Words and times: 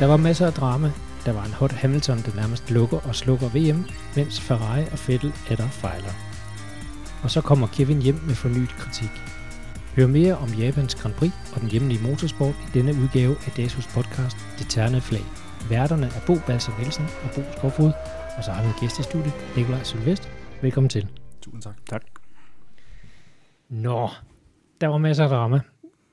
Der 0.00 0.06
var 0.06 0.16
masser 0.16 0.46
af 0.46 0.52
drama. 0.52 0.92
Der 1.24 1.32
var 1.32 1.44
en 1.44 1.52
hot 1.52 1.72
Hamilton, 1.72 2.18
der 2.18 2.34
nærmest 2.34 2.70
lukker 2.70 2.98
og 3.08 3.14
slukker 3.14 3.48
VM, 3.48 3.84
mens 4.16 4.40
Ferrari 4.40 4.82
og 4.92 4.98
Vettel 5.06 5.32
der 5.48 5.68
fejler. 5.68 6.12
Og 7.22 7.30
så 7.30 7.40
kommer 7.40 7.66
Kevin 7.66 8.02
hjem 8.02 8.20
med 8.26 8.34
fornyet 8.34 8.68
kritik. 8.68 9.10
Hør 9.96 10.06
mere 10.06 10.36
om 10.36 10.48
Japans 10.48 10.94
Grand 10.94 11.14
Prix 11.14 11.32
og 11.54 11.60
den 11.60 11.70
hjemlige 11.70 12.02
motorsport 12.02 12.54
i 12.54 12.78
denne 12.78 12.94
udgave 13.02 13.36
af 13.46 13.52
Dasus 13.56 13.86
podcast 13.86 14.36
Det 14.58 14.66
Terne 14.68 15.00
Flag. 15.00 15.24
Værterne 15.68 16.06
er 16.06 16.20
Bo 16.26 16.34
Balser 16.46 16.72
Nielsen 16.78 17.04
og 17.24 17.30
Bo 17.34 17.40
Skovfod, 17.56 17.92
og 18.36 18.44
så 18.44 18.50
har 18.50 18.62
vi 18.62 18.68
en 18.68 18.74
gæst 18.80 18.98
i 18.98 19.02
studiet, 19.02 19.34
Nikolaj 19.56 19.82
Sylvest. 19.82 20.28
Velkommen 20.62 20.88
til. 20.88 21.08
Tusind 21.42 21.62
tak. 21.62 21.74
Tak. 21.90 22.09
Nå, 23.70 24.08
der 24.80 24.86
var 24.86 24.98
masser 24.98 25.24
af 25.24 25.30
drama. 25.30 25.60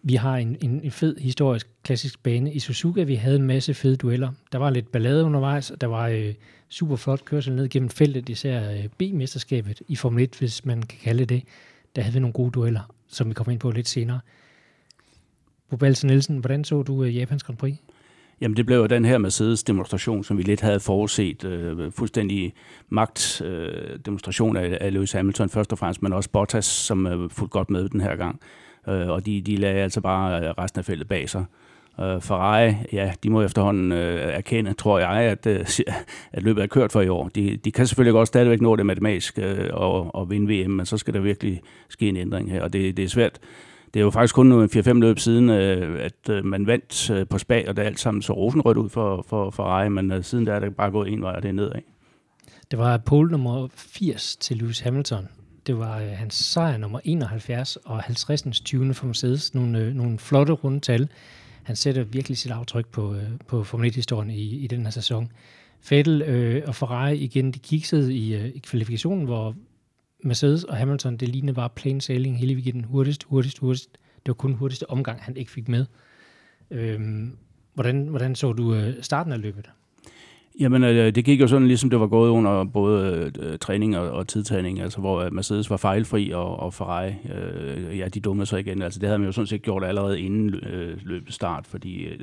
Vi 0.04 0.16
har 0.16 0.38
en, 0.38 0.58
en, 0.62 0.82
en 0.84 0.92
fed 0.92 1.18
historisk 1.18 1.68
klassisk 1.84 2.24
bane 2.24 2.54
i 2.54 2.60
Suzuka. 2.60 3.04
Vi 3.04 3.16
havde 3.16 3.36
en 3.36 3.48
masse 3.48 3.74
fede 3.74 3.96
dueller. 3.96 4.32
Der 4.52 4.58
var 4.58 4.70
lidt 4.70 4.92
ballade 4.92 5.24
undervejs, 5.24 5.72
og 5.72 5.82
der 5.82 5.88
var 5.88 6.08
øh, 6.08 6.34
super 6.70 6.96
flot 6.96 7.26
kørsel 7.26 7.56
ned 7.56 7.70
gennem 7.70 7.90
feltet, 7.90 8.30
især 8.30 8.72
øh, 8.72 8.88
B-mesterskabet 8.98 9.82
i 9.88 9.96
Formel 9.96 10.24
1, 10.24 10.36
hvis 10.40 10.66
man 10.66 10.82
kan 10.82 11.00
kalde 11.04 11.26
det. 11.26 11.44
Der 11.96 12.02
havde 12.02 12.14
vi 12.14 12.20
nogle 12.20 12.34
gode 12.34 12.52
dueller, 12.52 12.94
som 13.08 13.30
vi 13.30 13.34
kommer 13.34 13.52
ind 13.52 13.60
på 13.60 13.72
lidt 13.72 13.88
senere. 13.88 14.20
Bobalsen 15.70 16.08
Nielsen, 16.08 16.38
hvordan 16.38 16.64
så 16.64 16.84
du 16.84 17.04
øh, 17.04 17.16
Japans 17.16 17.44
Grand 17.44 17.58
Prix? 17.58 17.76
Jamen 18.42 18.58
det 18.58 18.66
blev 18.66 18.78
jo 18.78 18.86
den 18.86 19.06
her 19.06 19.18
Mercedes-demonstration, 19.18 20.24
som 20.24 20.38
vi 20.38 20.44
lidt 20.44 20.62
havde 20.62 20.80
forudset. 20.80 21.44
Øh, 21.44 21.92
fuldstændig 21.92 22.54
magtdemonstration 22.90 24.58
øh, 24.58 24.64
af, 24.64 24.78
af 24.82 24.94
Lewis 24.94 25.12
Hamilton 25.12 25.50
først 25.50 25.72
og 25.72 25.78
fremmest, 25.78 26.02
men 26.02 26.14
også 26.14 26.30
Bottas, 26.30 26.66
som 26.66 27.08
øh, 27.08 27.30
fuldt 27.30 27.52
godt 27.52 27.70
med 27.70 27.90
den 27.90 28.02
her 28.02 28.16
gang. 28.16 28.40
Øh, 28.90 29.10
og 29.10 29.26
de, 29.26 29.42
de 29.42 29.56
lagde 29.56 29.82
altså 29.82 30.02
bare 30.02 30.42
øh, 30.42 30.50
resten 30.50 30.80
af 30.80 30.86
feltet 30.86 31.08
bag 31.08 31.30
sig. 31.30 31.46
Øh, 32.00 32.22
Ferrari, 32.22 32.74
ja, 32.94 33.14
de 33.24 33.30
må 33.30 33.42
efterhånden 33.42 33.92
øh, 33.92 34.34
erkende, 34.34 34.74
tror 34.74 35.00
jeg, 35.00 35.10
at, 35.10 35.48
øh, 35.48 35.66
at 36.34 36.44
løbet 36.44 36.64
er 36.64 36.68
kørt 36.68 36.92
for 36.92 37.02
i 37.02 37.08
år. 37.08 37.28
De, 37.28 37.58
de 37.58 37.72
kan 37.72 37.88
selvfølgelig 37.88 38.14
godt 38.14 38.28
stadigvæk 38.28 38.62
nå 38.62 38.76
det 38.76 38.86
matematisk 38.86 39.40
øh, 39.40 39.70
og, 39.74 40.16
og 40.16 40.30
vinde 40.30 40.64
VM, 40.64 40.72
men 40.72 40.86
så 40.86 40.98
skal 40.98 41.14
der 41.14 41.20
virkelig 41.20 41.62
ske 41.90 42.10
en 42.10 42.18
ændring 42.18 42.52
her, 42.52 42.62
og 42.62 42.74
det, 42.74 42.98
det 42.98 43.06
er 43.06 43.10
svært. 43.10 43.40
Det 43.98 44.02
er 44.02 44.06
jo 44.06 44.12
faktisk 44.12 44.36
kun 44.36 44.66
4-5 44.66 44.94
løb 44.94 45.20
siden, 45.20 45.50
øh, 45.50 46.06
at 46.06 46.30
øh, 46.30 46.46
man 46.46 46.68
vandt 46.68 47.10
øh, 47.10 47.28
på 47.28 47.38
Spa, 47.38 47.64
og 47.68 47.76
det 47.76 47.82
er 47.82 47.86
alt 47.86 48.00
sammen 48.00 48.22
så 48.22 48.34
rosenrødt 48.34 48.78
ud 48.78 48.90
for, 48.90 49.26
for 49.28 49.50
for 49.50 49.64
Ferrari, 49.64 49.90
men 49.90 50.24
siden 50.24 50.46
der 50.46 50.54
er 50.54 50.60
det 50.60 50.76
bare 50.76 50.92
gået 50.92 51.14
en 51.14 51.22
vej, 51.22 51.36
og 51.36 51.44
det 51.44 51.50
er 51.50 51.54
nedad. 51.54 51.82
Det 52.72 52.80
var 52.80 52.98
pole 52.98 53.32
nummer 53.32 53.68
80 53.76 54.36
til 54.36 54.58
Lewis 54.58 54.80
Hamilton. 54.80 55.28
Det 55.68 55.78
var 55.78 56.00
øh, 56.00 56.08
hans 56.08 56.36
sejr 56.36 56.78
nummer 56.78 57.00
71 57.04 57.76
og 57.76 58.02
50. 58.02 58.62
20. 58.62 58.94
for 58.94 59.06
Mercedes. 59.06 59.54
Nogle, 59.54 59.80
øh, 59.80 59.94
nogle 59.94 60.20
flotte 60.20 60.54
runde 60.54 60.80
tal. 60.80 61.10
Han 61.64 61.76
sætter 61.76 62.04
virkelig 62.04 62.38
sit 62.38 62.52
aftryk 62.52 62.88
på, 62.88 63.14
øh, 63.14 63.24
på 63.48 63.64
Formel 63.64 63.92
1-historien 63.92 64.30
i, 64.30 64.56
i 64.56 64.68
den 64.68 64.84
her 64.84 64.92
sæson. 64.92 65.32
Fettel 65.82 66.22
øh, 66.22 66.64
og 66.68 66.76
Ferrari 66.76 67.18
igen, 67.18 67.52
de 67.52 67.60
kiksede 67.60 68.16
i, 68.16 68.36
øh, 68.36 68.46
i 68.46 68.60
kvalifikationen, 68.60 69.26
hvor 69.26 69.56
Mercedes 70.24 70.64
og 70.64 70.78
Hamilton, 70.78 71.18
det 71.18 71.30
lignede 71.30 71.54
bare 71.54 71.70
plain 71.70 72.02
sailing 72.02 72.40
hele 72.40 72.54
weekenden. 72.54 72.84
Hurtigst, 72.84 73.24
hurtigst, 73.24 73.60
hurtigst. 73.60 73.98
Det 74.16 74.28
var 74.28 74.34
kun 74.34 74.54
hurtigste 74.54 74.90
omgang, 74.90 75.24
han 75.24 75.38
ikke 75.38 75.52
fik 75.52 75.68
med. 75.68 75.86
Øhm, 76.72 77.38
hvordan, 77.74 78.08
hvordan 78.08 78.36
så 78.36 78.54
du 78.54 78.76
øh, 78.76 79.04
starten 79.04 79.34
af 79.34 79.42
løbet? 79.42 79.70
Jamen, 80.60 80.84
øh, 80.84 81.16
det 81.16 81.26
gik 81.26 81.42
jo 81.42 81.48
sådan, 81.48 81.68
ligesom 81.68 81.90
det 81.90 82.00
var 82.00 82.08
gået 82.08 82.30
under 82.30 82.64
både 82.64 83.32
øh, 83.40 83.58
træning 83.60 83.98
og, 83.98 84.12
og 84.12 84.20
altså 84.20 84.98
hvor 85.00 85.22
øh, 85.22 85.34
Mercedes 85.34 85.70
var 85.70 85.78
fejlfri, 85.78 86.32
og, 86.32 86.60
og 86.60 86.74
Ferrari, 86.74 87.08
øh, 87.08 88.00
ja, 88.00 88.08
de 88.08 88.20
dummede 88.20 88.46
sig 88.46 88.60
igen. 88.60 88.82
Altså, 88.82 89.00
det 89.00 89.08
havde 89.08 89.20
man 89.20 89.26
jo 89.26 89.32
sådan 89.32 89.48
set 89.48 89.62
gjort 89.62 89.84
allerede 89.84 90.22
inden 90.22 90.54
øh, 90.54 90.98
løbet 91.04 91.34
start, 91.34 91.68
fordi 91.68 92.04
øh, 92.04 92.20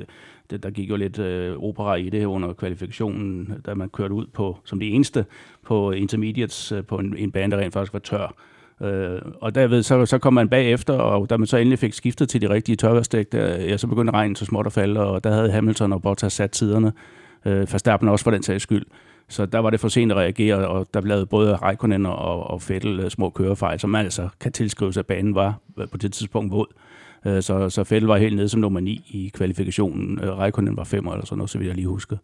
det, 0.49 0.63
der 0.63 0.69
gik 0.69 0.89
jo 0.89 0.95
lidt 0.95 1.19
øh, 1.19 1.57
opera 1.57 1.95
i 1.95 2.09
det 2.09 2.25
under 2.25 2.53
kvalifikationen, 2.53 3.53
da 3.65 3.73
man 3.73 3.89
kørte 3.89 4.13
ud 4.13 4.25
på, 4.33 4.57
som 4.63 4.79
det 4.79 4.95
eneste, 4.95 5.25
på 5.65 5.91
intermediates 5.91 6.71
øh, 6.71 6.83
på 6.83 6.97
en, 6.97 7.17
en 7.17 7.31
bane, 7.31 7.51
der 7.51 7.57
rent 7.57 7.73
faktisk 7.73 7.93
var 7.93 7.99
tør. 7.99 8.33
Øh, 8.81 9.21
og 9.41 9.55
derved 9.55 9.83
så, 9.83 10.05
så 10.05 10.17
kom 10.17 10.33
man 10.33 10.49
bagefter, 10.49 10.93
og 10.93 11.29
da 11.29 11.37
man 11.37 11.47
så 11.47 11.57
endelig 11.57 11.79
fik 11.79 11.93
skiftet 11.93 12.29
til 12.29 12.41
de 12.41 12.49
rigtige 12.49 12.75
tørværsdæk, 12.75 13.31
der, 13.31 13.61
ja, 13.61 13.77
så 13.77 13.87
begyndte 13.87 14.13
regnen 14.13 14.35
så 14.35 14.45
småt 14.45 14.65
at 14.65 14.73
falde, 14.73 15.05
og 15.05 15.23
der 15.23 15.31
havde 15.31 15.51
Hamilton 15.51 15.93
og 15.93 16.01
Bottas 16.01 16.33
sat 16.33 16.51
tiderne. 16.51 16.93
Øh, 17.45 17.59
Verstappen 17.59 18.09
også 18.09 18.23
for 18.23 18.31
den 18.31 18.43
sags 18.43 18.63
skyld. 18.63 18.85
Så 19.29 19.45
der 19.45 19.59
var 19.59 19.69
det 19.69 19.79
for 19.79 19.87
sent 19.87 20.11
at 20.11 20.17
reagere, 20.17 20.67
og 20.67 20.87
der 20.93 21.01
blev 21.01 21.25
både 21.25 21.55
Raikkonen 21.55 22.05
og, 22.05 22.43
og 22.43 22.61
Fettel 22.61 22.99
øh, 22.99 23.09
små 23.09 23.29
kørefejl, 23.29 23.79
som 23.79 23.89
man 23.89 24.05
altså 24.05 24.29
kan 24.39 24.51
tilskrive 24.51 24.93
sig, 24.93 24.99
at 25.01 25.05
banen 25.05 25.35
var 25.35 25.59
øh, 25.77 25.87
på 25.87 25.97
det 25.97 26.13
tidspunkt 26.13 26.51
våd. 26.51 26.67
Øh, 27.25 27.43
så, 27.43 27.69
så 27.69 27.83
Fettel 27.83 28.07
var 28.07 28.17
helt 28.17 28.35
nede 28.35 28.49
som 28.49 28.61
nummer 28.61 28.79
9 28.79 29.01
i 29.07 29.31
kvalifikationen. 29.33 30.19
Raikkonen 30.23 30.77
var 30.77 30.83
5 30.83 31.07
eller 31.07 31.25
sådan 31.25 31.37
noget, 31.37 31.49
så 31.49 31.57
vidt 31.57 31.67
jeg 31.67 31.75
lige 31.75 31.87
husker. 31.87 32.17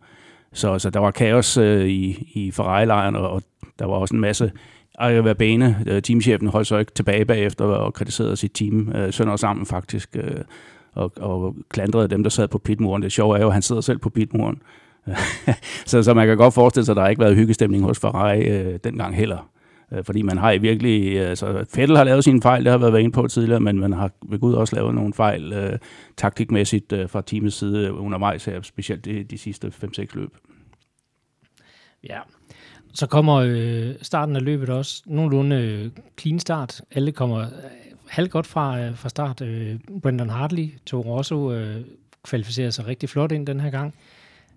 Så, 0.54 0.80
så 0.80 0.90
der 0.90 1.00
var 1.00 1.12
kaos 1.12 1.58
øh, 1.58 1.86
i, 1.86 2.31
i 2.34 2.52
Ferrari-lejren, 2.52 3.16
og, 3.16 3.30
og 3.30 3.44
der 3.80 3.86
var 3.86 3.94
også 3.94 4.16
en 4.16 4.22
masse 4.22 4.52
Ejre 5.00 5.24
Verbane, 5.24 5.84
øh, 5.88 6.02
teamchefen, 6.02 6.48
holdt 6.48 6.68
så 6.68 6.78
ikke 6.78 6.92
tilbage 6.92 7.26
bagefter 7.26 7.66
og 7.66 7.94
kritiserede 7.94 8.38
sit 8.38 8.52
team 8.54 8.92
øh, 8.96 9.14
sønder 9.14 9.36
sammen 9.36 9.66
faktisk, 9.66 10.16
øh, 10.16 10.42
og, 10.94 11.12
og 11.20 11.56
klandrede 11.70 12.08
dem, 12.08 12.24
der 12.24 12.30
sad 12.30 12.48
på 12.48 12.58
pitmuren. 12.58 13.04
Det 13.04 13.12
sjove 13.12 13.38
er 13.38 13.42
jo, 13.42 13.48
at 13.48 13.54
han 13.54 13.62
sidder 13.62 13.81
selv 13.81 13.98
på 13.98 14.10
pitmuren. 14.10 14.62
så, 15.85 16.03
så 16.03 16.13
man 16.13 16.28
kan 16.28 16.38
godt 16.38 16.53
forestille 16.53 16.85
sig, 16.85 16.94
at 16.94 16.95
der 16.95 17.01
har 17.01 17.09
ikke 17.09 17.22
været 17.22 17.35
hyggestemning 17.35 17.84
hos 17.84 18.00
Ferrari 18.00 18.47
øh, 18.47 18.79
dengang 18.84 19.16
heller. 19.16 19.51
Øh, 19.91 20.03
fordi 20.03 20.22
man 20.22 20.38
har 20.38 20.51
i 20.51 20.57
virkelig, 20.57 21.16
øh, 21.16 21.29
altså 21.29 21.66
Fettel 21.73 21.97
har 21.97 22.03
lavet 22.03 22.23
sine 22.23 22.41
fejl, 22.41 22.63
det 22.63 22.72
har 22.72 22.78
været 22.78 23.00
inde 23.00 23.12
på 23.12 23.28
tidligere, 23.28 23.59
men 23.59 23.79
man 23.79 23.94
har 23.94 24.12
ved 24.29 24.39
Gud 24.39 24.53
også 24.53 24.75
lavet 24.75 24.95
nogle 24.95 25.13
fejl 25.13 25.53
øh, 25.53 25.79
taktikmæssigt 26.17 26.94
øh, 26.94 27.09
fra 27.09 27.22
teamets 27.22 27.56
side 27.56 27.94
undervejs 27.94 28.45
her, 28.45 28.62
specielt 28.62 29.06
de, 29.06 29.23
de 29.23 29.38
sidste 29.38 29.67
5-6 29.67 30.06
løb. 30.13 30.38
Ja, 32.09 32.19
så 32.94 33.07
kommer 33.07 33.35
øh, 33.35 33.95
starten 34.01 34.35
af 34.35 34.41
løbet 34.41 34.69
også 34.69 35.03
nogenlunde 35.06 35.56
øh, 35.56 35.91
clean 36.19 36.39
start. 36.39 36.81
Alle 36.91 37.12
kommer 37.12 37.39
øh, 37.39 37.47
halvt 38.07 38.31
godt 38.31 38.47
fra, 38.47 38.79
øh, 38.79 38.95
fra 38.95 39.09
start. 39.09 39.41
Øh, 39.41 39.79
Brendan 40.01 40.29
Hartley, 40.29 40.69
Toro 40.85 41.18
Rosso, 41.18 41.51
øh, 41.51 41.81
kvalificerer 42.23 42.69
sig 42.69 42.88
rigtig 42.88 43.09
flot 43.09 43.31
ind 43.31 43.47
den 43.47 43.59
her 43.59 43.69
gang. 43.69 43.94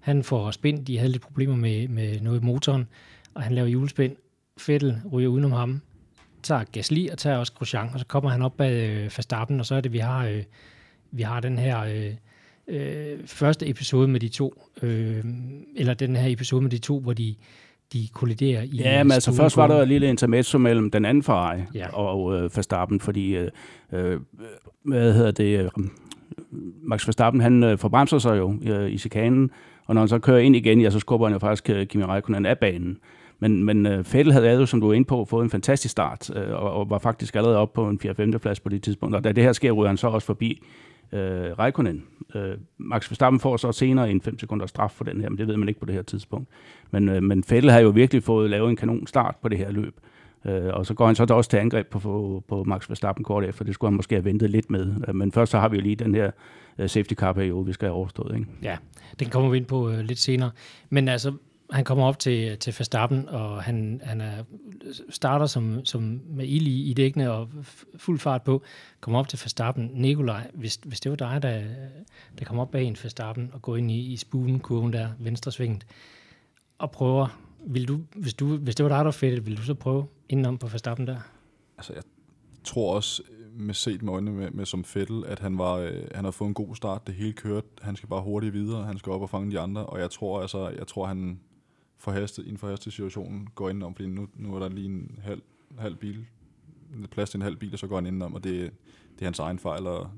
Han 0.04 0.22
får 0.22 0.50
spind, 0.50 0.86
de 0.86 0.98
havde 0.98 1.12
lidt 1.12 1.22
problemer 1.22 1.56
med, 1.56 1.88
med 1.88 2.20
noget 2.20 2.40
i 2.42 2.44
motoren, 2.44 2.88
og 3.34 3.42
han 3.42 3.52
laver 3.54 3.68
julespind. 3.68 4.16
Fettel 4.58 4.96
ryger 5.12 5.28
udenom 5.28 5.52
ham, 5.52 5.80
tager 6.42 6.64
Gasly 6.72 7.08
og 7.10 7.18
tager 7.18 7.36
også 7.36 7.52
Grosjean, 7.52 7.88
og 7.94 8.00
så 8.00 8.06
kommer 8.06 8.30
han 8.30 8.42
op 8.42 8.56
bag 8.56 8.90
øh, 8.90 9.02
Verstappen, 9.02 9.60
og 9.60 9.66
så 9.66 9.74
er 9.74 9.80
det, 9.80 9.92
vi 9.92 9.98
har, 9.98 10.26
øh, 10.26 10.42
vi 11.10 11.22
har 11.22 11.40
den 11.40 11.58
her 11.58 11.80
øh, 11.80 12.12
øh, 12.68 13.18
første 13.26 13.68
episode 13.68 14.08
med 14.08 14.20
de 14.20 14.28
to, 14.28 14.62
øh, 14.82 15.24
eller 15.76 15.94
den 15.94 16.16
her 16.16 16.32
episode 16.32 16.62
med 16.62 16.70
de 16.70 16.78
to, 16.78 17.00
hvor 17.00 17.12
de, 17.12 17.34
de 17.92 18.08
kolliderer 18.12 18.62
i 18.62 18.76
Ja, 18.76 19.02
men 19.02 19.12
altså 19.12 19.32
først 19.32 19.56
var 19.56 19.66
der 19.66 19.82
et 19.82 19.88
lille 19.88 20.08
intermezzo 20.08 20.58
mellem 20.58 20.90
den 20.90 21.04
anden 21.04 21.22
Ferrari 21.22 21.60
Ja. 21.74 21.96
og 21.96 22.34
øh, 22.36 22.42
Verstappen, 22.56 23.00
fordi, 23.00 23.36
øh, 23.36 23.50
øh, 23.92 24.20
hvad 24.84 25.12
hedder 25.14 25.30
det, 25.30 25.60
øh, 25.60 25.70
Max 26.82 27.06
Verstappen, 27.06 27.40
han 27.40 27.62
øh, 27.62 27.78
forbremser 27.78 28.18
sig 28.18 28.38
jo 28.38 28.58
øh, 28.62 28.90
i 28.90 28.98
chikanen, 28.98 29.50
og 29.86 29.94
når 29.94 30.00
han 30.00 30.08
så 30.08 30.18
kører 30.18 30.38
ind 30.38 30.56
igen, 30.56 30.80
ja, 30.80 30.90
så 30.90 30.98
skubber 30.98 31.26
han 31.26 31.32
jo 31.32 31.38
faktisk 31.38 31.70
øh, 31.70 31.86
Kimi 31.86 32.04
Räikkönen 32.04 32.46
af 32.46 32.58
banen. 32.58 32.98
Men, 33.38 33.64
men 33.64 33.86
øh, 33.86 34.04
Fettel 34.04 34.32
havde 34.32 34.50
jo, 34.50 34.66
som 34.66 34.80
du 34.80 34.88
er 34.88 34.92
inde 34.94 35.06
på, 35.06 35.24
fået 35.24 35.44
en 35.44 35.50
fantastisk 35.50 35.92
start, 35.92 36.30
øh, 36.36 36.52
og, 36.52 36.72
og 36.72 36.90
var 36.90 36.98
faktisk 36.98 37.36
allerede 37.36 37.58
oppe 37.58 37.74
på 37.74 37.88
en 37.88 38.00
4-5. 38.34 38.38
plads 38.38 38.60
på 38.60 38.68
det 38.68 38.82
tidspunkt. 38.82 39.16
Og 39.16 39.24
da 39.24 39.32
det 39.32 39.44
her 39.44 39.52
sker, 39.52 39.72
ryger 39.72 39.88
han 39.88 39.96
så 39.96 40.08
også 40.08 40.26
forbi 40.26 40.62
øh, 41.12 41.50
Räikkönen. 41.58 42.02
Øh, 42.38 42.56
Max 42.78 43.10
Verstappen 43.10 43.40
får 43.40 43.56
så 43.56 43.72
senere 43.72 44.10
en 44.10 44.20
5 44.20 44.38
sekunder 44.38 44.66
straf 44.66 44.90
for 44.90 45.04
den 45.04 45.20
her, 45.20 45.28
men 45.28 45.38
det 45.38 45.48
ved 45.48 45.56
man 45.56 45.68
ikke 45.68 45.80
på 45.80 45.86
det 45.86 45.94
her 45.94 46.02
tidspunkt. 46.02 46.48
Men, 46.90 47.08
øh, 47.08 47.22
men 47.22 47.44
Fettel 47.44 47.70
har 47.70 47.80
jo 47.80 47.88
virkelig 47.88 48.22
fået 48.22 48.50
lavet 48.50 48.70
en 48.70 48.76
kanon 48.76 49.06
start 49.06 49.36
på 49.42 49.48
det 49.48 49.58
her 49.58 49.70
løb. 49.70 49.94
Øh, 50.44 50.74
og 50.74 50.86
så 50.86 50.94
går 50.94 51.06
han 51.06 51.14
så 51.14 51.26
også 51.30 51.50
til 51.50 51.56
angreb 51.56 51.86
på, 51.86 51.98
på, 51.98 52.44
på 52.48 52.64
Max 52.64 52.88
Verstappen 52.88 53.24
kort 53.24 53.44
efter. 53.44 53.64
Det 53.64 53.74
skulle 53.74 53.90
han 53.90 53.96
måske 53.96 54.14
have 54.14 54.24
ventet 54.24 54.50
lidt 54.50 54.70
med. 54.70 54.94
Øh, 55.08 55.14
men 55.14 55.32
først 55.32 55.50
så 55.50 55.58
har 55.58 55.68
vi 55.68 55.76
jo 55.76 55.82
lige 55.82 55.96
den 55.96 56.14
her 56.14 56.30
øh, 56.78 56.88
safety 56.88 57.14
car 57.14 57.32
periode, 57.32 57.66
vi 57.66 57.72
skal 57.72 57.88
have 57.88 57.96
overstået. 57.96 58.34
Ikke? 58.34 58.46
Ja, 58.62 58.76
den 59.18 59.28
kommer 59.28 59.50
vi 59.50 59.56
ind 59.56 59.66
på 59.66 59.90
øh, 59.90 59.98
lidt 59.98 60.18
senere. 60.18 60.50
Men 60.90 61.08
altså, 61.08 61.32
han 61.70 61.84
kommer 61.84 62.04
op 62.04 62.18
til, 62.18 62.58
til 62.58 62.74
Verstappen, 62.78 63.28
og 63.28 63.62
han, 63.62 64.00
han 64.04 64.20
er, 64.20 64.44
starter 65.10 65.46
som, 65.46 65.84
som 65.84 66.20
med 66.26 66.46
ild 66.46 66.66
i, 66.66 66.90
i 66.90 66.92
dækkene 66.92 67.32
og 67.32 67.48
fuld 67.96 68.18
fart 68.18 68.42
på, 68.42 68.62
kommer 69.00 69.20
op 69.20 69.28
til 69.28 69.38
Verstappen. 69.42 69.90
Nikolaj, 69.94 70.50
hvis, 70.54 70.80
hvis 70.84 71.00
det 71.00 71.10
var 71.10 71.16
dig, 71.16 71.42
der, 71.42 71.60
der 72.38 72.44
kom 72.44 72.58
op 72.58 72.70
bag 72.70 72.84
en 72.84 72.96
Verstappen 73.02 73.50
og 73.52 73.62
går 73.62 73.76
ind 73.76 73.90
i, 73.90 74.12
i 74.12 74.16
spulen-kurven 74.16 74.92
der, 74.92 75.08
venstre 75.18 75.52
svinget, 75.52 75.86
og 76.78 76.90
prøver, 76.90 77.38
vil 77.66 77.88
du, 77.88 78.00
hvis, 78.16 78.34
du, 78.34 78.56
hvis 78.56 78.74
det 78.74 78.84
var 78.84 78.88
dig, 78.88 78.98
der 78.98 79.04
var 79.04 79.10
fedt, 79.10 79.46
vil 79.46 79.56
du 79.56 79.62
så 79.62 79.74
prøve 79.74 80.06
indenom 80.28 80.58
på 80.58 80.66
Verstappen 80.66 81.06
der? 81.06 81.18
Altså, 81.76 81.92
jeg 81.92 82.02
tror 82.64 82.94
også, 82.94 83.22
med 83.56 83.74
set 83.74 84.02
med 84.02 84.12
øjnene 84.12 84.36
med, 84.36 84.50
med 84.50 84.66
som 84.66 84.84
Fettel, 84.84 85.24
at 85.26 85.38
han, 85.38 85.58
var, 85.58 85.74
øh, 85.74 86.02
han 86.14 86.24
har 86.24 86.30
fået 86.30 86.48
en 86.48 86.54
god 86.54 86.76
start, 86.76 87.06
det 87.06 87.14
hele 87.14 87.32
kørt, 87.32 87.64
han 87.82 87.96
skal 87.96 88.08
bare 88.08 88.22
hurtigt 88.22 88.54
videre, 88.54 88.84
han 88.84 88.98
skal 88.98 89.12
op 89.12 89.22
og 89.22 89.30
fange 89.30 89.50
de 89.50 89.60
andre, 89.60 89.86
og 89.86 90.00
jeg 90.00 90.10
tror, 90.10 90.40
altså, 90.40 90.68
jeg 90.68 90.86
tror 90.86 91.06
han 91.06 91.40
forhastet, 91.98 92.42
inden 92.42 92.58
for 92.58 92.66
forhastet 92.66 92.92
situationen 92.92 93.48
går 93.54 93.70
indenom, 93.70 93.94
fordi 93.94 94.08
nu, 94.08 94.28
nu 94.34 94.54
er 94.54 94.58
der 94.58 94.68
lige 94.68 94.86
en 94.86 95.18
halv, 95.22 95.42
halv 95.78 95.96
bil 95.96 96.26
plads 97.10 97.30
til 97.30 97.38
en 97.38 97.42
halv 97.42 97.56
bil, 97.56 97.72
og 97.72 97.78
så 97.78 97.86
går 97.86 97.96
han 97.96 98.06
indenom, 98.06 98.34
og 98.34 98.44
det, 98.44 98.70
det 99.14 99.20
er 99.20 99.26
hans 99.26 99.38
egen 99.38 99.58
fejl, 99.58 99.86
og 99.86 100.10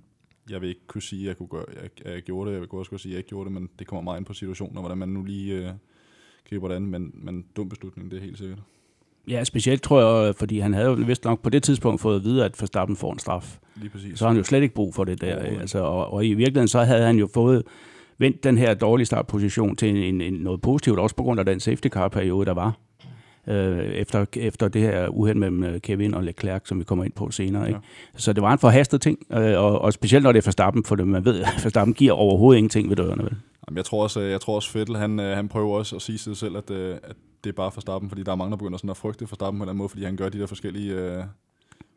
jeg 0.50 0.60
vil 0.60 0.68
ikke 0.68 0.86
kunne 0.86 1.02
sige, 1.02 1.22
at 1.22 1.28
jeg, 1.28 1.36
kunne 1.36 1.48
gøre, 1.48 1.64
at 1.76 2.02
jeg 2.04 2.22
gjorde 2.22 2.48
det. 2.50 2.54
Jeg 2.54 2.60
vil 2.60 2.68
også 2.72 2.90
kunne 2.90 3.00
sige, 3.00 3.10
at 3.10 3.14
jeg 3.14 3.18
ikke 3.18 3.28
gjorde 3.28 3.44
det, 3.44 3.52
men 3.52 3.70
det 3.78 3.86
kommer 3.86 4.02
meget 4.02 4.18
ind 4.18 4.26
på 4.26 4.34
situationen, 4.34 4.76
og 4.76 4.82
hvordan 4.82 4.98
man 4.98 5.08
nu 5.08 5.24
lige 5.24 5.54
øh, 5.54 5.72
griber 6.48 6.68
det 6.68 6.74
an. 6.74 6.86
Men, 6.86 7.10
men 7.14 7.44
dum 7.56 7.68
beslutning, 7.68 8.10
det 8.10 8.16
er 8.16 8.20
helt 8.20 8.38
sikkert. 8.38 8.58
Ja, 9.28 9.44
specielt 9.44 9.82
tror 9.82 10.24
jeg, 10.24 10.34
fordi 10.34 10.58
han 10.58 10.74
havde 10.74 10.86
jo 10.86 10.92
vist 10.92 11.24
nok 11.24 11.42
på 11.42 11.50
det 11.50 11.62
tidspunkt 11.62 12.00
fået 12.00 12.16
at 12.16 12.24
vide, 12.24 12.44
at 12.44 12.60
Verstappen 12.60 12.96
får 12.96 13.12
en 13.12 13.18
straf. 13.18 13.58
Lige 13.76 13.90
præcis. 13.90 14.18
Så 14.18 14.24
har 14.24 14.30
han 14.30 14.36
jo 14.36 14.44
slet 14.44 14.62
ikke 14.62 14.74
brug 14.74 14.94
for 14.94 15.04
det 15.04 15.20
der. 15.20 15.36
Altså, 15.36 15.78
og, 15.78 16.12
og 16.12 16.26
i 16.26 16.34
virkeligheden 16.34 16.68
så 16.68 16.82
havde 16.82 17.06
han 17.06 17.16
jo 17.16 17.28
fået 17.34 17.62
vendt 18.18 18.44
den 18.44 18.58
her 18.58 18.74
dårlige 18.74 19.06
startposition 19.06 19.76
til 19.76 20.08
en, 20.08 20.20
en, 20.20 20.32
noget 20.32 20.60
positivt, 20.60 20.98
også 20.98 21.16
på 21.16 21.22
grund 21.22 21.40
af 21.40 21.46
den 21.46 21.60
safety 21.60 21.88
car-periode, 21.88 22.46
der 22.46 22.54
var. 22.54 22.78
Øh, 23.48 23.78
efter, 23.78 24.26
efter 24.36 24.68
det 24.68 24.82
her 24.82 25.08
uheld 25.08 25.38
mellem 25.38 25.64
øh, 25.64 25.80
Kevin 25.80 26.14
og 26.14 26.22
Leclerc, 26.22 26.62
som 26.64 26.78
vi 26.78 26.84
kommer 26.84 27.04
ind 27.04 27.12
på 27.12 27.30
senere. 27.30 27.68
Ikke? 27.68 27.80
Ja. 28.14 28.18
Så 28.18 28.32
det 28.32 28.42
var 28.42 28.52
en 28.52 28.58
forhastet 28.58 29.00
ting, 29.00 29.18
øh, 29.32 29.58
og, 29.58 29.80
og 29.80 29.92
specielt 29.92 30.22
når 30.22 30.32
det 30.32 30.38
er 30.38 30.46
Verstappen, 30.46 30.84
for 30.84 30.96
det, 30.96 31.08
man 31.08 31.24
ved, 31.24 31.40
at 31.40 31.48
Verstappen 31.64 31.94
giver 31.94 32.12
overhovedet 32.12 32.58
ingenting 32.58 32.88
ved 32.88 32.96
dørene. 32.96 33.24
Vel? 33.24 33.36
Jamen, 33.68 33.76
jeg 33.76 33.84
tror 33.84 34.02
også, 34.02 34.20
jeg 34.20 34.40
tror 34.40 34.54
også 34.54 34.70
Fettel, 34.70 34.96
han, 34.96 35.18
han 35.18 35.48
prøver 35.48 35.78
også 35.78 35.96
at 35.96 36.02
sige 36.02 36.18
sig 36.18 36.36
selv, 36.36 36.56
at, 36.56 36.70
at 36.70 37.16
det 37.44 37.50
er 37.50 37.56
bare 37.56 37.70
Verstappen, 37.74 38.10
fordi 38.10 38.22
der 38.22 38.32
er 38.32 38.36
mange, 38.36 38.50
der 38.50 38.56
begynder 38.56 38.78
sådan 38.78 38.90
at 38.90 38.96
frygte 38.96 39.24
Verstappen 39.24 39.60
på 39.60 39.66
den 39.66 39.76
måde, 39.76 39.88
fordi 39.88 40.04
han 40.04 40.16
gør 40.16 40.28
de 40.28 40.38
der 40.38 40.46
forskellige 40.46 40.94
øh, 40.94 41.24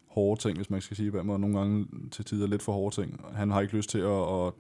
hårde 0.08 0.42
ting, 0.42 0.58
hvis 0.58 0.70
man 0.70 0.82
skal 0.82 0.98
sige, 0.98 1.10
hvad 1.10 1.24
man 1.24 1.40
nogle 1.40 1.58
gange 1.58 1.86
til 2.12 2.26
tider 2.26 2.48
lidt 2.48 2.62
for 2.62 2.72
hårde 2.72 2.96
ting. 2.96 3.22
Han 3.34 3.52
har 3.52 3.62
ikke 3.62 3.76
lyst 3.76 3.90
til 3.90 4.00
at, 4.00 4.46
at 4.46 4.54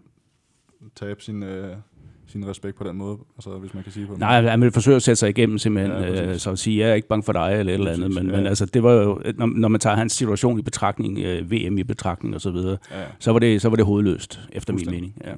tabe 0.96 1.24
sin, 1.24 1.44
øh, 1.44 1.76
sin 2.28 2.48
respekt 2.48 2.78
på 2.78 2.84
den 2.84 2.98
måde, 2.98 3.18
altså 3.38 3.50
hvis 3.50 3.74
man 3.74 3.84
kan 3.84 3.92
sige 3.92 4.06
på 4.06 4.14
den 4.14 4.20
Nej, 4.20 4.42
han 4.42 4.62
vil 4.62 4.72
forsøge 4.72 4.96
at 4.96 5.04
sætte 5.04 5.16
sig 5.16 5.30
igennem 5.30 5.58
simpelthen, 5.58 5.92
ja, 5.92 6.32
øh, 6.32 6.38
så 6.38 6.52
at 6.52 6.60
sige, 6.60 6.80
jeg 6.80 6.90
er 6.90 6.94
ikke 6.94 7.08
bange 7.08 7.24
for 7.24 7.34
dig 7.34 7.60
eller 7.60 7.74
et 7.74 7.80
eller 7.80 7.94
andet, 7.94 8.12
men, 8.12 8.30
ja. 8.30 8.36
men 8.36 8.48
altså, 8.48 8.66
det 8.66 8.84
var 8.84 8.94
jo, 8.94 9.22
når, 9.36 9.46
når 9.46 9.68
man 9.68 9.80
tager 9.80 9.96
hans 9.96 10.14
situation 10.14 10.60
i 10.60 10.62
betragtning, 10.62 11.20
øh, 11.20 11.52
VM 11.52 11.78
i 11.78 11.84
betragtning 11.84 12.36
og 12.36 12.42
så 12.42 12.52
videre, 12.52 12.78
ja. 12.92 13.04
så, 13.20 13.32
var 13.32 13.40
det, 13.40 13.62
så 13.62 13.70
var 13.70 13.76
det 13.76 13.86
hovedløst, 13.86 14.40
efter 14.52 14.74
min 14.74 14.88
mening. 14.90 15.14
Ja. 15.24 15.34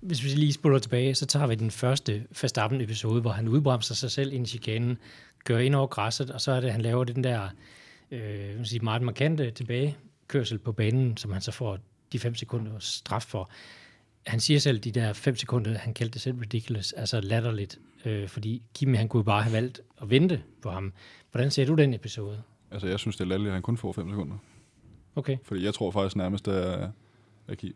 Hvis 0.00 0.24
vi 0.24 0.28
lige 0.28 0.52
spoler 0.52 0.78
tilbage, 0.78 1.14
så 1.14 1.26
tager 1.26 1.46
vi 1.46 1.54
den 1.54 1.70
første 1.70 2.24
Verstappen-episode, 2.42 3.20
hvor 3.20 3.30
han 3.30 3.48
udbremser 3.48 3.94
sig 3.94 4.10
selv 4.10 4.32
ind 4.32 4.46
i 4.46 4.50
chikanen, 4.50 4.98
gør 5.44 5.58
ind 5.58 5.74
over 5.74 5.86
græsset, 5.86 6.30
og 6.30 6.40
så 6.40 6.52
er 6.52 6.60
det, 6.60 6.72
han 6.72 6.80
laver 6.80 7.04
den 7.04 7.24
der 7.24 7.48
øh, 8.10 8.64
sige, 8.64 8.80
meget 8.80 9.02
markante 9.02 9.50
tilbagekørsel 9.50 10.58
på 10.58 10.72
banen, 10.72 11.16
som 11.16 11.32
han 11.32 11.40
så 11.40 11.52
får 11.52 11.78
de 12.12 12.18
fem 12.18 12.34
sekunder 12.34 12.72
straf 12.78 13.22
for 13.22 13.50
han 14.26 14.40
siger 14.40 14.60
selv, 14.60 14.78
de 14.78 14.90
der 14.90 15.12
fem 15.12 15.36
sekunder, 15.36 15.78
han 15.78 15.94
kaldte 15.94 16.12
det 16.12 16.22
selv 16.22 16.38
ridiculous, 16.38 16.92
altså 16.92 17.20
latterligt, 17.20 17.78
øh, 18.04 18.28
fordi 18.28 18.62
Kimi, 18.74 18.96
han 18.96 19.08
kunne 19.08 19.24
bare 19.24 19.42
have 19.42 19.52
valgt 19.52 19.80
at 20.02 20.10
vente 20.10 20.42
på 20.62 20.70
ham. 20.70 20.92
Hvordan 21.30 21.50
ser 21.50 21.66
du 21.66 21.74
den 21.74 21.94
episode? 21.94 22.42
Altså, 22.70 22.88
jeg 22.88 22.98
synes, 22.98 23.16
det 23.16 23.24
er 23.24 23.28
latterligt, 23.28 23.50
at 23.50 23.54
han 23.54 23.62
kun 23.62 23.76
får 23.76 23.92
fem 23.92 24.10
sekunder. 24.10 24.36
Okay. 25.16 25.36
Fordi 25.44 25.64
jeg 25.64 25.74
tror 25.74 25.90
faktisk 25.90 26.16
nærmest, 26.16 26.48
at, 26.48 26.88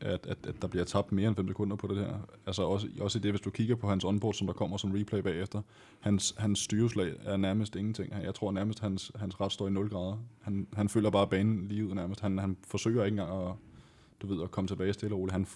at, 0.01 0.27
at, 0.27 0.39
at 0.47 0.63
der 0.63 0.69
bliver 0.69 0.85
tabt 0.85 1.13
mere 1.13 1.29
end 1.29 1.37
5 1.37 1.49
sekunder 1.49 1.77
på 1.77 1.87
det 1.87 1.97
her. 1.97 2.29
Altså 2.47 2.63
også, 2.63 2.89
også 3.01 3.19
i 3.19 3.23
det, 3.23 3.33
hvis 3.33 3.41
du 3.41 3.51
kigger 3.51 3.75
på 3.75 3.89
hans 3.89 4.05
onboard, 4.05 4.35
som 4.35 4.47
der 4.47 4.55
kommer 4.55 4.77
som 4.77 4.93
replay 4.93 5.19
bagefter. 5.19 5.63
Hans, 6.01 6.35
hans 6.39 6.59
styreslag 6.59 7.13
er 7.25 7.37
nærmest 7.37 7.77
ingenting. 7.77 8.13
Jeg 8.23 8.35
tror 8.35 8.53
nærmest, 8.53 8.81
hans, 8.81 9.13
hans 9.17 9.41
ret 9.41 9.53
står 9.53 9.69
i 9.69 9.71
0 9.71 9.89
grader. 9.89 10.17
Han, 10.43 10.67
han 10.73 10.89
følger 10.89 11.11
bare 11.11 11.27
banen 11.27 11.69
lige 11.69 11.87
ud 11.87 11.95
nærmest. 11.95 12.21
Han, 12.21 12.39
han 12.39 12.57
forsøger 12.67 13.05
ikke 13.05 13.21
engang 13.21 13.49
at, 13.49 13.53
du 14.23 14.27
ved, 14.27 14.43
at 14.43 14.51
komme 14.51 14.69
tilbage 14.69 14.93
stille 14.93 15.15
og 15.15 15.19
roligt. 15.19 15.33
Han, 15.33 15.47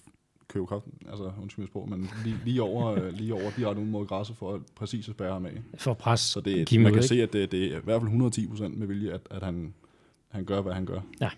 købe 0.48 0.66
kaffe, 0.66 0.88
altså 1.08 1.32
undskyld 1.42 1.62
mit 1.62 1.70
sprog, 1.70 1.88
men 1.88 2.10
lige, 2.24 2.36
lige 2.44 2.62
over, 2.62 2.86
øh, 2.86 3.12
lige 3.12 3.34
over 3.34 3.50
har 3.50 3.74
nu 3.74 3.84
mod 3.84 4.06
græsset 4.06 4.36
for 4.36 4.54
at 4.54 4.60
præcis 4.74 5.08
at 5.08 5.14
spærre 5.14 5.32
ham 5.32 5.46
af. 5.46 5.62
For 5.78 5.94
pres. 5.94 6.20
Så 6.20 6.40
det, 6.40 6.80
man 6.80 6.92
kan 6.92 7.02
se, 7.02 7.22
at 7.22 7.32
det, 7.32 7.52
det 7.52 7.64
er 7.64 7.78
i 7.78 7.80
hvert 7.84 8.00
fald 8.00 8.08
110 8.08 8.46
procent 8.46 8.78
med 8.78 8.86
vilje, 8.86 9.12
at, 9.12 9.20
at 9.30 9.42
han, 9.42 9.74
han 10.28 10.44
gør, 10.44 10.60
hvad 10.60 10.72
han 10.72 10.86
gør. 10.86 11.00
Ja. 11.20 11.30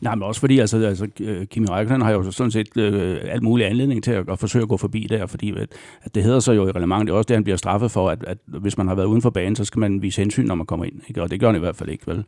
Nej, 0.00 0.14
men 0.14 0.22
også 0.22 0.40
fordi, 0.40 0.58
altså, 0.58 0.86
altså 0.86 1.08
øh, 1.20 1.46
Kimi 1.46 1.66
Räikkönen 1.66 2.02
har 2.02 2.12
jo 2.12 2.30
sådan 2.30 2.50
set 2.50 2.76
øh, 2.76 3.18
alt 3.22 3.42
mulig 3.42 3.66
anledning 3.66 4.04
til 4.04 4.10
at, 4.10 4.28
at 4.28 4.38
forsøge 4.38 4.62
at 4.62 4.68
gå 4.68 4.76
forbi 4.76 5.06
der, 5.10 5.26
fordi 5.26 5.50
at, 5.56 5.68
at 6.02 6.14
det 6.14 6.22
hedder 6.22 6.40
så 6.40 6.52
jo 6.52 6.68
i 6.68 6.70
relevant, 6.70 7.06
det 7.06 7.12
er 7.12 7.16
også 7.16 7.28
det, 7.28 7.36
han 7.36 7.44
bliver 7.44 7.56
straffet 7.56 7.90
for, 7.90 8.10
at, 8.10 8.24
at 8.26 8.38
hvis 8.46 8.78
man 8.78 8.88
har 8.88 8.94
været 8.94 9.06
uden 9.06 9.22
for 9.22 9.30
banen, 9.30 9.56
så 9.56 9.64
skal 9.64 9.80
man 9.80 10.02
vise 10.02 10.20
hensyn, 10.20 10.46
når 10.46 10.54
man 10.54 10.66
kommer 10.66 10.84
ind, 10.86 11.00
ikke? 11.08 11.22
og 11.22 11.30
det 11.30 11.40
gør 11.40 11.46
han 11.46 11.56
i 11.56 11.58
hvert 11.58 11.76
fald 11.76 11.88
ikke, 11.88 12.06
vel? 12.06 12.24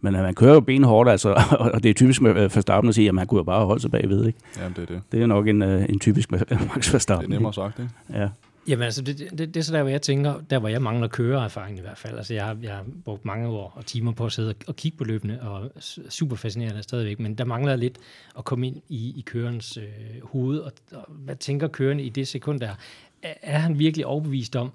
Men 0.00 0.12
man 0.12 0.34
kører 0.34 0.54
jo 0.54 0.60
benhårdt, 0.60 1.10
altså, 1.10 1.42
og 1.74 1.82
det 1.82 1.90
er 1.90 1.94
typisk 1.94 2.22
med 2.22 2.34
Verstappen 2.34 2.88
at 2.88 2.94
sige, 2.94 3.08
at 3.08 3.14
man 3.14 3.26
kunne 3.26 3.38
jo 3.38 3.44
bare 3.44 3.66
holde 3.66 3.82
sig 3.82 3.90
bagved. 3.90 4.26
Ikke? 4.26 4.38
Jamen, 4.58 4.72
det 4.76 4.82
er 4.82 4.86
det. 4.86 5.02
Det 5.12 5.22
er 5.22 5.26
nok 5.26 5.48
en, 5.48 5.62
øh, 5.62 5.86
en 5.88 5.98
typisk 5.98 6.32
Max 6.74 6.92
Verstappen. 6.92 7.26
Det 7.26 7.34
er 7.34 7.38
nemmere 7.38 7.54
sagt, 7.54 7.78
ikke? 7.78 7.90
Ja. 8.14 8.28
Jamen 8.68 8.82
altså, 8.82 9.02
det, 9.02 9.18
det, 9.18 9.38
det 9.38 9.56
er 9.56 9.60
så 9.62 9.72
der, 9.72 9.82
hvor 9.82 9.90
jeg 9.90 10.02
tænker, 10.02 10.40
der 10.50 10.58
hvor 10.58 10.68
jeg 10.68 10.82
mangler 10.82 11.08
køreerfaring 11.08 11.78
i 11.78 11.80
hvert 11.80 11.98
fald. 11.98 12.16
Altså 12.16 12.34
jeg 12.34 12.44
har, 12.44 12.56
jeg 12.62 12.74
har 12.74 12.84
brugt 13.04 13.24
mange 13.24 13.48
år 13.48 13.72
og 13.76 13.86
timer 13.86 14.12
på 14.12 14.26
at 14.26 14.32
sidde 14.32 14.54
og 14.66 14.76
kigge 14.76 14.98
på 14.98 15.04
løbende, 15.04 15.40
og 15.40 15.70
super 16.08 16.36
fascinerende 16.36 16.82
stadigvæk, 16.82 17.20
men 17.20 17.34
der 17.34 17.44
mangler 17.44 17.76
lidt 17.76 17.98
at 18.38 18.44
komme 18.44 18.66
ind 18.66 18.82
i, 18.88 19.14
i 19.18 19.20
kørens 19.26 19.76
øh, 19.76 19.84
hoved, 20.22 20.58
og, 20.58 20.72
og 20.92 21.06
hvad 21.08 21.36
tænker 21.36 21.68
køren 21.68 22.00
i 22.00 22.08
det 22.08 22.28
sekund 22.28 22.60
der? 22.60 22.74
Er, 23.22 23.34
er 23.42 23.58
han 23.58 23.78
virkelig 23.78 24.06
overbevist 24.06 24.56
om, 24.56 24.72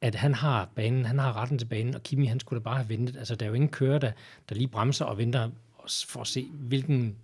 at 0.00 0.14
han 0.14 0.34
har 0.34 0.68
banen, 0.74 1.04
han 1.04 1.18
har 1.18 1.36
retten 1.36 1.58
til 1.58 1.66
banen, 1.66 1.94
og 1.94 2.02
Kimi, 2.02 2.26
han 2.26 2.40
skulle 2.40 2.60
da 2.60 2.64
bare 2.64 2.76
have 2.76 2.88
ventet. 2.88 3.16
Altså, 3.16 3.34
der 3.34 3.46
er 3.46 3.48
jo 3.48 3.54
ingen 3.54 3.70
kører, 3.70 3.98
der, 3.98 4.12
der 4.48 4.54
lige 4.54 4.68
bremser 4.68 5.04
og 5.04 5.18
venter 5.18 5.50
for 6.08 6.20
at 6.20 6.26
se, 6.26 6.46
hvilken, 6.52 7.16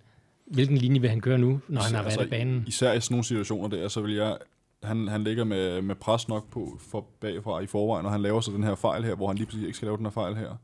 hvilken 0.45 0.77
linje 0.77 1.01
vil 1.01 1.09
han 1.09 1.21
køre 1.21 1.37
nu, 1.37 1.61
når 1.67 1.81
han 1.81 1.95
har 1.95 2.01
været 2.01 2.11
altså, 2.11 2.21
i 2.21 2.29
banen. 2.29 2.63
Især 2.67 2.93
i 2.93 3.01
sådan 3.01 3.13
nogle 3.13 3.23
situationer 3.23 3.67
der, 3.67 3.87
så 3.87 4.01
vil 4.01 4.13
jeg, 4.13 4.37
han, 4.83 5.07
han 5.07 5.23
ligger 5.23 5.43
med, 5.43 5.81
med 5.81 5.95
pres 5.95 6.27
nok 6.27 6.49
på 6.49 6.77
for 6.79 7.05
bagfra 7.19 7.59
i 7.59 7.67
forvejen, 7.67 8.05
og 8.05 8.11
han 8.11 8.21
laver 8.21 8.41
så 8.41 8.51
den 8.51 8.63
her 8.63 8.75
fejl 8.75 9.03
her, 9.03 9.15
hvor 9.15 9.27
han 9.27 9.35
lige 9.35 9.45
præcis 9.45 9.63
ikke 9.63 9.77
skal 9.77 9.85
lave 9.85 9.97
den 9.97 10.05
her 10.05 10.11
fejl 10.11 10.35
her. 10.35 10.55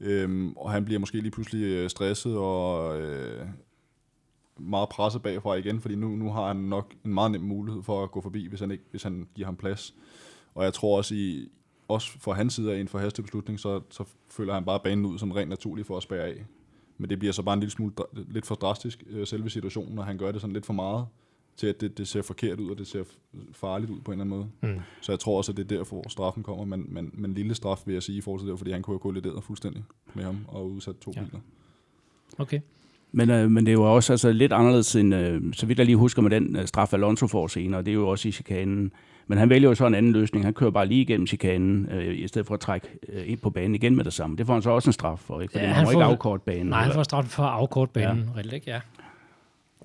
Øhm, 0.00 0.52
og 0.52 0.70
han 0.70 0.84
bliver 0.84 0.98
måske 0.98 1.20
lige 1.20 1.30
pludselig 1.30 1.64
øh, 1.64 1.90
stresset 1.90 2.36
og 2.36 3.00
øh, 3.00 3.46
meget 4.58 4.88
presset 4.88 5.22
bagfra 5.22 5.54
igen, 5.54 5.80
fordi 5.80 5.94
nu, 5.94 6.08
nu 6.08 6.32
har 6.32 6.46
han 6.46 6.56
nok 6.56 6.94
en 7.04 7.14
meget 7.14 7.30
nem 7.30 7.40
mulighed 7.40 7.82
for 7.82 8.02
at 8.02 8.10
gå 8.10 8.20
forbi, 8.20 8.48
hvis 8.48 8.60
han, 8.60 8.70
ikke, 8.70 8.84
hvis 8.90 9.02
han 9.02 9.28
giver 9.34 9.46
ham 9.46 9.56
plads. 9.56 9.94
Og 10.54 10.64
jeg 10.64 10.74
tror 10.74 10.96
også, 10.96 11.14
i, 11.14 11.48
også 11.88 12.20
for 12.20 12.32
hans 12.32 12.54
side 12.54 12.72
af 12.72 12.80
en 12.80 12.88
forhastet 12.88 13.24
beslutning, 13.24 13.60
så, 13.60 13.80
så 13.90 14.04
føler 14.30 14.54
han 14.54 14.64
bare 14.64 14.80
banen 14.84 15.06
ud 15.06 15.18
som 15.18 15.32
rent 15.32 15.48
naturligt 15.50 15.86
for 15.86 15.96
at 15.96 16.02
spære 16.02 16.26
af. 16.26 16.44
Men 16.98 17.10
det 17.10 17.18
bliver 17.18 17.32
så 17.32 17.42
bare 17.42 17.54
en 17.54 17.60
lille 17.60 17.72
smule 17.72 17.92
lidt 18.12 18.46
for 18.46 18.54
drastisk, 18.54 19.04
øh, 19.10 19.26
selve 19.26 19.50
situationen, 19.50 19.94
når 19.94 20.02
han 20.02 20.18
gør 20.18 20.32
det 20.32 20.40
sådan 20.40 20.54
lidt 20.54 20.66
for 20.66 20.72
meget, 20.72 21.06
til 21.58 21.66
at 21.66 21.80
det, 21.80 21.98
det 21.98 22.08
ser 22.08 22.22
forkert 22.22 22.60
ud, 22.60 22.70
og 22.70 22.78
det 22.78 22.86
ser 22.86 23.04
farligt 23.52 23.90
ud 23.90 24.00
på 24.00 24.12
en 24.12 24.20
eller 24.20 24.36
anden 24.36 24.48
måde. 24.60 24.74
Mm. 24.74 24.80
Så 25.00 25.12
jeg 25.12 25.18
tror 25.18 25.36
også, 25.36 25.52
at 25.52 25.56
det 25.56 25.72
er 25.72 25.76
derfor, 25.76 26.08
straffen 26.08 26.42
kommer, 26.42 26.64
men, 26.64 26.86
men, 26.88 27.10
men 27.14 27.34
lille 27.34 27.54
straf 27.54 27.82
vil 27.86 27.92
jeg 27.92 28.02
sige 28.02 28.18
i 28.18 28.20
forhold 28.20 28.40
til 28.40 28.50
det, 28.50 28.58
fordi 28.58 28.70
han 28.72 28.82
kunne 28.82 28.94
have 28.94 28.98
kollideret 28.98 29.44
fuldstændig 29.44 29.84
med 30.14 30.24
ham 30.24 30.38
og 30.48 30.70
udsat 30.70 30.94
to 30.96 31.12
ja. 31.16 31.20
biler. 31.20 31.40
Okay. 32.38 32.60
Men, 33.12 33.30
øh, 33.30 33.50
men 33.50 33.66
det 33.66 33.72
er 33.72 33.76
jo 33.76 33.94
også 33.94 34.12
altså, 34.12 34.32
lidt 34.32 34.52
anderledes 34.52 34.96
end, 34.96 35.14
øh, 35.14 35.42
så 35.52 35.66
vidt 35.66 35.78
jeg 35.78 35.86
lige 35.86 35.96
husker 35.96 36.22
med 36.22 36.30
den 36.30 36.56
øh, 36.56 36.66
straf, 36.66 36.92
Alonso 36.92 37.26
får 37.26 37.46
senere, 37.46 37.82
det 37.82 37.88
er 37.88 37.94
jo 37.94 38.08
også 38.08 38.28
i 38.28 38.32
chikanen. 38.32 38.92
Men 39.26 39.38
han 39.38 39.50
vælger 39.50 39.68
jo 39.68 39.74
så 39.74 39.86
en 39.86 39.94
anden 39.94 40.12
løsning. 40.12 40.44
Han 40.44 40.54
kører 40.54 40.70
bare 40.70 40.86
lige 40.86 41.00
igennem 41.00 41.26
chikanen, 41.26 41.88
øh, 41.92 42.18
i 42.18 42.28
stedet 42.28 42.46
for 42.46 42.54
at 42.54 42.60
trække 42.60 42.88
øh, 43.08 43.30
ind 43.30 43.38
på 43.38 43.50
banen 43.50 43.74
igen 43.74 43.96
med 43.96 44.04
det 44.04 44.12
samme. 44.12 44.36
Det 44.36 44.46
får 44.46 44.52
han 44.52 44.62
så 44.62 44.70
også 44.70 44.88
en 44.88 44.92
straf 44.92 45.18
for, 45.18 45.40
ikke? 45.40 45.52
Fordi 45.52 45.64
ja, 45.64 45.68
han, 45.68 45.76
han 45.76 45.86
får 45.86 45.92
ikke 45.92 46.04
afkort 46.04 46.42
banen. 46.42 46.66
Nej, 46.66 46.82
han 46.82 46.92
får 46.92 47.02
straf 47.02 47.24
for 47.24 47.42
at 47.42 47.52
afkort 47.52 47.90
banen, 47.90 48.30
ja. 48.36 48.54
ikke, 48.54 48.70
ja. 48.70 48.80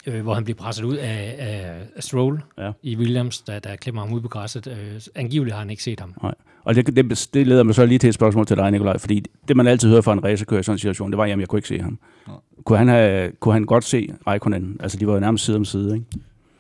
Øh, 0.08 0.22
hvor 0.22 0.34
han 0.34 0.44
bliver 0.44 0.58
presset 0.58 0.84
ud 0.84 0.96
af, 0.96 1.36
af, 1.40 1.82
af 1.96 2.04
Stroll 2.04 2.42
ja. 2.58 2.72
i 2.84 2.96
Williams, 2.96 3.42
der, 3.42 3.60
der 3.60 3.76
klemmer 3.76 4.02
ham 4.02 4.14
ud 4.14 4.22
på 4.22 4.28
græsset. 4.28 4.68
Øh, 4.68 5.02
angiveligt 5.16 5.54
har 5.54 5.60
han 5.60 5.70
ikke 5.70 5.84
set 5.84 6.00
ham. 6.00 6.14
Nej. 6.24 6.34
Og 6.64 6.76
det, 6.76 6.88
det, 6.96 7.30
det 7.34 7.48
leder 7.48 7.64
mig 7.64 7.76
så 7.76 7.86
lige 7.86 8.00
til 8.00 8.08
et 8.08 8.14
spørgsmål 8.14 8.46
til 8.46 8.58
dig, 8.58 8.72
Nikolaj, 8.72 8.98
fordi 8.98 9.26
det, 9.48 9.58
man 9.58 9.68
altid 9.68 9.90
hører 9.90 10.02
fra 10.02 10.14
en 10.14 10.24
racerkører 10.24 10.60
i 10.60 10.64
sådan 10.64 10.76
en 10.76 10.80
situation, 10.80 11.12
det 11.12 11.18
var, 11.18 11.26
jamen, 11.26 11.42
jeg 11.42 11.48
kunne 11.48 11.58
ikke 11.58 11.68
se 11.68 11.80
ham. 11.80 12.00
Ja. 12.28 12.34
Kunne, 12.64 12.78
han 12.78 12.88
have, 12.88 13.32
kunne 13.40 13.54
han 13.54 13.66
godt 13.66 13.84
se 13.84 14.14
Raikkonen? 14.28 14.78
Altså, 14.80 14.98
de 14.98 15.08
var 15.08 15.14
jo 15.14 15.20
nærmest 15.20 15.46
side 15.46 15.58
om 15.58 15.66
side, 15.66 15.94
ikke? 15.94 16.06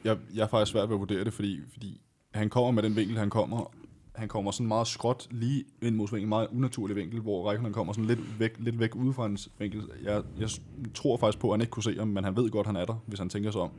Jeg, 0.03 0.17
jeg 0.35 0.43
er 0.43 0.47
faktisk 0.47 0.71
svært 0.71 0.89
ved 0.89 0.95
at 0.95 0.99
vurdere 0.99 1.23
det, 1.23 1.33
fordi, 1.33 1.59
fordi 1.73 2.01
han 2.33 2.49
kommer 2.49 2.71
med 2.71 2.83
den 2.83 2.95
vinkel, 2.95 3.17
han 3.17 3.29
kommer. 3.29 3.71
Han 4.15 4.27
kommer 4.27 4.51
sådan 4.51 4.67
meget 4.67 4.87
skråt 4.87 5.27
lige 5.31 5.63
ind 5.81 5.95
mod 5.95 6.13
en 6.13 6.29
meget 6.29 6.47
unaturlig 6.51 6.95
vinkel, 6.95 7.19
hvor 7.19 7.47
Raikkonen 7.47 7.73
kommer 7.73 7.93
sådan 7.93 8.05
lidt 8.05 8.39
væk, 8.39 8.51
lidt 8.59 8.79
væk 8.79 8.95
ude 8.95 9.13
fra 9.13 9.23
hans 9.23 9.49
vinkel. 9.59 9.89
Jeg, 10.03 10.23
jeg 10.39 10.49
tror 10.93 11.17
faktisk 11.17 11.39
på, 11.39 11.49
at 11.49 11.53
han 11.53 11.61
ikke 11.61 11.71
kunne 11.71 11.83
se 11.83 11.97
ham, 11.97 12.07
men 12.07 12.23
han 12.23 12.35
ved 12.35 12.49
godt, 12.49 12.67
at 12.67 12.73
han 12.73 12.81
er 12.81 12.85
der, 12.85 12.95
hvis 13.05 13.19
han 13.19 13.29
tænker 13.29 13.51
sig 13.51 13.61
om. 13.61 13.71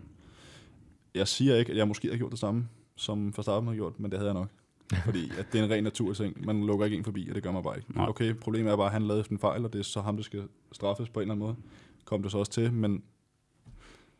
Jeg 1.15 1.29
siger 1.29 1.57
ikke, 1.57 1.73
at 1.73 1.79
jeg 1.79 1.89
måske 1.89 2.11
har 2.11 2.17
gjort 2.17 2.31
det 2.31 2.39
samme, 2.39 2.69
som 2.97 3.33
Verstappen 3.37 3.69
har 3.69 3.75
gjort, 3.75 4.01
men 4.01 4.11
det 4.11 4.19
havde 4.19 4.31
jeg 4.33 4.41
nok. 4.41 4.49
Fordi 5.05 5.31
at 5.39 5.47
det 5.53 5.61
er 5.61 5.65
en 5.65 5.71
ren 5.71 5.85
naturting. 5.85 6.47
Man 6.47 6.67
lukker 6.67 6.85
ikke 6.85 6.97
en 6.97 7.05
forbi, 7.05 7.29
og 7.29 7.35
det 7.35 7.43
gør 7.43 7.53
man 7.53 7.63
bare 7.63 7.77
ikke. 7.77 7.97
Nej. 7.97 8.09
Okay, 8.09 8.35
problemet 8.35 8.73
er 8.73 8.77
bare, 8.77 8.87
at 8.87 8.93
han 8.93 9.03
lavede 9.03 9.25
en 9.31 9.39
fejl, 9.39 9.65
og 9.65 9.73
det 9.73 9.79
er 9.79 9.83
så 9.83 10.01
ham, 10.01 10.17
der 10.17 10.23
skal 10.23 10.43
straffes 10.73 11.09
på 11.09 11.21
en 11.21 11.23
eller 11.23 11.35
anden 11.35 11.47
måde. 11.47 11.57
Kom 12.05 12.23
det 12.23 12.33
så 12.33 12.39
også 12.39 12.53
til, 12.53 12.73
men 12.73 13.03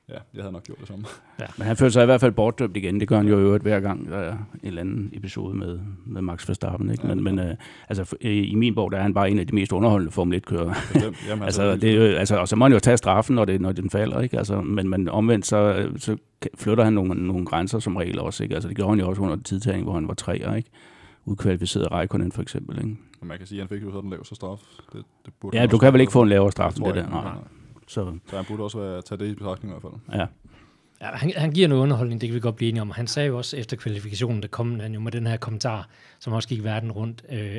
Ja, 0.09 0.15
jeg 0.35 0.43
havde 0.43 0.53
nok 0.53 0.65
gjort 0.65 0.79
det 0.79 0.89
samme. 0.89 1.05
Ja. 1.41 1.47
Men 1.59 1.67
han 1.67 1.77
føler 1.77 1.91
sig 1.91 2.03
i 2.03 2.07
hvert 2.07 2.21
fald 2.21 2.33
bortdømt 2.33 2.77
igen. 2.77 3.01
Det 3.01 3.09
gør 3.09 3.17
han 3.17 3.29
jo 3.29 3.39
i 3.39 3.43
øvrigt 3.43 3.63
hver 3.63 3.81
gang, 3.81 4.11
der 4.11 4.17
er 4.17 4.33
en 4.33 4.39
eller 4.63 4.81
anden 4.81 5.11
episode 5.13 5.57
med, 5.57 5.81
med 6.07 6.23
Max 6.23 6.49
Verstappen. 6.49 6.91
Ikke? 6.91 7.09
Ja, 7.09 7.15
men, 7.15 7.25
men 7.25 7.39
uh, 7.39 7.55
altså, 7.89 8.17
i 8.21 8.55
min 8.55 8.75
bog, 8.75 8.93
der 8.93 8.99
er 8.99 9.03
han 9.03 9.15
bare 9.15 9.31
en 9.31 9.39
af 9.39 9.47
de 9.47 9.55
mest 9.55 9.73
underholdende 9.73 10.13
Formel 10.13 10.37
1-kører. 10.37 10.75
Jamen, 11.29 11.45
altså, 11.45 11.63
altså, 11.63 11.87
det, 11.87 12.15
altså, 12.15 12.37
og 12.37 12.49
så 12.49 12.57
må 12.57 12.65
han 12.65 12.73
jo 12.73 12.79
tage 12.79 12.97
straffen, 12.97 13.37
når, 13.37 13.45
det, 13.45 13.61
når 13.61 13.73
den 13.73 13.91
falder. 13.91 14.21
Ikke? 14.21 14.39
Altså, 14.39 14.61
men, 14.61 14.89
men 14.89 15.09
omvendt, 15.09 15.47
så, 15.47 15.89
så 15.97 16.17
flytter 16.59 16.85
han 16.85 16.93
nogle, 16.93 17.27
nogle 17.27 17.47
grænser 17.47 17.79
som 17.79 17.97
regel 17.97 18.19
også. 18.19 18.43
Ikke? 18.43 18.55
Altså, 18.55 18.69
det 18.69 18.77
gjorde 18.77 18.91
han 18.91 19.01
jo 19.01 19.09
også 19.09 19.23
under 19.23 19.37
tidtagning, 19.37 19.85
hvor 19.85 19.95
han 19.95 20.09
var 20.09 20.15
træer. 20.15 20.55
Ikke? 20.55 20.71
udkvalificeret 21.25 21.93
Raikkonen 21.93 22.33
for 22.33 22.43
eksempel. 22.43 22.79
Ikke? 22.79 22.97
Man 23.23 23.39
kan 23.39 23.47
sige, 23.47 23.61
at 23.61 23.69
han 23.69 23.77
fik 23.77 23.87
jo 23.87 23.93
sådan 23.93 24.05
en 24.05 24.11
lav 24.11 24.25
straf. 24.25 24.61
Det, 24.93 25.05
det 25.25 25.35
burde 25.41 25.61
ja, 25.61 25.67
du 25.67 25.79
kan 25.79 25.93
vel 25.93 26.01
ikke 26.01 26.13
få 26.13 26.23
en 26.23 26.29
lavere 26.29 26.53
straf 26.53 26.77
end 26.77 26.85
det 26.85 26.95
der? 26.95 27.09
Nej. 27.09 27.33
Så, 27.87 28.19
Så 28.27 28.37
han 28.37 28.45
burde 28.49 28.63
også 28.63 29.01
tage 29.01 29.19
det 29.19 29.27
i 29.31 29.35
betragtning 29.35 29.75
i 29.77 29.79
hvert 29.81 29.93
fald. 29.93 30.19
ja. 30.21 30.27
Ja, 31.05 31.17
han, 31.17 31.33
han 31.37 31.51
giver 31.51 31.69
noget 31.69 31.83
underholdning, 31.83 32.21
det 32.21 32.29
kan 32.29 32.35
vi 32.35 32.41
godt 32.41 32.57
blive 32.57 32.69
enige 32.69 32.83
om. 32.83 32.91
Han 32.91 33.07
sagde 33.07 33.29
jo 33.29 33.37
også 33.37 33.57
efter 33.57 33.77
kvalifikationen, 33.77 34.43
der 34.43 34.49
kom 34.49 34.81
han 34.81 34.95
jo 34.95 35.01
med 35.01 35.13
den 35.13 35.27
her 35.27 35.37
kommentar, 35.37 35.89
som 36.19 36.33
også 36.33 36.49
gik 36.49 36.65
verden 36.65 36.93
rundt. 36.93 37.25
Øh, 37.33 37.57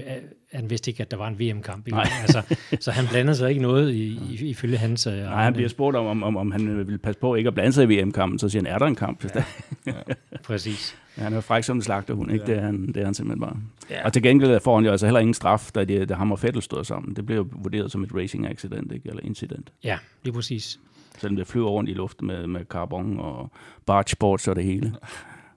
han 0.53 0.69
vidste 0.69 0.91
ikke, 0.91 1.01
at 1.01 1.11
der 1.11 1.17
var 1.17 1.27
en 1.27 1.39
VM-kamp. 1.39 1.87
Altså, 1.93 2.55
så 2.79 2.91
han 2.91 3.07
blandede 3.07 3.35
sig 3.35 3.49
ikke 3.49 3.61
noget 3.61 3.93
i, 3.93 4.19
i, 4.31 4.49
ifølge 4.49 4.77
hans... 4.77 5.07
Øh, 5.07 5.13
Nej, 5.13 5.43
han 5.43 5.53
bliver 5.53 5.69
spurgt 5.69 5.97
om, 5.97 6.23
om, 6.23 6.37
om, 6.37 6.51
han 6.51 6.87
vil 6.87 6.97
passe 6.97 7.19
på 7.19 7.35
ikke 7.35 7.47
at 7.47 7.53
blande 7.53 7.73
sig 7.73 7.91
i 7.91 8.01
VM-kampen, 8.01 8.39
så 8.39 8.49
siger 8.49 8.63
han, 8.63 8.73
er 8.73 8.77
der 8.77 8.85
en 8.85 8.95
kamp? 8.95 9.25
Ja. 9.85 9.91
Præcis. 10.43 10.95
han 11.15 11.33
er 11.33 11.41
fræk 11.41 11.63
som 11.63 11.77
en 11.77 11.81
slagterhund, 11.81 12.31
ikke? 12.31 12.45
Det, 12.45 12.57
er 12.57 12.61
han, 12.61 12.87
det 12.87 12.97
er 12.97 13.05
han 13.05 13.13
simpelthen 13.13 13.41
bare. 13.41 13.57
Ja. 13.89 14.05
Og 14.05 14.13
til 14.13 14.23
gengæld 14.23 14.59
får 14.59 14.75
han 14.75 14.85
jo 14.85 14.91
altså 14.91 15.05
heller 15.05 15.19
ingen 15.19 15.33
straf, 15.33 15.69
da, 15.75 15.83
de, 15.83 16.05
da 16.05 16.13
ham 16.13 16.31
og 16.31 16.39
Fettel 16.39 16.61
stod 16.61 16.83
sammen. 16.83 17.15
Det 17.15 17.25
blev 17.25 17.37
jo 17.37 17.47
vurderet 17.51 17.91
som 17.91 18.03
et 18.03 18.09
racing 18.15 18.47
accident, 18.47 18.91
ikke? 18.91 19.09
eller 19.09 19.21
incident. 19.23 19.71
Ja, 19.83 19.97
lige 20.23 20.33
præcis. 20.33 20.79
Selvom 21.17 21.35
det 21.35 21.47
flyver 21.47 21.69
rundt 21.69 21.89
i 21.89 21.93
luften 21.93 22.27
med, 22.27 22.47
med 22.47 22.65
carbon 22.65 23.19
og 23.19 23.51
bargeboards 23.85 24.47
og 24.47 24.55
det 24.55 24.63
hele. 24.63 24.95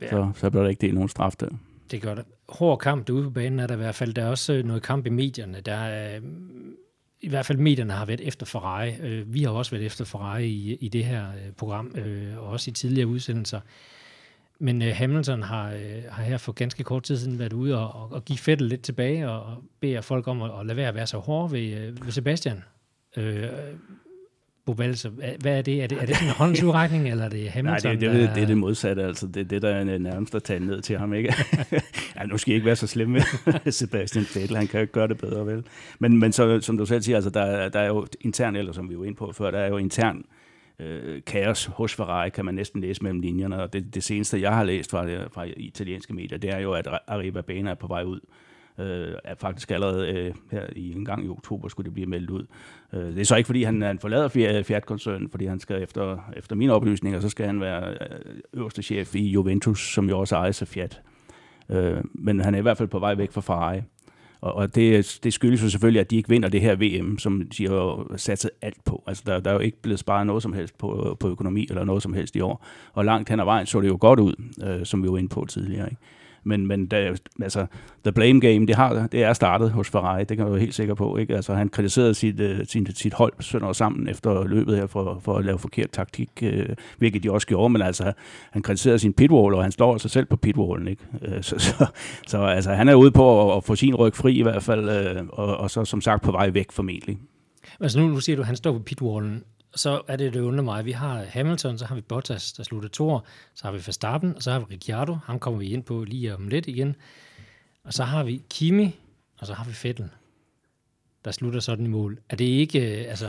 Ja. 0.00 0.11
Så, 0.11 0.31
så 0.35 0.50
bliver 0.50 0.62
der 0.62 0.71
ikke 0.71 0.81
delt 0.81 0.95
nogen 0.95 1.09
straf 1.09 1.33
der. 1.41 1.49
Det 1.91 2.03
gør 2.03 2.15
det. 2.15 2.25
Hård 2.49 2.79
kamp 2.79 3.07
derude 3.07 3.25
på 3.25 3.31
banen 3.31 3.61
er 3.61 3.67
der 3.67 3.75
i 3.75 3.77
hvert 3.77 3.95
fald. 3.95 4.15
Der 4.15 4.23
er 4.23 4.29
også 4.29 4.53
øh, 4.53 4.65
noget 4.65 4.83
kamp 4.83 5.07
i 5.07 5.11
medierne. 5.11 5.61
Der 5.61 5.75
er, 5.75 6.17
øh, 6.17 6.23
I 7.21 7.29
hvert 7.29 7.47
fald 7.47 7.59
medierne 7.59 7.93
har 7.93 8.05
været 8.05 8.21
efter 8.21 8.47
Ferrari. 8.47 8.95
Øh, 9.03 9.35
Vi 9.35 9.43
har 9.43 9.50
også 9.50 9.71
været 9.71 9.87
efter 9.87 10.05
Ferrari 10.05 10.47
i, 10.47 10.75
i 10.75 10.88
det 10.88 11.05
her 11.05 11.25
program, 11.57 11.95
og 12.38 12.47
også 12.47 12.71
i 12.71 12.75
tidligere 12.75 13.07
udsendelser. 13.07 13.61
Men 14.61 14.83
øh, 14.83 14.93
Hamilton 14.95 15.43
har, 15.43 15.73
øh, 15.73 16.03
har 16.11 16.23
her 16.23 16.38
for 16.38 16.53
ganske 16.53 16.85
kort 16.85 17.03
tid 17.03 17.17
siden 17.17 17.38
været 17.38 17.53
ude 17.53 17.79
og, 17.79 18.03
og, 18.03 18.12
og 18.12 18.25
give 18.25 18.38
Fettel 18.38 18.67
lidt 18.67 18.83
tilbage, 18.83 19.29
og, 19.31 19.43
og 19.43 19.62
beder 19.81 20.00
folk 20.00 20.29
om 20.29 20.43
at, 20.43 20.50
at 20.61 20.67
lade 20.67 20.77
være 20.77 20.88
at 20.88 20.95
være 20.95 21.07
så 21.07 21.19
hårde 21.19 21.53
ved, 21.53 21.73
øh, 21.73 22.05
ved 22.05 22.12
Sebastian. 22.12 22.65
Øh, 23.17 23.45
Bobalse, 24.72 25.08
hvad 25.40 25.58
er 25.58 25.62
det? 25.62 25.82
Er 25.82 25.87
det, 25.87 25.98
er 26.02 26.06
det 26.06 26.14
sådan 26.16 26.28
en 26.28 26.34
håndsudrækning, 26.34 27.08
eller 27.10 27.25
er 27.25 27.28
det 27.28 27.40
Nej, 27.44 27.50
Hamilton? 27.50 27.90
det, 27.92 28.00
det, 28.00 28.10
der- 28.10 28.18
det, 28.26 28.30
det 28.34 28.42
er 28.42 28.46
det 28.46 28.56
modsatte. 28.58 29.02
Altså, 29.04 29.26
det 29.26 29.40
er 29.40 29.44
det, 29.44 29.62
der 29.62 29.68
er 29.68 29.98
nærmest 29.98 30.34
at 30.34 30.42
tage 30.42 30.60
ned 30.60 30.82
til 30.82 30.98
ham. 30.98 31.14
Ikke? 31.14 31.34
ja, 32.20 32.25
nu 32.26 32.38
skal 32.38 32.52
I 32.52 32.54
ikke 32.54 32.66
være 32.66 32.76
så 32.76 32.87
slem 32.87 33.08
med 33.08 33.20
Sebastian 33.72 34.25
Vettel. 34.34 34.56
Han 34.56 34.66
kan 34.66 34.78
jo 34.78 34.82
ikke 34.82 34.92
gøre 34.92 35.08
det 35.08 35.18
bedre, 35.18 35.46
vel? 35.46 35.64
Men, 35.98 36.18
men 36.18 36.32
så, 36.32 36.60
som 36.60 36.78
du 36.78 36.87
selv 36.87 37.02
siger, 37.02 37.16
altså, 37.16 37.30
der, 37.30 37.40
er- 37.42 37.68
der 37.68 37.80
er 37.80 37.87
jo 37.87 38.06
intern, 38.20 38.56
eller 38.56 38.72
som 38.72 38.90
vi 38.90 38.98
var 38.98 39.04
inde 39.04 39.16
på 39.16 39.32
før, 39.32 39.50
der 39.50 39.58
er 39.58 39.68
jo 39.68 39.76
intern 39.76 40.25
øh, 40.80 41.22
kaos 41.26 41.64
hos 41.64 41.94
Ferrari, 41.94 42.30
kan 42.30 42.44
man 42.44 42.54
næsten 42.54 42.80
læse 42.80 43.02
mellem 43.02 43.20
linjerne. 43.20 43.62
Og 43.62 43.72
det, 43.72 43.94
det 43.94 44.02
seneste, 44.04 44.40
jeg 44.40 44.54
har 44.54 44.64
læst 44.64 44.90
fra, 44.90 45.06
fra 45.26 45.44
italienske 45.56 46.14
medier, 46.14 46.38
det 46.38 46.50
er 46.50 46.58
jo, 46.58 46.72
at 46.72 46.88
Arriva 47.06 47.40
Bene 47.40 47.70
er 47.70 47.75
på 47.75 47.87
vej 47.87 48.02
ud. 48.02 48.20
Øh, 48.78 49.14
er 49.25 49.35
faktisk 49.35 49.70
allerede 49.70 50.08
øh, 50.08 50.35
her 50.50 50.62
i 50.76 50.92
en 50.92 51.04
gang 51.04 51.25
i 51.25 51.28
oktober 51.28 51.68
skulle 51.68 51.85
det 51.85 51.94
blive 51.94 52.06
meldt 52.06 52.30
ud. 52.30 52.47
Øh, 52.92 53.00
det 53.00 53.18
er 53.18 53.25
så 53.25 53.37
ikke, 53.37 53.47
fordi 53.47 53.62
han, 53.62 53.82
han 53.82 53.99
forlader 53.99 54.56
øh, 54.58 54.64
Fiat-koncernen, 54.64 55.30
fordi 55.30 55.47
han 55.47 55.61
skal 55.61 55.82
efter, 55.82 56.18
efter 56.37 56.56
mine 56.56 56.73
oplysninger, 56.73 57.20
så 57.20 57.28
skal 57.28 57.47
han 57.47 57.61
være 57.61 57.90
øh, 57.90 57.97
øverste 58.54 58.82
chef 58.82 59.14
i 59.14 59.28
Juventus, 59.28 59.94
som 59.94 60.08
jo 60.08 60.18
også 60.18 60.37
ejes 60.37 60.62
af 60.62 60.68
Fiat. 60.68 61.00
Øh, 61.68 61.97
men 62.14 62.40
han 62.40 62.54
er 62.54 62.58
i 62.58 62.62
hvert 62.62 62.78
fald 62.78 62.88
på 62.88 62.99
vej 62.99 63.14
væk 63.14 63.32
fra 63.32 63.40
Ferrari. 63.40 63.80
Og, 64.40 64.54
og 64.54 64.75
det, 64.75 65.18
det 65.23 65.32
skyldes 65.32 65.62
jo 65.62 65.68
selvfølgelig, 65.68 66.00
at 66.00 66.11
de 66.11 66.16
ikke 66.16 66.28
vinder 66.28 66.49
det 66.49 66.61
her 66.61 66.76
VM, 66.76 67.18
som 67.18 67.42
de 67.58 67.68
har 67.68 68.16
satset 68.16 68.50
alt 68.62 68.85
på. 68.85 69.02
Altså, 69.06 69.23
der, 69.26 69.40
der 69.40 69.50
er 69.50 69.54
jo 69.54 69.61
ikke 69.61 69.82
blevet 69.82 69.99
sparet 69.99 70.26
noget 70.26 70.42
som 70.42 70.52
helst 70.52 70.78
på, 70.78 71.16
på 71.20 71.28
økonomi 71.28 71.66
eller 71.70 71.85
noget 71.85 72.02
som 72.02 72.12
helst 72.12 72.37
i 72.37 72.40
år. 72.40 72.64
Og 72.92 73.04
langt 73.04 73.28
hen 73.28 73.40
ad 73.40 73.44
vejen 73.44 73.66
så 73.66 73.80
det 73.80 73.88
jo 73.88 73.99
godt 74.00 74.20
ud, 74.20 74.35
øh, 74.64 74.87
som 74.87 75.02
vi 75.02 75.08
var 75.08 75.18
inde 75.18 75.28
på 75.28 75.44
tidligere. 75.49 75.90
Ikke? 75.90 76.02
Men, 76.45 76.66
men 76.66 76.87
der, 76.87 77.16
altså, 77.42 77.66
the 78.04 78.12
blame 78.12 78.40
game, 78.40 78.66
det, 78.66 78.75
har, 78.75 79.07
det 79.07 79.23
er 79.23 79.33
startet 79.33 79.71
hos 79.71 79.90
Ferrari, 79.90 80.25
det 80.25 80.37
kan 80.37 80.47
jeg 80.47 80.52
jo 80.52 80.57
helt 80.57 80.75
sikker 80.75 80.95
på. 80.95 81.16
Ikke? 81.16 81.37
Altså, 81.37 81.54
han 81.54 81.68
kritiserede 81.68 82.14
sit, 82.14 82.40
øh, 82.40 82.59
uh, 82.59 82.64
sit, 82.66 82.99
sit 82.99 83.14
hold 83.14 83.33
sønder 83.40 83.73
sammen 83.73 84.09
efter 84.09 84.45
løbet 84.45 84.76
her 84.76 84.87
for, 84.87 85.18
for 85.25 85.37
at 85.37 85.45
lave 85.45 85.59
forkert 85.59 85.90
taktik, 85.90 86.30
uh, 86.42 86.49
hvilket 86.99 87.23
de 87.23 87.33
også 87.33 87.47
gjorde, 87.47 87.71
men 87.71 87.83
altså, 87.83 88.12
han 88.50 88.62
kritiserede 88.62 88.99
sin 88.99 89.12
pitwall, 89.12 89.54
og 89.54 89.62
han 89.62 89.73
står 89.73 89.99
sig 89.99 90.11
selv 90.11 90.26
på 90.26 90.37
pitwallen. 90.37 90.88
Ikke? 90.88 91.02
Uh, 91.12 91.42
så, 91.42 91.59
så, 91.59 91.87
så 92.26 92.38
altså, 92.38 92.73
han 92.73 92.88
er 92.88 92.95
ude 92.95 93.11
på 93.11 93.50
at, 93.50 93.57
at 93.57 93.64
få 93.64 93.76
sin 93.76 93.95
ryg 93.95 94.14
fri 94.14 94.38
i 94.38 94.42
hvert 94.42 94.62
fald, 94.62 95.16
uh, 95.21 95.26
og, 95.28 95.57
og 95.57 95.71
så 95.71 95.85
som 95.85 96.00
sagt 96.00 96.23
på 96.23 96.33
vej 96.33 96.50
væk 96.50 96.73
formentlig. 96.73 97.18
Altså 97.80 98.00
nu, 98.00 98.09
nu 98.09 98.21
siger 98.21 98.37
du, 98.37 98.42
at 98.42 98.47
han 98.47 98.57
står 98.57 98.73
på 98.73 98.78
pitwallen. 98.78 99.42
Så 99.75 100.00
er 100.08 100.16
det, 100.16 100.34
det 100.34 100.40
undrer 100.40 100.64
mig. 100.64 100.84
Vi 100.84 100.92
har 100.92 101.25
Hamilton, 101.28 101.78
så 101.78 101.84
har 101.84 101.94
vi 101.94 102.00
Bottas, 102.00 102.52
der 102.52 102.62
slutter 102.62 102.88
to 102.88 103.20
Så 103.54 103.64
har 103.64 103.72
vi 103.72 103.78
Verstappen, 103.87 104.37
og 104.37 104.42
så 104.42 104.50
har 104.50 104.58
vi 104.58 104.64
Ricciardo. 104.70 105.16
Ham 105.25 105.38
kommer 105.38 105.58
vi 105.58 105.66
ind 105.66 105.82
på 105.82 106.04
lige 106.04 106.34
om 106.34 106.48
lidt 106.48 106.66
igen. 106.66 106.96
Og 107.84 107.92
så 107.92 108.04
har 108.04 108.25
vi 108.25 108.42
Kimi, 108.50 108.94
og 109.38 109.46
så 109.46 109.54
har 109.54 109.64
vi 109.64 109.88
Vettel, 109.88 110.08
der 111.25 111.30
slutter 111.30 111.60
sådan 111.60 111.84
i 111.84 111.88
mål. 111.88 112.18
Er 112.30 112.37
det 112.37 112.44
ikke, 112.44 113.00
øh, 113.00 113.10
altså, 113.10 113.28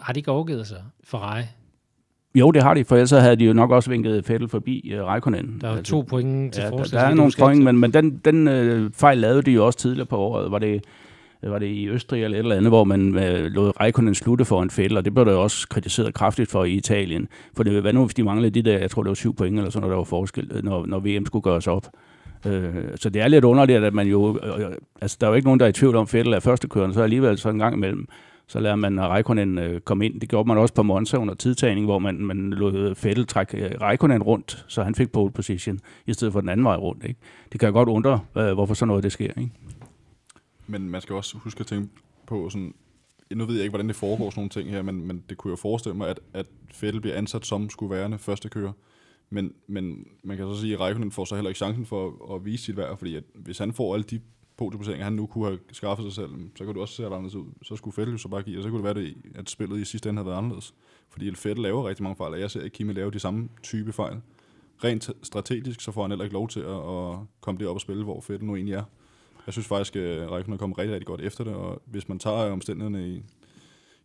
har, 0.00 0.12
de 0.12 0.20
ikke 0.20 0.30
overgivet 0.30 0.66
sig 0.66 0.82
Ferrari? 1.04 1.42
Jo, 2.34 2.50
det 2.50 2.62
har 2.62 2.74
de, 2.74 2.84
for 2.84 2.96
ellers 2.96 3.10
havde 3.10 3.36
de 3.36 3.44
jo 3.44 3.52
nok 3.52 3.70
også 3.70 3.90
vinket 3.90 4.24
Fettel 4.24 4.48
forbi 4.48 4.92
uh, 4.94 5.00
Raikkonen. 5.06 5.58
Der 5.60 5.68
er 5.68 5.76
jo 5.76 5.82
to 5.82 6.00
point 6.00 6.54
til 6.54 6.60
Ja, 6.60 6.66
der, 6.66 6.76
forskel. 6.76 6.96
der 6.98 7.04
så 7.04 7.10
er 7.10 7.14
nogle 7.14 7.32
point, 7.38 7.64
men, 7.64 7.78
men 7.78 7.92
den, 7.92 8.18
den 8.24 8.48
øh, 8.48 8.92
fejl 8.92 9.18
lavede 9.18 9.42
de 9.42 9.50
jo 9.50 9.66
også 9.66 9.78
tidligere 9.78 10.06
på 10.06 10.16
året. 10.16 10.50
Var 10.50 10.58
det, 10.58 10.84
var 11.42 11.58
det 11.58 11.66
i 11.66 11.88
Østrig 11.88 12.24
eller 12.24 12.38
et 12.38 12.42
eller 12.42 12.56
andet, 12.56 12.70
hvor 12.70 12.84
man 12.84 13.18
øh, 13.18 13.44
lod 13.44 13.80
Raikkonen 13.80 14.14
slutte 14.14 14.44
for 14.44 14.62
en 14.62 14.70
fælde, 14.70 14.98
og 14.98 15.04
det 15.04 15.14
blev 15.14 15.26
der 15.26 15.34
også 15.34 15.68
kritiseret 15.68 16.14
kraftigt 16.14 16.50
for 16.50 16.64
i 16.64 16.72
Italien. 16.72 17.28
For 17.56 17.62
det, 17.62 17.82
hvad 17.82 17.92
nu, 17.92 18.04
hvis 18.04 18.14
de 18.14 18.22
manglede 18.22 18.50
de 18.50 18.70
der, 18.70 18.78
jeg 18.78 18.90
tror 18.90 19.02
det 19.02 19.08
var 19.08 19.14
syv 19.14 19.34
point 19.34 19.58
eller 19.58 19.70
sådan 19.70 19.80
noget, 19.80 19.92
der 19.92 19.96
var 19.96 20.04
forskel, 20.04 20.50
øh, 20.54 20.64
når, 20.64 20.86
når 20.86 20.98
VM 20.98 21.26
skulle 21.26 21.42
gøres 21.42 21.66
op. 21.66 21.86
Øh, 22.46 22.74
så 22.96 23.10
det 23.10 23.22
er 23.22 23.28
lidt 23.28 23.44
underligt, 23.44 23.84
at 23.84 23.94
man 23.94 24.06
jo, 24.06 24.38
øh, 24.42 24.60
øh 24.60 24.70
altså 25.00 25.16
der 25.20 25.26
er 25.26 25.30
jo 25.30 25.34
ikke 25.34 25.46
nogen, 25.46 25.60
der 25.60 25.66
er 25.66 25.70
i 25.70 25.72
tvivl 25.72 25.96
om 25.96 26.06
Fettel 26.06 26.32
er 26.32 26.40
førstekørende, 26.40 26.94
så 26.94 27.02
alligevel 27.02 27.38
så 27.38 27.48
en 27.48 27.58
gang 27.58 27.76
imellem, 27.76 28.06
så 28.50 28.60
lader 28.60 28.76
man 28.76 28.98
øh, 28.98 29.04
Raikkonen 29.04 29.58
øh, 29.58 29.80
komme 29.80 30.06
ind. 30.06 30.20
Det 30.20 30.28
gjorde 30.28 30.48
man 30.48 30.58
også 30.58 30.74
på 30.74 30.82
Monza 30.82 31.16
under 31.16 31.34
tidtagning, 31.34 31.86
hvor 31.86 31.98
man, 31.98 32.14
man 32.14 32.50
lod 32.50 32.94
Fettel 32.94 33.26
trække 33.26 33.58
øh, 33.58 33.80
Raikkonen 33.80 34.22
rundt, 34.22 34.64
så 34.68 34.82
han 34.82 34.94
fik 34.94 35.12
pole 35.12 35.32
position, 35.32 35.78
i 36.06 36.12
stedet 36.12 36.32
for 36.32 36.40
den 36.40 36.48
anden 36.48 36.64
vej 36.64 36.76
rundt. 36.76 37.04
Ikke? 37.04 37.20
Det 37.52 37.60
kan 37.60 37.66
jeg 37.66 37.72
godt 37.72 37.88
undre, 37.88 38.20
øh, 38.36 38.52
hvorfor 38.52 38.74
sådan 38.74 38.88
noget 38.88 39.04
det 39.04 39.12
sker. 39.12 39.30
Ikke? 39.36 39.50
Men 40.70 40.90
man 40.90 41.00
skal 41.00 41.14
også 41.14 41.38
huske 41.38 41.60
at 41.60 41.66
tænke 41.66 41.88
på 42.26 42.50
sådan, 42.50 42.74
nu 43.34 43.44
ved 43.44 43.54
jeg 43.54 43.62
ikke, 43.62 43.70
hvordan 43.70 43.88
det 43.88 43.96
foregår 43.96 44.30
sådan 44.30 44.40
nogle 44.40 44.50
ting 44.50 44.70
her, 44.70 44.82
men, 44.82 45.06
men 45.06 45.24
det 45.28 45.38
kunne 45.38 45.50
jeg 45.50 45.58
forestille 45.58 45.96
mig, 45.96 46.08
at, 46.08 46.20
at 46.34 46.46
Fettel 46.72 47.00
bliver 47.00 47.16
ansat 47.16 47.46
som 47.46 47.70
skulle 47.70 47.94
værende 47.96 48.18
første 48.18 48.48
kører. 48.48 48.72
Men, 49.30 49.52
men 49.66 50.06
man 50.24 50.36
kan 50.36 50.46
så 50.46 50.60
sige, 50.60 50.74
at 50.74 50.80
Raikkonen 50.80 51.10
får 51.10 51.24
så 51.24 51.34
heller 51.34 51.48
ikke 51.48 51.58
chancen 51.58 51.86
for 51.86 52.06
at, 52.06 52.34
at 52.34 52.44
vise 52.44 52.64
sit 52.64 52.76
værd, 52.76 52.98
fordi 52.98 53.16
at 53.16 53.24
hvis 53.34 53.58
han 53.58 53.72
får 53.72 53.94
alle 53.94 54.04
de 54.04 54.20
podieplaceringer, 54.56 55.04
han 55.04 55.12
nu 55.12 55.26
kunne 55.26 55.44
have 55.44 55.58
skaffet 55.72 56.04
sig 56.04 56.12
selv, 56.12 56.30
så 56.56 56.64
kunne 56.64 56.74
det 56.74 56.80
også 56.80 56.94
se 56.94 57.06
anderledes 57.06 57.34
ud. 57.34 57.46
Så 57.62 57.76
skulle 57.76 57.94
Fettel 57.94 58.12
jo 58.12 58.18
så 58.18 58.28
bare 58.28 58.42
give, 58.42 58.58
og 58.58 58.62
så 58.62 58.70
kunne 58.70 58.86
det 58.86 58.96
være, 58.96 59.04
det, 59.04 59.16
at 59.34 59.50
spillet 59.50 59.80
i 59.80 59.84
sidste 59.84 60.08
ende 60.08 60.18
havde 60.18 60.26
været 60.26 60.38
anderledes. 60.38 60.74
Fordi 61.08 61.34
Fettel 61.34 61.62
laver 61.62 61.88
rigtig 61.88 62.02
mange 62.02 62.16
fejl, 62.16 62.32
og 62.32 62.40
jeg 62.40 62.50
ser 62.50 62.62
ikke 62.62 62.74
Kimi 62.74 62.92
lave 62.92 63.10
de 63.10 63.18
samme 63.18 63.48
type 63.62 63.92
fejl. 63.92 64.20
Rent 64.84 65.10
strategisk, 65.22 65.80
så 65.80 65.92
får 65.92 66.02
han 66.02 66.10
heller 66.10 66.24
ikke 66.24 66.34
lov 66.34 66.48
til 66.48 66.60
at, 66.60 66.76
at 66.76 67.18
komme 67.40 67.60
derop 67.60 67.74
og 67.74 67.80
spille, 67.80 68.04
hvor 68.04 68.20
Fettel 68.20 68.46
nu 68.46 68.56
egentlig 68.56 68.74
er. 68.74 68.84
Jeg 69.50 69.54
synes 69.54 69.66
faktisk, 69.66 69.96
at 69.96 70.30
Raikkonen 70.30 70.54
er 70.54 70.58
kommet 70.58 70.78
rigtig, 70.78 70.94
rigtig 70.94 71.06
godt 71.06 71.20
efter 71.20 71.44
det, 71.44 71.54
og 71.54 71.82
hvis 71.86 72.08
man 72.08 72.18
tager 72.18 72.52
omstændighederne 72.52 73.08
i, 73.08 73.22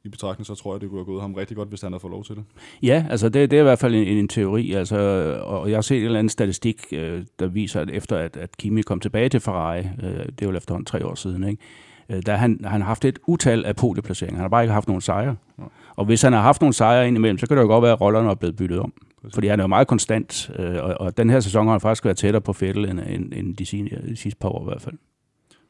i 0.03 0.09
betragtning, 0.09 0.45
så 0.45 0.55
tror 0.55 0.73
jeg, 0.73 0.81
det 0.81 0.89
kunne 0.89 0.99
have 0.99 1.05
gået 1.05 1.21
ham 1.21 1.33
rigtig 1.33 1.57
godt, 1.57 1.69
hvis 1.69 1.81
han 1.81 1.91
havde 1.91 1.99
fået 1.99 2.11
lov 2.11 2.23
til 2.23 2.35
det. 2.35 2.43
Ja, 2.83 3.05
altså 3.09 3.29
det, 3.29 3.51
det 3.51 3.57
er 3.57 3.61
i 3.61 3.63
hvert 3.63 3.79
fald 3.79 3.95
en, 3.95 4.07
en 4.07 4.27
teori, 4.27 4.71
altså, 4.71 4.97
og 5.45 5.69
jeg 5.69 5.77
har 5.77 5.81
set 5.81 5.97
en 5.97 6.05
eller 6.05 6.19
anden 6.19 6.29
statistik, 6.29 6.85
øh, 6.91 7.23
der 7.39 7.47
viser, 7.47 7.81
at 7.81 7.89
efter 7.89 8.17
at, 8.17 8.37
at 8.37 8.57
Kimi 8.57 8.81
kom 8.81 8.99
tilbage 8.99 9.29
til 9.29 9.39
Ferrari, 9.39 9.79
øh, 9.79 10.25
det 10.25 10.41
er 10.41 10.45
jo 10.45 10.51
efterhånden 10.51 10.85
tre 10.85 11.05
år 11.05 11.15
siden, 11.15 11.43
ikke? 11.43 11.63
Øh, 12.09 12.21
der 12.25 12.35
han, 12.35 12.59
han 12.63 12.81
har 12.81 12.87
haft 12.87 13.05
et 13.05 13.19
utal 13.27 13.65
af 13.65 13.75
podieplaceringer. 13.75 14.37
Han 14.37 14.43
har 14.43 14.49
bare 14.49 14.63
ikke 14.63 14.73
haft 14.73 14.87
nogen 14.87 15.01
sejre. 15.01 15.35
Ja. 15.59 15.63
Og 15.95 16.05
hvis 16.05 16.21
han 16.21 16.33
har 16.33 16.41
haft 16.41 16.61
nogle 16.61 16.73
sejre 16.73 17.07
indimellem, 17.07 17.37
så 17.37 17.47
kan 17.47 17.57
det 17.57 17.63
jo 17.63 17.67
godt 17.67 17.81
være, 17.81 17.91
at 17.91 18.01
rollerne 18.01 18.29
er 18.29 18.35
blevet 18.35 18.55
byttet 18.55 18.79
om. 18.79 18.93
Præcis. 19.21 19.35
Fordi 19.35 19.47
han 19.47 19.59
er 19.59 19.63
jo 19.63 19.67
meget 19.67 19.87
konstant, 19.87 20.51
øh, 20.59 20.75
og, 20.83 20.95
og 20.99 21.17
den 21.17 21.29
her 21.29 21.39
sæson 21.39 21.65
har 21.65 21.71
han 21.71 21.81
faktisk 21.81 22.05
været 22.05 22.17
tættere 22.17 22.41
på 22.41 22.55
Vettel 22.59 22.85
end, 22.85 22.99
end, 22.99 23.33
end 23.33 23.55
de, 23.55 23.65
sidste, 23.65 24.01
de 24.09 24.15
sidste 24.15 24.39
par 24.39 24.49
år 24.49 24.61
i 24.61 24.65
hvert 24.65 24.81
fald. 24.81 24.95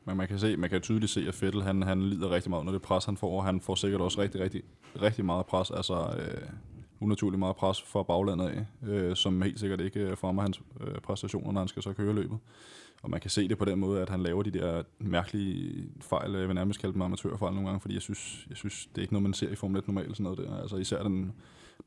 Men 0.05 0.17
man 0.17 0.27
kan, 0.27 0.39
se, 0.39 0.57
man 0.57 0.69
kan 0.69 0.81
tydeligt 0.81 1.11
se, 1.11 1.27
at 1.27 1.41
Vettel 1.41 1.63
han, 1.63 1.81
han 1.81 2.01
lider 2.01 2.31
rigtig 2.31 2.49
meget 2.49 2.61
under 2.61 2.73
det 2.73 2.81
pres, 2.81 3.05
han 3.05 3.17
får, 3.17 3.37
og 3.37 3.45
han 3.45 3.61
får 3.61 3.75
sikkert 3.75 4.01
også 4.01 4.21
rigtig, 4.21 4.41
rigtig, 4.41 4.61
rigtig 5.01 5.25
meget 5.25 5.45
pres, 5.45 5.71
altså 5.71 6.15
øh, 6.19 6.49
unaturligt 6.99 7.39
meget 7.39 7.55
pres 7.55 7.81
fra 7.81 8.03
baglandet 8.03 8.47
af, 8.47 8.89
øh, 8.89 9.15
som 9.15 9.41
helt 9.41 9.59
sikkert 9.59 9.81
ikke 9.81 9.99
øh, 9.99 10.17
fremmer 10.17 10.41
hans 10.41 10.61
øh, 10.81 10.95
præstationer, 10.95 11.51
når 11.51 11.61
han 11.61 11.67
skal 11.67 11.83
så 11.83 11.93
køre 11.93 12.13
løbet. 12.13 12.37
Og 13.03 13.09
man 13.09 13.19
kan 13.19 13.29
se 13.29 13.47
det 13.47 13.57
på 13.57 13.65
den 13.65 13.79
måde, 13.79 14.01
at 14.01 14.09
han 14.09 14.23
laver 14.23 14.43
de 14.43 14.51
der 14.51 14.83
mærkelige 14.99 15.89
fejl, 16.01 16.35
øh, 16.35 16.39
jeg 16.39 16.47
vil 16.47 16.55
nærmest 16.55 16.79
kalde 16.79 16.93
dem 16.93 17.01
amatørfejl 17.01 17.53
nogle 17.53 17.67
gange, 17.67 17.81
fordi 17.81 17.93
jeg 17.93 18.01
synes, 18.01 18.45
jeg 18.49 18.57
synes, 18.57 18.85
det 18.85 18.97
er 18.97 19.01
ikke 19.01 19.13
noget, 19.13 19.23
man 19.23 19.33
ser 19.33 19.49
i 19.49 19.55
Formel 19.55 19.77
1 19.77 19.87
normalt, 19.87 20.17
sådan 20.17 20.23
noget 20.23 20.37
der. 20.37 20.61
Altså 20.61 20.77
især 20.77 21.03
den, 21.03 21.33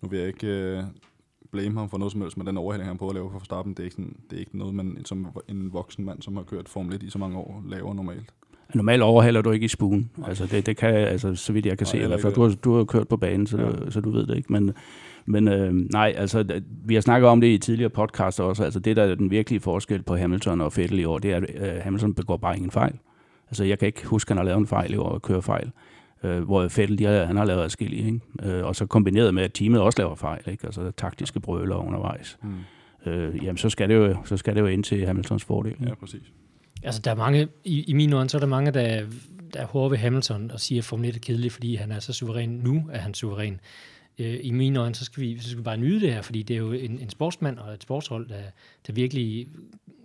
nu 0.02 0.08
vil 0.08 0.18
jeg 0.18 0.28
ikke 0.28 0.46
øh, 0.46 0.84
blame 1.52 1.78
ham 1.78 1.90
for 1.90 1.98
noget 1.98 2.12
som 2.12 2.20
helst, 2.20 2.36
men 2.36 2.46
den 2.46 2.56
overhældning, 2.56 2.88
han 2.90 2.98
prøver 2.98 3.10
at 3.10 3.14
lave 3.14 3.30
for 3.32 3.44
starten, 3.44 3.72
det 3.72 3.78
er 3.80 3.84
ikke, 3.84 3.94
sådan, 3.94 4.16
det 4.30 4.36
er 4.36 4.40
ikke 4.40 4.58
noget, 4.58 4.74
man 4.74 4.96
som 5.04 5.26
en 5.48 5.72
voksen 5.72 6.04
mand, 6.04 6.22
som 6.22 6.36
har 6.36 6.42
kørt 6.42 6.68
Formel 6.68 6.94
1 6.94 7.02
i 7.02 7.10
så 7.10 7.18
mange 7.18 7.38
år, 7.38 7.62
laver 7.68 7.94
normalt. 7.94 8.30
Normalt 8.74 9.02
overhaler 9.02 9.42
du 9.42 9.50
ikke 9.50 9.64
i 9.64 9.68
spuen. 9.68 10.10
Altså 10.26 10.46
det, 10.46 10.66
det 10.66 10.76
kan, 10.76 10.94
altså 10.94 11.34
så 11.34 11.52
vidt 11.52 11.66
jeg 11.66 11.78
kan 11.78 11.84
Nej, 11.84 11.90
se 11.90 11.96
i 11.96 12.00
heller 12.00 12.16
hvert 12.16 12.22
fald. 12.22 12.32
ikke 12.32 12.40
Du 12.40 12.48
har, 12.48 12.54
du 12.72 12.76
har 12.76 12.84
kørt 12.84 13.08
på 13.08 13.16
banen, 13.16 13.46
så, 13.46 13.58
Ja. 13.58 13.90
så 13.90 14.00
du 14.00 14.10
ved 14.10 14.26
det 14.26 14.36
ikke. 14.36 14.52
Men, 14.52 14.72
men 15.26 15.48
øh, 15.48 15.74
nej, 15.74 16.14
altså 16.16 16.60
vi 16.84 16.94
har 16.94 17.00
snakket 17.00 17.28
om 17.28 17.40
det 17.40 17.48
i 17.48 17.58
tidligere 17.58 17.90
podcaster 17.90 18.44
også. 18.44 18.64
Altså 18.64 18.80
det, 18.80 18.96
der 18.96 19.02
er 19.02 19.14
den 19.14 19.30
virkelige 19.30 19.60
forskel 19.60 20.02
på 20.02 20.16
Hamilton 20.16 20.60
og 20.60 20.72
Vettel 20.76 20.98
i 20.98 21.04
år, 21.04 21.18
det 21.18 21.32
er, 21.32 21.36
at 21.36 21.76
øh, 21.76 21.82
Hamilton 21.82 22.14
begår 22.14 22.36
bare 22.36 22.56
ingen 22.56 22.70
fejl. 22.70 22.94
Altså 23.48 23.64
jeg 23.64 23.78
kan 23.78 23.86
ikke 23.86 24.06
huske, 24.06 24.28
at 24.30 24.36
han 24.36 24.36
har 24.36 24.44
lavet 24.44 24.58
en 24.60 24.66
fejl 24.66 24.92
i 24.94 24.96
år 24.96 25.08
og 25.08 25.22
kører 25.22 25.40
fejl. 25.40 25.70
Øh, 26.22 26.42
hvor 26.42 26.68
Fettel, 26.68 26.98
de 26.98 27.04
har, 27.04 27.24
han 27.24 27.36
har 27.36 27.44
lavet 27.44 27.62
adskillige, 27.62 28.06
ikke? 28.06 28.20
Øh, 28.42 28.66
og 28.66 28.76
så 28.76 28.86
kombineret 28.86 29.34
med, 29.34 29.42
at 29.42 29.52
teamet 29.52 29.80
også 29.80 29.98
laver 29.98 30.14
fejl, 30.14 30.42
ikke? 30.46 30.66
altså 30.66 30.90
taktiske 30.96 31.40
brøler 31.40 31.76
undervejs. 31.76 32.38
Mm. 32.42 33.10
Øh, 33.10 33.44
jamen, 33.44 33.56
så 33.56 33.70
skal, 33.70 33.88
det 33.88 33.94
jo, 33.94 34.16
så 34.24 34.36
skal 34.36 34.54
det 34.54 34.60
jo 34.60 34.66
ind 34.66 34.84
til 34.84 35.06
Hamiltons 35.06 35.44
fordel. 35.44 35.74
Ja, 35.86 35.94
præcis. 35.94 36.32
Altså, 36.82 37.00
der 37.04 37.10
er 37.10 37.14
mange, 37.14 37.48
i, 37.64 37.82
i 37.82 37.92
mine 37.92 38.16
øjne, 38.16 38.30
så 38.30 38.36
er 38.36 38.40
der 38.40 38.46
mange, 38.46 38.70
der, 38.70 39.06
der 39.54 39.60
er 39.60 39.66
hårde 39.66 39.90
ved 39.90 39.98
Hamilton 39.98 40.50
og 40.50 40.60
siger, 40.60 40.80
at 40.80 40.84
Formel 40.84 41.08
1 41.08 41.14
er 41.14 41.20
kedelig, 41.20 41.52
fordi 41.52 41.74
han 41.74 41.92
er 41.92 41.98
så 41.98 42.12
suveræn. 42.12 42.48
Nu 42.48 42.84
er 42.92 42.98
han 42.98 43.14
suveræn. 43.14 43.60
Øh, 44.18 44.38
I 44.42 44.50
mine 44.50 44.80
øjne, 44.80 44.94
så 44.94 45.04
skal, 45.04 45.22
vi, 45.22 45.38
så 45.38 45.48
skal 45.48 45.58
vi 45.58 45.62
bare 45.62 45.76
nyde 45.76 46.00
det 46.00 46.12
her, 46.14 46.22
fordi 46.22 46.42
det 46.42 46.54
er 46.54 46.58
jo 46.58 46.72
en, 46.72 46.98
en 46.98 47.10
sportsmand 47.10 47.58
og 47.58 47.74
et 47.74 47.82
sportshold, 47.82 48.28
der, 48.28 48.42
der 48.86 48.92
virkelig 48.92 49.48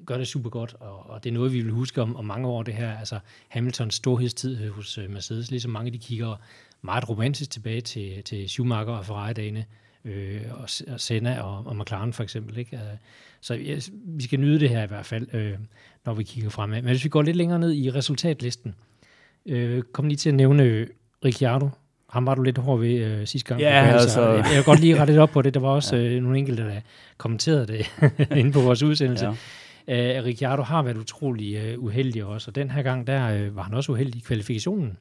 gør 0.05 0.17
det 0.17 0.27
super 0.27 0.49
godt, 0.49 0.75
og, 0.79 1.09
og 1.09 1.23
det 1.23 1.29
er 1.29 1.33
noget, 1.33 1.53
vi 1.53 1.61
vil 1.61 1.71
huske 1.71 2.01
om, 2.01 2.15
om 2.15 2.25
mange 2.25 2.47
år, 2.47 2.63
det 2.63 2.73
her. 2.73 2.97
Altså 2.97 3.19
Hamiltons 3.47 3.95
storhedstid 3.95 4.69
hos 4.69 4.97
uh, 4.97 5.09
Mercedes, 5.09 5.51
ligesom 5.51 5.71
mange 5.71 5.91
de 5.91 5.97
kigger 5.97 6.35
meget 6.81 7.09
romantisk 7.09 7.49
tilbage 7.49 7.81
til, 7.81 8.23
til 8.23 8.49
Schumacher 8.49 8.93
og 8.93 9.05
Ferrari-dagene, 9.05 9.65
øh, 10.05 10.41
og, 10.51 10.69
og 10.87 10.99
Senna 10.99 11.41
og, 11.41 11.67
og 11.67 11.75
McLaren 11.75 12.13
for 12.13 12.23
eksempel. 12.23 12.57
Ikke? 12.57 12.75
Uh, 12.75 12.97
så 13.41 13.53
ja, 13.53 13.79
vi 13.93 14.23
skal 14.23 14.39
nyde 14.39 14.59
det 14.59 14.69
her 14.69 14.83
i 14.83 14.87
hvert 14.87 15.05
fald, 15.05 15.27
øh, 15.33 15.53
når 16.05 16.13
vi 16.13 16.23
kigger 16.23 16.49
fremad. 16.49 16.81
Men 16.81 16.89
hvis 16.89 17.03
vi 17.03 17.09
går 17.09 17.21
lidt 17.21 17.37
længere 17.37 17.59
ned 17.59 17.73
i 17.73 17.89
resultatlisten, 17.91 18.75
øh, 19.45 19.81
kom 19.81 20.07
lige 20.07 20.17
til 20.17 20.29
at 20.29 20.35
nævne 20.35 20.87
Ricciardo, 21.25 21.69
ham 22.09 22.25
var 22.25 22.35
du 22.35 22.41
lidt 22.41 22.57
hård 22.57 22.79
ved 22.79 22.95
øh, 22.95 23.27
sidste 23.27 23.47
gang. 23.47 23.61
Ja, 23.61 23.69
altså... 23.69 24.29
Jeg 24.29 24.55
vil 24.55 24.63
godt 24.63 24.79
lige 24.79 24.99
rette 24.99 25.13
lidt 25.13 25.21
op 25.21 25.29
på 25.29 25.41
det. 25.41 25.53
Der 25.53 25.59
var 25.59 25.69
også 25.79 25.95
ja. 25.95 26.03
øh, 26.03 26.21
nogle 26.21 26.37
enkelte, 26.37 26.63
der 26.63 26.81
kommenterede 27.17 27.67
det 27.67 27.91
inde 28.39 28.51
på 28.51 28.61
vores 28.61 28.83
udsendelse. 28.83 29.25
Ja. 29.25 29.33
Uh, 29.87 30.23
Ricciardo 30.25 30.63
har 30.63 30.81
været 30.83 30.97
utrolig 30.97 31.77
uh, 31.77 31.83
uheldig 31.83 32.25
også, 32.25 32.51
og 32.51 32.55
den 32.55 32.71
her 32.71 32.81
gang, 32.81 33.07
der 33.07 33.47
uh, 33.47 33.55
var 33.55 33.63
han 33.63 33.73
også 33.73 33.91
uheldig 33.91 34.15
i 34.15 34.23
kvalifikationen 34.25 34.97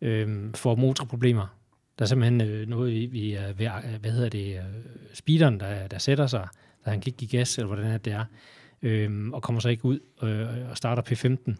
uh, 0.00 0.52
for 0.54 0.74
motorproblemer. 0.74 1.56
Der 1.98 2.04
er 2.04 2.06
simpelthen 2.06 2.40
uh, 2.40 2.68
noget 2.68 2.92
i, 2.92 3.04
i 3.04 3.36
uh, 3.36 3.56
hvad 4.00 4.10
hedder 4.10 4.28
det, 4.28 4.58
uh, 4.58 4.64
speederen, 5.14 5.60
der, 5.60 5.86
der 5.86 5.98
sætter 5.98 6.26
sig, 6.26 6.48
da 6.84 6.90
han 6.90 7.00
kan 7.00 7.08
ikke 7.08 7.18
give 7.18 7.38
gas, 7.38 7.58
eller 7.58 7.66
hvordan 7.66 8.00
det 8.00 8.12
er, 8.12 8.24
uh, 8.82 9.32
og 9.32 9.42
kommer 9.42 9.60
så 9.60 9.68
ikke 9.68 9.84
ud 9.84 9.98
uh, 10.22 10.70
og 10.70 10.76
starter 10.76 11.02
P15. 11.02 11.54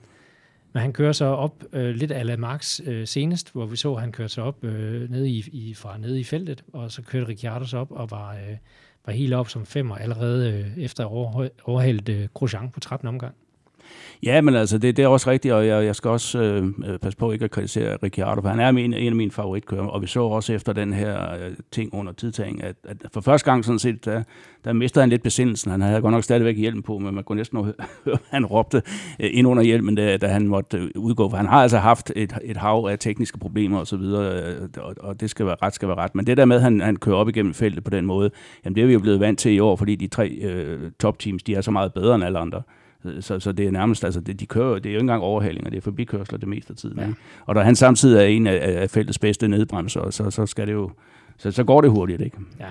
Men 0.77 0.81
han 0.81 0.93
kører 0.93 1.13
så 1.13 1.25
op 1.25 1.65
øh, 1.73 1.95
lidt 1.95 2.11
af 2.11 2.39
Max 2.39 2.81
øh, 2.85 3.07
senest, 3.07 3.53
hvor 3.53 3.67
vi 3.67 3.77
så, 3.77 3.95
at 3.95 4.01
han 4.01 4.13
kørte 4.13 4.35
sig 4.35 4.45
op 4.45 4.65
øh, 4.65 5.11
nede 5.11 5.31
i, 5.31 5.45
i, 5.53 5.75
fra 5.75 5.99
nede 5.99 6.21
i 6.21 6.25
feltet, 6.25 6.65
og 6.73 6.93
så 6.93 7.03
kørte 7.03 7.29
Ricciardo 7.29 7.65
sig 7.65 7.79
op 7.79 7.93
og 7.93 8.11
var, 8.11 8.35
øh, 8.35 8.57
var 9.07 9.13
helt 9.13 9.35
op 9.35 9.49
som 9.49 9.67
femmer 9.67 9.97
allerede 9.97 10.53
øh, 10.53 10.79
efter 10.85 11.05
at 11.05 11.11
overhældt 11.65 12.09
øh, 12.09 12.29
Grosjean 12.35 12.71
på 12.71 12.81
13 12.81 13.09
omgang. 13.09 13.35
Ja, 14.23 14.41
men 14.41 14.55
altså, 14.55 14.79
det, 14.79 14.97
det 14.97 15.03
er 15.03 15.09
også 15.09 15.31
rigtigt, 15.31 15.55
og 15.55 15.67
jeg, 15.67 15.85
jeg 15.85 15.97
skal 15.97 16.11
også 16.11 16.39
øh, 16.39 16.67
øh 16.87 16.99
passe 16.99 17.19
på 17.19 17.33
ikke 17.33 17.45
at 17.45 17.51
kritisere 17.51 17.97
Ricciardo, 18.03 18.41
for 18.41 18.49
han 18.49 18.61
er 18.61 18.69
en, 18.69 18.79
en 18.79 18.95
af 18.95 19.15
mine 19.15 19.31
favoritkører, 19.31 19.87
og 19.87 20.03
vi 20.03 20.07
så 20.07 20.21
også 20.21 20.53
efter 20.53 20.73
den 20.73 20.93
her 20.93 21.33
øh, 21.33 21.53
ting 21.71 21.95
under 21.95 22.13
tidtagen, 22.13 22.63
at, 22.63 22.77
at 22.85 22.97
for 23.13 23.21
første 23.21 23.51
gang 23.51 23.65
sådan 23.65 23.79
set, 23.79 24.05
der, 24.05 24.23
der 24.65 24.73
mistede 24.73 25.03
han 25.03 25.11
lidt 25.11 25.23
besindelsen. 25.23 25.71
Han 25.71 25.81
havde 25.81 26.01
godt 26.01 26.13
nok 26.13 26.25
stadigvæk 26.25 26.57
hjelm 26.57 26.83
på, 26.83 26.99
men 26.99 27.15
man 27.15 27.25
kunne 27.25 27.37
næsten 27.37 27.65
høre, 27.65 28.19
han 28.31 28.47
råbte 28.47 28.83
øh, 29.21 29.31
ind 29.33 29.47
under 29.47 29.63
hjelmen, 29.63 29.95
da, 29.95 30.17
da 30.17 30.27
han 30.27 30.49
måtte 30.49 30.79
øh, 30.79 30.91
udgå, 30.95 31.31
for 31.31 31.37
han 31.37 31.47
har 31.47 31.63
altså 31.63 31.79
haft 31.79 32.13
et, 32.17 32.39
et 32.45 32.57
hav 32.57 32.89
af 32.91 32.99
tekniske 32.99 33.39
problemer 33.39 33.81
osv., 33.81 33.95
og, 33.95 34.25
øh, 34.25 34.69
og, 34.79 34.95
og 35.01 35.21
det 35.21 35.31
skal 35.31 35.47
være 35.47 35.57
ret, 35.63 35.75
skal 35.75 35.89
være 35.89 35.97
ret. 35.97 36.15
Men 36.15 36.27
det 36.27 36.37
der 36.37 36.45
med, 36.45 36.57
at 36.57 36.63
han, 36.63 36.81
han 36.81 36.97
kører 36.97 37.17
op 37.17 37.29
igennem 37.29 37.55
feltet 37.55 37.85
på 37.85 37.91
den 37.91 38.07
måde, 38.07 38.31
jamen 38.65 38.75
det 38.75 38.83
er 38.83 38.87
vi 38.87 38.93
jo 38.93 39.01
blevet 39.01 39.21
vant 39.21 39.39
til 39.39 39.53
i 39.53 39.59
år, 39.59 39.77
fordi 39.77 39.97
de 39.97 40.07
tre 40.09 40.29
øh, 40.29 40.91
topteams, 41.01 41.43
de 41.43 41.55
er 41.55 41.61
så 41.61 41.71
meget 41.71 41.93
bedre 41.95 42.15
end 42.15 42.25
alle 42.25 42.39
andre. 42.39 42.63
Så, 43.21 43.41
så 43.41 43.53
det 43.53 43.67
er 43.67 43.71
nærmest, 43.71 44.05
altså 44.05 44.21
det, 44.21 44.41
de 44.41 44.47
kører, 44.47 44.75
det 44.79 44.87
er 44.87 44.93
jo 44.93 44.97
ikke 44.97 45.01
engang 45.01 45.23
overhalinger, 45.23 45.71
det 45.71 45.77
er 45.77 45.81
forbikørsler 45.81 46.39
det 46.39 46.49
meste 46.49 46.71
af 46.71 46.77
tiden. 46.77 46.99
Ja. 46.99 47.13
Og 47.47 47.55
da 47.55 47.61
han 47.61 47.77
samtidig 47.77 48.23
er 48.23 48.27
en 48.27 48.47
af, 48.47 48.81
af 48.83 48.91
feltets 48.91 49.19
bedste 49.19 49.49
nedbremser, 49.49 50.11
så, 50.11 50.31
så 50.31 50.47
skal 50.47 50.67
det 50.67 50.73
jo, 50.73 50.91
så, 51.37 51.51
så 51.51 51.65
går 51.65 51.81
det 51.81 51.91
hurtigt, 51.91 52.21
ikke? 52.21 52.37
Ja. 52.61 52.71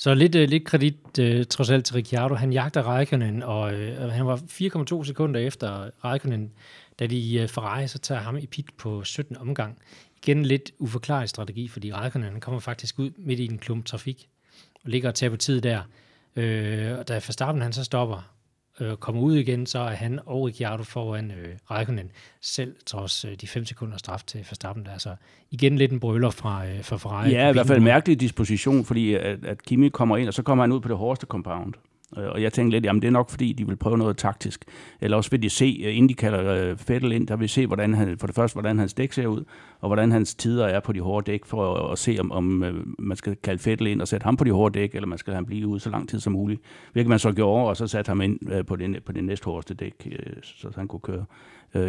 Så 0.00 0.14
lidt, 0.14 0.34
uh, 0.34 0.40
lidt 0.40 0.64
kredit 0.64 1.18
uh, 1.20 1.46
trods 1.50 1.70
alt 1.70 1.84
til 1.84 1.94
Ricciardo. 1.94 2.34
Han 2.34 2.52
jagter 2.52 2.82
Raikkonen, 2.82 3.42
og 3.42 3.72
uh, 3.72 4.10
han 4.10 4.26
var 4.26 4.36
4,2 4.36 5.04
sekunder 5.04 5.40
efter 5.40 5.90
Raikkonen, 6.04 6.50
da 6.98 7.06
de 7.06 7.40
uh, 7.42 7.48
Ferrari 7.48 7.88
så 7.88 7.98
tager 7.98 8.20
ham 8.20 8.36
i 8.36 8.46
pit 8.46 8.66
på 8.78 9.04
17 9.04 9.36
omgang. 9.36 9.78
Igen 10.22 10.42
lidt 10.46 10.70
uforklaret 10.78 11.30
strategi, 11.30 11.68
fordi 11.68 11.92
Raikkonen 11.92 12.40
kommer 12.40 12.60
faktisk 12.60 12.98
ud 12.98 13.10
midt 13.16 13.40
i 13.40 13.44
en 13.44 13.58
klump 13.58 13.84
trafik 13.84 14.28
og 14.84 14.90
ligger 14.90 15.08
og 15.08 15.14
tager 15.14 15.30
på 15.30 15.36
tid 15.36 15.60
der. 15.60 15.78
Uh, 16.36 16.98
og 16.98 17.08
da 17.08 17.14
Verstappen 17.14 17.62
han 17.62 17.72
så 17.72 17.84
stopper, 17.84 18.30
øh, 18.80 18.96
kommer 18.96 19.22
ud 19.22 19.36
igen, 19.36 19.66
så 19.66 19.78
er 19.78 19.94
han 19.94 20.20
og 20.26 20.42
Ricciardo 20.42 20.82
foran 20.82 21.30
øh, 21.30 21.56
Raikkonen 21.70 22.10
selv, 22.40 22.74
trods 22.86 23.24
øh, 23.24 23.30
de 23.40 23.46
5 23.46 23.64
sekunder 23.64 23.96
straf 23.96 24.22
til 24.22 24.40
Verstappen. 24.40 24.84
Der. 24.84 24.92
Altså 24.92 25.14
igen 25.50 25.76
lidt 25.76 25.92
en 25.92 26.00
brøler 26.00 26.30
fra, 26.30 26.66
øh, 26.66 26.84
fra 26.84 26.96
Ferrari. 26.96 27.30
Ja, 27.30 27.48
i 27.48 27.52
hvert 27.52 27.66
fald 27.66 27.78
en 27.78 27.84
mærkelig 27.84 28.20
disposition, 28.20 28.84
fordi 28.84 29.14
at, 29.14 29.44
at 29.44 29.62
Kimi 29.62 29.88
kommer 29.88 30.16
ind, 30.16 30.28
og 30.28 30.34
så 30.34 30.42
kommer 30.42 30.64
han 30.64 30.72
ud 30.72 30.80
på 30.80 30.88
det 30.88 30.96
hårdeste 30.96 31.26
compound. 31.26 31.74
Øh, 32.18 32.28
og 32.28 32.42
jeg 32.42 32.52
tænkte 32.52 32.76
lidt, 32.76 32.84
jamen 32.84 33.02
det 33.02 33.08
er 33.08 33.12
nok 33.12 33.30
fordi, 33.30 33.52
de 33.52 33.66
vil 33.66 33.76
prøve 33.76 33.98
noget 33.98 34.16
taktisk. 34.16 34.64
Eller 35.00 35.16
også 35.16 35.30
vil 35.30 35.42
de 35.42 35.50
se, 35.50 35.82
øh, 35.84 35.96
inden 35.96 36.08
de 36.08 36.14
kalder 36.14 36.54
øh, 36.54 36.76
Fettel 36.76 37.12
ind, 37.12 37.26
der 37.26 37.36
vil 37.36 37.48
se, 37.48 37.66
hvordan 37.66 37.94
han, 37.94 38.18
for 38.18 38.26
det 38.26 38.36
første, 38.36 38.54
hvordan 38.54 38.78
hans 38.78 38.94
dæk 38.94 39.12
ser 39.12 39.26
ud, 39.26 39.44
og 39.80 39.88
hvordan 39.88 40.12
hans 40.12 40.34
tider 40.34 40.66
er 40.66 40.80
på 40.80 40.92
de 40.92 41.00
hårde 41.00 41.30
dæk, 41.32 41.44
for 41.44 41.74
at, 41.74 41.92
at 41.92 41.98
se, 41.98 42.16
om, 42.20 42.32
om 42.32 42.62
øh, 42.62 42.74
man 42.98 43.16
skal 43.16 43.36
kalde 43.36 43.62
Fettel 43.62 43.86
ind 43.86 44.00
og 44.00 44.08
sætte 44.08 44.24
ham 44.24 44.36
på 44.36 44.44
de 44.44 44.52
hårde 44.52 44.78
dæk, 44.78 44.94
eller 44.94 45.06
man 45.06 45.18
skal 45.18 45.30
have 45.30 45.36
ham 45.36 45.46
blive 45.46 45.66
ude 45.66 45.80
så 45.80 45.90
lang 45.90 46.08
tid 46.08 46.20
som 46.20 46.32
muligt. 46.32 46.60
Hvilket 46.92 47.08
man 47.08 47.18
så 47.18 47.32
gjorde, 47.32 47.68
og 47.68 47.76
så 47.76 47.86
satte 47.86 48.08
ham 48.08 48.20
ind 48.20 48.64
på 48.64 48.76
det, 48.76 49.04
på 49.04 49.12
det 49.12 49.24
næste 49.24 49.44
hårdeste 49.44 49.74
dæk, 49.74 50.18
så 50.42 50.68
han 50.76 50.88
kunne 50.88 51.00
køre 51.00 51.24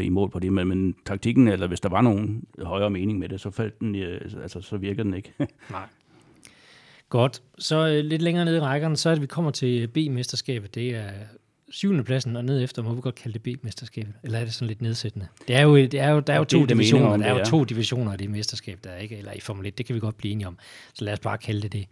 i 0.03 0.09
mål 0.09 0.29
på 0.29 0.39
det. 0.39 0.53
Men, 0.53 0.67
men 0.67 0.95
taktikken, 1.05 1.47
eller 1.47 1.67
hvis 1.67 1.79
der 1.79 1.89
var 1.89 2.01
nogen 2.01 2.43
højere 2.61 2.89
mening 2.89 3.19
med 3.19 3.29
det, 3.29 3.41
så, 3.41 3.51
faldt 3.51 3.79
den, 3.79 3.95
altså, 4.41 4.61
så 4.61 4.77
virkede 4.77 5.03
den 5.03 5.13
ikke. 5.13 5.33
Nej. 5.71 5.81
Godt. 7.11 7.41
Så 7.59 7.87
øh, 7.87 8.05
lidt 8.05 8.21
længere 8.21 8.45
nede 8.45 8.57
i 8.57 8.59
rækkerne, 8.59 8.97
så 8.97 9.09
er 9.09 9.13
det, 9.13 9.21
vi 9.21 9.27
kommer 9.27 9.51
til 9.51 9.87
B-mesterskabet. 9.87 10.75
Det 10.75 10.95
er 10.95 11.09
syvende 11.69 12.03
pladsen, 12.03 12.35
og 12.35 12.45
ned 12.45 12.63
efter 12.63 12.81
må 12.83 12.93
vi 12.93 13.01
godt 13.01 13.15
kalde 13.15 13.39
det 13.39 13.57
B-mesterskabet. 13.57 14.13
Eller 14.23 14.39
er 14.39 14.43
det 14.43 14.53
sådan 14.53 14.67
lidt 14.67 14.81
nedsættende? 14.81 15.27
Det 15.47 15.55
er 15.55 15.61
jo, 15.61 15.75
det 15.75 15.93
er 15.93 16.09
jo, 16.09 16.19
der 16.19 16.33
er 16.33 16.37
jo 16.37 16.43
to 16.43 16.65
divisioner. 16.65 17.07
Om, 17.07 17.19
der 17.21 17.27
er 17.27 17.39
jo 17.39 17.45
to 17.45 17.63
divisioner 17.63 18.11
af 18.11 18.17
det 18.17 18.29
mesterskab, 18.29 18.79
der 18.83 18.89
er 18.89 18.97
ikke, 18.97 19.17
eller 19.17 19.31
i 19.31 19.39
Formel 19.39 19.65
1, 19.65 19.77
det 19.77 19.85
kan 19.85 19.95
vi 19.95 19.99
godt 19.99 20.17
blive 20.17 20.31
enige 20.31 20.47
om. 20.47 20.57
Så 20.93 21.05
lad 21.05 21.13
os 21.13 21.19
bare 21.19 21.37
kalde 21.37 21.61
det 21.61 21.73
det. 21.73 21.87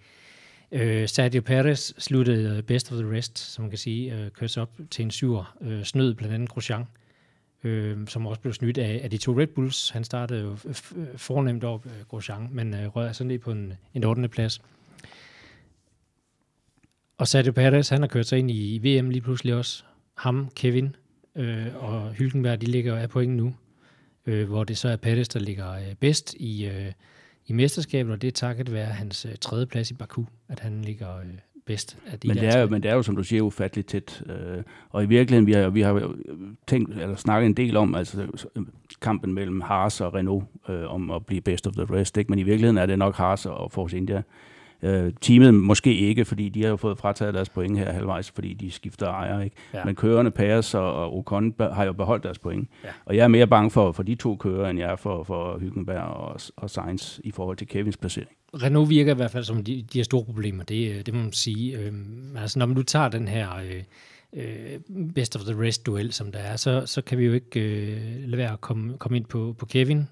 Øh, 0.71 1.09
Sergio 1.09 1.41
Perez 1.41 1.91
sluttede 1.97 2.61
best 2.61 2.91
of 2.91 2.97
the 2.97 3.17
rest, 3.17 3.39
som 3.39 3.61
man 3.61 3.71
kan 3.71 3.77
sige, 3.77 4.15
øh, 4.15 4.31
kørte 4.31 4.61
op 4.61 4.71
til 4.91 5.05
en 5.05 5.11
syver, 5.11 5.55
øh, 5.61 5.83
snød 5.83 6.13
blandt 6.13 6.33
andet 6.33 6.49
Grosjean, 6.49 6.83
øh, 7.63 7.97
som 8.07 8.27
også 8.27 8.41
blev 8.41 8.53
snydt 8.53 8.77
af, 8.77 8.99
af 9.03 9.09
de 9.09 9.17
to 9.17 9.39
Red 9.39 9.47
Bulls. 9.47 9.89
Han 9.89 10.03
startede 10.03 10.41
jo 10.41 10.57
fornemt 11.15 11.63
op 11.63 11.85
øh, 11.85 11.91
Grosjean, 12.07 12.47
men 12.51 12.73
øh, 12.73 12.87
røg 12.95 13.15
sådan 13.15 13.31
lidt 13.31 13.41
på 13.41 13.51
en, 13.51 13.73
en 13.93 14.03
8. 14.03 14.27
plads. 14.27 14.61
Og 17.19 17.27
Sergio 17.27 17.51
Perez, 17.51 17.89
han 17.89 18.01
har 18.01 18.07
kørt 18.07 18.25
sig 18.25 18.39
ind 18.39 18.51
i 18.51 18.77
VM 18.83 19.09
lige 19.09 19.21
pludselig 19.21 19.55
også. 19.55 19.83
Ham, 20.17 20.49
Kevin 20.55 20.95
øh, 21.35 21.65
og 21.75 22.11
Hylkenberg, 22.13 22.61
de 22.61 22.65
ligger 22.65 22.95
af 22.95 23.09
point 23.09 23.33
nu. 23.33 23.53
Øh, 24.25 24.47
hvor 24.47 24.63
det 24.63 24.77
så 24.77 24.89
er 24.89 24.95
Perez, 24.95 25.27
der 25.27 25.39
ligger 25.39 25.71
øh, 25.71 25.95
bedst 25.99 26.33
i, 26.33 26.65
øh, 26.65 26.91
i 27.47 27.53
mesterskabet, 27.53 28.13
og 28.13 28.21
det 28.21 28.27
er 28.27 28.31
takket 28.31 28.73
være 28.73 28.85
hans 28.85 29.25
øh, 29.25 29.31
tredje 29.41 29.65
plads 29.65 29.91
i 29.91 29.93
Baku, 29.93 30.23
at 30.49 30.59
han 30.59 30.81
ligger 30.81 31.17
øh, 31.17 31.25
bedst 31.65 31.97
af 32.07 32.19
de 32.19 32.27
men 32.27 32.37
det, 32.37 32.47
er 32.47 32.59
jo, 32.59 32.67
men 32.67 32.83
det 32.83 32.91
er 32.91 32.95
jo, 32.95 33.03
som 33.03 33.15
du 33.15 33.23
siger, 33.23 33.41
ufatteligt 33.41 33.87
tæt. 33.87 34.23
Øh, 34.25 34.63
og 34.89 35.03
i 35.03 35.07
virkeligheden, 35.07 35.47
vi 35.47 35.53
har, 35.53 35.69
vi 35.69 35.81
har 35.81 36.15
tænkt, 36.67 36.97
eller 36.97 37.15
snakket 37.15 37.45
en 37.45 37.53
del 37.53 37.77
om 37.77 37.95
altså, 37.95 38.47
kampen 39.01 39.33
mellem 39.33 39.61
Haas 39.61 40.01
og 40.01 40.13
Renault 40.13 40.45
øh, 40.69 40.93
om 40.93 41.11
at 41.11 41.25
blive 41.25 41.41
best 41.41 41.67
of 41.67 41.73
the 41.73 41.95
rest. 41.95 42.17
Ikke? 42.17 42.29
Men 42.29 42.39
i 42.39 42.43
virkeligheden 42.43 42.77
er 42.77 42.85
det 42.85 42.99
nok 42.99 43.15
Haas 43.15 43.45
og 43.45 43.71
Force 43.71 43.97
India, 43.97 44.21
Øh, 44.83 45.13
teamet 45.21 45.53
måske 45.53 45.95
ikke, 45.95 46.25
fordi 46.25 46.49
de 46.49 46.61
har 46.63 46.69
jo 46.69 46.75
fået 46.75 46.97
frataget 46.97 47.33
deres 47.33 47.49
point 47.49 47.77
her 47.77 47.91
halvvejs, 47.91 48.31
fordi 48.31 48.53
de 48.53 48.71
skifter 48.71 49.07
ejer. 49.07 49.41
Ikke? 49.41 49.55
Ja. 49.73 49.85
Men 49.85 49.95
kørerne, 49.95 50.31
Paris 50.31 50.73
og, 50.73 50.93
og 50.93 51.17
Ocon 51.17 51.55
har 51.59 51.83
jo 51.83 51.93
beholdt 51.93 52.23
deres 52.23 52.39
point. 52.39 52.69
Ja. 52.83 52.89
Og 53.05 53.15
jeg 53.15 53.23
er 53.23 53.27
mere 53.27 53.47
bange 53.47 53.71
for, 53.71 53.91
for 53.91 54.03
de 54.03 54.15
to 54.15 54.35
kører, 54.35 54.69
end 54.69 54.79
jeg 54.79 54.91
er 54.91 54.95
for, 54.95 55.23
for 55.23 55.57
Hyggenberg 55.57 56.03
og, 56.03 56.39
og 56.57 56.69
Sainz 56.69 57.19
i 57.23 57.31
forhold 57.31 57.57
til 57.57 57.67
Kevins 57.67 57.97
placering. 57.97 58.29
Renault 58.53 58.89
virker 58.89 59.11
i 59.11 59.15
hvert 59.15 59.31
fald 59.31 59.43
som 59.43 59.63
de, 59.63 59.85
de 59.93 59.99
har 59.99 60.03
store 60.03 60.25
problemer, 60.25 60.63
det, 60.63 61.05
det 61.05 61.13
må 61.13 61.19
man 61.19 61.33
sige. 61.33 61.77
Øhm, 61.77 62.37
altså 62.37 62.59
når 62.59 62.65
man 62.65 62.75
nu 62.75 62.83
tager 62.83 63.07
den 63.07 63.27
her... 63.27 63.47
Øh, 63.55 63.83
øh, 64.33 64.79
best 65.15 65.35
of 65.35 65.41
the 65.41 65.67
rest 65.67 65.85
duel, 65.85 66.13
som 66.13 66.31
der 66.31 66.39
er, 66.39 66.55
så, 66.55 66.83
så 66.85 67.01
kan 67.01 67.17
vi 67.17 67.25
jo 67.25 67.33
ikke 67.33 67.59
øh, 67.59 68.01
lade 68.25 68.37
være 68.37 68.53
at 68.53 68.61
komme, 68.61 68.97
komme 68.97 69.17
ind 69.17 69.25
på, 69.25 69.55
på 69.59 69.65
Kevin, 69.65 70.07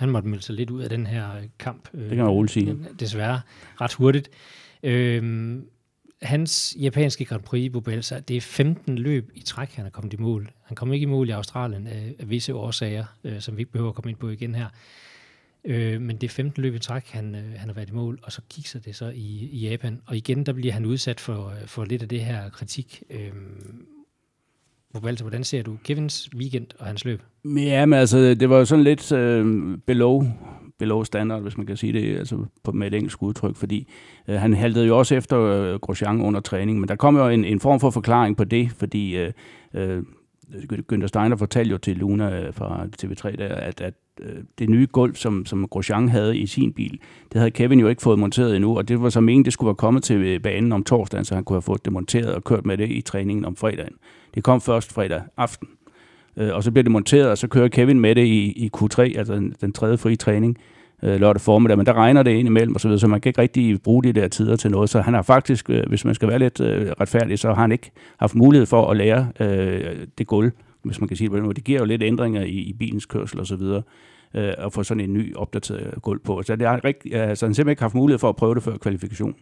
han 0.00 0.10
måtte 0.10 0.28
melde 0.28 0.44
sig 0.44 0.54
lidt 0.54 0.70
ud 0.70 0.82
af 0.82 0.88
den 0.88 1.06
her 1.06 1.30
kamp. 1.58 1.92
Det 1.92 2.08
kan 2.08 2.18
man 2.18 2.28
roligt 2.28 2.52
sige. 2.52 2.76
Desværre, 3.00 3.40
ret 3.80 3.92
hurtigt. 3.92 4.30
Øhm, 4.82 5.64
hans 6.22 6.76
japanske 6.80 7.24
Grand 7.24 7.42
Prix 7.42 7.72
Bubelsa, 7.72 8.20
det 8.20 8.36
er 8.36 8.40
15 8.40 8.98
løb 8.98 9.30
i 9.34 9.40
træk, 9.40 9.72
han 9.72 9.86
er 9.86 9.90
kommet 9.90 10.12
i 10.12 10.16
mål. 10.16 10.50
Han 10.64 10.76
kom 10.76 10.92
ikke 10.92 11.04
i 11.04 11.06
mål 11.06 11.28
i 11.28 11.32
Australien 11.32 11.86
af, 11.86 12.14
af 12.18 12.30
visse 12.30 12.54
årsager, 12.54 13.04
øh, 13.24 13.40
som 13.40 13.56
vi 13.56 13.60
ikke 13.60 13.72
behøver 13.72 13.88
at 13.88 13.94
komme 13.94 14.10
ind 14.10 14.18
på 14.18 14.28
igen 14.28 14.54
her. 14.54 14.66
Øh, 15.64 16.00
men 16.00 16.16
det 16.16 16.24
er 16.24 16.28
15 16.28 16.62
løb 16.62 16.74
i 16.74 16.78
træk, 16.78 17.08
han, 17.10 17.34
øh, 17.34 17.52
han 17.56 17.68
har 17.68 17.72
været 17.72 17.88
i 17.88 17.92
mål, 17.92 18.18
og 18.22 18.32
så 18.32 18.40
kigger 18.50 18.80
det 18.80 18.96
så 18.96 19.08
i, 19.08 19.48
i 19.52 19.68
Japan. 19.68 20.00
Og 20.06 20.16
igen, 20.16 20.46
der 20.46 20.52
bliver 20.52 20.72
han 20.72 20.86
udsat 20.86 21.20
for, 21.20 21.54
for 21.66 21.84
lidt 21.84 22.02
af 22.02 22.08
det 22.08 22.20
her 22.20 22.48
kritik. 22.50 23.02
Øh, 23.10 23.32
Walter, 24.98 25.24
hvordan 25.24 25.44
ser 25.44 25.62
du 25.62 25.76
Kevins 25.84 26.30
weekend 26.36 26.66
og 26.78 26.86
hans 26.86 27.04
løb? 27.04 27.22
Ja, 27.44 27.86
men 27.86 27.98
altså, 27.98 28.34
det 28.34 28.50
var 28.50 28.58
jo 28.58 28.64
sådan 28.64 28.84
lidt 28.84 29.12
øh, 29.12 29.78
below, 29.86 30.24
below 30.78 31.02
standard, 31.02 31.42
hvis 31.42 31.56
man 31.56 31.66
kan 31.66 31.76
sige 31.76 31.92
det, 31.92 32.18
altså 32.18 32.44
på, 32.64 32.72
med 32.72 32.86
et 32.86 32.94
engelsk 32.94 33.22
udtryk, 33.22 33.56
fordi 33.56 33.88
øh, 34.28 34.40
han 34.40 34.54
haltede 34.54 34.86
jo 34.86 34.98
også 34.98 35.14
efter 35.14 35.40
øh, 35.40 35.74
Grosjean 35.74 36.20
under 36.20 36.40
træning, 36.40 36.80
men 36.80 36.88
der 36.88 36.96
kom 36.96 37.16
jo 37.16 37.28
en, 37.28 37.44
en 37.44 37.60
form 37.60 37.80
for 37.80 37.90
forklaring 37.90 38.36
på 38.36 38.44
det, 38.44 38.70
fordi 38.70 39.16
øh, 39.16 39.32
øh, 39.74 40.02
Günther 40.92 41.06
Steiner 41.06 41.36
fortalte 41.36 41.70
jo 41.70 41.78
til 41.78 41.96
Luna 41.96 42.40
øh, 42.40 42.54
fra 42.54 42.86
TV3, 43.02 43.36
der, 43.36 43.48
at, 43.48 43.80
at 43.80 43.94
øh, 44.20 44.42
det 44.58 44.70
nye 44.70 44.86
gulv, 44.92 45.14
som, 45.14 45.46
som 45.46 45.68
Grosjean 45.68 46.08
havde 46.08 46.38
i 46.38 46.46
sin 46.46 46.72
bil, 46.72 47.00
det 47.32 47.38
havde 47.38 47.50
Kevin 47.50 47.80
jo 47.80 47.88
ikke 47.88 48.02
fået 48.02 48.18
monteret 48.18 48.56
endnu, 48.56 48.76
og 48.76 48.88
det 48.88 49.02
var 49.02 49.08
så 49.08 49.20
meningen, 49.20 49.44
det 49.44 49.52
skulle 49.52 49.66
være 49.66 49.74
kommet 49.74 50.02
til 50.02 50.16
øh, 50.16 50.40
banen 50.40 50.72
om 50.72 50.84
torsdagen, 50.84 51.24
så 51.24 51.34
han 51.34 51.44
kunne 51.44 51.54
have 51.54 51.62
fået 51.62 51.84
det 51.84 51.92
monteret 51.92 52.34
og 52.34 52.44
kørt 52.44 52.66
med 52.66 52.78
det 52.78 52.90
i 52.90 53.00
træningen 53.00 53.44
om 53.44 53.56
fredagen. 53.56 53.94
Det 54.34 54.44
kom 54.44 54.60
først 54.60 54.92
fredag 54.92 55.22
aften, 55.36 55.68
øh, 56.36 56.54
og 56.54 56.62
så 56.62 56.70
bliver 56.70 56.82
det 56.82 56.92
monteret, 56.92 57.30
og 57.30 57.38
så 57.38 57.48
kører 57.48 57.68
Kevin 57.68 58.00
med 58.00 58.14
det 58.14 58.24
i, 58.24 58.52
i 58.52 58.70
Q3, 58.76 59.00
altså 59.00 59.34
den, 59.34 59.54
den 59.60 59.72
tredje 59.72 59.96
fri 59.98 60.16
træning, 60.16 60.58
øh, 61.02 61.20
lørdag 61.20 61.40
formiddag, 61.40 61.76
men 61.76 61.86
der 61.86 61.92
regner 61.92 62.22
det 62.22 62.30
ind 62.30 62.48
imellem 62.48 62.74
og 62.74 62.80
så 62.80 62.88
videre, 62.88 63.00
så 63.00 63.06
man 63.06 63.20
kan 63.20 63.30
ikke 63.30 63.40
rigtig 63.40 63.82
bruge 63.82 64.02
de 64.04 64.12
der 64.12 64.28
tider 64.28 64.56
til 64.56 64.70
noget. 64.70 64.90
Så 64.90 65.00
han 65.00 65.14
har 65.14 65.22
faktisk, 65.22 65.70
øh, 65.70 65.82
hvis 65.88 66.04
man 66.04 66.14
skal 66.14 66.28
være 66.28 66.38
lidt 66.38 66.60
retfærdig, 67.00 67.38
så 67.38 67.48
har 67.48 67.62
han 67.62 67.72
ikke 67.72 67.90
haft 68.18 68.34
mulighed 68.34 68.66
for 68.66 68.90
at 68.90 68.96
lære 68.96 69.28
øh, 69.40 69.96
det 70.18 70.26
gulv, 70.26 70.52
hvis 70.82 71.00
man 71.00 71.08
kan 71.08 71.16
sige 71.16 71.24
det 71.24 71.30
på 71.30 71.36
den 71.36 71.44
måde. 71.44 71.54
Det 71.54 71.64
giver 71.64 71.78
jo 71.78 71.84
lidt 71.84 72.02
ændringer 72.02 72.42
i, 72.42 72.58
i 72.58 72.72
bilens 72.72 73.06
kørsel 73.06 73.40
og 73.40 73.46
så 73.46 73.56
videre 73.56 73.82
øh, 74.34 74.52
at 74.58 74.72
få 74.72 74.82
sådan 74.82 75.00
en 75.00 75.12
ny 75.12 75.36
opdateret 75.36 76.02
gulv 76.02 76.20
på. 76.20 76.42
Så 76.42 76.56
det 76.56 76.68
har 76.68 76.84
rigtig, 76.84 77.14
altså, 77.14 77.46
han 77.46 77.54
simpelthen 77.54 77.70
ikke 77.70 77.82
haft 77.82 77.94
mulighed 77.94 78.18
for 78.18 78.28
at 78.28 78.36
prøve 78.36 78.54
det 78.54 78.62
før 78.62 78.76
kvalifikationen. 78.76 79.36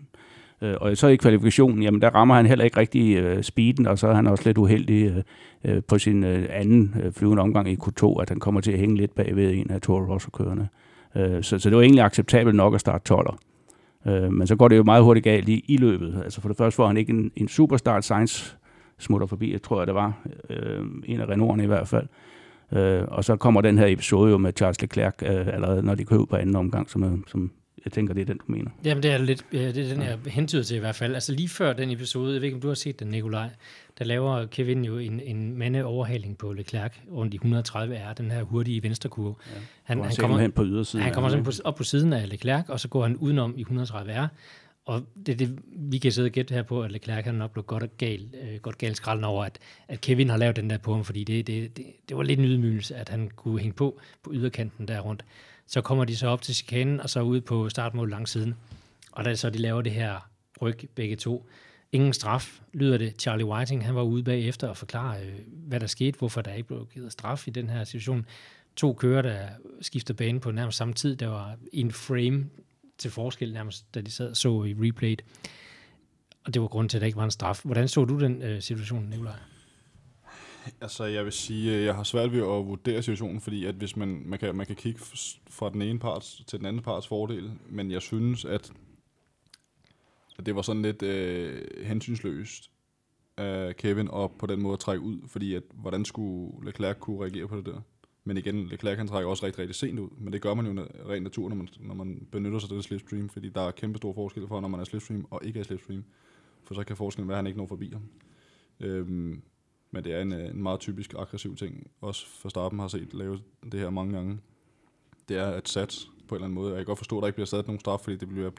Øh, 0.62 0.74
og 0.80 0.96
så 0.96 1.06
i 1.06 1.16
kvalifikationen, 1.16 1.82
jamen 1.82 2.02
der 2.02 2.10
rammer 2.10 2.34
han 2.34 2.46
heller 2.46 2.64
ikke 2.64 2.80
rigtig 2.80 3.16
øh, 3.16 3.42
speeden, 3.42 3.86
og 3.86 3.98
så 3.98 4.08
er 4.08 4.14
han 4.14 4.26
også 4.26 4.44
lidt 4.46 4.58
uheldig 4.58 5.04
øh, 5.04 5.22
øh 5.76 5.82
på 5.82 5.98
sin 5.98 6.24
øh, 6.24 6.48
anden 6.50 6.94
øh, 7.02 7.12
flyvende 7.12 7.42
omgang 7.42 7.68
i 7.68 7.76
Q2, 7.82 8.20
at 8.20 8.28
han 8.28 8.40
kommer 8.40 8.60
til 8.60 8.72
at 8.72 8.78
hænge 8.78 8.96
lidt 8.96 9.14
bagved 9.14 9.54
en 9.54 9.70
af 9.70 9.80
Toro 9.80 10.14
Rosso-kørende. 10.14 10.68
Øh, 11.16 11.42
så, 11.42 11.58
så 11.58 11.70
det 11.70 11.76
var 11.76 11.82
egentlig 11.82 12.04
acceptabelt 12.04 12.56
nok 12.56 12.74
at 12.74 12.80
starte 12.80 13.14
12'er. 13.14 13.36
Øh, 14.10 14.32
men 14.32 14.46
så 14.46 14.56
går 14.56 14.68
det 14.68 14.76
jo 14.76 14.82
meget 14.82 15.04
hurtigt 15.04 15.24
galt 15.24 15.48
i, 15.48 15.64
i 15.68 15.76
løbet. 15.76 16.20
Altså 16.24 16.40
for 16.40 16.48
det 16.48 16.56
første 16.56 16.76
får 16.76 16.86
han 16.86 16.96
ikke 16.96 17.12
en, 17.12 17.30
en 17.36 17.48
superstart 17.48 18.04
Sainz 18.04 18.54
smutter 18.98 19.26
forbi, 19.26 19.52
jeg 19.52 19.62
tror 19.62 19.80
jeg 19.80 19.86
det 19.86 19.94
var, 19.94 20.12
øh, 20.50 20.84
en 21.04 21.20
af 21.20 21.24
Renault'erne 21.24 21.62
i 21.62 21.66
hvert 21.66 21.88
fald. 21.88 22.06
Øh, 22.72 23.04
og 23.08 23.24
så 23.24 23.36
kommer 23.36 23.60
den 23.60 23.78
her 23.78 23.86
episode 23.86 24.30
jo 24.30 24.38
med 24.38 24.52
Charles 24.56 24.82
Leclerc 24.82 25.14
øh, 25.22 25.46
allerede, 25.46 25.82
når 25.82 25.94
de 25.94 26.04
kører 26.04 26.20
ud 26.20 26.26
på 26.26 26.36
anden 26.36 26.56
omgang, 26.56 26.90
som, 26.90 27.24
som 27.26 27.50
jeg 27.84 27.92
tænker, 27.92 28.14
det 28.14 28.20
er 28.20 28.24
den, 28.24 28.38
du 28.38 28.44
mener. 28.46 28.70
Jamen, 28.84 29.02
det 29.02 29.10
er 29.10 29.18
lidt, 29.18 29.44
ja, 29.52 29.72
det 29.72 29.90
er 29.90 29.94
den, 29.94 30.02
jeg 30.02 30.18
hentyder 30.26 30.62
til 30.62 30.76
i 30.76 30.80
hvert 30.80 30.94
fald. 30.94 31.14
Altså 31.14 31.32
lige 31.32 31.48
før 31.48 31.72
den 31.72 31.90
episode, 31.90 32.32
jeg 32.32 32.40
ved 32.40 32.46
ikke, 32.46 32.54
om 32.54 32.60
du 32.60 32.68
har 32.68 32.74
set 32.74 33.00
den, 33.00 33.08
Nikolaj, 33.08 33.48
der 33.98 34.04
laver 34.04 34.46
Kevin 34.46 34.84
jo 34.84 34.98
en, 34.98 35.20
en 35.20 35.58
mandeoverhaling 35.58 36.38
på 36.38 36.52
Leclerc 36.52 36.92
rundt 37.12 37.34
i 37.34 37.36
130 37.36 37.96
R, 37.96 38.12
den 38.12 38.30
her 38.30 38.42
hurtige 38.42 38.82
venstrekurve. 38.82 39.34
Ja, 39.46 39.60
han, 39.82 40.04
han, 40.04 40.12
kommer 40.18 40.38
hen 40.38 40.52
på 40.52 40.64
ydersiden. 40.64 41.04
Han 41.04 41.14
kommer 41.14 41.30
simpelthen 41.30 41.66
op 41.66 41.74
på 41.74 41.84
siden 41.84 42.12
af 42.12 42.28
Leclerc, 42.28 42.64
og 42.68 42.80
så 42.80 42.88
går 42.88 43.02
han 43.02 43.16
udenom 43.16 43.54
i 43.56 43.60
130 43.60 44.12
R, 44.12 44.28
og 44.88 45.02
det, 45.26 45.38
det, 45.38 45.58
vi 45.76 45.98
kan 45.98 46.12
sidde 46.12 46.26
og 46.26 46.32
gætte 46.32 46.54
her 46.54 46.62
på, 46.62 46.82
at 46.82 46.92
Leclerc 46.92 47.24
han 47.24 47.34
nok 47.34 47.52
blev 47.52 47.64
godt 47.64 47.82
og 47.82 47.88
gal, 47.98 48.28
øh, 48.42 48.60
godt 48.60 48.78
galt 48.78 48.96
skralden 48.96 49.24
over, 49.24 49.44
at, 49.44 49.58
at 49.88 50.00
Kevin 50.00 50.30
har 50.30 50.36
lavet 50.36 50.56
den 50.56 50.70
der 50.70 50.78
på 50.78 50.94
ham, 50.94 51.04
fordi 51.04 51.24
det, 51.24 51.46
det, 51.46 51.76
det, 51.76 51.86
det 52.08 52.16
var 52.16 52.22
lidt 52.22 52.38
en 52.38 52.44
ydmygelse, 52.44 52.96
at 52.96 53.08
han 53.08 53.30
kunne 53.36 53.60
hænge 53.60 53.72
på 53.72 54.00
på 54.22 54.30
yderkanten 54.34 54.88
der 54.88 55.00
rundt. 55.00 55.24
Så 55.68 55.80
kommer 55.80 56.04
de 56.04 56.16
så 56.16 56.26
op 56.26 56.42
til 56.42 56.54
chikanen, 56.54 57.00
og 57.00 57.10
så 57.10 57.20
ud 57.20 57.40
på 57.40 57.68
startmål 57.68 58.10
langsiden. 58.10 58.54
Og 59.12 59.24
da 59.24 59.34
så 59.34 59.50
de 59.50 59.58
laver 59.58 59.82
det 59.82 59.92
her 59.92 60.30
ryg 60.62 60.88
begge 60.94 61.16
to, 61.16 61.46
ingen 61.92 62.12
straf, 62.12 62.60
lyder 62.72 62.98
det. 62.98 63.20
Charlie 63.20 63.46
Whiting, 63.46 63.86
han 63.86 63.94
var 63.94 64.02
ude 64.02 64.22
bagefter 64.22 64.68
og 64.68 64.76
forklare, 64.76 65.22
øh, 65.22 65.34
hvad 65.48 65.80
der 65.80 65.86
skete, 65.86 66.18
hvorfor 66.18 66.42
der 66.42 66.52
ikke 66.52 66.66
blev 66.66 66.88
givet 66.92 67.12
straf 67.12 67.48
i 67.48 67.50
den 67.50 67.70
her 67.70 67.84
situation. 67.84 68.26
To 68.76 68.92
kører, 68.92 69.22
der 69.22 69.48
skifter 69.80 70.14
bane 70.14 70.40
på 70.40 70.50
nærmest 70.50 70.78
samme 70.78 70.94
tid. 70.94 71.16
Der 71.16 71.26
var 71.26 71.56
en 71.72 71.92
frame 71.92 72.46
til 72.98 73.10
forskel 73.10 73.52
nærmest, 73.52 73.94
da 73.94 74.00
de 74.00 74.10
sad 74.10 74.34
så 74.34 74.64
i 74.64 74.74
replayet. 74.78 75.22
Og 76.44 76.54
det 76.54 76.62
var 76.62 76.68
grund 76.68 76.88
til, 76.88 76.96
at 76.96 77.00
der 77.00 77.06
ikke 77.06 77.18
var 77.18 77.24
en 77.24 77.30
straf. 77.30 77.60
Hvordan 77.64 77.88
så 77.88 78.04
du 78.04 78.20
den 78.20 78.42
øh, 78.42 78.62
situation, 78.62 79.04
Nikolaj? 79.04 79.34
Altså, 80.80 81.04
jeg 81.04 81.24
vil 81.24 81.32
sige, 81.32 81.76
øh, 81.76 81.84
jeg 81.84 81.94
har 81.94 82.02
svært 82.02 82.32
ved 82.32 82.38
at 82.38 82.66
vurdere 82.66 83.02
situationen, 83.02 83.40
fordi 83.40 83.64
at 83.64 83.74
hvis 83.74 83.96
man, 83.96 84.22
man, 84.26 84.38
kan, 84.38 84.54
man 84.54 84.66
kan 84.66 84.76
kigge 84.76 85.00
fra 85.50 85.70
den 85.70 85.82
ene 85.82 85.98
part 85.98 86.42
til 86.46 86.58
den 86.58 86.66
anden 86.66 86.82
parts 86.82 87.06
fordel, 87.06 87.52
men 87.68 87.90
jeg 87.90 88.02
synes, 88.02 88.44
at, 88.44 88.72
at 90.38 90.46
det 90.46 90.56
var 90.56 90.62
sådan 90.62 90.82
lidt 90.82 91.02
øh, 91.02 91.62
hensynsløst 91.84 92.70
af 93.36 93.76
Kevin 93.76 94.08
op 94.08 94.38
på 94.38 94.46
den 94.46 94.62
måde 94.62 94.72
at 94.72 94.78
trække 94.78 95.04
ud, 95.04 95.18
fordi 95.26 95.54
at, 95.54 95.62
hvordan 95.74 96.04
skulle 96.04 96.66
Leclerc 96.66 96.96
kunne 96.98 97.20
reagere 97.22 97.48
på 97.48 97.56
det 97.56 97.66
der? 97.66 97.80
Men 98.24 98.36
igen, 98.36 98.66
Leclerc 98.66 98.96
han 98.96 99.08
trækker 99.08 99.30
også 99.30 99.46
rigtig, 99.46 99.60
rigtig 99.60 99.74
sent 99.74 99.98
ud. 99.98 100.08
Men 100.18 100.32
det 100.32 100.42
gør 100.42 100.54
man 100.54 100.66
jo 100.66 100.86
rent 101.08 101.22
natur, 101.22 101.48
når 101.48 101.56
man, 101.56 101.68
når 101.80 101.94
man 101.94 102.26
benytter 102.32 102.58
sig 102.58 102.70
af 102.70 102.74
det 102.74 102.84
slipstream, 102.84 103.28
fordi 103.28 103.48
der 103.48 103.60
er 103.60 103.70
kæmpe 103.70 103.98
stor 103.98 104.12
forskel 104.12 104.48
for, 104.48 104.60
når 104.60 104.68
man 104.68 104.80
er 104.80 104.84
slipstream 104.84 105.26
og 105.30 105.40
ikke 105.44 105.60
er 105.60 105.64
slipstream. 105.64 106.04
For 106.64 106.74
så 106.74 106.84
kan 106.84 106.96
forskellen 106.96 107.28
være, 107.28 107.34
at 107.34 107.38
han 107.38 107.46
ikke 107.46 107.58
når 107.58 107.66
forbi 107.66 107.92
ham. 107.92 108.02
Øhm, 108.80 109.42
men 109.90 110.04
det 110.04 110.12
er 110.12 110.22
en, 110.22 110.32
øh, 110.32 110.50
en 110.50 110.62
meget 110.62 110.80
typisk 110.80 111.14
aggressiv 111.18 111.56
ting. 111.56 111.90
Også 112.00 112.26
for 112.26 112.48
starten 112.48 112.78
har 112.78 112.88
set 112.88 113.14
lave 113.14 113.38
det 113.72 113.80
her 113.80 113.90
mange 113.90 114.14
gange. 114.14 114.38
Det 115.28 115.36
er 115.36 115.46
at 115.46 115.68
sats 115.68 116.10
på 116.28 116.34
en 116.34 116.36
eller 116.36 116.44
anden 116.44 116.54
måde. 116.54 116.70
Jeg 116.70 116.78
kan 116.78 116.86
godt 116.86 116.98
forstå, 116.98 117.18
at 117.18 117.22
der 117.22 117.26
ikke 117.26 117.36
bliver 117.36 117.46
sat 117.46 117.66
nogen 117.66 117.80
straf, 117.80 118.00
fordi 118.00 118.16
det 118.16 118.28
bliver, 118.28 118.50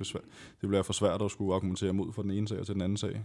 det 0.61 0.69
bliver 0.69 0.81
for 0.81 0.93
svært 0.93 1.21
at 1.21 1.31
skulle 1.31 1.55
argumentere 1.55 1.93
mod 1.93 2.13
fra 2.13 2.23
den 2.23 2.31
ene 2.31 2.47
sag 2.47 2.65
til 2.65 2.73
den 2.73 2.81
anden 2.81 2.97
sag. 2.97 3.23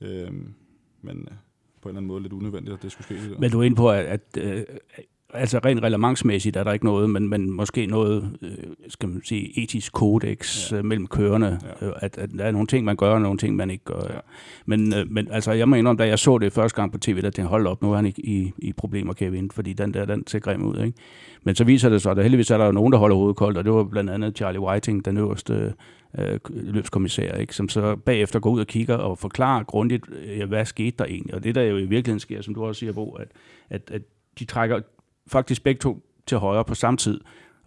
Øhm, 0.00 0.54
men 1.02 1.18
øh, 1.30 1.36
på 1.80 1.88
en 1.88 1.90
eller 1.90 1.98
anden 1.98 2.06
måde 2.06 2.22
lidt 2.22 2.32
unødvendigt, 2.32 2.74
at 2.74 2.82
det 2.82 2.92
skulle 2.92 3.04
ske. 3.04 3.30
Det. 3.30 3.40
Men 3.40 3.50
du 3.50 3.60
er 3.60 3.62
inde 3.62 3.76
på, 3.76 3.90
at, 3.90 4.04
at, 4.04 4.36
at 4.36 5.04
altså 5.32 5.58
rent 5.64 5.82
relevantsmæssigt 5.82 6.56
er 6.56 6.64
der 6.64 6.72
ikke 6.72 6.84
noget, 6.84 7.10
men, 7.10 7.28
men 7.28 7.50
måske 7.50 7.86
noget, 7.86 8.38
øh, 8.42 8.50
skal 8.88 9.08
man 9.08 9.22
sige, 9.24 9.62
etisk 9.62 9.92
kodex 9.92 10.72
ja. 10.72 10.76
øh, 10.76 10.84
mellem 10.84 11.06
kørende. 11.06 11.58
Ja. 11.80 11.86
Øh, 11.86 11.92
at, 11.96 12.18
at 12.18 12.30
der 12.38 12.44
er 12.44 12.50
nogle 12.50 12.66
ting, 12.66 12.84
man 12.84 12.96
gør, 12.96 13.14
og 13.14 13.20
nogle 13.20 13.38
ting, 13.38 13.56
man 13.56 13.70
ikke 13.70 13.84
gør. 13.84 14.02
Ja. 14.10 14.18
Men, 14.66 14.94
øh, 14.94 15.10
men 15.10 15.28
altså, 15.30 15.52
jeg 15.52 15.68
må 15.68 15.76
indrømme, 15.76 16.02
da 16.02 16.08
jeg 16.08 16.18
så 16.18 16.38
det 16.38 16.52
første 16.52 16.76
gang 16.76 16.92
på 16.92 16.98
tv, 16.98 17.22
der 17.22 17.30
tænkte 17.30 17.48
hold 17.48 17.66
op, 17.66 17.82
nu 17.82 17.92
er 17.92 17.96
han 17.96 18.06
i, 18.06 18.14
i, 18.18 18.52
i 18.58 18.72
problemer, 18.72 19.12
Kevin, 19.12 19.50
fordi 19.50 19.72
den 19.72 19.94
der, 19.94 20.04
den 20.04 20.26
ser 20.26 20.38
grim 20.38 20.64
ud, 20.64 20.78
ikke? 20.84 20.98
Men 21.42 21.54
så 21.54 21.64
viser 21.64 21.88
det 21.88 22.02
sig, 22.02 22.12
at 22.12 22.22
heldigvis 22.22 22.50
er 22.50 22.58
der 22.58 22.72
nogen, 22.72 22.92
der 22.92 22.98
holder 22.98 23.16
hovedet 23.16 23.36
koldt, 23.36 23.58
og 23.58 23.64
det 23.64 23.72
var 23.72 23.84
blandt 23.84 24.10
andet 24.10 24.36
Charlie 24.36 24.60
Whiting, 24.60 25.04
den 25.04 25.16
øverste 25.16 25.74
øh, 26.18 26.38
løbskommissær, 26.50 27.34
ikke? 27.34 27.54
som 27.54 27.68
så 27.68 27.96
bagefter 27.96 28.40
går 28.40 28.50
ud 28.50 28.60
og 28.60 28.66
kigger 28.66 28.96
og 28.96 29.18
forklarer 29.18 29.62
grundigt, 29.64 30.04
øh, 30.24 30.48
hvad 30.48 30.64
skete 30.64 30.96
der 30.98 31.04
egentlig. 31.04 31.34
Og 31.34 31.44
det 31.44 31.54
der 31.54 31.62
jo 31.62 31.76
i 31.76 31.84
virkeligheden 31.84 32.20
sker, 32.20 32.42
som 32.42 32.54
du 32.54 32.64
også 32.64 32.78
siger, 32.78 32.92
Bo, 32.92 33.12
at, 33.12 33.28
at, 33.70 33.90
at 33.90 34.02
de 34.38 34.44
trækker 34.44 34.80
faktisk 35.26 35.64
begge 35.64 35.78
to 35.78 36.02
til 36.26 36.38
højre 36.38 36.64
på 36.64 36.74
samme 36.74 36.96
tid. 36.96 37.20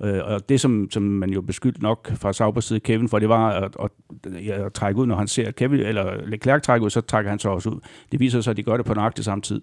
Øh, 0.03 0.21
og 0.23 0.49
det, 0.49 0.61
som, 0.61 0.87
som 0.91 1.03
man 1.03 1.29
jo 1.29 1.41
beskyldte 1.41 1.83
nok 1.83 2.11
fra 2.15 2.33
Saubers 2.33 2.65
side 2.65 2.79
Kevin 2.79 3.09
for, 3.09 3.19
det 3.19 3.29
var 3.29 3.49
at, 3.49 3.75
at, 3.79 3.89
at, 4.25 4.49
at 4.49 4.73
trække 4.73 5.01
ud, 5.01 5.05
når 5.05 5.15
han 5.15 5.27
ser 5.27 5.51
Kevin, 5.51 5.79
eller 5.79 6.25
Leclerc 6.25 6.61
trække 6.61 6.85
ud, 6.85 6.89
så 6.89 7.01
trækker 7.01 7.29
han 7.29 7.39
så 7.39 7.49
også 7.49 7.69
ud. 7.69 7.79
Det 8.11 8.19
viser 8.19 8.41
sig, 8.41 8.51
at 8.51 8.57
de 8.57 8.63
gør 8.63 8.77
det 8.77 8.85
på 8.85 8.93
nøjagtig 8.93 9.25
samme 9.25 9.41
tid. 9.41 9.61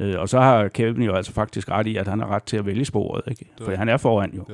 Øh, 0.00 0.14
og 0.18 0.28
så 0.28 0.40
har 0.40 0.68
Kevin 0.68 1.02
jo 1.02 1.14
altså 1.14 1.32
faktisk 1.32 1.70
ret 1.70 1.86
i, 1.86 1.96
at 1.96 2.08
han 2.08 2.20
har 2.20 2.26
ret 2.26 2.42
til 2.42 2.56
at 2.56 2.66
vælge 2.66 2.84
sporet, 2.84 3.22
ikke? 3.28 3.46
for 3.62 3.76
han 3.76 3.88
er 3.88 3.96
foran 3.96 4.34
jo. 4.34 4.44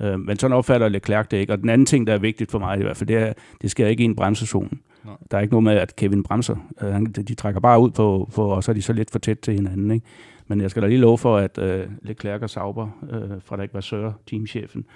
Øh, 0.00 0.20
men 0.20 0.38
sådan 0.38 0.56
opfatter 0.56 0.88
Leclerc 0.88 1.26
det 1.26 1.36
ikke. 1.36 1.52
Og 1.52 1.58
den 1.58 1.68
anden 1.68 1.86
ting, 1.86 2.06
der 2.06 2.14
er 2.14 2.18
vigtigt 2.18 2.50
for 2.50 2.58
mig 2.58 2.78
i 2.78 2.82
hvert 2.82 2.96
fald, 2.96 3.08
det 3.08 3.16
er, 3.16 3.32
det 3.62 3.70
sker 3.70 3.86
ikke 3.86 4.02
i 4.02 4.04
en 4.04 4.16
bremsezone. 4.16 4.70
Nej. 5.04 5.14
Der 5.30 5.36
er 5.36 5.42
ikke 5.42 5.52
noget 5.52 5.64
med, 5.64 5.72
at 5.72 5.96
Kevin 5.96 6.22
bremser. 6.22 6.56
Øh, 6.82 7.00
de 7.00 7.34
trækker 7.34 7.60
bare 7.60 7.80
ud 7.80 7.90
på, 7.90 8.30
på, 8.34 8.46
og 8.48 8.64
så 8.64 8.72
er 8.72 8.74
de 8.74 8.82
så 8.82 8.92
lidt 8.92 9.10
for 9.10 9.18
tæt 9.18 9.38
til 9.38 9.54
hinanden. 9.54 9.90
Ikke? 9.90 10.06
Men 10.50 10.60
jeg 10.60 10.70
skal 10.70 10.82
da 10.82 10.88
lige 10.88 11.00
love 11.00 11.18
for, 11.18 11.36
at 11.36 11.58
øh, 11.58 11.86
Leclerc 12.02 12.42
og 12.42 12.50
Sauber, 12.50 12.88
øh, 13.10 13.42
fra 13.42 13.56
der 13.56 13.62
ikke 13.62 13.74
var 13.74 13.80
Sør, 13.80 14.12
teamchefen, 14.26 14.86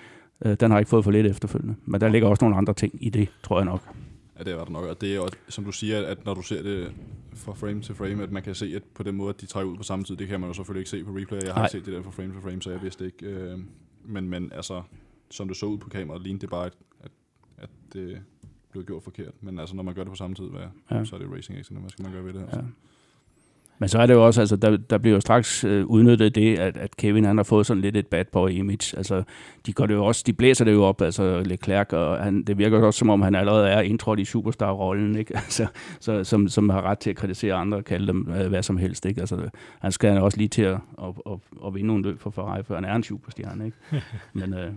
øh, 0.44 0.56
den 0.60 0.70
har 0.70 0.78
ikke 0.78 0.88
fået 0.88 1.04
for 1.04 1.10
lidt 1.10 1.26
efterfølgende. 1.26 1.74
Men 1.84 2.00
der 2.00 2.08
ligger 2.08 2.28
også 2.28 2.44
nogle 2.44 2.56
andre 2.56 2.74
ting 2.74 3.06
i 3.06 3.10
det, 3.10 3.28
tror 3.42 3.58
jeg 3.58 3.64
nok. 3.64 3.80
Ja, 4.38 4.44
det 4.44 4.52
er 4.52 4.64
der 4.64 4.70
nok. 4.70 4.84
Og 4.84 5.00
det 5.00 5.14
er 5.14 5.20
også, 5.20 5.36
som 5.48 5.64
du 5.64 5.72
siger, 5.72 6.06
at 6.06 6.24
når 6.24 6.34
du 6.34 6.42
ser 6.42 6.62
det 6.62 6.92
fra 7.34 7.52
frame 7.52 7.82
til 7.82 7.94
frame, 7.94 8.22
at 8.22 8.32
man 8.32 8.42
kan 8.42 8.54
se, 8.54 8.72
at 8.76 8.82
på 8.94 9.02
den 9.02 9.14
måde, 9.14 9.30
at 9.30 9.40
de 9.40 9.46
trækker 9.46 9.72
ud 9.72 9.76
på 9.76 9.82
samme 9.82 10.04
tid, 10.04 10.16
det 10.16 10.28
kan 10.28 10.40
man 10.40 10.48
jo 10.48 10.54
selvfølgelig 10.54 10.80
ikke 10.80 10.90
se 10.90 11.04
på 11.04 11.10
replay. 11.10 11.40
Jeg 11.42 11.52
har 11.52 11.60
Nej. 11.60 11.68
set 11.68 11.86
det 11.86 11.94
der 11.94 12.02
fra 12.02 12.10
frame 12.10 12.32
til 12.32 12.42
frame, 12.42 12.62
så 12.62 12.70
jeg 12.70 12.82
vidste 12.82 13.04
ikke. 13.04 13.26
Øh, 13.26 13.58
men, 14.04 14.28
men 14.28 14.52
altså, 14.52 14.82
som 15.30 15.48
det 15.48 15.56
så 15.56 15.66
ud 15.66 15.78
på 15.78 15.88
kameraet, 15.88 16.22
lignede 16.22 16.40
det 16.40 16.50
bare, 16.50 16.66
at, 16.66 16.74
at, 17.00 17.10
at 17.58 17.70
det 17.92 18.22
blev 18.70 18.84
gjort 18.84 19.02
forkert. 19.02 19.32
Men 19.40 19.58
altså, 19.58 19.76
når 19.76 19.82
man 19.82 19.94
gør 19.94 20.02
det 20.02 20.10
på 20.10 20.16
samme 20.16 20.36
tid, 20.36 20.44
hvad, 20.44 20.62
ja. 20.90 21.04
så 21.04 21.16
er 21.16 21.20
det 21.20 21.32
racing 21.32 21.58
accident, 21.58 21.82
hvad 21.82 21.90
skal 21.90 22.02
man 22.02 22.12
gøre 22.12 22.24
ved 22.24 22.32
det 22.32 22.40
her? 22.40 22.48
Ja. 22.52 22.62
Men 23.78 23.88
så 23.88 23.98
er 23.98 24.06
det 24.06 24.14
jo 24.14 24.26
også, 24.26 24.40
altså, 24.40 24.56
der, 24.56 24.76
der 24.76 24.98
bliver 24.98 25.14
jo 25.14 25.20
straks 25.20 25.64
øh, 25.64 25.86
udnyttet 25.86 26.34
det, 26.34 26.58
at, 26.58 26.76
at 26.76 26.96
Kevin 26.96 27.24
han 27.24 27.36
har 27.36 27.44
fået 27.44 27.66
sådan 27.66 27.80
lidt 27.80 27.96
et 27.96 28.06
bad 28.06 28.24
boy 28.32 28.50
image. 28.50 28.96
Altså, 28.96 29.22
de 29.66 29.72
gør 29.72 29.86
det 29.86 29.94
jo 29.94 30.04
også, 30.04 30.22
de 30.26 30.32
blæser 30.32 30.64
det 30.64 30.72
jo 30.72 30.84
op, 30.84 31.02
altså 31.02 31.42
Leclerc, 31.44 31.92
og 31.92 32.24
han, 32.24 32.42
det 32.42 32.58
virker 32.58 32.82
også 32.86 32.98
som 32.98 33.10
om, 33.10 33.22
han 33.22 33.34
allerede 33.34 33.68
er 33.68 33.80
indtrådt 33.80 34.20
i 34.20 34.24
superstar-rollen, 34.24 35.16
ikke? 35.16 35.34
Altså, 35.44 35.66
så, 36.00 36.24
som, 36.24 36.48
som 36.48 36.68
har 36.68 36.82
ret 36.82 36.98
til 36.98 37.10
at 37.10 37.16
kritisere 37.16 37.54
andre 37.54 37.78
og 37.78 37.84
kalde 37.84 38.06
dem 38.06 38.28
øh, 38.40 38.48
hvad 38.48 38.62
som 38.62 38.76
helst, 38.76 39.06
ikke? 39.06 39.20
Altså, 39.20 39.48
han 39.80 39.92
skal 39.92 40.20
også 40.20 40.38
lige 40.38 40.48
til 40.48 40.62
at, 40.62 40.78
at, 41.02 41.08
at, 41.26 41.38
at 41.66 41.74
vinde 41.74 41.86
nogle 41.86 42.02
løb 42.02 42.20
for 42.20 42.30
Ferrari, 42.30 42.62
for 42.62 42.74
han 42.74 42.84
er 42.84 42.94
en 42.94 43.02
superstjerne, 43.02 43.64
ikke? 43.64 43.76
Men 44.32 44.54
øh, 44.54 44.72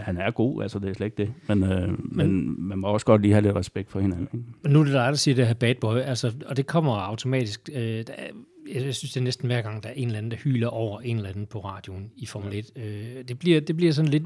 han 0.00 0.16
er 0.16 0.30
god, 0.30 0.62
altså 0.62 0.78
det 0.78 0.90
er 0.90 0.94
slet 0.94 1.06
ikke 1.06 1.16
det. 1.16 1.32
Men, 1.46 1.72
øh, 1.72 2.14
men, 2.16 2.54
man 2.68 2.78
må 2.78 2.86
også 2.86 3.06
godt 3.06 3.22
lige 3.22 3.32
have 3.32 3.42
lidt 3.42 3.56
respekt 3.56 3.90
for 3.90 4.00
hinanden, 4.00 4.28
ikke? 4.34 4.74
Nu 4.74 4.80
er 4.80 4.84
det 4.84 4.92
dig, 4.92 5.06
der 5.08 5.14
siger 5.14 5.34
det 5.34 5.46
her 5.46 5.54
bad 5.54 5.74
boy, 5.80 5.96
altså, 5.96 6.32
og 6.46 6.56
det 6.56 6.66
kommer 6.66 6.96
automatisk. 6.96 7.68
Øh, 7.74 8.04
jeg 8.74 8.94
synes, 8.94 9.12
det 9.12 9.20
er 9.20 9.24
næsten 9.24 9.46
hver 9.46 9.62
gang, 9.62 9.82
der 9.82 9.88
er 9.88 9.92
en 9.92 10.06
eller 10.06 10.18
anden, 10.18 10.30
der 10.30 10.36
hyler 10.36 10.68
over 10.68 11.00
en 11.00 11.16
eller 11.16 11.28
anden 11.30 11.46
på 11.46 11.60
radioen 11.60 12.10
i 12.16 12.26
Formel 12.26 12.54
1. 12.54 12.70
Øh, 12.76 13.24
det, 13.28 13.38
bliver, 13.38 13.60
det 13.60 13.76
bliver 13.76 13.92
sådan 13.92 14.10
lidt, 14.10 14.24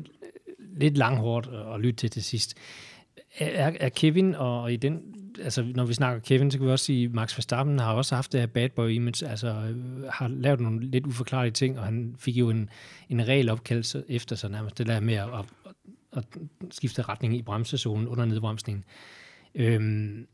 lidt 0.77 0.99
langhårdt 0.99 1.49
at 1.75 1.81
lytte 1.81 1.97
til 1.97 2.11
til 2.11 2.25
sidst. 2.25 2.57
Er, 3.39 3.73
er 3.81 3.89
Kevin, 3.89 4.35
og 4.35 4.73
i 4.73 4.77
den, 4.77 5.03
altså 5.43 5.73
når 5.75 5.85
vi 5.85 5.95
snakker 5.95 6.21
Kevin, 6.21 6.51
så 6.51 6.59
kan 6.59 6.67
vi 6.67 6.73
også 6.73 6.85
sige, 6.85 7.05
at 7.05 7.13
Max 7.13 7.37
Verstappen 7.37 7.79
har 7.79 7.93
også 7.93 8.15
haft 8.15 8.33
det 8.33 8.41
her 8.41 8.47
bad 8.47 8.69
boy 8.69 8.91
image, 8.91 9.29
altså 9.29 9.49
øh, 9.49 10.05
har 10.11 10.29
lavet 10.29 10.61
nogle 10.61 10.91
lidt 10.91 11.07
uforklarlige 11.07 11.53
ting, 11.53 11.79
og 11.79 11.85
han 11.85 12.15
fik 12.19 12.37
jo 12.37 12.51
en, 12.51 12.71
en 13.09 13.29
regel 13.29 13.51
opkaldelse 13.51 14.05
efter 14.09 14.37
sig 14.37 14.51
nærmest, 14.51 14.79
det 14.79 14.87
der 14.87 15.01
med 15.01 15.15
at, 15.15 15.29
at, 15.29 15.45
at 16.13 16.25
skifte 16.71 17.03
retning 17.03 17.37
i 17.37 17.43
bremsezonen 17.43 18.09
under 18.09 18.25
nedbremsningen. 18.25 18.85
Øhm, 19.55 20.27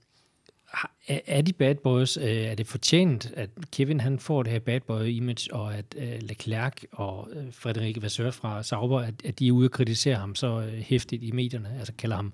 er 1.07 1.43
de 1.43 1.53
bad 1.53 1.75
boys, 1.75 2.17
øh, 2.17 2.25
er 2.25 2.55
det 2.55 2.67
fortjent, 2.67 3.33
at 3.37 3.51
Kevin 3.73 4.01
han 4.01 4.19
får 4.19 4.43
det 4.43 4.53
her 4.53 4.59
bad 4.59 4.81
boy 4.81 5.05
image, 5.05 5.55
og 5.55 5.75
at 5.75 5.95
øh, 5.99 6.23
Leclerc 6.23 6.83
og 6.93 7.29
øh, 7.33 7.53
Frederik 7.53 8.03
Vasseur 8.03 8.31
fra 8.31 8.63
Sauber, 8.63 9.01
at, 9.01 9.15
at 9.25 9.39
de 9.39 9.49
er 9.49 9.53
ude 9.53 9.67
og 9.67 9.71
kritisere 9.71 10.17
ham 10.17 10.35
så 10.35 10.61
øh, 10.61 10.73
hæftigt 10.73 11.23
i 11.23 11.31
medierne, 11.31 11.75
altså 11.79 11.93
kalder 11.99 12.17
ham, 12.17 12.33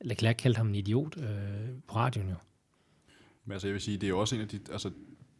Leclerc 0.00 0.36
kaldte 0.36 0.58
ham 0.58 0.68
en 0.68 0.74
idiot 0.74 1.16
øh, 1.16 1.24
på 1.88 1.96
radioen 1.96 2.28
jo. 2.28 2.34
Men 3.44 3.52
altså 3.52 3.66
jeg 3.66 3.72
vil 3.72 3.80
sige, 3.80 3.96
det 3.96 4.06
er 4.06 4.08
jo 4.08 4.18
også 4.18 4.34
en 4.34 4.40
af 4.40 4.48
de, 4.48 4.60
altså 4.72 4.90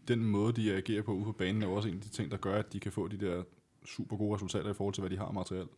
den 0.09 0.25
måde, 0.25 0.53
de 0.53 0.73
agerer 0.77 1.03
på 1.03 1.13
ude 1.13 1.25
på 1.25 1.33
banen, 1.33 1.63
er 1.63 1.67
jo 1.67 1.75
også 1.75 1.89
en 1.89 1.95
af 1.95 2.01
de 2.01 2.09
ting, 2.09 2.31
der 2.31 2.37
gør, 2.37 2.59
at 2.59 2.73
de 2.73 2.81
kan 2.81 2.93
få 2.93 3.09
de 3.09 3.19
der 3.19 3.43
super 3.87 4.17
gode 4.17 4.35
resultater 4.35 4.71
i 4.71 4.75
forhold 4.75 4.95
til, 4.95 5.01
hvad 5.01 5.11
de 5.11 5.19
har 5.19 5.31
materielt 5.31 5.71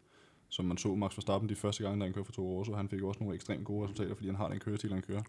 Som 0.49 0.65
man 0.65 0.77
så 0.77 0.95
Max 0.95 1.17
Verstappen 1.17 1.49
de 1.49 1.55
første 1.55 1.83
gange, 1.83 2.01
da 2.01 2.05
han 2.05 2.13
kørte 2.13 2.25
for 2.25 2.33
to 2.33 2.59
år, 2.59 2.65
så 2.65 2.75
han 2.75 2.89
fik 2.89 3.03
også 3.03 3.21
nogle 3.21 3.35
ekstremt 3.35 3.65
gode 3.65 3.85
resultater, 3.85 4.15
fordi 4.15 4.29
han 4.29 4.37
har 4.37 4.49
den 4.49 4.59
kørestil, 4.59 4.93
han 4.93 5.03
kører. 5.03 5.23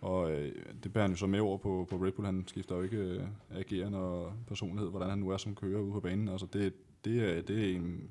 Og 0.00 0.32
øh, 0.32 0.52
det 0.82 0.92
bærer 0.92 1.04
han 1.04 1.10
jo 1.10 1.16
så 1.16 1.26
med 1.26 1.40
over 1.40 1.58
på, 1.58 1.86
på 1.90 1.96
Red 1.96 2.12
Bull. 2.12 2.26
Han 2.26 2.44
skifter 2.46 2.76
jo 2.76 2.82
ikke 2.82 2.96
øh, 2.96 3.22
agerende 3.50 3.98
og 3.98 4.32
personlighed, 4.48 4.90
hvordan 4.90 5.10
han 5.10 5.18
nu 5.18 5.30
er 5.30 5.36
som 5.36 5.54
kører 5.54 5.80
ude 5.80 5.92
på 5.92 6.00
banen. 6.00 6.28
Altså 6.28 6.46
det, 6.52 6.72
det, 7.04 7.38
er, 7.38 7.42
det 7.42 7.70
er 7.70 7.76
en 7.76 8.10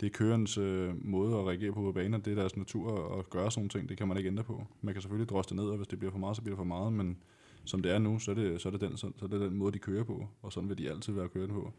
det 0.00 0.06
er 0.06 0.10
kørens 0.10 0.58
øh, 0.58 1.06
måde 1.06 1.38
at 1.38 1.46
reagere 1.46 1.72
på 1.72 1.80
på 1.80 1.92
banen, 1.92 2.20
det 2.20 2.30
er 2.30 2.34
deres 2.34 2.56
natur 2.56 3.18
at 3.18 3.30
gøre 3.30 3.50
sådan 3.50 3.60
nogle 3.60 3.68
ting, 3.68 3.88
det 3.88 3.98
kan 3.98 4.08
man 4.08 4.16
ikke 4.16 4.28
ændre 4.28 4.44
på. 4.44 4.66
Man 4.82 4.94
kan 4.94 5.02
selvfølgelig 5.02 5.28
droste 5.28 5.56
ned, 5.56 5.64
og 5.64 5.76
hvis 5.76 5.88
det 5.88 5.98
bliver 5.98 6.12
for 6.12 6.18
meget, 6.18 6.36
så 6.36 6.42
bliver 6.42 6.54
det 6.54 6.58
for 6.58 6.64
meget, 6.64 6.92
men 6.92 7.16
som 7.64 7.82
det 7.82 7.92
er 7.92 7.98
nu, 7.98 8.18
så 8.18 8.30
er 8.30 8.34
det, 8.34 8.60
så 8.60 8.68
er 8.68 8.72
det, 8.72 8.80
den, 8.80 8.96
så, 8.96 9.12
så 9.16 9.24
er 9.24 9.28
det 9.28 9.40
den 9.40 9.56
måde, 9.56 9.72
de 9.72 9.78
kører 9.78 10.04
på, 10.04 10.28
og 10.42 10.52
sådan 10.52 10.68
vil 10.68 10.78
de 10.78 10.90
altid 10.90 11.12
være 11.12 11.28
kørende 11.28 11.54
på. 11.54 11.72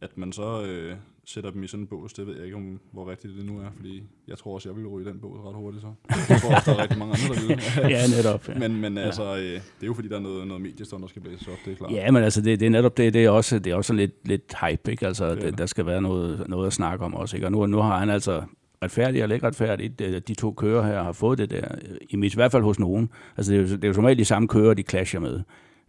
At 0.00 0.18
man 0.18 0.32
så 0.32 0.62
øh, 0.62 0.96
sætter 1.24 1.50
dem 1.50 1.62
i 1.62 1.66
sådan 1.66 1.82
en 1.82 1.86
bås, 1.86 2.12
det 2.12 2.26
ved 2.26 2.36
jeg 2.36 2.44
ikke, 2.44 2.56
om, 2.56 2.80
hvor 2.92 3.10
rigtigt 3.10 3.36
det 3.36 3.46
nu 3.46 3.58
er, 3.58 3.70
fordi 3.76 4.02
jeg 4.28 4.38
tror 4.38 4.54
også, 4.54 4.68
jeg 4.68 4.76
vil 4.76 4.86
ryge 4.86 5.10
den 5.10 5.20
bås 5.20 5.40
ret 5.44 5.54
hurtigt 5.54 5.82
så. 5.82 5.92
Jeg 6.28 6.40
tror 6.40 6.54
også, 6.54 6.70
der 6.70 6.78
er 6.78 6.82
rigtig 6.82 6.98
mange 6.98 7.14
andre, 7.14 7.34
der 7.34 7.46
vil. 7.82 7.90
ja, 7.94 8.02
netop. 8.16 8.48
Ja. 8.48 8.58
Men, 8.58 8.80
men 8.80 8.96
ja. 8.96 9.02
altså, 9.02 9.36
øh, 9.36 9.42
det 9.42 9.60
er 9.82 9.86
jo 9.86 9.94
fordi, 9.94 10.08
der 10.08 10.16
er 10.16 10.20
noget, 10.20 10.46
noget 10.46 10.62
mediestånd, 10.62 11.02
der 11.02 11.08
skal 11.08 11.22
blæses 11.22 11.48
op, 11.48 11.58
det 11.64 11.72
er 11.72 11.76
klart. 11.76 11.92
Ja, 11.92 12.10
men 12.10 12.22
altså, 12.22 12.40
det, 12.40 12.60
det 12.60 12.66
er 12.66 12.70
netop 12.70 12.96
det, 12.96 13.14
det 13.14 13.24
er 13.24 13.30
også, 13.30 13.58
det 13.58 13.70
er 13.70 13.74
også 13.74 13.92
lidt, 13.92 14.28
lidt 14.28 14.54
hype, 14.60 14.90
ikke? 14.90 15.06
Altså, 15.06 15.34
det, 15.34 15.42
det, 15.42 15.58
der 15.58 15.66
skal 15.66 15.86
være 15.86 16.02
noget, 16.02 16.48
noget 16.48 16.66
at 16.66 16.72
snakke 16.72 17.04
om 17.04 17.14
også, 17.14 17.36
ikke? 17.36 17.46
Og 17.46 17.52
nu, 17.52 17.66
nu 17.66 17.78
har 17.78 17.98
han 17.98 18.10
altså 18.10 18.42
retfærdigt 18.82 19.22
eller 19.22 19.34
ikke 19.34 19.46
retfærdigt, 19.46 19.98
de 20.28 20.34
to 20.34 20.52
kører 20.52 20.82
her 20.86 21.02
har 21.02 21.12
fået 21.12 21.38
det 21.38 21.50
der, 21.50 21.68
i 22.10 22.30
hvert 22.34 22.52
fald 22.52 22.62
hos 22.62 22.78
nogen. 22.78 23.10
Altså, 23.36 23.52
det 23.52 23.58
er 23.58 23.62
jo, 23.62 23.76
det 23.76 23.84
er 23.84 23.88
jo 23.88 24.06
regel 24.06 24.18
de 24.18 24.24
samme 24.24 24.48
kører, 24.48 24.74
de 24.74 24.82
clasher 24.82 25.20
med. 25.20 25.40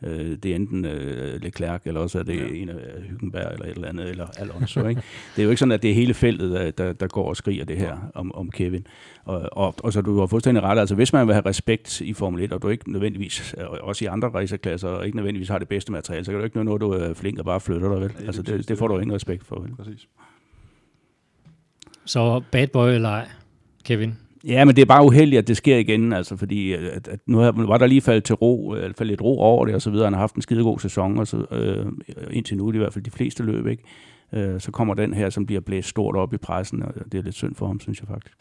Øh, 0.04 0.38
det 0.44 0.46
er 0.46 0.56
enten 0.56 0.86
øh, 0.86 1.42
Leclerc, 1.42 1.82
eller 1.86 2.02
også 2.02 2.20
er 2.20 2.24
det 2.24 2.38
ja. 2.38 2.48
en 2.48 2.70
af 2.70 2.76
Hyggenberg, 3.10 3.54
eller 3.54 3.66
et 3.66 3.76
eller 3.76 3.88
andet, 3.88 4.10
eller 4.10 4.28
Alonso. 4.38 4.88
Ikke? 4.88 5.02
Det 5.36 5.42
er 5.42 5.44
jo 5.44 5.50
ikke 5.50 5.60
sådan, 5.60 5.72
at 5.72 5.82
det 5.82 5.92
er 5.92 5.96
hele 5.96 6.14
feltet, 6.14 6.52
der, 6.52 6.72
der, 6.72 6.94
der 6.94 7.08
går 7.08 7.30
og 7.30 7.38
skriger 7.38 7.66
det 7.66 7.78
her 7.78 8.12
om, 8.16 8.36
om 8.36 8.52
Kevin. 8.52 8.88
Og, 9.26 9.50
og, 9.52 9.76
og 9.84 9.94
så 9.94 10.02
du 10.02 10.20
har 10.20 10.28
fuldstændig 10.28 10.64
ret, 10.64 10.80
altså 10.80 10.96
hvis 10.96 11.14
man 11.14 11.28
vil 11.28 11.34
have 11.34 11.46
respekt 11.46 12.02
i 12.02 12.14
Formel 12.14 12.44
1, 12.44 12.54
og 12.54 12.62
du 12.62 12.70
ikke 12.70 12.92
nødvendigvis, 12.92 13.56
også 13.58 14.06
i 14.06 14.08
andre 14.08 14.30
racerklasser, 14.30 14.88
og 14.90 15.06
ikke 15.06 15.16
nødvendigvis 15.16 15.50
har 15.50 15.60
det 15.60 15.68
bedste 15.68 15.92
materiale, 15.92 16.26
så 16.26 16.32
kan 16.32 16.40
du 16.40 16.46
ikke 16.46 16.64
noget, 16.64 16.82
du 16.82 16.92
er 16.92 17.14
flink 17.14 17.40
og 17.40 17.46
bare 17.46 17.60
flytter 17.60 17.90
dig, 17.90 18.02
vel? 18.02 18.12
Ja, 18.20 18.26
altså 18.26 18.42
det, 18.42 18.70
det 18.70 18.78
får 18.78 18.88
du 18.88 18.98
ingen 18.98 19.16
respekt 19.16 19.46
for, 19.46 19.60
vel? 19.60 19.76
Præcis. 19.76 20.08
Så 22.06 22.42
bad 22.52 22.68
boy 22.68 22.90
eller 22.90 23.10
ej, 23.10 23.28
Kevin? 23.86 24.18
Ja, 24.48 24.66
men 24.66 24.76
det 24.76 24.82
er 24.82 24.86
bare 24.86 25.06
uheldigt, 25.06 25.40
at 25.40 25.48
det 25.48 25.58
sker 25.58 25.78
igen, 25.78 26.14
altså, 26.14 26.38
fordi 26.38 26.74
at, 26.74 27.08
at 27.08 27.20
nu 27.26 27.38
var 27.52 27.78
der 27.78 27.88
lige 27.88 28.02
faldet 28.02 28.24
til 28.24 28.36
ro, 28.36 28.72
eller 28.72 28.94
faldet 28.94 29.08
lidt 29.08 29.22
ro 29.22 29.40
over 29.40 29.66
det, 29.66 29.76
og 29.76 29.82
så 29.82 29.90
videre. 29.90 30.06
Han 30.06 30.14
har 30.14 30.20
haft 30.20 30.36
en 30.36 30.42
skidegod 30.42 30.80
sæson, 30.80 31.18
og 31.18 31.28
så, 31.28 31.46
øh, 31.52 31.86
indtil 32.32 32.58
nu, 32.58 32.74
i 32.74 32.78
hvert 32.78 32.94
fald 32.94 33.04
de 33.04 33.12
fleste 33.12 33.44
løb, 33.44 33.68
ikke? 33.68 33.84
Øh, 34.34 34.62
så 34.62 34.72
kommer 34.72 34.94
den 34.94 35.14
her, 35.14 35.30
som 35.30 35.46
bliver 35.46 35.62
blæst 35.62 35.90
stort 35.90 36.16
op 36.16 36.34
i 36.34 36.38
pressen, 36.38 36.84
og 36.84 36.94
det 37.12 37.18
er 37.18 37.22
lidt 37.22 37.36
synd 37.36 37.56
for 37.56 37.68
ham, 37.68 37.80
synes 37.80 38.00
jeg 38.00 38.08
faktisk. 38.08 38.38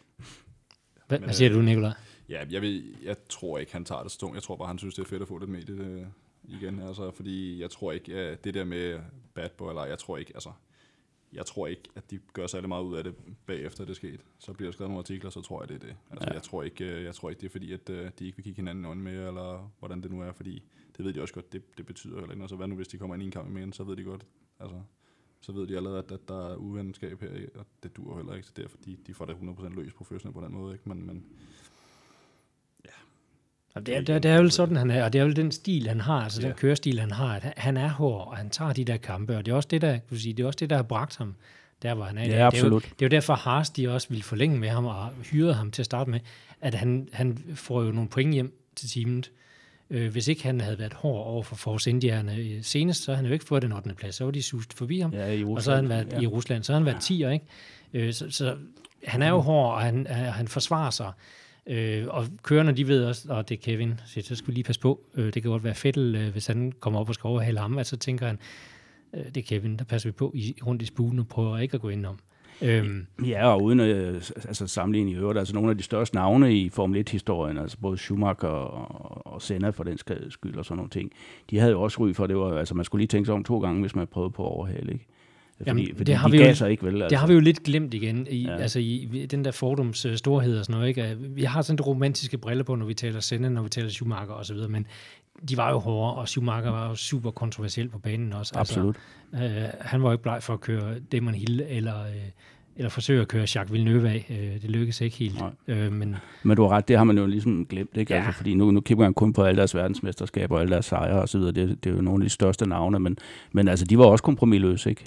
Hvad, 1.09 1.19
hvad 1.19 1.33
siger 1.33 1.51
du, 1.51 1.61
Nicolaj? 1.61 1.93
Ja, 2.29 2.39
jeg, 2.51 2.63
vil, 2.63 2.83
jeg 3.05 3.17
tror 3.29 3.59
ikke, 3.59 3.73
han 3.73 3.85
tager 3.85 4.03
det 4.03 4.13
stung. 4.13 4.35
Jeg 4.35 4.43
tror 4.43 4.57
bare, 4.57 4.69
han 4.69 4.79
synes, 4.79 4.95
det 4.95 5.03
er 5.03 5.09
fedt 5.09 5.23
at 5.23 5.29
få 5.29 5.39
det 5.39 5.49
med 5.49 5.63
det 5.63 5.81
øh, 5.81 6.03
igen. 6.45 6.81
Altså, 6.89 7.11
fordi 7.11 7.61
jeg 7.61 7.71
tror 7.71 7.93
ikke, 7.93 8.15
at 8.15 8.45
det 8.45 8.55
der 8.55 8.65
med 8.65 8.99
bad 9.35 9.49
boy, 9.59 9.69
eller 9.69 9.85
jeg 9.85 9.99
tror 9.99 10.17
ikke, 10.17 10.31
altså, 10.35 10.51
jeg 11.33 11.47
tror 11.47 11.67
ikke, 11.67 11.83
at 11.95 12.11
de 12.11 12.19
gør 12.33 12.47
særlig 12.47 12.69
meget 12.69 12.85
ud 12.85 12.97
af 12.97 13.05
det 13.05 13.14
bagefter 13.47 13.85
det 13.85 13.91
er 13.91 13.95
sket. 13.95 14.21
Så 14.38 14.53
bliver 14.53 14.67
der 14.67 14.73
skrevet 14.73 14.91
nogle 14.91 14.99
artikler, 14.99 15.31
så 15.31 15.41
tror 15.41 15.62
jeg, 15.62 15.69
det 15.69 15.75
er 15.75 15.79
det. 15.79 15.97
Altså, 16.11 16.29
ja. 16.29 16.35
jeg, 16.35 16.43
tror 16.43 16.62
ikke, 16.62 16.85
øh, 16.85 17.05
jeg 17.05 17.14
tror 17.14 17.31
ikke, 17.31 17.41
det 17.41 17.47
er 17.47 17.51
fordi, 17.51 17.73
at 17.73 17.91
uh, 17.91 17.97
de 18.19 18.27
ikke 18.27 18.37
vil 18.37 18.45
kigge 18.45 18.57
hinanden 18.57 18.85
i 18.85 18.88
øjnene 18.88 19.05
med, 19.05 19.29
eller 19.29 19.73
hvordan 19.79 20.03
det 20.03 20.11
nu 20.11 20.23
er, 20.23 20.33
fordi 20.33 20.62
det 20.97 21.05
ved 21.05 21.12
de 21.12 21.23
også 21.23 21.35
godt, 21.35 21.53
det, 21.53 21.79
det 21.79 21.87
betyder 21.87 22.14
heller 22.14 22.31
ikke 22.31 22.38
noget. 22.38 22.51
Så 22.51 22.57
hvad 22.57 22.69
nu, 22.69 22.75
hvis 22.75 22.88
de 22.88 22.99
kommer 22.99 23.14
ind 23.14 23.23
i 23.23 23.27
en 23.27 23.33
kamp 23.33 23.57
en, 23.57 23.73
så 23.73 23.85
ved 23.85 23.97
de 23.97 24.03
godt, 24.03 24.27
altså, 24.61 24.81
så 25.41 25.53
ved 25.53 25.67
de 25.67 25.77
allerede, 25.77 25.99
at, 25.99 26.12
at 26.12 26.29
der 26.29 26.53
er 26.53 26.57
uvenskab 26.57 27.21
her, 27.21 27.47
og 27.55 27.67
det 27.83 27.97
dur 27.97 28.17
heller 28.17 28.35
ikke, 28.35 28.47
så 28.47 28.53
derfor 28.57 28.77
de, 28.85 28.97
de 29.07 29.14
får 29.14 29.25
det 29.25 29.35
100% 29.35 29.69
løs 29.69 29.93
professionelt 29.93 30.35
på 30.35 30.45
den 30.45 30.53
måde, 30.53 30.73
ikke? 30.73 30.88
Men, 30.88 31.07
men 31.07 31.27
det, 33.87 33.97
er, 33.97 34.01
det, 34.01 34.23
det 34.23 34.31
er 34.31 34.37
jo 34.37 34.51
sådan, 34.51 34.77
han 34.77 34.91
er, 34.91 35.05
og 35.05 35.12
det 35.12 35.21
er 35.21 35.25
jo 35.25 35.33
den 35.33 35.53
stil, 35.53 35.88
han 35.88 36.01
har, 36.01 36.23
altså 36.23 36.41
ja. 36.41 36.47
den 36.47 36.57
kørestil, 36.57 37.01
han 37.01 37.11
har, 37.11 37.35
at 37.35 37.53
han 37.57 37.77
er 37.77 37.88
hård, 37.88 38.29
og 38.29 38.37
han 38.37 38.51
tager 38.51 38.73
de 38.73 38.85
der 38.85 38.97
kampe, 38.97 39.37
og 39.37 39.47
det 39.47 39.53
er 39.53 39.57
også 39.57 39.69
det, 39.71 39.83
der, 39.83 39.99
kan 40.09 40.19
sige, 40.19 40.35
det 40.35 40.43
er 40.43 40.47
også 40.47 40.57
det, 40.61 40.71
der 40.71 40.77
har 40.77 40.83
bragt 40.83 41.17
ham 41.17 41.35
der, 41.83 41.95
hvor 41.95 42.05
han 42.05 42.19
er. 42.19 42.25
Ja, 42.27 42.47
absolut. 42.47 42.83
Det 42.83 42.88
er, 42.88 42.91
jo, 42.91 42.95
det 42.99 43.05
er 43.05 43.07
jo 43.07 43.11
derfor, 43.17 43.35
Haas 43.35 43.71
de 43.71 43.88
også 43.88 44.09
ville 44.09 44.23
forlænge 44.23 44.59
med 44.59 44.69
ham, 44.69 44.87
og 44.87 45.09
hyrede 45.31 45.55
ham 45.55 45.71
til 45.71 45.83
at 45.83 45.87
starte 45.87 46.11
med, 46.11 46.21
at 46.61 46.75
han, 46.75 47.09
han 47.12 47.38
får 47.55 47.83
jo 47.83 47.93
nogle 47.93 48.09
point 48.09 48.33
hjem 48.33 48.53
til 48.77 48.88
teamet. 48.88 49.31
Øh, 49.91 50.12
hvis 50.12 50.29
ikke 50.29 50.43
han 50.43 50.61
havde 50.61 50.79
været 50.79 50.93
hård 50.93 51.27
over 51.27 51.43
for 51.43 51.57
Force 51.57 51.91
Indierne 51.91 52.37
øh, 52.37 52.62
senest, 52.62 53.03
så 53.03 53.11
havde 53.11 53.17
han 53.17 53.27
jo 53.27 53.33
ikke 53.33 53.45
fået 53.45 53.62
den 53.62 53.73
8. 53.73 53.95
plads. 53.95 54.14
Så 54.14 54.25
var 54.25 54.31
de 54.31 54.43
sust 54.43 54.75
forbi 54.75 55.01
ham, 55.01 55.12
ja, 55.12 55.33
i 55.33 55.45
Rusland, 55.45 55.57
og 55.57 55.62
så 55.62 55.71
har 55.71 55.77
han 55.77 55.88
været 55.88 56.12
ja. 56.12 56.21
i 56.21 56.27
Rusland. 56.27 56.64
Så 56.64 56.73
har 56.73 56.79
han 56.79 56.87
været 56.87 57.11
ja. 57.11 57.27
10'er, 57.27 57.31
ikke? 57.31 57.47
Øh, 57.95 58.12
så, 58.12 58.31
så 58.31 58.57
han 59.05 59.23
er 59.23 59.29
jo 59.29 59.38
hård, 59.38 59.75
og 59.75 59.81
han, 59.81 60.07
han 60.07 60.49
forsvarer 60.49 60.91
sig. 60.91 61.12
Øh, 61.69 62.05
og 62.09 62.27
kørerne, 62.43 62.73
de 62.73 62.89
ved 62.89 63.05
også, 63.05 63.33
og 63.33 63.49
det 63.49 63.59
er 63.59 63.63
Kevin, 63.63 63.95
så 64.07 64.23
så 64.23 64.35
skulle 64.37 64.55
lige 64.55 64.65
passe 64.65 64.81
på. 64.81 65.01
Øh, 65.15 65.25
det 65.25 65.43
kan 65.43 65.51
godt 65.51 65.65
være 65.65 65.75
Fettel, 65.75 66.15
øh, 66.15 66.33
hvis 66.33 66.47
han 66.47 66.73
kommer 66.81 67.01
op 67.01 67.09
og 67.09 67.15
skal 67.15 67.29
overhale 67.29 67.59
ham, 67.59 67.79
at 67.79 67.87
så 67.87 67.97
tænker 67.97 68.27
han, 68.27 68.39
øh, 69.15 69.25
det 69.25 69.37
er 69.37 69.43
Kevin, 69.43 69.77
der 69.77 69.85
passer 69.85 70.09
vi 70.09 70.13
på 70.13 70.33
i, 70.35 70.57
rundt 70.67 70.83
i 70.83 70.87
spuden 70.87 71.19
og 71.19 71.29
prøver 71.29 71.59
ikke 71.59 71.75
at 71.75 71.81
gå 71.81 71.89
ind 71.89 72.07
om. 72.07 72.19
Øhm. 72.63 73.07
Ja, 73.27 73.49
og 73.49 73.63
uden 73.63 73.81
øh, 73.81 74.17
at 74.17 74.33
altså, 74.47 74.67
sammenligne 74.67 75.11
i 75.11 75.15
øvrigt, 75.15 75.39
altså 75.39 75.55
nogle 75.55 75.71
af 75.71 75.77
de 75.77 75.83
største 75.83 76.17
navne 76.17 76.59
i 76.59 76.69
Formel 76.69 77.05
1-historien, 77.09 77.59
altså 77.59 77.79
både 77.79 77.99
Schumacher 77.99 78.49
og, 78.49 79.27
og 79.27 79.43
Senna 79.43 79.71
for 79.71 79.85
den 79.85 79.99
skyld 80.31 80.57
og 80.57 80.65
sådan 80.65 80.77
nogle 80.77 80.91
ting, 80.91 81.13
de 81.51 81.59
havde 81.59 81.73
jo 81.73 81.83
også 81.83 82.01
ry 82.01 82.13
for, 82.15 82.27
det 82.27 82.37
var, 82.37 82.59
altså 82.59 82.75
man 82.75 82.85
skulle 82.85 83.01
lige 83.01 83.09
tænke 83.09 83.27
sig 83.27 83.35
om 83.35 83.45
to 83.45 83.59
gange, 83.59 83.81
hvis 83.81 83.95
man 83.95 84.07
prøvede 84.07 84.31
på 84.31 84.43
at 84.43 84.53
overhale, 84.53 84.93
ikke? 84.93 85.07
Fordi, 85.59 85.71
Jamen, 85.71 85.87
fordi 85.97 86.05
det 86.05 86.14
har 86.14 86.29
de 86.29 86.33
vi 86.33 86.44
jo, 86.44 86.66
ikke, 86.66 86.87
vel? 86.87 86.94
Altså. 86.94 87.09
Det 87.09 87.18
har 87.18 87.27
vi 87.27 87.33
jo 87.33 87.40
lidt 87.40 87.62
glemt 87.62 87.94
igen, 87.94 88.27
i, 88.31 88.42
ja. 88.42 88.57
altså 88.57 88.79
i 88.79 89.27
den 89.31 89.44
der 89.44 89.51
fordums 89.51 90.07
uh, 90.07 90.14
storhed 90.14 90.59
og 90.59 90.64
sådan 90.64 90.79
noget. 90.79 90.88
Ikke? 90.88 91.16
Vi 91.21 91.42
har 91.42 91.62
sådan 91.62 91.77
det 91.77 91.87
romantiske 91.87 92.38
briller 92.38 92.64
på, 92.64 92.75
når 92.75 92.87
vi 92.87 92.94
taler 92.94 93.21
Senna, 93.21 93.49
når 93.49 93.62
vi 93.62 93.68
taler 93.68 93.88
Schumacher 93.88 94.35
og 94.35 94.47
så 94.47 94.55
videre, 94.55 94.68
men 94.68 94.87
de 95.49 95.57
var 95.57 95.71
jo 95.71 95.79
hårde, 95.79 96.14
og 96.14 96.29
Schumacher 96.29 96.71
var 96.71 96.88
jo 96.88 96.94
super 96.94 97.31
kontroversiel 97.31 97.88
på 97.88 97.99
banen 97.99 98.33
også. 98.33 98.53
Absolut. 98.57 98.97
Altså, 99.33 99.59
uh, 99.59 99.87
han 99.87 100.03
var 100.03 100.09
jo 100.09 100.12
ikke 100.12 100.23
bleg 100.23 100.42
for 100.42 100.53
at 100.53 100.61
køre 100.61 100.99
Damon 101.12 101.35
Hill 101.35 101.62
eller... 101.68 102.01
Uh, 102.01 102.31
eller 102.79 102.88
forsøge 102.88 103.21
at 103.21 103.29
køre 103.29 103.40
Jacques 103.40 103.73
Villeneuve 103.73 104.09
af. 104.09 104.27
Øh, 104.31 104.62
det 104.62 104.71
lykkedes 104.71 105.01
ikke 105.01 105.16
helt. 105.16 105.42
Øh, 105.68 105.92
men, 105.92 106.16
men 106.42 106.57
du 106.57 106.62
har 106.62 106.68
ret, 106.68 106.88
det 106.88 106.97
har 106.97 107.05
man 107.05 107.18
jo 107.18 107.27
ligesom 107.27 107.66
glemt, 107.66 107.97
ikke? 107.97 108.14
Ja. 108.14 108.21
Altså, 108.21 108.37
fordi 108.37 108.55
nu, 108.55 108.71
nu 108.71 108.81
kigger 108.81 109.05
man 109.05 109.14
kun 109.14 109.33
på 109.33 109.42
alle 109.42 109.59
deres 109.59 109.75
verdensmesterskaber 109.75 110.55
og 110.55 110.61
alle 110.61 110.73
deres 110.73 110.87
sejre 110.87 111.23
osv. 111.23 111.40
Det, 111.40 111.57
det 111.57 111.87
er 111.87 111.94
jo 111.94 112.01
nogle 112.03 112.25
af 112.25 112.27
de 112.27 112.31
største 112.31 112.66
navne, 112.68 112.99
men, 112.99 113.18
men 113.53 113.68
altså, 113.68 113.85
de 113.85 113.99
var 113.99 114.05
også 114.05 114.25
kompromilløse, 114.25 114.90
ikke? 114.90 115.05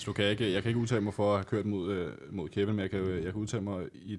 Så 0.00 0.12
kan 0.12 0.24
jeg, 0.24 0.30
ikke, 0.30 0.52
jeg 0.52 0.62
kan 0.62 0.70
ikke 0.70 0.80
udtale 0.80 1.00
mig 1.00 1.14
for 1.14 1.30
at 1.32 1.38
have 1.38 1.44
kørt 1.44 1.66
mod, 1.66 1.92
øh, 1.92 2.12
mod 2.30 2.48
Kevin, 2.48 2.74
men 2.74 2.82
jeg 2.82 2.90
kan, 2.90 3.14
jeg 3.14 3.32
kan 3.32 3.34
udtale 3.34 3.62
mig 3.62 3.88
i 3.94 4.18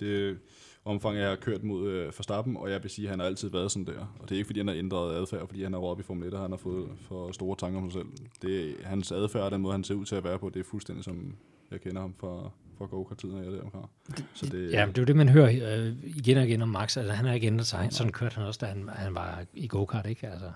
det 0.00 0.38
omfang, 0.84 1.16
jeg 1.16 1.28
har 1.28 1.36
kørt 1.36 1.64
mod 1.64 1.88
øh, 1.88 2.04
Verstappen, 2.04 2.56
og 2.56 2.70
jeg 2.70 2.82
vil 2.82 2.90
sige, 2.90 3.06
at 3.06 3.10
han 3.10 3.18
har 3.18 3.26
altid 3.26 3.50
været 3.50 3.70
sådan 3.70 3.86
der. 3.86 4.16
Og 4.20 4.28
det 4.28 4.34
er 4.34 4.36
ikke, 4.36 4.46
fordi 4.46 4.60
han 4.60 4.68
har 4.68 4.74
ændret 4.74 5.14
adfærd, 5.14 5.48
fordi 5.48 5.62
han 5.62 5.74
er 5.74 5.78
oppe 5.78 6.00
i 6.00 6.04
Formel 6.04 6.28
1, 6.28 6.34
og 6.34 6.40
han 6.40 6.50
har 6.50 6.56
fået 6.56 6.88
for 7.00 7.32
store 7.32 7.56
tanker 7.56 7.80
om 7.80 7.90
sig 7.90 8.02
selv. 8.02 8.26
Det, 8.42 8.76
hans 8.84 9.12
adfærd 9.12 9.42
og 9.42 9.50
den 9.50 9.60
måde, 9.60 9.72
han 9.72 9.84
ser 9.84 9.94
ud 9.94 10.04
til 10.04 10.16
at 10.16 10.24
være 10.24 10.38
på, 10.38 10.48
det 10.48 10.60
er 10.60 10.64
fuldstændig 10.64 11.04
som 11.04 11.36
jeg 11.70 11.80
kender 11.80 12.00
ham 12.00 12.14
fra, 12.18 12.50
fra 12.80 12.86
go-kart-tiden 12.86 13.38
af 13.38 13.50
deromkring. 13.50 13.90
Så 14.34 14.46
det, 14.46 14.72
ja, 14.72 14.86
det 14.86 14.98
er 14.98 15.02
jo 15.02 15.04
det, 15.04 15.16
man 15.16 15.28
hører 15.28 15.46
øh, 15.46 15.92
igen 16.16 16.36
og 16.36 16.46
igen 16.46 16.62
om 16.62 16.68
Max. 16.68 16.96
Altså, 16.96 17.12
han 17.12 17.26
har 17.26 17.34
ikke 17.34 17.46
ændret 17.46 17.66
sig. 17.66 17.88
Sådan 17.90 18.12
kørte 18.12 18.36
han 18.36 18.44
også, 18.44 18.58
da 18.60 18.66
han, 18.66 18.88
han 18.92 19.14
var 19.14 19.42
i 19.54 19.66
go-kart, 19.66 20.06
ikke? 20.06 20.26
Altså. 20.26 20.46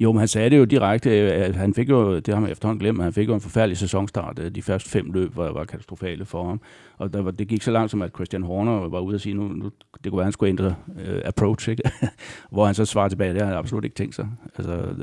Jo, 0.00 0.12
men 0.12 0.18
han 0.18 0.28
sagde 0.28 0.50
det 0.50 0.58
jo 0.58 0.64
direkte. 0.64 1.10
At 1.10 1.56
han 1.56 1.74
fik 1.74 1.88
jo, 1.88 2.16
det 2.16 2.34
har 2.34 2.40
man 2.40 2.50
efterhånden 2.50 2.80
glemt, 2.80 3.02
han 3.02 3.12
fik 3.12 3.28
jo 3.28 3.34
en 3.34 3.40
forfærdelig 3.40 3.76
sæsonstart. 3.76 4.54
De 4.54 4.62
første 4.62 4.90
fem 4.90 5.12
løb 5.12 5.36
var, 5.36 5.52
var 5.52 5.64
katastrofale 5.64 6.24
for 6.24 6.46
ham. 6.46 6.60
Og 6.96 7.12
der 7.12 7.22
var, 7.22 7.30
det 7.30 7.48
gik 7.48 7.62
så 7.62 7.70
langt 7.70 7.90
som, 7.90 8.02
at 8.02 8.10
Christian 8.14 8.42
Horner 8.42 8.88
var 8.88 9.00
ude 9.00 9.14
og 9.14 9.20
sige, 9.20 9.34
nu, 9.34 9.48
nu 9.48 9.70
det 10.04 10.10
kunne 10.10 10.18
være, 10.18 10.22
at 10.22 10.26
han 10.26 10.32
skulle 10.32 10.50
ændre 10.50 10.74
uh, 10.88 11.20
approach, 11.24 11.68
ikke? 11.68 11.82
hvor 12.52 12.66
han 12.66 12.74
så 12.74 12.84
svarede 12.84 13.12
tilbage, 13.12 13.32
det 13.32 13.40
har 13.40 13.48
han 13.48 13.56
absolut 13.56 13.84
ikke 13.84 13.96
tænkt 13.96 14.14
sig. 14.14 14.28
Altså, 14.58 14.94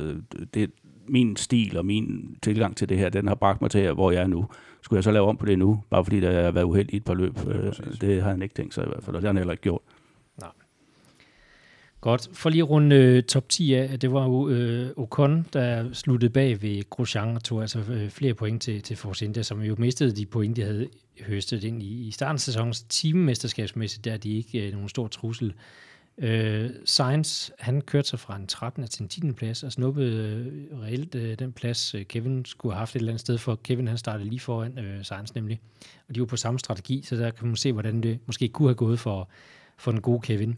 det, 0.53 0.71
min 1.09 1.35
stil 1.35 1.77
og 1.77 1.85
min 1.85 2.35
tilgang 2.41 2.77
til 2.77 2.89
det 2.89 2.97
her, 2.97 3.09
den 3.09 3.27
har 3.27 3.35
bragt 3.35 3.61
mig 3.61 3.71
til 3.71 3.81
her, 3.81 3.93
hvor 3.93 4.11
jeg 4.11 4.21
er 4.21 4.27
nu. 4.27 4.45
Skulle 4.81 4.97
jeg 4.97 5.03
så 5.03 5.11
lave 5.11 5.27
om 5.27 5.37
på 5.37 5.45
det 5.45 5.59
nu, 5.59 5.83
bare 5.89 6.05
fordi 6.05 6.19
der 6.19 6.43
har 6.43 6.51
været 6.51 6.65
uheldig 6.65 6.93
i 6.93 6.97
et 6.97 7.03
par 7.03 7.13
løb? 7.13 7.37
Øh, 7.47 7.73
det 8.01 8.23
har 8.23 8.29
han 8.29 8.41
ikke 8.41 8.55
tænkt 8.55 8.73
sig 8.73 8.83
i 8.83 8.87
hvert 8.87 9.03
fald, 9.03 9.15
og 9.15 9.21
det 9.21 9.27
har 9.27 9.33
han 9.33 9.37
heller 9.37 9.51
ikke 9.51 9.63
gjort. 9.63 9.81
Nej. 10.41 10.49
Godt. 12.01 12.29
For 12.33 12.49
lige 12.49 12.63
rundt 12.63 12.93
øh, 12.93 13.23
top 13.23 13.49
10 13.49 13.73
af, 13.73 13.99
det 13.99 14.11
var 14.11 14.23
jo 14.23 14.49
øh, 14.49 14.89
Ocon, 14.97 15.45
der 15.53 15.93
sluttede 15.93 16.29
bag 16.29 16.61
ved 16.61 16.89
Grosjean 16.89 17.35
og 17.35 17.43
tog 17.43 17.61
altså 17.61 17.79
øh, 17.89 18.09
flere 18.09 18.33
point 18.33 18.61
til, 18.61 18.81
til 18.81 18.97
Force 18.97 19.25
India, 19.25 19.43
som 19.43 19.61
jo 19.61 19.75
mistede 19.77 20.15
de 20.15 20.25
point, 20.25 20.55
de 20.55 20.61
havde 20.61 20.87
høstet 21.21 21.63
ind 21.63 21.83
i, 21.83 22.07
i 22.07 22.11
starten 22.11 22.35
af 22.35 22.39
sæsonen. 22.39 22.73
Teammesterskabsmæssigt, 22.89 24.05
der 24.05 24.13
er 24.13 24.17
de 24.17 24.37
ikke 24.37 24.67
øh, 24.67 24.73
nogen 24.73 24.89
stor 24.89 25.07
trussel. 25.07 25.53
Øh, 26.21 26.69
Sainz, 26.85 27.49
han 27.59 27.81
kørte 27.81 28.07
sig 28.07 28.19
fra 28.19 28.35
en 28.35 28.47
13. 28.47 28.87
til 28.87 29.03
en 29.03 29.09
10. 29.09 29.31
plads 29.31 29.63
og 29.63 29.71
snuppede 29.71 30.45
øh, 30.71 30.79
reelt 30.79 31.15
øh, 31.15 31.39
den 31.39 31.51
plads, 31.51 31.95
øh, 31.95 32.05
Kevin 32.05 32.45
skulle 32.45 32.73
have 32.73 32.79
haft 32.79 32.95
et 32.95 32.99
eller 32.99 33.11
andet 33.11 33.21
sted, 33.21 33.37
for 33.37 33.55
Kevin 33.55 33.87
han 33.87 33.97
startede 33.97 34.29
lige 34.29 34.39
foran 34.39 34.79
øh, 34.79 35.05
Sainz 35.05 35.35
nemlig. 35.35 35.59
Og 36.09 36.15
de 36.15 36.19
var 36.19 36.25
på 36.25 36.37
samme 36.37 36.59
strategi, 36.59 37.01
så 37.03 37.15
der 37.15 37.31
kan 37.31 37.47
man 37.47 37.55
se, 37.55 37.71
hvordan 37.71 38.03
det 38.03 38.19
måske 38.25 38.47
kunne 38.47 38.67
have 38.67 38.75
gået 38.75 38.99
for, 38.99 39.29
for 39.77 39.91
den 39.91 40.01
gode 40.01 40.19
Kevin. 40.21 40.57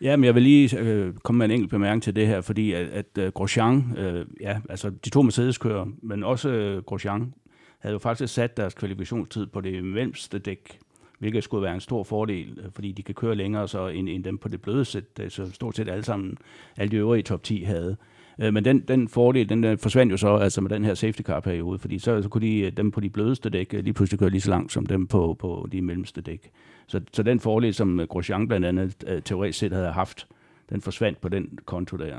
Ja, 0.00 0.16
men 0.16 0.24
jeg 0.24 0.34
vil 0.34 0.42
lige 0.42 0.78
øh, 0.78 1.14
komme 1.14 1.38
med 1.38 1.46
en 1.46 1.50
enkelt 1.50 1.70
bemærkning 1.70 2.02
til 2.02 2.16
det 2.16 2.26
her, 2.26 2.40
fordi 2.40 2.72
at, 2.72 2.88
at 2.88 3.18
uh, 3.18 3.26
Grosjean, 3.26 3.96
øh, 3.96 4.26
ja, 4.40 4.60
altså 4.68 4.90
de 4.90 5.10
to 5.10 5.22
Mercedes-kører, 5.22 5.86
men 6.02 6.24
også 6.24 6.48
øh, 6.48 6.82
Grosjean, 6.82 7.34
havde 7.78 7.92
jo 7.92 7.98
faktisk 7.98 8.34
sat 8.34 8.56
deres 8.56 8.74
kvalifikationstid 8.74 9.46
på 9.46 9.60
det 9.60 9.84
mellemste 9.84 10.38
dæk, 10.38 10.78
hvilket 11.18 11.44
skulle 11.44 11.62
være 11.62 11.74
en 11.74 11.80
stor 11.80 12.04
fordel, 12.04 12.58
øh, 12.64 12.70
fordi 12.72 12.92
de 12.92 13.02
kan 13.02 13.14
køre 13.14 13.34
længere 13.34 13.68
så 13.68 13.86
end, 13.86 14.08
end 14.08 14.24
dem 14.24 14.38
på 14.38 14.48
det 14.48 14.62
bløde 14.62 14.84
sæt, 14.84 15.04
øh, 15.20 15.30
så 15.30 15.52
stort 15.52 15.76
set 15.76 15.88
alle 15.88 16.04
sammen, 16.04 16.38
alle 16.76 16.90
de 16.90 16.96
øvrige 16.96 17.22
top 17.22 17.42
10 17.42 17.62
havde. 17.62 17.96
Øh, 18.40 18.54
men 18.54 18.64
den, 18.64 18.80
den 18.80 19.08
fordel, 19.08 19.48
den 19.48 19.78
forsvandt 19.78 20.12
jo 20.12 20.16
så 20.16 20.36
altså 20.36 20.60
med 20.60 20.70
den 20.70 20.84
her 20.84 20.94
safety 20.94 21.22
car 21.22 21.40
periode, 21.40 21.78
fordi 21.78 21.98
så, 21.98 22.22
så 22.22 22.28
kunne 22.28 22.46
de, 22.46 22.70
dem 22.70 22.90
på 22.90 23.00
de 23.00 23.10
blødeste 23.10 23.50
dæk 23.50 23.72
lige 23.72 23.92
pludselig 23.92 24.18
køre 24.18 24.30
lige 24.30 24.40
så 24.40 24.50
langt 24.50 24.72
som 24.72 24.86
dem 24.86 25.06
på, 25.06 25.36
på 25.38 25.68
de 25.72 25.82
mellemste 25.82 26.20
dæk. 26.20 26.50
Så, 26.86 27.00
så 27.12 27.22
den 27.22 27.40
fordel, 27.40 27.74
som 27.74 28.00
Grosjean 28.08 28.48
blandt 28.48 28.66
andet 28.66 29.22
teoretisk 29.24 29.58
set 29.58 29.72
havde 29.72 29.92
haft, 29.92 30.26
den 30.70 30.80
forsvandt 30.80 31.20
på 31.20 31.28
den 31.28 31.58
konto 31.64 31.96
der. 31.96 32.18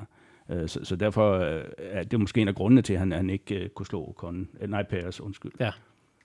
Så, 0.67 0.79
så 0.83 0.95
derfor 0.95 1.35
er 1.77 2.03
det 2.03 2.19
måske 2.19 2.41
en 2.41 2.47
af 2.47 2.55
grundene 2.55 2.81
til, 2.81 2.93
at 2.93 2.99
han, 2.99 3.12
han 3.12 3.29
ikke 3.29 3.69
kunne 3.75 3.85
slå 3.85 4.13
Con, 4.17 4.47
nej, 4.67 4.83
Paris, 4.83 5.21
undskyld. 5.21 5.51
Ja. 5.59 5.71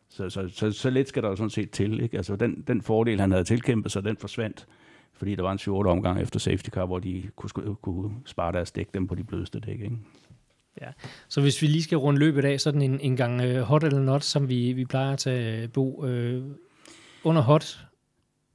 Så, 0.08 0.30
så, 0.30 0.48
så, 0.48 0.72
så 0.72 0.90
lidt 0.90 1.08
skal 1.08 1.22
der 1.22 1.28
jo 1.28 1.36
sådan 1.36 1.50
set 1.50 1.70
til. 1.70 2.00
Ikke? 2.02 2.16
Altså 2.16 2.36
den, 2.36 2.64
den 2.66 2.82
fordel, 2.82 3.20
han 3.20 3.30
havde 3.30 3.44
tilkæmpet 3.44 3.92
sig, 3.92 4.04
den 4.04 4.16
forsvandt, 4.16 4.66
fordi 5.12 5.34
der 5.34 5.42
var 5.42 5.52
en 5.52 5.58
7-8 5.58 5.88
omgang 5.88 6.20
efter 6.20 6.38
safety 6.38 6.68
car, 6.68 6.86
hvor 6.86 6.98
de 6.98 7.22
kunne, 7.36 7.74
kunne 7.82 8.10
spare 8.24 8.52
deres 8.52 8.72
dæk 8.72 8.94
dem 8.94 9.06
på 9.06 9.14
de 9.14 9.24
blødeste 9.24 9.60
dæk. 9.60 9.80
Ikke? 9.80 9.96
Ja, 10.80 10.86
så 11.28 11.40
hvis 11.40 11.62
vi 11.62 11.66
lige 11.66 11.82
skal 11.82 11.98
runde 11.98 12.20
løbet 12.20 12.44
af, 12.44 12.60
sådan 12.60 12.82
en, 12.82 13.00
en 13.00 13.16
gang 13.16 13.40
uh, 13.44 13.56
hot 13.56 13.84
eller 13.84 14.00
not, 14.00 14.24
som 14.24 14.48
vi, 14.48 14.72
vi 14.72 14.84
plejer 14.84 15.12
at 15.12 15.18
tage, 15.18 15.68
Bo, 15.68 16.04
uh, 16.04 16.44
under 17.24 17.42
hot, 17.42 17.78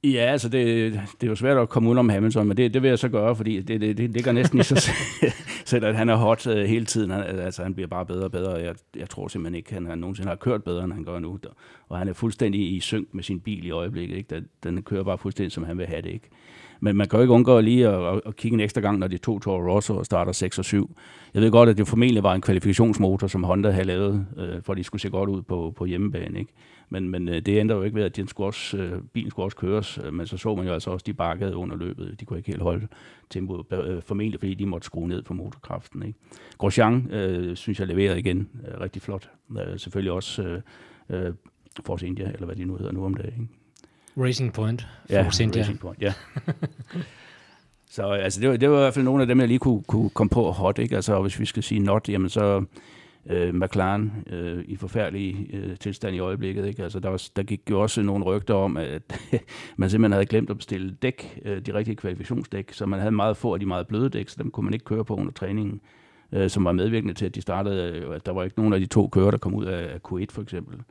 Ja, 0.04 0.18
altså 0.32 0.48
det, 0.48 0.92
det 0.92 1.26
er 1.26 1.30
jo 1.30 1.34
svært 1.34 1.56
at 1.56 1.68
komme 1.68 1.90
ud 1.90 1.96
om 1.96 2.08
Hamilton, 2.08 2.48
men 2.48 2.56
det, 2.56 2.74
det 2.74 2.82
vil 2.82 2.88
jeg 2.88 2.98
så 2.98 3.08
gøre, 3.08 3.36
fordi 3.36 3.62
det, 3.62 3.80
det, 3.80 3.98
det 3.98 4.10
ligger 4.10 4.32
næsten 4.32 4.60
i 4.60 4.62
sig 4.62 4.78
selv, 4.78 4.96
at 5.76 5.96
han 5.96 6.08
er 6.08 6.16
hot 6.16 6.46
øh, 6.46 6.64
hele 6.64 6.84
tiden. 6.84 7.10
Han, 7.10 7.22
altså, 7.22 7.62
han 7.62 7.74
bliver 7.74 7.88
bare 7.88 8.06
bedre 8.06 8.24
og 8.24 8.32
bedre. 8.32 8.52
Jeg, 8.52 8.74
jeg 8.96 9.10
tror 9.10 9.28
simpelthen 9.28 9.54
ikke, 9.54 9.76
at 9.76 9.86
han 9.86 9.98
nogensinde 9.98 10.28
har 10.28 10.36
kørt 10.36 10.64
bedre, 10.64 10.84
end 10.84 10.92
han 10.92 11.04
gør 11.04 11.18
nu. 11.18 11.38
Og 11.88 11.98
han 11.98 12.08
er 12.08 12.12
fuldstændig 12.12 12.76
i 12.76 12.80
synk 12.80 13.08
med 13.12 13.22
sin 13.22 13.40
bil 13.40 13.66
i 13.66 13.70
øjeblikket. 13.70 14.16
Ikke? 14.16 14.34
Den, 14.34 14.46
den 14.62 14.82
kører 14.82 15.02
bare 15.02 15.18
fuldstændig, 15.18 15.52
som 15.52 15.64
han 15.64 15.78
vil 15.78 15.86
have 15.86 16.02
det. 16.02 16.10
Ikke? 16.10 16.28
Men 16.80 16.96
man 16.96 17.08
kan 17.08 17.16
jo 17.16 17.22
ikke 17.22 17.34
undgå 17.34 17.60
lige 17.60 17.88
at, 17.88 18.14
at, 18.14 18.20
at 18.26 18.36
kigge 18.36 18.54
en 18.54 18.60
ekstra 18.60 18.80
gang, 18.80 18.98
når 18.98 19.06
de 19.06 19.18
to 19.18 19.38
Toro 19.38 19.74
Rosso 19.74 20.04
starter 20.04 20.32
6 20.32 20.58
og 20.58 20.64
7. 20.64 20.96
Jeg 21.34 21.42
ved 21.42 21.50
godt, 21.50 21.68
at 21.68 21.78
det 21.78 21.88
formentlig 21.88 22.22
var 22.22 22.34
en 22.34 22.40
kvalifikationsmotor, 22.40 23.26
som 23.26 23.44
Honda 23.44 23.70
havde 23.70 23.86
lavet, 23.86 24.26
øh, 24.36 24.62
for 24.62 24.72
at 24.72 24.76
de 24.76 24.84
skulle 24.84 25.02
se 25.02 25.10
godt 25.10 25.30
ud 25.30 25.42
på, 25.42 25.72
på 25.76 25.84
hjemmebane. 25.84 26.38
Ikke? 26.38 26.52
Men, 26.90 27.08
men 27.08 27.28
øh, 27.28 27.34
det 27.34 27.48
ændrer 27.48 27.76
jo 27.76 27.82
ikke 27.82 27.96
ved, 27.96 28.04
at 28.04 28.16
den 28.16 28.28
skulle 28.28 28.46
også, 28.46 28.76
øh, 28.76 29.02
bilen 29.02 29.30
skulle 29.30 29.46
også 29.46 29.56
køres. 29.56 29.98
Øh, 30.04 30.14
men 30.14 30.26
så 30.26 30.36
så 30.36 30.54
man 30.54 30.66
jo 30.66 30.72
altså 30.72 30.90
også, 30.90 31.04
de 31.06 31.12
bakkede 31.12 31.56
under 31.56 31.76
løbet. 31.76 32.20
De 32.20 32.24
kunne 32.24 32.38
ikke 32.38 32.50
helt 32.50 32.62
holde 32.62 32.88
tempoet, 33.30 33.66
øh, 33.72 34.02
formentlig 34.02 34.40
fordi 34.40 34.54
de 34.54 34.66
måtte 34.66 34.84
skrue 34.84 35.08
ned 35.08 35.22
på 35.22 35.34
motorkraften. 35.34 36.02
Ikke? 36.02 36.18
Grosjean, 36.58 37.10
øh, 37.10 37.56
synes 37.56 37.80
jeg, 37.80 37.88
leverede 37.88 38.18
igen 38.18 38.48
øh, 38.68 38.80
rigtig 38.80 39.02
flot. 39.02 39.30
Øh, 39.58 39.78
selvfølgelig 39.78 40.12
også 40.12 40.42
øh, 40.42 40.60
øh, 41.10 41.32
Force 41.86 42.06
India, 42.06 42.30
eller 42.32 42.46
hvad 42.46 42.56
de 42.56 42.64
nu 42.64 42.76
hedder 42.76 42.92
nu 42.92 43.04
om 43.04 43.14
dagen. 43.14 43.42
Ikke? 43.42 44.26
Racing 44.26 44.52
Point. 44.52 44.88
Force 45.10 45.42
ja, 45.42 45.46
India. 45.46 45.62
Racing 45.62 45.80
Point, 45.80 46.02
ja. 46.02 46.12
så 47.90 48.02
altså, 48.02 48.40
det, 48.40 48.48
var, 48.48 48.56
det 48.56 48.70
var 48.70 48.76
i 48.76 48.80
hvert 48.80 48.94
fald 48.94 49.04
nogle 49.04 49.22
af 49.22 49.26
dem, 49.26 49.40
jeg 49.40 49.48
lige 49.48 49.58
kunne, 49.58 49.82
kunne 49.82 50.10
komme 50.10 50.30
på 50.30 50.50
hot. 50.50 50.78
Ikke? 50.78 50.96
Altså, 50.96 51.22
hvis 51.22 51.40
vi 51.40 51.44
skal 51.44 51.62
sige 51.62 51.80
not, 51.80 52.08
jamen 52.08 52.28
så 52.28 52.64
øh, 53.26 53.54
McLaren 53.54 54.12
øh, 54.26 54.64
i 54.68 54.76
forfærdelig 54.76 55.50
øh, 55.52 55.76
tilstand 55.76 56.16
i 56.16 56.18
øjeblikket. 56.18 56.66
Ikke? 56.66 56.82
Altså, 56.82 57.00
der, 57.00 57.08
var, 57.08 57.28
der 57.36 57.42
gik 57.42 57.60
jo 57.70 57.80
også 57.80 58.02
nogle 58.02 58.24
rygter 58.24 58.54
om, 58.54 58.76
at 58.76 59.20
man 59.76 59.90
simpelthen 59.90 60.12
havde 60.12 60.26
glemt 60.26 60.50
at 60.50 60.56
bestille 60.56 60.96
dæk, 61.02 61.40
øh, 61.44 61.60
de 61.60 61.74
rigtige 61.74 61.96
kvalifikationsdæk, 61.96 62.72
så 62.72 62.86
man 62.86 63.00
havde 63.00 63.12
meget 63.12 63.36
få 63.36 63.54
af 63.54 63.60
de 63.60 63.66
meget 63.66 63.86
bløde 63.86 64.08
dæk, 64.08 64.28
så 64.28 64.36
dem 64.42 64.50
kunne 64.50 64.64
man 64.64 64.74
ikke 64.74 64.84
køre 64.84 65.04
på 65.04 65.14
under 65.14 65.32
træningen, 65.32 65.80
øh, 66.32 66.50
som 66.50 66.64
var 66.64 66.72
medvirkende 66.72 67.14
til, 67.14 67.26
at 67.26 67.34
de 67.34 67.40
startede, 67.40 67.98
øh, 67.98 68.14
at 68.14 68.26
der 68.26 68.32
var 68.32 68.44
ikke 68.44 68.58
nogen 68.58 68.72
af 68.72 68.80
de 68.80 68.86
to 68.86 69.08
kører, 69.08 69.30
der 69.30 69.38
kom 69.38 69.54
ud 69.54 69.64
af, 69.64 69.94
af 69.94 69.98
Q1 70.08 70.26
for 70.30 70.42
eksempel. 70.42 70.82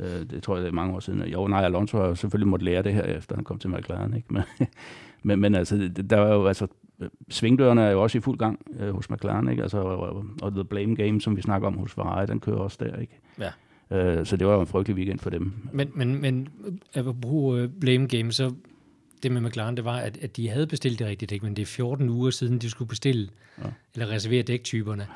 Øh, 0.00 0.30
det 0.30 0.42
tror 0.42 0.54
jeg, 0.54 0.62
det 0.62 0.68
er 0.68 0.74
mange 0.74 0.94
år 0.94 1.00
siden. 1.00 1.22
Jo, 1.22 1.46
nej, 1.46 1.64
Alonso 1.64 1.98
har 1.98 2.14
selvfølgelig 2.14 2.48
måtte 2.48 2.64
lære 2.64 2.82
det 2.82 2.94
her, 2.94 3.02
efter 3.02 3.34
han 3.34 3.44
kom 3.44 3.58
til 3.58 3.70
McLaren. 3.70 4.16
Ikke? 4.16 4.28
Men, 4.30 4.42
men, 5.22 5.40
men 5.40 5.54
altså, 5.54 5.90
der 6.10 6.16
var 6.16 6.34
jo 6.34 6.46
altså 6.46 6.66
svingdørene 7.28 7.82
er 7.82 7.90
jo 7.90 8.02
også 8.02 8.18
i 8.18 8.20
fuld 8.20 8.38
gang 8.38 8.60
øh, 8.80 8.94
hos 8.94 9.10
McLaren, 9.10 9.48
ikke? 9.48 9.62
Altså, 9.62 9.78
og, 9.78 10.24
og 10.42 10.52
The 10.52 10.64
Blame 10.64 10.96
Game, 10.96 11.20
som 11.20 11.36
vi 11.36 11.42
snakker 11.42 11.68
om 11.68 11.76
hos 11.76 11.92
Ferrari, 11.92 12.26
den 12.26 12.40
kører 12.40 12.58
også 12.58 12.78
der, 12.80 12.96
ikke? 12.96 13.20
Ja. 13.38 13.50
Øh, 13.96 14.26
så 14.26 14.36
det 14.36 14.46
var 14.46 14.54
jo 14.54 14.60
en 14.60 14.66
frygtelig 14.66 14.96
weekend 14.96 15.18
for 15.18 15.30
dem. 15.30 15.52
Men, 15.72 15.90
men, 15.94 16.20
men 16.20 16.48
at 16.94 17.20
bruge 17.20 17.64
uh, 17.64 17.70
Blame 17.80 18.06
Game, 18.06 18.32
så 18.32 18.54
det 19.22 19.32
med 19.32 19.40
McLaren, 19.40 19.76
det 19.76 19.84
var, 19.84 19.96
at, 19.96 20.18
at 20.22 20.36
de 20.36 20.48
havde 20.48 20.66
bestilt 20.66 20.98
det 20.98 21.06
rigtigt 21.06 21.30
dæk, 21.30 21.42
men 21.42 21.56
det 21.56 21.62
er 21.62 21.66
14 21.66 22.08
uger 22.08 22.30
siden, 22.30 22.58
de 22.58 22.70
skulle 22.70 22.88
bestille 22.88 23.28
ja. 23.58 23.68
eller 23.94 24.10
reservere 24.10 24.42
dæktyperne. 24.42 25.06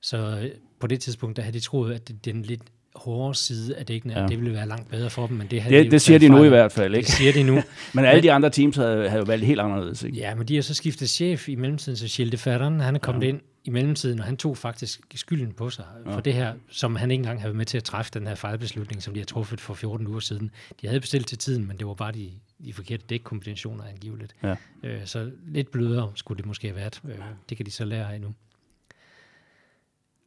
Så 0.00 0.40
øh, 0.42 0.50
på 0.80 0.86
det 0.86 1.00
tidspunkt, 1.00 1.36
der 1.36 1.42
havde 1.42 1.54
de 1.58 1.60
troet, 1.60 1.94
at 1.94 2.12
den 2.24 2.42
lidt 2.42 2.62
hårde 2.94 3.34
side 3.34 3.76
af 3.76 3.86
dækkene, 3.86 4.20
ja. 4.20 4.26
det 4.26 4.40
ville 4.40 4.54
være 4.54 4.68
langt 4.68 4.90
bedre 4.90 5.10
for 5.10 5.26
dem, 5.26 5.36
men 5.36 5.46
det 5.46 5.62
havde 5.62 5.76
det, 5.76 5.84
de 5.84 5.90
det 5.90 6.02
siger 6.02 6.18
de 6.18 6.28
nu 6.28 6.44
i 6.44 6.48
hvert 6.48 6.72
fald, 6.72 6.94
ikke? 6.94 7.06
Det 7.06 7.14
siger 7.14 7.32
de 7.32 7.42
nu. 7.42 7.62
men 7.94 8.04
alle 8.04 8.22
de 8.22 8.32
andre 8.32 8.50
teams 8.50 8.76
havde, 8.76 9.08
havde 9.08 9.20
jo 9.20 9.24
valgt 9.24 9.46
helt 9.46 9.60
anderledes, 9.60 10.02
ikke? 10.02 10.18
Ja, 10.18 10.34
men 10.34 10.48
de 10.48 10.54
har 10.54 10.62
så 10.62 10.74
skiftet 10.74 11.10
chef 11.10 11.48
i 11.48 11.54
mellemtiden, 11.54 11.96
så 11.96 12.16
Gilles 12.16 12.30
de 12.30 12.38
Ferderen, 12.38 12.80
han 12.80 12.94
er 12.94 12.98
kommet 12.98 13.22
ja. 13.22 13.28
ind 13.28 13.40
i 13.64 13.70
mellemtiden, 13.70 14.18
og 14.18 14.24
han 14.24 14.36
tog 14.36 14.56
faktisk 14.56 15.00
skylden 15.14 15.52
på 15.52 15.70
sig 15.70 15.84
ja. 16.06 16.14
for 16.14 16.20
det 16.20 16.34
her, 16.34 16.54
som 16.70 16.96
han 16.96 17.10
ikke 17.10 17.20
engang 17.20 17.40
havde 17.40 17.54
med 17.54 17.66
til 17.66 17.76
at 17.76 17.84
træffe 17.84 18.10
den 18.14 18.26
her 18.26 18.34
fejlbeslutning, 18.34 19.02
som 19.02 19.14
de 19.14 19.20
har 19.20 19.24
truffet 19.24 19.60
for 19.60 19.74
14 19.74 20.06
uger 20.06 20.20
siden. 20.20 20.50
De 20.80 20.86
havde 20.86 21.00
bestilt 21.00 21.26
til 21.26 21.38
tiden, 21.38 21.66
men 21.68 21.76
det 21.76 21.86
var 21.86 21.94
bare 21.94 22.12
de, 22.12 22.30
de 22.64 22.72
forkerte 22.72 23.04
dækkombinationer 23.08 23.84
angiveligt. 23.84 24.34
Ja. 24.42 24.56
Øh, 24.82 25.00
så 25.06 25.30
lidt 25.46 25.70
blødere 25.70 26.12
skulle 26.14 26.36
det 26.36 26.46
måske 26.46 26.68
have 26.68 26.76
været. 26.76 27.00
Øh, 27.08 27.18
det 27.48 27.56
kan 27.56 27.66
de 27.66 27.70
så 27.70 27.84
lære 27.84 28.14
af 28.14 28.20
nu. 28.20 28.34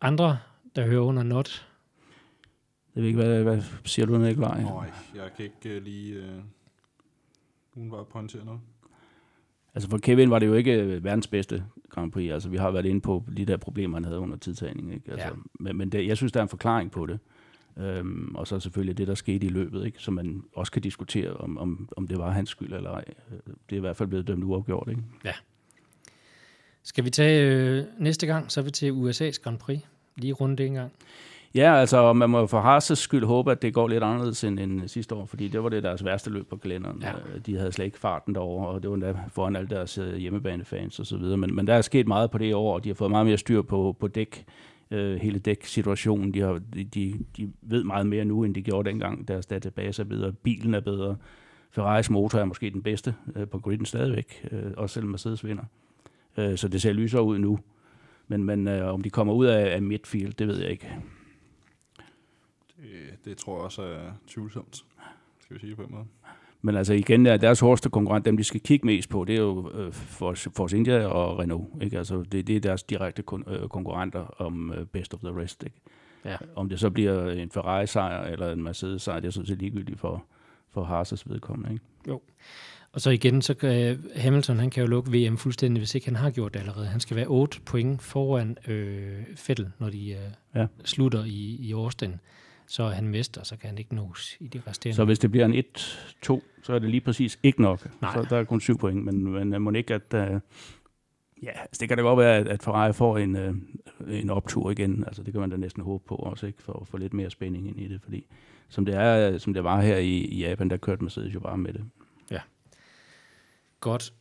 Andre, 0.01 0.37
der 0.75 0.85
hører 0.85 1.01
under 1.01 1.23
not, 1.23 1.65
jeg 2.95 3.01
ved 3.01 3.07
ikke, 3.07 3.21
hvad, 3.21 3.43
hvad 3.43 3.61
siger 3.85 4.05
du, 4.05 4.17
Nikolaj? 4.17 4.61
Nej, 4.61 4.91
jeg 5.15 5.29
kan 5.37 5.45
ikke 5.45 5.77
uh, 5.77 5.83
lige 5.83 6.23
uh, 7.75 7.91
var 7.91 8.03
pointere 8.03 8.45
noget. 8.45 8.61
Altså 9.73 9.89
for 9.89 9.97
Kevin 9.97 10.29
var 10.29 10.39
det 10.39 10.47
jo 10.47 10.53
ikke 10.53 10.73
øh, 10.73 11.03
verdens 11.03 11.27
bedste 11.27 11.63
Grand 11.89 12.11
Prix. 12.11 12.31
Altså 12.31 12.49
vi 12.49 12.57
har 12.57 12.71
været 12.71 12.85
inde 12.85 13.01
på 13.01 13.25
de 13.37 13.45
der 13.45 13.57
problemer, 13.57 13.97
han 13.97 14.05
havde 14.05 14.19
under 14.19 14.37
tidtagning. 14.37 14.93
Ikke? 14.93 15.11
Altså, 15.11 15.27
ja. 15.27 15.33
Men, 15.59 15.77
men 15.77 15.89
det, 15.89 16.07
jeg 16.07 16.17
synes, 16.17 16.31
der 16.31 16.39
er 16.39 16.43
en 16.43 16.49
forklaring 16.49 16.91
på 16.91 17.05
det. 17.05 17.19
Øhm, 17.77 18.35
og 18.35 18.47
så 18.47 18.59
selvfølgelig 18.59 18.97
det, 18.97 19.07
der 19.07 19.15
skete 19.15 19.45
i 19.45 19.49
løbet, 19.49 19.85
ikke? 19.85 19.99
som 19.99 20.13
man 20.13 20.43
også 20.55 20.71
kan 20.71 20.81
diskutere, 20.81 21.33
om, 21.33 21.57
om, 21.57 21.89
om 21.97 22.07
det 22.07 22.17
var 22.17 22.31
hans 22.31 22.49
skyld 22.49 22.73
eller 22.73 22.91
ej. 22.91 23.03
Det 23.69 23.75
er 23.75 23.77
i 23.77 23.79
hvert 23.79 23.97
fald 23.97 24.09
blevet 24.09 24.27
dømt 24.27 24.43
uafgjort. 24.43 24.87
Ikke? 24.89 25.01
Ja. 25.25 25.33
Skal 26.83 27.05
vi 27.05 27.09
tage 27.09 27.55
øh, 27.55 27.83
næste 27.99 28.27
gang, 28.27 28.51
så 28.51 28.59
er 28.59 28.63
vi 28.63 28.71
til 28.71 28.91
USA's 28.91 29.43
Grand 29.43 29.57
Prix. 29.57 29.79
Lige 30.15 30.33
rundt 30.33 30.57
det 30.57 30.65
en 30.65 30.73
gang. 30.73 30.91
Ja, 31.55 31.75
altså 31.75 32.13
man 32.13 32.29
må 32.29 32.47
for 32.47 32.61
Haas' 32.61 32.95
skyld 32.95 33.25
håbe, 33.25 33.51
at 33.51 33.61
det 33.61 33.73
går 33.73 33.87
lidt 33.87 34.03
anderledes 34.03 34.43
end, 34.43 34.59
end 34.59 34.87
sidste 34.87 35.15
år, 35.15 35.25
fordi 35.25 35.47
det 35.47 35.63
var 35.63 35.69
det 35.69 35.83
deres 35.83 36.05
værste 36.05 36.29
løb 36.29 36.49
på 36.49 36.55
kalenderen. 36.55 37.01
Ja. 37.01 37.11
Øh, 37.11 37.41
de 37.45 37.57
havde 37.57 37.71
slet 37.71 37.85
ikke 37.85 37.99
farten 37.99 38.35
derovre, 38.35 38.67
og 38.67 38.81
det 38.81 38.89
var 38.89 38.95
endda 38.95 39.15
foran 39.29 39.55
alle 39.55 39.69
deres 39.69 39.97
øh, 39.97 40.15
hjemmebanefans 40.15 40.99
og 40.99 41.05
så 41.05 41.17
videre. 41.17 41.37
Men, 41.37 41.55
men 41.55 41.67
der 41.67 41.73
er 41.73 41.81
sket 41.81 42.07
meget 42.07 42.31
på 42.31 42.37
det 42.37 42.55
år, 42.55 42.73
og 42.73 42.83
de 42.83 42.89
har 42.89 42.93
fået 42.93 43.11
meget 43.11 43.25
mere 43.25 43.37
styr 43.37 43.61
på, 43.61 43.95
på 43.99 44.07
dæk, 44.07 44.45
øh, 44.91 45.19
hele 45.19 45.39
dæksituationen. 45.39 46.33
De, 46.33 46.39
har, 46.39 46.59
de, 46.73 46.83
de, 46.83 47.13
de 47.37 47.51
ved 47.61 47.83
meget 47.83 48.07
mere 48.07 48.25
nu, 48.25 48.43
end 48.43 48.55
de 48.55 48.61
gjorde 48.61 48.89
dengang. 48.89 49.27
Deres 49.27 49.45
database 49.45 50.01
er 50.01 50.05
bedre, 50.05 50.31
bilen 50.31 50.73
er 50.73 50.79
bedre. 50.79 51.15
Ferraris 51.71 52.09
motor 52.09 52.39
er 52.39 52.45
måske 52.45 52.69
den 52.69 52.81
bedste 52.81 53.15
øh, 53.35 53.47
på 53.47 53.59
griden 53.59 53.85
stadigvæk, 53.85 54.47
øh, 54.51 54.71
også 54.77 54.93
selvom 54.93 55.11
Mercedes 55.11 55.45
vinder. 55.45 55.63
Øh, 56.37 56.57
så 56.57 56.67
det 56.67 56.81
ser 56.81 56.93
lysere 56.93 57.23
ud 57.23 57.37
nu. 57.37 57.59
Men, 58.27 58.43
men 58.43 58.67
øh, 58.67 58.93
om 58.93 59.01
de 59.01 59.09
kommer 59.09 59.33
ud 59.33 59.45
af, 59.45 59.75
af 59.75 59.81
midfield, 59.81 60.33
det 60.33 60.47
ved 60.47 60.61
jeg 60.61 60.69
ikke. 60.69 60.87
Det, 62.81 63.25
det 63.25 63.37
tror 63.37 63.55
jeg 63.57 63.63
også 63.63 63.81
er 63.81 64.11
tvivlsomt, 64.27 64.75
skal 65.39 65.55
vi 65.55 65.59
sige 65.59 65.75
på 65.75 65.81
en 65.81 65.91
måde. 65.91 66.05
Men 66.61 66.75
altså 66.75 66.93
igen, 66.93 67.25
der, 67.25 67.37
deres 67.37 67.59
hårdeste 67.59 67.89
konkurrent, 67.89 68.25
dem 68.25 68.37
de 68.37 68.43
skal 68.43 68.61
kigge 68.61 68.85
mest 68.85 69.09
på, 69.09 69.23
det 69.25 69.35
er 69.35 69.39
jo 69.41 69.71
øh, 69.73 69.93
Force, 69.93 70.49
Force 70.55 70.77
India 70.77 71.05
og 71.05 71.39
Renault. 71.39 71.83
Ikke? 71.83 71.97
Altså, 71.97 72.23
det, 72.31 72.47
det 72.47 72.55
er 72.55 72.59
deres 72.59 72.83
direkte 72.83 73.21
kon, 73.21 73.43
øh, 73.47 73.67
konkurrenter 73.69 74.19
om 74.41 74.73
øh, 74.73 74.85
best 74.85 75.13
of 75.13 75.19
the 75.19 75.41
rest. 75.41 75.63
Ikke? 75.63 75.81
Ja. 76.25 76.37
Om 76.55 76.69
det 76.69 76.79
så 76.79 76.89
bliver 76.89 77.31
en 77.31 77.51
Ferrari-sejr 77.51 78.23
eller 78.23 78.51
en 78.51 78.63
Mercedes-sejr, 78.63 79.19
det 79.19 79.27
er 79.27 79.31
sådan 79.31 79.47
set 79.47 79.59
ligegyldigt 79.59 79.99
for, 79.99 80.23
for 80.69 80.85
Haas' 80.85 81.23
vedkommende. 81.25 81.71
Ikke? 81.73 81.85
Og 82.93 83.01
så 83.01 83.09
igen, 83.09 83.41
så 83.41 83.53
kan 83.53 84.03
Hamilton, 84.15 84.59
han 84.59 84.69
kan 84.69 84.81
jo 84.83 84.87
lukke 84.87 85.11
VM 85.11 85.37
fuldstændig, 85.37 85.79
hvis 85.81 85.95
ikke 85.95 86.07
han 86.07 86.15
har 86.15 86.29
gjort 86.31 86.53
det 86.53 86.59
allerede. 86.59 86.85
Han 86.85 86.99
skal 86.99 87.17
være 87.17 87.27
8 87.27 87.61
point 87.61 88.01
foran 88.01 88.57
øh, 88.67 89.23
Fettel, 89.35 89.71
når 89.79 89.89
de 89.89 90.09
øh, 90.11 90.17
Ja. 90.55 90.59
ja. 90.59 90.67
slutter 90.85 91.23
i, 91.25 91.57
i 91.59 91.73
Austin. 91.73 92.19
Så 92.71 92.83
er 92.83 92.89
han 92.89 93.07
mester, 93.07 93.43
så 93.43 93.57
kan 93.57 93.69
han 93.69 93.77
ikke 93.77 93.95
nås 93.95 94.37
i 94.39 94.47
de 94.47 94.61
resterende. 94.67 94.95
Så 94.95 95.05
hvis 95.05 95.19
det 95.19 95.31
bliver 95.31 95.45
en 95.45 95.53
1-2, 95.53 95.63
så 96.63 96.73
er 96.73 96.79
det 96.79 96.89
lige 96.89 97.01
præcis 97.01 97.39
ikke 97.43 97.61
nok. 97.61 98.01
Nej. 98.01 98.13
Så 98.13 98.27
der 98.29 98.37
er 98.37 98.43
kun 98.43 98.61
syv 98.61 98.77
point, 98.77 99.05
men, 99.05 99.23
men 99.23 99.53
øh, 99.53 99.61
må 99.61 99.71
ikke, 99.71 99.93
at... 99.93 100.13
Uh, 100.13 100.19
ja, 101.43 101.51
altså 101.59 101.79
det 101.79 101.87
kan 101.87 101.97
da 101.97 102.03
godt 102.03 102.19
være, 102.19 102.37
at, 102.37 102.47
at 102.47 102.63
Ferrari 102.63 102.93
får 102.93 103.17
en, 103.17 103.35
uh, 103.35 103.55
en 104.09 104.29
optur 104.29 104.71
igen. 104.71 105.03
Altså 105.07 105.23
det 105.23 105.33
kan 105.33 105.41
man 105.41 105.49
da 105.49 105.57
næsten 105.57 105.83
håbe 105.83 106.03
på 106.07 106.15
også, 106.15 106.47
ikke? 106.47 106.61
For 106.61 106.73
at 106.81 106.87
få 106.87 106.97
lidt 106.97 107.13
mere 107.13 107.29
spænding 107.29 107.67
ind 107.67 107.79
i 107.79 107.87
det, 107.87 108.01
fordi 108.01 108.25
som 108.69 108.85
det, 108.85 108.95
er, 108.95 109.37
som 109.37 109.53
det 109.53 109.63
var 109.63 109.81
her 109.81 109.97
i, 109.97 110.17
i 110.17 110.39
Japan, 110.39 110.69
der 110.69 110.77
kørte 110.77 111.03
Mercedes 111.03 111.33
jo 111.33 111.39
bare 111.39 111.57
med 111.57 111.73
det. 111.73 111.85
Godt. 113.79 114.13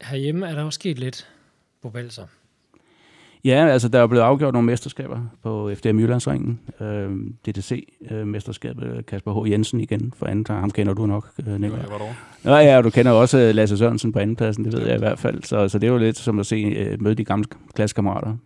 Herhjemme 0.00 0.46
er 0.46 0.54
der 0.54 0.62
jo 0.62 0.70
sket 0.70 0.98
lidt 0.98 1.28
på 1.82 1.90
Balser. 1.90 2.26
Ja, 3.44 3.66
altså 3.66 3.88
der 3.88 3.98
er 3.98 4.06
blevet 4.06 4.24
afgjort 4.24 4.52
nogle 4.52 4.66
mesterskaber 4.66 5.20
på 5.42 5.70
FDM 5.74 5.98
Jyllandsringen. 5.98 6.60
Øh, 6.80 7.10
DTC-mesterskabet, 7.48 9.06
Kasper 9.06 9.44
H. 9.44 9.50
Jensen 9.50 9.80
igen 9.80 10.12
for 10.16 10.26
anden 10.26 10.44
gang. 10.44 10.60
Ham 10.60 10.70
kender 10.70 10.94
du 10.94 11.06
nok, 11.06 11.30
øh, 11.40 11.46
Ja, 11.52 11.58
Nicolai. 11.58 11.82
Nå 12.44 12.56
ja, 12.56 12.76
og 12.76 12.84
du 12.84 12.90
kender 12.90 13.12
også 13.12 13.38
øh, 13.38 13.54
Lasse 13.54 13.78
Sørensen 13.78 14.12
på 14.12 14.18
andenpladsen, 14.18 14.64
det 14.64 14.72
ved 14.72 14.86
jeg 14.86 14.94
i 14.94 14.98
hvert 14.98 15.18
fald. 15.18 15.42
Så, 15.42 15.68
så 15.68 15.78
det 15.78 15.86
er 15.86 15.92
jo 15.92 15.98
lidt 15.98 16.16
som 16.16 16.38
at 16.38 16.46
se, 16.46 16.56
øh, 16.56 17.02
møde 17.02 17.14
de 17.14 17.24
gamle 17.24 17.44
klassekammerater. 17.74 18.36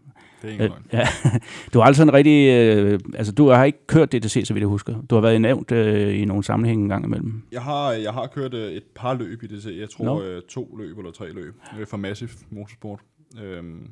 Det 0.42 0.48
er 0.48 0.52
ikke 0.52 0.64
Øh, 0.64 0.70
ja. 0.92 1.08
Du 1.74 1.78
har 1.78 1.86
altså 1.86 2.02
en 2.02 2.12
rigtig... 2.12 2.48
Øh, 2.48 3.00
altså, 3.14 3.32
du 3.32 3.48
har 3.48 3.64
ikke 3.64 3.86
kørt 3.86 4.12
DTC, 4.12 4.42
så 4.46 4.54
vidt 4.54 4.60
jeg 4.62 4.68
husker. 4.68 4.94
Du 5.10 5.14
har 5.14 5.22
været 5.22 5.40
nævnt 5.40 5.72
øh, 5.72 6.20
i 6.20 6.24
nogle 6.24 6.44
sammenhænge 6.44 6.82
en 6.82 6.88
gang 6.88 7.04
imellem. 7.04 7.42
Jeg 7.52 7.62
har, 7.62 7.92
jeg 7.92 8.12
har 8.12 8.26
kørt 8.26 8.54
øh, 8.54 8.72
et 8.72 8.82
par 8.94 9.14
løb 9.14 9.42
i 9.42 9.46
det. 9.46 9.78
Jeg 9.80 9.90
tror 9.90 10.04
Nå. 10.04 10.22
øh, 10.22 10.42
to 10.48 10.76
løb 10.78 10.98
eller 10.98 11.10
tre 11.10 11.32
løb 11.32 11.54
øh, 11.80 11.86
for 11.86 11.96
Massive 11.96 12.30
Motorsport. 12.50 13.00
Øhm, 13.42 13.90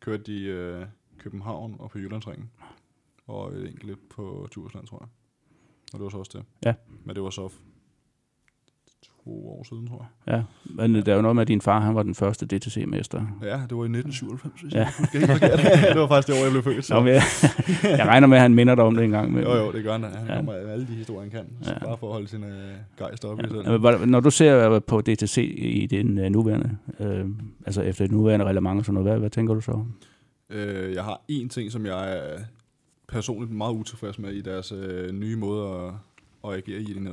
kørte 0.00 0.32
i 0.32 0.44
øh, 0.44 0.86
København 1.18 1.76
og 1.78 1.90
på 1.90 1.98
Jyllandsringen. 1.98 2.50
Og 3.26 3.52
et 3.52 3.68
enkelt 3.68 4.08
på 4.08 4.48
Djursland, 4.52 4.86
tror 4.86 4.98
jeg. 4.98 5.08
Og 5.92 5.98
det 5.98 6.04
var 6.04 6.08
så 6.08 6.18
også 6.18 6.38
det. 6.38 6.46
Ja. 6.64 6.74
Men 7.04 7.16
det 7.16 7.22
var 7.22 7.30
så 7.30 7.52
to 9.24 9.30
år 9.48 9.64
siden, 9.68 9.86
tror 9.86 10.06
jeg. 10.26 10.34
Ja, 10.34 10.42
men 10.64 10.96
øh, 10.96 11.06
der 11.06 11.12
er 11.12 11.16
jo 11.16 11.22
noget 11.22 11.36
med, 11.36 11.42
at 11.42 11.48
din 11.48 11.60
far 11.60 11.80
han 11.80 11.94
var 11.94 12.02
den 12.02 12.14
første 12.14 12.46
DTC-mester. 12.46 13.22
Ja, 13.42 13.46
det 13.68 13.76
var 13.76 13.84
i 13.84 13.90
1997, 13.98 14.60
hvis 14.60 14.74
Ja. 14.74 14.78
ja. 14.78 14.84
jeg 14.84 14.92
husker 14.98 15.18
helt 15.18 15.30
forkert. 15.32 15.58
det 15.94 16.00
var 16.00 16.06
faktisk 16.08 16.28
det 16.28 16.40
år, 16.40 16.44
jeg 16.44 16.50
blev 16.50 16.62
født. 16.62 16.84
Så. 16.84 16.94
Nå, 17.00 17.06
jeg, 17.06 17.22
jeg 17.98 18.06
regner 18.06 18.26
med, 18.26 18.36
at 18.36 18.42
han 18.42 18.54
minder 18.54 18.74
dig 18.74 18.84
om 18.84 18.94
det 18.94 19.04
en 19.04 19.10
gang. 19.10 19.32
Men, 19.32 19.42
Jo, 19.42 19.54
jo, 19.54 19.72
det 19.72 19.84
gør 19.84 19.92
han. 19.92 20.02
Han 20.02 20.12
Ja. 20.12 20.32
ja. 20.32 20.36
kommer 20.36 20.52
med 20.62 20.70
alle 20.72 20.86
de 20.86 20.92
historier, 20.92 21.20
han 21.20 21.30
kan. 21.30 21.44
Så 21.62 21.72
Ja. 21.72 21.78
bare 21.86 21.96
for 21.98 22.06
at 22.06 22.12
holde 22.12 22.28
sin 22.28 22.44
øh, 22.44 22.50
gejst 22.98 23.24
op 23.24 23.38
Ja, 23.42 23.46
det. 23.46 24.00
men 24.00 24.08
Når 24.08 24.20
du 24.20 24.30
ser 24.30 24.70
øh, 24.70 24.80
på 24.86 25.00
DTC 25.00 25.54
i 25.58 25.86
den 25.86 26.18
øh, 26.18 26.30
nuværende, 26.30 26.76
øh, 27.00 27.24
altså 27.66 27.82
efter 27.82 28.04
det 28.04 28.12
nuværende 28.12 28.44
reglement 28.46 28.78
og 28.78 28.84
sådan 28.84 28.94
noget, 28.94 29.10
hvad, 29.10 29.18
hvad 29.18 29.30
tænker 29.30 29.54
du 29.54 29.60
så? 29.60 29.84
Øh, 30.50 30.94
jeg 30.94 31.04
har 31.04 31.20
en 31.28 31.48
ting, 31.48 31.72
som 31.72 31.86
jeg 31.86 32.16
er 32.16 32.38
personligt 33.08 33.52
meget 33.52 33.72
utilfreds 33.72 34.18
med 34.18 34.32
i 34.32 34.40
deres 34.40 34.72
øh, 34.72 35.12
nye 35.12 35.36
måde 35.36 35.68
at, 35.68 35.92
at 36.50 36.56
agere 36.56 36.80
i, 36.80 36.92
den, 36.94 37.08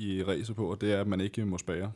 i 0.00 0.22
racer 0.22 0.54
på, 0.54 0.70
og 0.70 0.80
det 0.80 0.92
er, 0.92 1.00
at 1.00 1.06
man 1.06 1.20
ikke 1.20 1.44
må 1.44 1.58
spære. 1.58 1.92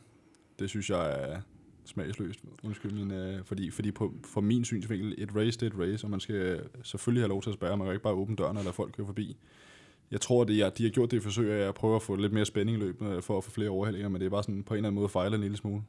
Det 0.59 0.71
synes 0.71 0.91
jeg 0.91 1.11
er 1.11 1.41
smagsløst. 1.85 2.41
Undskyld 2.63 2.93
men, 2.93 3.11
øh, 3.11 3.45
fordi, 3.45 3.71
fordi 3.71 3.91
på, 3.91 4.15
for 4.25 4.41
min 4.41 4.65
synsvinkel, 4.65 5.15
et 5.19 5.37
race, 5.37 5.61
det 5.61 5.63
er 5.63 5.77
et 5.77 5.93
race, 5.93 6.07
og 6.07 6.11
man 6.11 6.21
skal 6.21 6.61
selvfølgelig 6.83 7.23
have 7.23 7.29
lov 7.29 7.43
til 7.43 7.51
at 7.51 7.55
spære, 7.55 7.77
Man 7.77 7.87
kan 7.87 7.93
ikke 7.93 8.03
bare 8.03 8.15
åbne 8.15 8.37
døren 8.37 8.57
eller 8.57 8.73
folk 8.73 8.95
kører 8.97 9.07
forbi. 9.07 9.37
Jeg 10.11 10.21
tror, 10.21 10.43
at 10.43 10.49
de 10.49 10.61
har 10.61 10.89
gjort 10.91 11.11
det 11.11 11.17
i 11.17 11.21
forsøg 11.21 11.53
af 11.53 11.69
at 11.69 11.75
prøve 11.75 11.97
at 11.97 12.03
få 12.03 12.17
lidt 12.17 12.33
mere 12.33 12.45
spænding 12.45 12.77
i 12.79 12.81
løbet 12.81 13.25
for 13.25 13.39
at 13.39 13.45
få 13.45 13.51
flere 13.51 13.69
overhældinger, 13.71 14.09
men 14.09 14.21
det 14.21 14.27
er 14.27 14.31
bare 14.31 14.43
sådan 14.43 14.63
på 14.63 14.75
en 14.75 14.79
eller 14.79 14.89
anden 14.89 15.01
måde 15.01 15.09
fejler 15.09 15.37
en 15.37 15.43
lille 15.43 15.57
smule. 15.57 15.83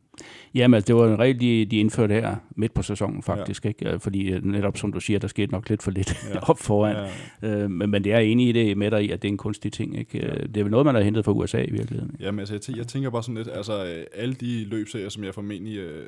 Jamen, 0.56 0.76
altså, 0.76 0.88
det 0.88 0.96
var 0.96 1.14
en 1.14 1.20
regel, 1.20 1.40
de, 1.40 1.66
de 1.66 1.78
indførte 1.78 2.14
her 2.14 2.36
midt 2.56 2.74
på 2.74 2.82
sæsonen 2.82 3.24
faktisk, 3.24 3.64
ja. 3.66 3.70
ikke? 3.70 3.90
Øh, 3.90 4.00
Fordi 4.00 4.32
øh, 4.32 4.46
netop 4.46 4.78
som 4.78 4.94
du 4.94 5.00
siger, 5.00 5.20
der 5.20 5.28
skete 5.28 5.52
nok 5.52 5.70
lidt 5.70 5.84
for 5.84 5.92
lidt 5.92 6.14
ja. 6.34 6.40
Op 6.50 6.60
foran. 6.60 6.96
Ja, 6.96 7.64
Øh, 7.64 7.72
men, 7.72 7.90
men 7.90 8.04
det 8.04 8.14
er 8.14 8.20
enig 8.20 8.50
i 8.50 8.52
det 8.52 8.78
med 8.78 8.92
dig 8.92 9.04
i, 9.06 9.12
at 9.12 9.22
det 9.22 9.28
er 9.28 9.32
en 9.32 9.38
kunstig 9.38 9.72
ting, 9.74 10.00
ikke? 10.00 10.18
Ja. 10.18 10.28
Ja. 10.28 10.34
Det 10.34 10.58
er 10.58 10.64
vel 10.64 10.72
noget, 10.72 10.86
man 10.86 10.96
har 10.96 11.02
hentet 11.02 11.26
fra 11.26 11.32
USA 11.32 11.62
i 11.62 11.72
virkeligheden. 11.72 12.16
Jamen 12.20 12.40
altså, 12.40 12.54
jeg, 12.54 12.62
tæ- 12.70 12.78
jeg 12.78 12.88
tænker 12.88 13.10
bare 13.10 13.24
sådan 13.24 13.36
lidt, 13.36 13.48
altså 13.54 13.86
øh, 13.86 14.04
alle 14.14 14.34
de 14.34 14.64
løbserier, 14.66 15.10
som 15.10 15.24
jeg 15.24 15.34
formentlig 15.34 15.78
øh, 15.78 16.06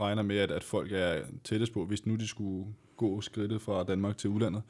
regner 0.00 0.22
med, 0.22 0.36
at, 0.36 0.50
at 0.50 0.64
folk 0.64 0.92
er 0.92 1.14
tættest 1.44 1.72
på, 1.72 1.84
hvis 1.84 2.06
nu 2.06 2.14
de 2.14 2.28
skulle 2.28 2.64
gå 2.96 3.20
skridtet 3.20 3.60
fra 3.62 3.84
Danmark 3.84 4.18
til 4.18 4.30
udlandet, 4.30 4.62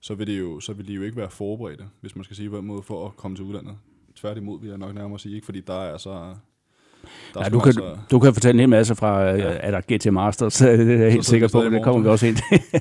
så 0.00 0.14
vil, 0.14 0.26
det 0.26 0.38
jo, 0.38 0.60
så 0.60 0.72
vil 0.72 0.88
de 0.88 0.92
jo 0.92 1.02
ikke 1.02 1.16
være 1.16 1.30
forberedte, 1.30 1.84
hvis 2.00 2.16
man 2.16 2.24
skal 2.24 2.36
sige 2.36 2.50
på 2.50 2.58
en 2.58 2.66
måde, 2.66 2.82
for 2.82 3.06
at 3.06 3.16
komme 3.16 3.36
til 3.36 3.44
udlandet. 3.44 3.74
Tværtimod 4.16 4.60
vil 4.60 4.68
jeg 4.68 4.78
nok 4.78 4.94
nærmere 4.94 5.18
sige, 5.18 5.34
ikke? 5.34 5.44
fordi 5.44 5.60
der 5.60 5.82
er 5.82 5.96
så... 5.96 6.10
Der 7.34 7.40
er 7.40 7.44
Ja, 7.44 7.48
du, 7.48 7.58
kan, 7.58 7.68
altså, 7.68 7.98
du 8.10 8.18
kan 8.18 8.34
fortælle 8.34 8.54
en 8.56 8.60
hel 8.60 8.68
masse 8.68 8.94
fra, 8.94 9.20
ja. 9.20 9.36
Ja. 9.36 9.56
er 9.60 9.70
der 9.70 9.96
GT 9.96 10.12
Masters, 10.12 10.56
det 10.58 10.90
er 10.90 10.98
jeg 11.02 11.12
helt 11.12 11.24
Så 11.24 11.30
sikker 11.30 11.48
på, 11.52 11.64
det 11.64 11.82
kommer 11.82 12.02
vi 12.02 12.08
også 12.08 12.26
ind. 12.26 12.36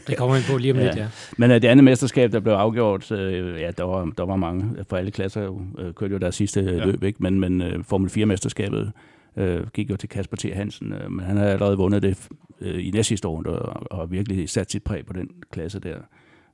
Det 0.08 0.18
kommer 0.18 0.36
vi 0.36 0.42
på 0.52 0.58
lige 0.58 0.72
om 0.72 0.78
Ja. 0.78 0.84
lidt, 0.86 0.96
ja. 0.96 1.08
Men 1.38 1.52
uh, 1.52 1.56
det 1.56 1.66
andet 1.66 1.84
mesterskab, 1.84 2.32
der 2.32 2.40
blev 2.40 2.54
afgjort, 2.54 3.12
øh, 3.12 3.62
ja, 3.62 3.72
der 3.72 3.84
var, 3.84 4.12
der 4.18 4.26
var 4.26 4.36
mange 4.36 4.86
for 4.90 4.98
alle 4.98 5.12
klasser, 5.12 5.44
jo, 5.44 5.62
øh, 5.78 5.94
kørte 5.94 6.14
jo 6.14 6.20
deres 6.20 6.36
sidste 6.36 6.62
ja. 6.62 6.86
Løb, 6.86 7.04
ikke? 7.04 7.24
men, 7.24 7.40
men 7.40 7.62
uh, 7.62 7.84
Formel 7.84 8.10
4-mesterskabet 8.10 8.92
øh, 9.38 9.68
gik 9.68 9.90
jo 9.90 9.96
til 9.96 10.10
Kasper 10.10 10.38
T. 10.38 10.46
Hansen, 10.54 10.94
øh, 10.94 11.12
men 11.12 11.26
han 11.26 11.38
havde 11.38 11.52
allerede 11.52 11.78
vundet 11.78 12.02
det 12.02 12.28
øh, 12.62 12.88
i 12.88 12.92
næste 12.92 13.08
sidste 13.08 13.28
år, 13.28 13.44
og, 13.44 14.00
og 14.00 14.12
virkelig 14.12 14.50
sat 14.50 14.72
sit 14.72 14.84
præg 14.84 15.06
på 15.06 15.14
den 15.14 15.30
klasse 15.52 15.80
der. 15.80 15.98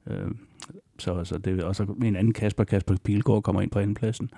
Øh, 0.08 0.32
så, 0.99 1.24
så 1.24 1.38
det 1.38 1.60
er 1.60 1.66
også 1.66 1.84
en 2.04 2.16
anden 2.16 2.34
Kasper, 2.34 2.64
Kasper 2.64 2.95
Pilgaard, 3.04 3.43
kommer 3.43 3.62
ind 3.62 3.72
på 3.72 3.80
andenpladsen. 3.80 4.30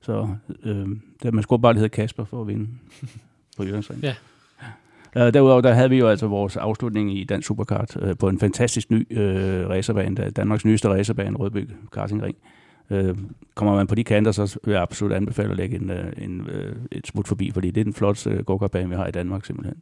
Så 0.00 0.28
øh, 0.62 0.88
det, 1.22 1.34
man 1.34 1.42
skulle 1.42 1.62
bare 1.62 1.74
hedde 1.74 1.88
Kasper 1.88 2.24
for 2.24 2.40
at 2.40 2.46
vinde 2.46 2.68
på 3.56 3.64
Jyllandsringen. 3.64 4.04
Ja. 4.04 4.14
Uh, 5.16 5.34
derudover 5.34 5.60
der 5.60 5.72
havde 5.72 5.90
vi 5.90 5.98
jo 5.98 6.08
altså 6.08 6.26
vores 6.26 6.56
afslutning 6.56 7.18
i 7.18 7.24
Dansk 7.24 7.46
Superkart 7.48 7.96
uh, 7.96 8.12
på 8.18 8.28
en 8.28 8.38
fantastisk 8.38 8.90
ny 8.90 9.06
uh, 9.10 9.70
racerbane, 9.70 10.16
der, 10.16 10.30
Danmarks 10.30 10.64
nyeste 10.64 10.88
racerbane, 10.88 11.36
Rødby 11.36 11.68
Kartingring. 11.92 12.36
Uh, 12.90 13.18
kommer 13.54 13.74
man 13.74 13.86
på 13.86 13.94
de 13.94 14.04
kanter, 14.04 14.32
så 14.32 14.58
vil 14.64 14.72
jeg 14.72 14.82
absolut 14.82 15.12
anbefale 15.12 15.50
at 15.50 15.56
lægge 15.56 15.76
en, 15.76 15.90
uh, 15.90 16.24
en, 16.24 16.40
uh, 16.40 16.76
et 16.90 17.06
smut 17.06 17.28
forbi, 17.28 17.50
fordi 17.50 17.70
det 17.70 17.80
er 17.80 17.84
den 17.84 17.94
flotteste 17.94 18.30
uh, 18.30 18.44
go-kartbane, 18.44 18.88
vi 18.88 18.94
har 18.94 19.06
i 19.06 19.10
Danmark 19.10 19.44
simpelthen. 19.44 19.76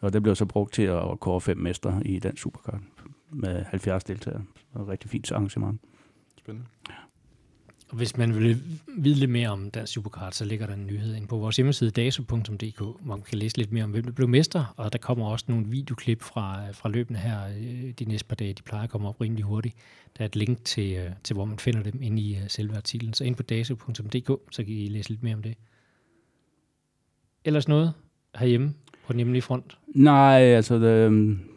Og 0.00 0.12
det 0.12 0.22
blev 0.22 0.34
så 0.34 0.46
brugt 0.46 0.72
til 0.72 0.82
at 0.82 1.20
kåre 1.20 1.40
fem 1.40 1.58
mester 1.58 2.00
i 2.04 2.18
Dansk 2.18 2.42
Superkart 2.42 2.80
med 3.32 3.64
70 3.64 4.04
deltagere. 4.04 4.42
Så 4.72 4.78
et 4.78 4.88
rigtig 4.88 5.10
fint 5.10 5.32
arrangement. 5.32 5.80
spændende. 6.38 6.68
Og 7.92 7.96
hvis 7.96 8.16
man 8.16 8.34
vil 8.34 8.62
vide 8.88 9.14
lidt 9.14 9.30
mere 9.30 9.48
om 9.48 9.70
Dansk 9.70 9.92
Superkart, 9.92 10.34
så 10.34 10.44
ligger 10.44 10.66
der 10.66 10.74
en 10.74 10.86
nyhed 10.86 11.14
ind 11.14 11.28
på 11.28 11.36
vores 11.36 11.56
hjemmeside 11.56 11.90
daso.dk, 11.90 12.78
hvor 12.78 13.00
man 13.04 13.22
kan 13.22 13.38
læse 13.38 13.56
lidt 13.56 13.72
mere 13.72 13.84
om, 13.84 13.90
hvem 13.90 14.04
der 14.04 14.12
blev 14.12 14.28
mester, 14.28 14.74
og 14.76 14.92
der 14.92 14.98
kommer 14.98 15.26
også 15.26 15.44
nogle 15.48 15.66
videoklip 15.66 16.22
fra, 16.22 16.70
fra 16.70 16.88
løbende 16.88 17.20
her 17.20 17.46
øh, 17.46 17.90
de 17.90 18.04
næste 18.04 18.26
par 18.26 18.36
dage. 18.36 18.52
De 18.52 18.62
plejer 18.62 18.84
at 18.84 18.90
komme 18.90 19.08
op 19.08 19.20
rimelig 19.20 19.44
hurtigt. 19.44 19.74
Der 20.18 20.24
er 20.24 20.26
et 20.26 20.36
link 20.36 20.64
til, 20.64 20.96
øh, 20.96 21.10
til 21.24 21.34
hvor 21.34 21.44
man 21.44 21.58
finder 21.58 21.82
dem 21.82 22.02
inde 22.02 22.22
i 22.22 22.36
øh, 22.36 22.42
selve 22.48 22.76
artiklen. 22.76 23.14
Så 23.14 23.24
ind 23.24 23.36
på 23.36 23.42
daso.dk, 23.42 24.40
så 24.50 24.64
kan 24.64 24.74
I 24.74 24.88
læse 24.88 25.08
lidt 25.10 25.22
mere 25.22 25.34
om 25.34 25.42
det. 25.42 25.54
Ellers 27.44 27.68
noget 27.68 27.92
herhjemme 28.34 28.74
på 29.06 29.12
den 29.12 29.18
hjemlige 29.18 29.42
front? 29.42 29.78
Nej, 29.94 30.40
altså 30.40 30.78
det, 30.78 31.10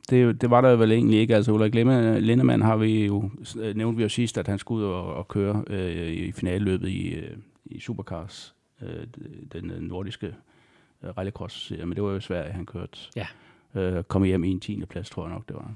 det, 0.09 0.41
det 0.41 0.49
var 0.49 0.61
der 0.61 0.75
vel 0.75 0.91
egentlig 0.91 1.19
ikke. 1.19 1.35
Altså 1.35 1.51
Ulrik 1.51 1.75
Linde- 1.75 2.19
Lindemann 2.19 2.61
har 2.61 2.77
vi 2.77 3.05
jo, 3.05 3.29
øh, 3.59 3.75
nævnte 3.75 3.97
vi 3.97 4.03
jo 4.03 4.09
sidst, 4.09 4.37
at 4.37 4.47
han 4.47 4.59
skulle 4.59 4.85
ud 4.85 4.91
og, 4.91 5.13
og 5.13 5.27
køre 5.27 5.63
øh, 5.67 6.07
i 6.11 6.31
finaleløbet 6.31 6.89
i, 6.89 7.13
øh, 7.13 7.37
i 7.65 7.79
Supercars, 7.79 8.55
øh, 8.81 9.07
den 9.53 9.71
øh, 9.71 9.81
nordiske 9.81 10.35
øh, 11.03 11.09
rallycross 11.17 11.71
men 11.79 11.91
det 11.91 12.03
var 12.03 12.11
jo 12.11 12.19
Sverige, 12.19 12.51
han 12.53 12.65
kørte. 12.65 12.99
Ja. 13.15 13.27
Øh, 13.75 14.03
kom 14.03 14.23
hjem 14.23 14.43
i 14.43 14.49
en 14.49 14.59
10. 14.59 14.85
plads, 14.89 15.09
tror 15.09 15.25
jeg 15.25 15.33
nok, 15.33 15.47
det 15.47 15.55
var. 15.55 15.73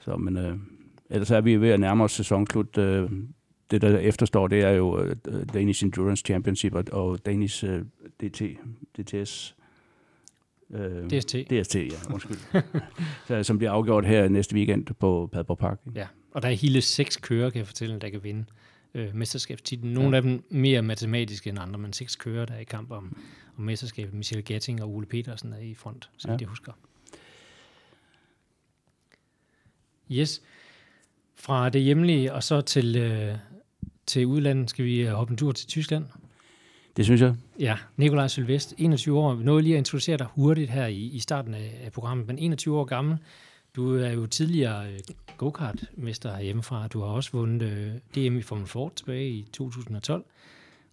Så, 0.00 0.16
men 0.16 0.36
øh, 0.36 0.56
ellers 1.10 1.30
er 1.30 1.40
vi 1.40 1.56
ved 1.56 1.68
at 1.70 1.80
nærme 1.80 2.04
os 2.04 2.12
sæsonslut. 2.12 2.78
Øh, 2.78 3.10
det, 3.70 3.82
der 3.82 3.98
efterstår, 3.98 4.48
det 4.48 4.60
er 4.64 4.70
jo 4.70 5.00
øh, 5.00 5.16
Danish 5.54 5.84
Endurance 5.84 6.22
Championship 6.26 6.74
og, 6.74 6.84
og 6.92 7.26
Danish 7.26 7.64
øh, 7.64 7.82
DT, 8.22 8.42
DTS. 8.98 9.56
Øh, 10.74 11.10
DST. 11.10 11.36
DST, 11.50 11.74
ja, 11.76 12.12
undskyld. 12.12 12.38
så, 13.28 13.42
som 13.42 13.58
bliver 13.58 13.70
afgjort 13.70 14.06
her 14.06 14.28
næste 14.28 14.54
weekend 14.56 14.86
på 14.86 15.28
Padborg 15.32 15.58
Park. 15.58 15.80
ikke? 15.86 16.00
Ja, 16.00 16.06
og 16.32 16.42
der 16.42 16.48
er 16.48 16.52
hele 16.52 16.80
seks 16.80 17.16
kører, 17.16 17.50
kan 17.50 17.58
jeg 17.58 17.66
fortælle, 17.66 17.98
der 17.98 18.08
kan 18.08 18.24
vinde 18.24 18.44
øh, 18.94 19.14
mesterskabstitlen. 19.14 19.92
Nogle 19.92 20.10
ja. 20.10 20.16
af 20.16 20.22
dem 20.22 20.44
mere 20.50 20.82
matematiske 20.82 21.50
end 21.50 21.58
andre, 21.58 21.78
men 21.78 21.92
seks 21.92 22.16
kører, 22.16 22.44
der 22.46 22.54
er 22.54 22.58
i 22.58 22.64
kamp 22.64 22.90
om, 22.90 23.16
om 23.58 23.64
mesterskabet. 23.64 24.14
Michel 24.14 24.44
Gatting 24.44 24.82
og 24.82 24.90
Ole 24.94 25.06
Petersen 25.06 25.52
er 25.52 25.58
i 25.58 25.74
front, 25.74 26.10
så 26.16 26.28
Ja. 26.30 26.36
jeg 26.40 26.48
husker. 26.48 26.72
Yes. 30.12 30.42
Fra 31.34 31.68
det 31.68 31.82
hjemlige 31.82 32.32
og 32.34 32.42
så 32.42 32.60
til, 32.60 32.96
øh, 32.96 33.34
til 34.06 34.26
udlandet. 34.26 34.70
Skal 34.70 34.84
vi 34.84 35.04
hoppe 35.04 35.30
en 35.30 35.36
tur 35.36 35.52
til 35.52 35.66
Tyskland? 35.68 36.04
Det 36.96 37.04
synes 37.04 37.20
jeg. 37.20 37.34
Ja, 37.58 37.76
Nikolaj 37.96 38.28
Sylvest, 38.28 38.74
21 38.78 39.18
år. 39.18 39.34
Vi 39.34 39.44
nåede 39.44 39.62
lige 39.62 39.74
at 39.74 39.78
introducere 39.78 40.16
dig 40.16 40.26
hurtigt 40.34 40.70
her 40.70 40.86
i, 40.86 40.98
i 40.98 41.18
starten 41.18 41.54
af, 41.54 41.80
af 41.84 41.92
programmet, 41.92 42.26
men 42.26 42.38
21 42.38 42.78
år 42.78 42.84
gammel. 42.84 43.18
Du 43.76 43.96
er 43.96 44.10
jo 44.10 44.26
tidligere 44.26 44.92
øh, 44.92 44.98
go-kart-mester 45.36 46.40
hjemmefra. 46.40 46.88
Du 46.88 47.00
har 47.00 47.06
også 47.06 47.30
vundet 47.32 47.62
øh, 47.62 47.92
DM 48.14 48.36
i 48.36 48.42
Formel 48.42 48.66
Ford 48.66 48.92
tilbage 48.96 49.28
i 49.30 49.42
2012. 49.52 50.24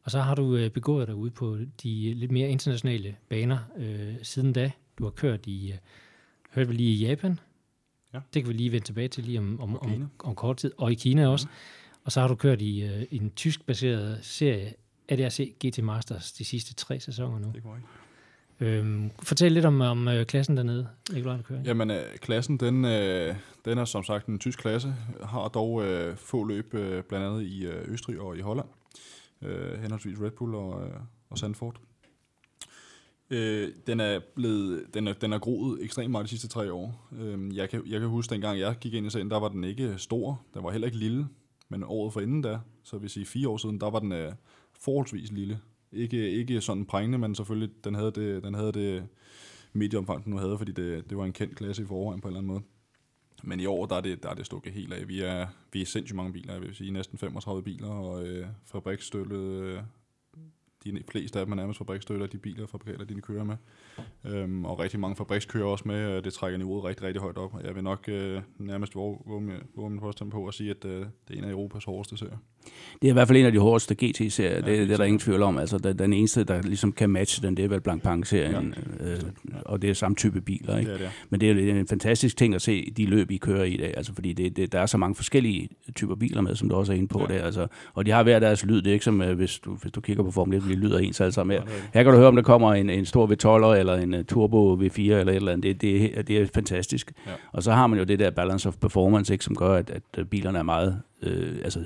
Og 0.03 0.11
så 0.11 0.19
har 0.19 0.35
du 0.35 0.55
øh, 0.55 0.69
begået 0.69 1.07
dig 1.07 1.15
ude 1.15 1.31
på 1.31 1.57
de 1.83 2.13
lidt 2.13 2.31
mere 2.31 2.49
internationale 2.49 3.15
baner 3.29 3.57
øh, 3.77 4.13
siden 4.23 4.53
da. 4.53 4.71
Du 4.97 5.03
har 5.03 5.11
kørt 5.11 5.47
i, 5.47 5.71
øh, 5.71 5.77
hørte 6.51 6.69
vi 6.69 6.75
lige 6.75 6.93
i 6.93 7.07
Japan. 7.07 7.39
Ja. 8.13 8.19
Det 8.33 8.43
kan 8.43 8.49
vi 8.49 8.57
lige 8.57 8.71
vende 8.71 8.85
tilbage 8.85 9.07
til 9.07 9.23
lige 9.23 9.39
om, 9.39 9.61
om, 9.61 9.79
om, 9.81 10.11
om 10.19 10.35
kort 10.35 10.57
tid. 10.57 10.71
Og 10.77 10.91
i 10.91 10.95
Kina 10.95 11.27
også. 11.27 11.47
Og 12.03 12.11
så 12.11 12.21
har 12.21 12.27
du 12.27 12.35
kørt 12.35 12.61
i, 12.61 12.83
øh, 12.83 13.03
i 13.11 13.17
en 13.17 13.31
tysk-baseret 13.35 14.19
serie, 14.21 14.73
ADAC 15.09 15.55
GT 15.65 15.83
Masters, 15.83 16.31
de 16.31 16.45
sidste 16.45 16.73
tre 16.73 16.99
sæsoner 16.99 17.39
nu. 17.39 17.47
Det 17.47 17.57
er 17.57 17.61
korrekt. 17.61 17.85
Øhm, 18.61 19.11
fortæl 19.23 19.51
lidt 19.51 19.65
om, 19.65 19.81
om 19.81 20.07
øh, 20.07 20.25
klassen 20.25 20.57
dernede, 20.57 20.87
Nikolaj, 21.13 21.35
der 21.35 21.43
kører. 21.43 21.61
Jamen, 21.65 21.91
øh, 21.91 22.17
klassen, 22.17 22.57
den, 22.57 22.85
øh, 22.85 23.35
den 23.65 23.77
er 23.77 23.85
som 23.85 24.03
sagt 24.03 24.27
en 24.27 24.39
tysk 24.39 24.59
klasse, 24.59 24.95
har 25.23 25.47
dog 25.47 25.83
øh, 25.85 26.17
få 26.17 26.43
løb, 26.43 26.73
øh, 26.73 27.03
blandt 27.03 27.25
andet 27.25 27.43
i 27.43 27.65
øh, 27.65 27.93
Østrig 27.93 28.19
og 28.19 28.37
i 28.37 28.41
Holland, 28.41 28.67
øh, 29.41 29.81
henholdsvis 29.81 30.21
Red 30.21 30.31
Bull 30.31 30.55
og, 30.55 30.87
øh, 30.87 30.93
og 31.29 31.37
Sandford. 31.37 31.75
Øh, 33.29 33.69
den 33.87 33.99
er 33.99 34.19
blevet, 34.35 34.85
den 34.93 35.07
er, 35.07 35.13
den 35.13 35.33
er 35.33 35.39
groet 35.39 35.83
ekstremt 35.83 36.11
meget 36.11 36.23
de 36.23 36.29
sidste 36.29 36.47
tre 36.47 36.73
år. 36.73 37.09
Øh, 37.19 37.55
jeg, 37.55 37.69
kan, 37.69 37.83
jeg 37.87 37.99
kan 37.99 38.09
huske, 38.09 38.33
dengang 38.33 38.59
jeg 38.59 38.75
gik 38.81 38.93
ind 38.93 39.07
i 39.07 39.09
serien, 39.09 39.31
der 39.31 39.39
var 39.39 39.47
den 39.49 39.63
ikke 39.63 39.93
stor, 39.97 40.41
den 40.53 40.63
var 40.63 40.71
heller 40.71 40.85
ikke 40.87 40.97
lille, 40.97 41.27
men 41.69 41.83
året 41.83 42.13
for 42.13 42.21
inden 42.21 42.41
da, 42.41 42.59
så 42.83 42.97
vil 42.97 43.09
sige 43.09 43.25
fire 43.25 43.49
år 43.49 43.57
siden, 43.57 43.81
der 43.81 43.89
var 43.89 43.99
den 43.99 44.11
øh, 44.11 44.31
forholdsvis 44.81 45.31
lille. 45.31 45.59
Ikke, 45.91 46.31
ikke 46.31 46.61
sådan 46.61 46.85
prængende, 46.85 47.17
men 47.17 47.35
selvfølgelig, 47.35 47.69
den 47.83 47.95
havde 47.95 48.11
det, 48.11 48.43
den 48.43 48.53
havde 48.53 48.71
det 48.71 49.07
medieomfang, 49.73 50.23
den 50.23 50.33
nu 50.33 50.39
havde, 50.39 50.57
fordi 50.57 50.71
det, 50.71 51.09
det 51.09 51.17
var 51.17 51.25
en 51.25 51.33
kendt 51.33 51.55
klasse 51.55 51.83
i 51.83 51.85
forvejen 51.85 52.21
på 52.21 52.27
en 52.27 52.31
eller 52.31 52.39
anden 52.39 52.53
måde. 52.53 52.63
Men 53.43 53.59
i 53.59 53.65
år, 53.65 53.85
der 53.85 53.95
er 53.95 54.01
det, 54.01 54.23
der 54.23 54.29
er 54.29 54.33
det 54.33 54.45
stukket 54.45 54.73
helt 54.73 54.93
af. 54.93 55.07
Vi 55.07 55.21
er, 55.21 55.47
vi 55.73 55.81
er 55.81 55.85
sindssygt 55.85 56.15
mange 56.15 56.33
biler, 56.33 56.53
jeg 56.53 56.61
vil 56.61 56.75
sige 56.75 56.91
næsten 56.91 57.17
35 57.17 57.63
biler, 57.63 57.87
og 57.89 58.27
øh, 58.27 58.47
fabriksstøttet, 58.65 59.39
øh, 59.39 59.79
de 60.83 61.03
fleste 61.11 61.39
af 61.39 61.45
dem 61.45 61.51
er 61.51 61.55
nærmest 61.55 61.77
fabriksstøtter, 61.77 62.27
de 62.27 62.37
biler, 62.37 62.67
fabrikater, 62.67 63.05
de 63.05 63.21
kører 63.21 63.43
med. 63.43 63.55
Øhm, 64.25 64.65
og 64.65 64.79
rigtig 64.79 64.99
mange 64.99 65.15
fabrikskører 65.15 65.65
også 65.65 65.87
med, 65.87 66.05
og 66.05 66.23
det 66.23 66.33
trækker 66.33 66.57
niveauet 66.57 66.83
rigtig, 66.83 67.05
rigtig 67.05 67.21
højt 67.21 67.37
op. 67.37 67.63
Jeg 67.63 67.75
vil 67.75 67.83
nok 67.83 68.09
øh, 68.09 68.41
nærmest 68.57 68.95
våge, 68.95 69.19
våge 69.75 69.89
min 69.89 69.99
påstand 69.99 70.31
på 70.31 70.47
at 70.47 70.53
sige, 70.53 70.69
at 70.69 70.85
øh, 70.85 71.05
det 71.27 71.33
er 71.33 71.37
en 71.37 71.43
af 71.43 71.51
Europas 71.51 71.83
hårdeste 71.83 72.17
serier. 72.17 72.37
Det 73.01 73.07
er 73.07 73.11
i 73.11 73.13
hvert 73.13 73.27
fald 73.27 73.37
en 73.37 73.45
af 73.45 73.51
de 73.51 73.59
hårdeste 73.59 73.95
GT-serier, 73.95 74.49
Ja, 74.51 74.55
det, 74.57 74.65
det 74.87 74.91
er 74.91 74.97
der 74.97 75.03
ingen 75.03 75.19
tvivl 75.19 75.41
om. 75.43 75.57
Altså, 75.57 75.77
den, 75.77 75.99
den 75.99 76.13
eneste, 76.13 76.43
der 76.43 76.61
ligesom 76.61 76.91
kan 76.91 77.09
matche 77.09 77.47
den, 77.47 77.57
det 77.57 77.65
er 77.65 77.69
vel 77.69 77.81
Blancpain-serien, 77.81 78.73
ja. 78.99 79.05
øh, 79.11 79.19
og 79.65 79.81
det 79.81 79.89
er 79.89 79.93
samme 79.93 80.15
type 80.15 80.41
biler. 80.41 80.77
Ikke? 80.77 80.91
Det 80.91 80.99
det. 80.99 81.09
Men 81.29 81.41
det 81.41 81.49
er 81.49 81.53
jo 81.73 81.75
en 81.79 81.87
fantastisk 81.87 82.37
ting 82.37 82.55
at 82.55 82.61
se 82.61 82.91
de 82.97 83.05
løb, 83.05 83.31
I 83.31 83.37
kører 83.37 83.63
i 83.63 83.77
dag, 83.77 83.93
altså, 83.97 84.13
fordi 84.13 84.33
det, 84.33 84.57
det, 84.57 84.71
der 84.71 84.79
er 84.79 84.85
så 84.85 84.97
mange 84.97 85.15
forskellige 85.15 85.69
typer 85.95 86.15
biler 86.15 86.41
med, 86.41 86.55
som 86.55 86.69
du 86.69 86.75
også 86.75 86.93
er 86.93 86.97
inde 86.97 87.07
på 87.07 87.25
Ja. 87.29 87.35
der. 87.37 87.43
Altså, 87.45 87.67
og 87.93 88.05
de 88.05 88.11
har 88.11 88.23
hver 88.23 88.39
deres 88.39 88.65
lyd, 88.65 88.81
det 88.81 88.87
er 88.87 88.93
ikke 88.93 89.05
som, 89.05 89.21
øh, 89.21 89.35
hvis, 89.35 89.59
du, 89.59 89.75
hvis 89.75 89.91
du 89.91 90.01
kigger 90.01 90.23
på 90.23 90.31
Formel 90.31 90.57
1, 90.57 90.63
de 90.63 90.73
lyder 90.75 90.99
ens 90.99 91.21
alle 91.21 91.31
sammen. 91.31 91.53
Her, 91.57 91.63
det 91.63 91.71
er 91.71 91.75
det. 91.75 91.89
her 91.93 92.03
kan 92.03 92.11
du 92.11 92.17
høre, 92.17 92.27
om 92.27 92.35
der 92.35 92.43
kommer 92.43 92.73
en, 92.73 92.89
en 92.89 93.05
stor 93.05 93.27
V12 93.27 93.79
eller 93.79 93.95
en 93.95 94.13
uh, 94.13 94.21
Turbo 94.25 94.75
V4 94.75 94.99
eller 95.01 95.31
et 95.31 95.35
eller 95.35 95.51
andet. 95.51 95.63
Det, 95.63 95.81
det, 95.81 96.17
er- 96.17 96.21
det 96.21 96.37
er 96.37 96.47
fantastisk. 96.53 97.11
Ja. 97.27 97.31
Og 97.51 97.63
så 97.63 97.71
har 97.71 97.87
man 97.87 97.99
jo 97.99 98.05
det 98.05 98.19
der 98.19 98.29
balance 98.31 98.67
of 98.69 98.75
performance, 98.81 99.33
ikke, 99.33 99.45
som 99.45 99.55
gør, 99.55 99.73
at, 99.73 99.89
at 99.89 100.03
øh, 100.17 100.25
bilerne 100.25 100.59
er 100.59 100.63
meget... 100.63 101.01
Øh, 101.23 101.55
altså, 101.63 101.79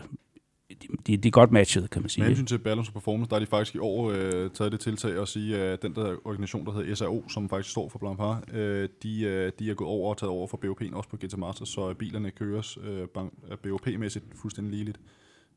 de, 1.07 1.17
de, 1.17 1.27
er 1.27 1.31
godt 1.31 1.51
matchet, 1.51 1.89
kan 1.89 2.01
man 2.01 2.09
sige. 2.09 2.21
Med 2.21 2.27
hensyn 2.27 2.45
til 2.45 2.57
balance 2.57 2.89
og 2.89 2.93
performance, 2.93 3.29
der 3.29 3.35
er 3.35 3.39
de 3.39 3.45
faktisk 3.45 3.75
i 3.75 3.79
år 3.79 4.11
øh, 4.11 4.49
taget 4.49 4.71
det 4.71 4.79
tiltag 4.79 5.21
at 5.21 5.27
sige, 5.27 5.57
at 5.57 5.81
den 5.81 5.95
der 5.95 6.15
organisation, 6.25 6.65
der 6.65 6.71
hedder 6.71 6.95
SAO, 6.95 7.29
som 7.29 7.49
faktisk 7.49 7.71
står 7.71 7.89
for 7.89 7.99
Blancpain, 7.99 8.59
øh, 8.59 8.89
de, 9.03 9.21
øh, 9.23 9.51
de 9.59 9.69
er 9.69 9.73
gået 9.73 9.89
over 9.89 10.09
og 10.09 10.17
taget 10.17 10.31
over 10.31 10.47
for 10.47 10.59
BOP'en, 10.65 10.95
også 10.95 11.09
på 11.09 11.17
GT 11.17 11.37
Masters, 11.37 11.69
så 11.69 11.93
bilerne 11.93 12.31
køres 12.31 12.77
øh, 12.83 13.07
ban- 13.17 13.51
øh, 13.51 13.57
BOP-mæssigt 13.57 14.25
fuldstændig 14.35 14.73
ligeligt. 14.73 14.99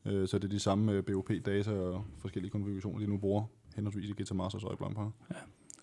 Øh, 0.05 0.27
så 0.27 0.37
det 0.37 0.43
er 0.43 0.49
de 0.49 0.59
samme 0.59 0.91
øh, 0.91 1.03
BOP-data 1.03 1.71
og 1.71 2.05
forskellige 2.21 2.51
konfigurationer, 2.51 2.99
de 2.99 3.07
nu 3.07 3.17
bruger 3.17 3.43
henholdsvis 3.75 4.09
i 4.09 4.13
GT 4.23 4.35
Masters 4.35 4.63
og 4.63 4.73
i 4.73 4.75
Blancpain. 4.75 5.09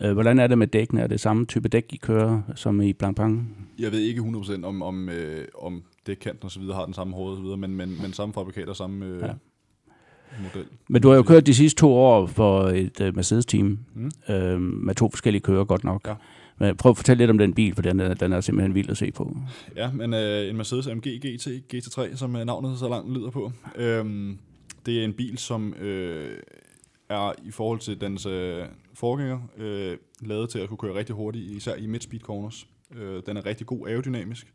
Øh, 0.02 0.12
hvordan 0.12 0.38
er 0.38 0.46
det 0.46 0.58
med 0.58 0.66
dækkene? 0.66 1.00
Er 1.00 1.06
det 1.06 1.20
samme 1.20 1.46
type 1.46 1.68
dæk, 1.68 1.92
I 1.92 1.96
kører 1.96 2.42
som 2.54 2.80
i 2.80 2.92
Blancpain? 2.92 3.48
Jeg 3.78 3.92
ved 3.92 4.00
ikke 4.00 4.20
100% 4.20 4.64
om, 4.64 4.82
om, 4.82 5.08
øh, 5.08 5.44
om 5.58 5.82
dækkanten 6.06 6.44
og 6.44 6.50
så 6.50 6.60
videre 6.60 6.74
har 6.76 6.84
den 6.84 6.94
samme 6.94 7.14
hårde 7.14 7.30
og 7.32 7.36
så 7.36 7.42
videre, 7.42 7.56
men, 7.56 7.76
men, 7.76 8.02
men 8.02 8.12
samme 8.12 8.32
fabrikat 8.32 8.68
og 8.68 8.76
samme 8.76 9.06
øh, 9.06 9.20
Ja. 9.22 9.32
model. 10.42 10.66
Men 10.88 11.02
du 11.02 11.08
har 11.08 11.16
jo 11.16 11.22
kørt 11.22 11.46
de 11.46 11.54
sidste 11.54 11.80
to 11.80 11.92
år 11.94 12.26
for 12.26 12.62
et 12.62 13.00
uh, 13.00 13.16
Mercedes-team, 13.16 13.78
Mm. 13.94 14.10
øh, 14.34 14.60
med 14.60 14.94
to 14.94 15.10
forskellige 15.10 15.42
kører 15.42 15.64
godt 15.64 15.84
nok. 15.84 16.06
Ja. 16.08 16.14
Men 16.58 16.76
prøv 16.76 16.90
at 16.90 16.96
fortælle 16.96 17.18
lidt 17.18 17.30
om 17.30 17.38
den 17.38 17.54
bil, 17.54 17.74
for 17.74 17.82
den 17.82 18.00
er, 18.00 18.14
den 18.14 18.32
er 18.32 18.40
simpelthen 18.40 18.74
vild 18.74 18.90
at 18.90 18.96
se 18.96 19.12
på. 19.12 19.36
Ja, 19.76 19.92
men 19.92 20.14
øh, 20.14 20.48
en 20.50 20.56
Mercedes 20.56 20.86
AMG 20.86 21.02
GT 21.02 21.48
GT3, 21.74 22.16
som 22.16 22.36
øh, 22.36 22.44
navnet 22.44 22.78
så 22.78 22.88
langt 22.88 23.12
lyder 23.14 23.30
på. 23.30 23.52
Øhm, 23.76 24.38
det 24.86 25.00
er 25.00 25.04
en 25.04 25.12
bil, 25.12 25.38
som 25.38 25.74
øh, 25.74 26.38
er 27.08 27.32
i 27.44 27.50
forhold 27.50 27.78
til 27.78 28.00
dens 28.00 28.26
øh, 28.26 28.64
forgænger 28.94 29.38
øh, 29.58 29.96
lavet 30.20 30.48
til 30.50 30.58
at 30.58 30.68
kunne 30.68 30.78
køre 30.78 30.94
rigtig 30.94 31.14
hurtigt, 31.14 31.50
især 31.50 31.74
i 31.74 31.86
mid-speed 31.86 32.20
corners. 32.20 32.66
Øh, 32.96 33.22
den 33.26 33.36
er 33.36 33.46
rigtig 33.46 33.66
god 33.66 33.88
aerodynamisk. 33.88 34.52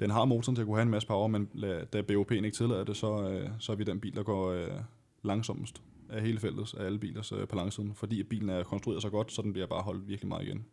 Den 0.00 0.10
har 0.10 0.24
motoren 0.24 0.56
til 0.56 0.62
at 0.62 0.66
kunne 0.66 0.76
have 0.76 0.82
en 0.82 0.90
masse 0.90 1.08
power, 1.08 1.28
men 1.28 1.48
da 1.92 2.02
BOP'en 2.02 2.34
ikke 2.34 2.50
tillader 2.50 2.84
det, 2.84 2.96
så, 2.96 3.30
øh, 3.30 3.50
så 3.58 3.72
er 3.72 3.76
vi 3.76 3.84
den 3.84 4.00
bil, 4.00 4.16
der 4.16 4.22
går 4.22 4.50
øh, 4.50 4.70
langsomst 5.22 5.82
af 6.08 6.22
hele 6.22 6.38
feltet, 6.38 6.74
af 6.74 6.84
alle 6.84 6.98
bilers 6.98 7.32
øh, 7.32 7.48
på 7.48 7.70
fordi 7.94 8.20
at 8.20 8.28
bilen 8.28 8.48
er 8.48 8.62
konstrueret 8.62 9.02
så 9.02 9.10
godt, 9.10 9.32
så 9.32 9.42
den 9.42 9.52
bliver 9.52 9.66
bare 9.66 9.82
holdt 9.82 10.08
virkelig 10.08 10.28
meget 10.28 10.46
igen. 10.46 10.66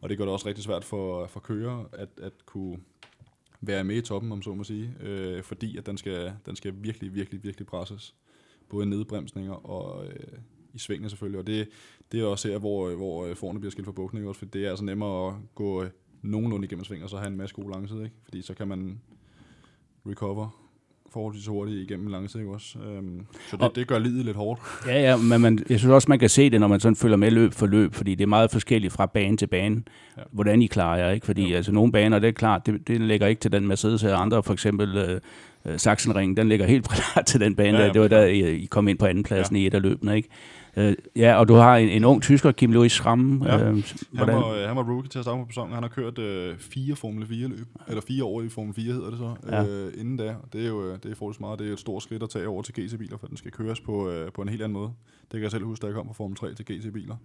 Og 0.00 0.08
det 0.08 0.18
gør 0.18 0.24
det 0.24 0.32
også 0.32 0.48
rigtig 0.48 0.64
svært 0.64 0.84
for, 0.84 1.26
for 1.26 1.40
kører 1.40 1.84
at, 1.92 2.08
at 2.22 2.32
kunne 2.46 2.78
være 3.60 3.84
med 3.84 3.96
i 3.96 4.00
toppen, 4.00 4.32
om 4.32 4.42
så 4.42 4.54
må 4.54 4.64
sige, 4.64 4.94
øh, 5.00 5.42
fordi 5.42 5.76
at 5.76 5.86
den 5.86 5.98
skal, 5.98 6.32
den 6.46 6.56
skal 6.56 6.74
virkelig, 6.76 7.14
virkelig, 7.14 7.44
virkelig 7.44 7.66
presses. 7.66 8.14
Både 8.68 8.86
i 8.86 8.88
nedbremsninger 8.88 9.52
og 9.52 10.06
øh, 10.06 10.38
i 10.74 10.78
svingene 10.78 11.10
selvfølgelig, 11.10 11.40
og 11.40 11.46
det, 11.46 11.68
det 12.12 12.20
er 12.20 12.24
også 12.24 12.48
her, 12.48 12.58
hvor, 12.58 12.94
hvor 12.94 13.26
øh, 13.26 13.36
forne 13.36 13.60
bliver 13.60 13.70
skilt 13.70 13.84
fra 13.84 13.92
bukning 13.92 14.28
også, 14.28 14.38
for 14.38 14.46
det 14.46 14.64
er 14.64 14.70
altså 14.70 14.84
nemmere 14.84 15.28
at 15.28 15.34
gå 15.54 15.84
nogenlunde 16.22 16.66
igennem 16.66 16.84
sving, 16.84 17.04
og 17.04 17.10
så 17.10 17.16
have 17.16 17.28
en 17.28 17.36
masse 17.36 17.54
gode 17.54 17.70
langside, 17.72 18.02
ikke? 18.04 18.14
fordi 18.24 18.42
så 18.42 18.54
kan 18.54 18.68
man 18.68 19.00
recover 20.06 20.48
forholdsvis 21.12 21.46
hurtigt 21.46 21.90
igennem 21.90 22.06
langside, 22.06 22.42
ikke 22.42 22.52
også? 22.54 22.78
Øhm, 22.78 23.26
så 23.50 23.56
det, 23.56 23.64
Og- 23.64 23.72
det 23.74 23.86
gør 23.86 23.98
livet 23.98 24.24
lidt 24.24 24.36
hårdt. 24.36 24.60
Ja, 24.86 25.00
ja, 25.00 25.16
men 25.16 25.40
man, 25.40 25.58
jeg 25.70 25.78
synes 25.78 25.92
også, 25.92 26.06
man 26.08 26.18
kan 26.18 26.28
se 26.28 26.50
det, 26.50 26.60
når 26.60 26.68
man 26.68 26.80
sådan 26.80 26.96
følger 26.96 27.16
med 27.16 27.30
løb 27.30 27.52
for 27.52 27.66
løb, 27.66 27.94
fordi 27.94 28.14
det 28.14 28.22
er 28.24 28.28
meget 28.28 28.50
forskelligt 28.50 28.92
fra 28.92 29.06
bane 29.06 29.36
til 29.36 29.46
bane, 29.46 29.82
ja. 30.16 30.20
Ja. 30.20 30.26
hvordan 30.32 30.62
I 30.62 30.66
klarer 30.66 30.98
jer, 31.04 31.10
ikke? 31.10 31.26
Fordi 31.26 31.50
Jo. 31.50 31.56
altså, 31.56 31.72
nogle 31.72 31.92
baner, 31.92 32.18
det 32.18 32.28
er 32.28 32.32
klart, 32.32 32.66
det, 32.66 32.88
det 32.88 33.00
lægger 33.00 33.26
ikke 33.26 33.40
til 33.40 33.52
den 33.52 33.66
Mercedes 33.66 34.02
her, 34.02 34.16
andre 34.16 34.42
for 34.42 34.52
eksempel 34.52 34.96
øh, 34.96 35.20
øh, 35.66 35.78
Sachsenring, 35.78 36.36
den 36.36 36.48
ligger 36.48 36.66
helt 36.66 36.88
klart 37.12 37.26
til 37.26 37.40
den 37.40 37.54
bane, 37.56 37.68
Ja, 37.70 37.74
ja, 37.78 37.80
ja, 37.80 37.86
der. 37.86 37.92
det 37.92 38.02
var 38.02 38.08
der. 38.08 38.24
I, 38.26 38.50
I 38.56 38.66
kom 38.66 38.88
ind 38.88 38.98
på 38.98 39.06
andenpladsen 39.06 39.56
ja. 39.56 39.62
i 39.62 39.66
et 39.66 39.74
af 39.74 39.82
løbene, 39.82 40.16
ikke? 40.16 40.28
Øh, 40.78 40.94
ja, 41.16 41.34
og 41.38 41.48
du 41.48 41.54
har 41.54 41.76
en, 41.76 41.88
en 41.88 42.04
ung 42.04 42.22
tysker, 42.22 42.52
Kim 42.52 42.72
Louis 42.72 42.92
Schramm. 42.92 43.42
Ja. 43.42 43.54
Øh, 43.68 43.84
Han 44.16 44.26
var, 44.26 44.52
øh, 44.52 44.68
han 44.68 44.76
var 44.76 44.82
rookie 44.92 45.08
til 45.08 45.18
at 45.18 45.24
starte 45.24 45.44
på 45.44 45.50
sæsonen. 45.50 45.74
Han 45.74 45.82
har 45.82 45.90
kørt 45.90 46.18
øh, 46.18 46.58
fire 46.58 46.96
Formel 46.96 47.24
4-løb, 47.24 47.66
eller 47.88 48.00
fire 48.00 48.24
år 48.24 48.42
i 48.42 48.48
Formel 48.48 48.74
4 48.74 48.84
hedder 48.92 49.10
det 49.10 49.18
så, 49.18 49.34
Ja. 49.48 49.64
øh, 49.66 49.92
inden 50.00 50.16
da. 50.16 50.34
Det 50.52 50.64
er 50.64 50.68
jo 50.68 50.84
øh, 50.84 50.98
det 51.02 51.10
er 51.10 51.14
forholdsvis 51.14 51.40
meget. 51.40 51.58
Det 51.58 51.68
er 51.68 51.72
et 51.72 51.78
stort 51.78 52.02
skridt 52.02 52.22
at 52.22 52.30
tage 52.30 52.48
over 52.48 52.62
til 52.62 52.74
GT-biler, 52.74 53.16
for 53.16 53.26
den 53.26 53.36
skal 53.36 53.50
køres 53.50 53.80
på, 53.80 54.10
øh, 54.10 54.32
på 54.32 54.42
en 54.42 54.48
helt 54.48 54.62
anden 54.62 54.72
måde. 54.74 54.90
Det 55.22 55.30
kan 55.32 55.42
jeg 55.42 55.50
selv 55.50 55.64
huske, 55.64 55.82
da 55.82 55.86
jeg 55.86 55.94
kom 55.94 56.06
fra 56.06 56.12
Formel 56.14 56.36
3 56.36 56.54
til 56.54 56.64
GT-biler. 56.64 57.16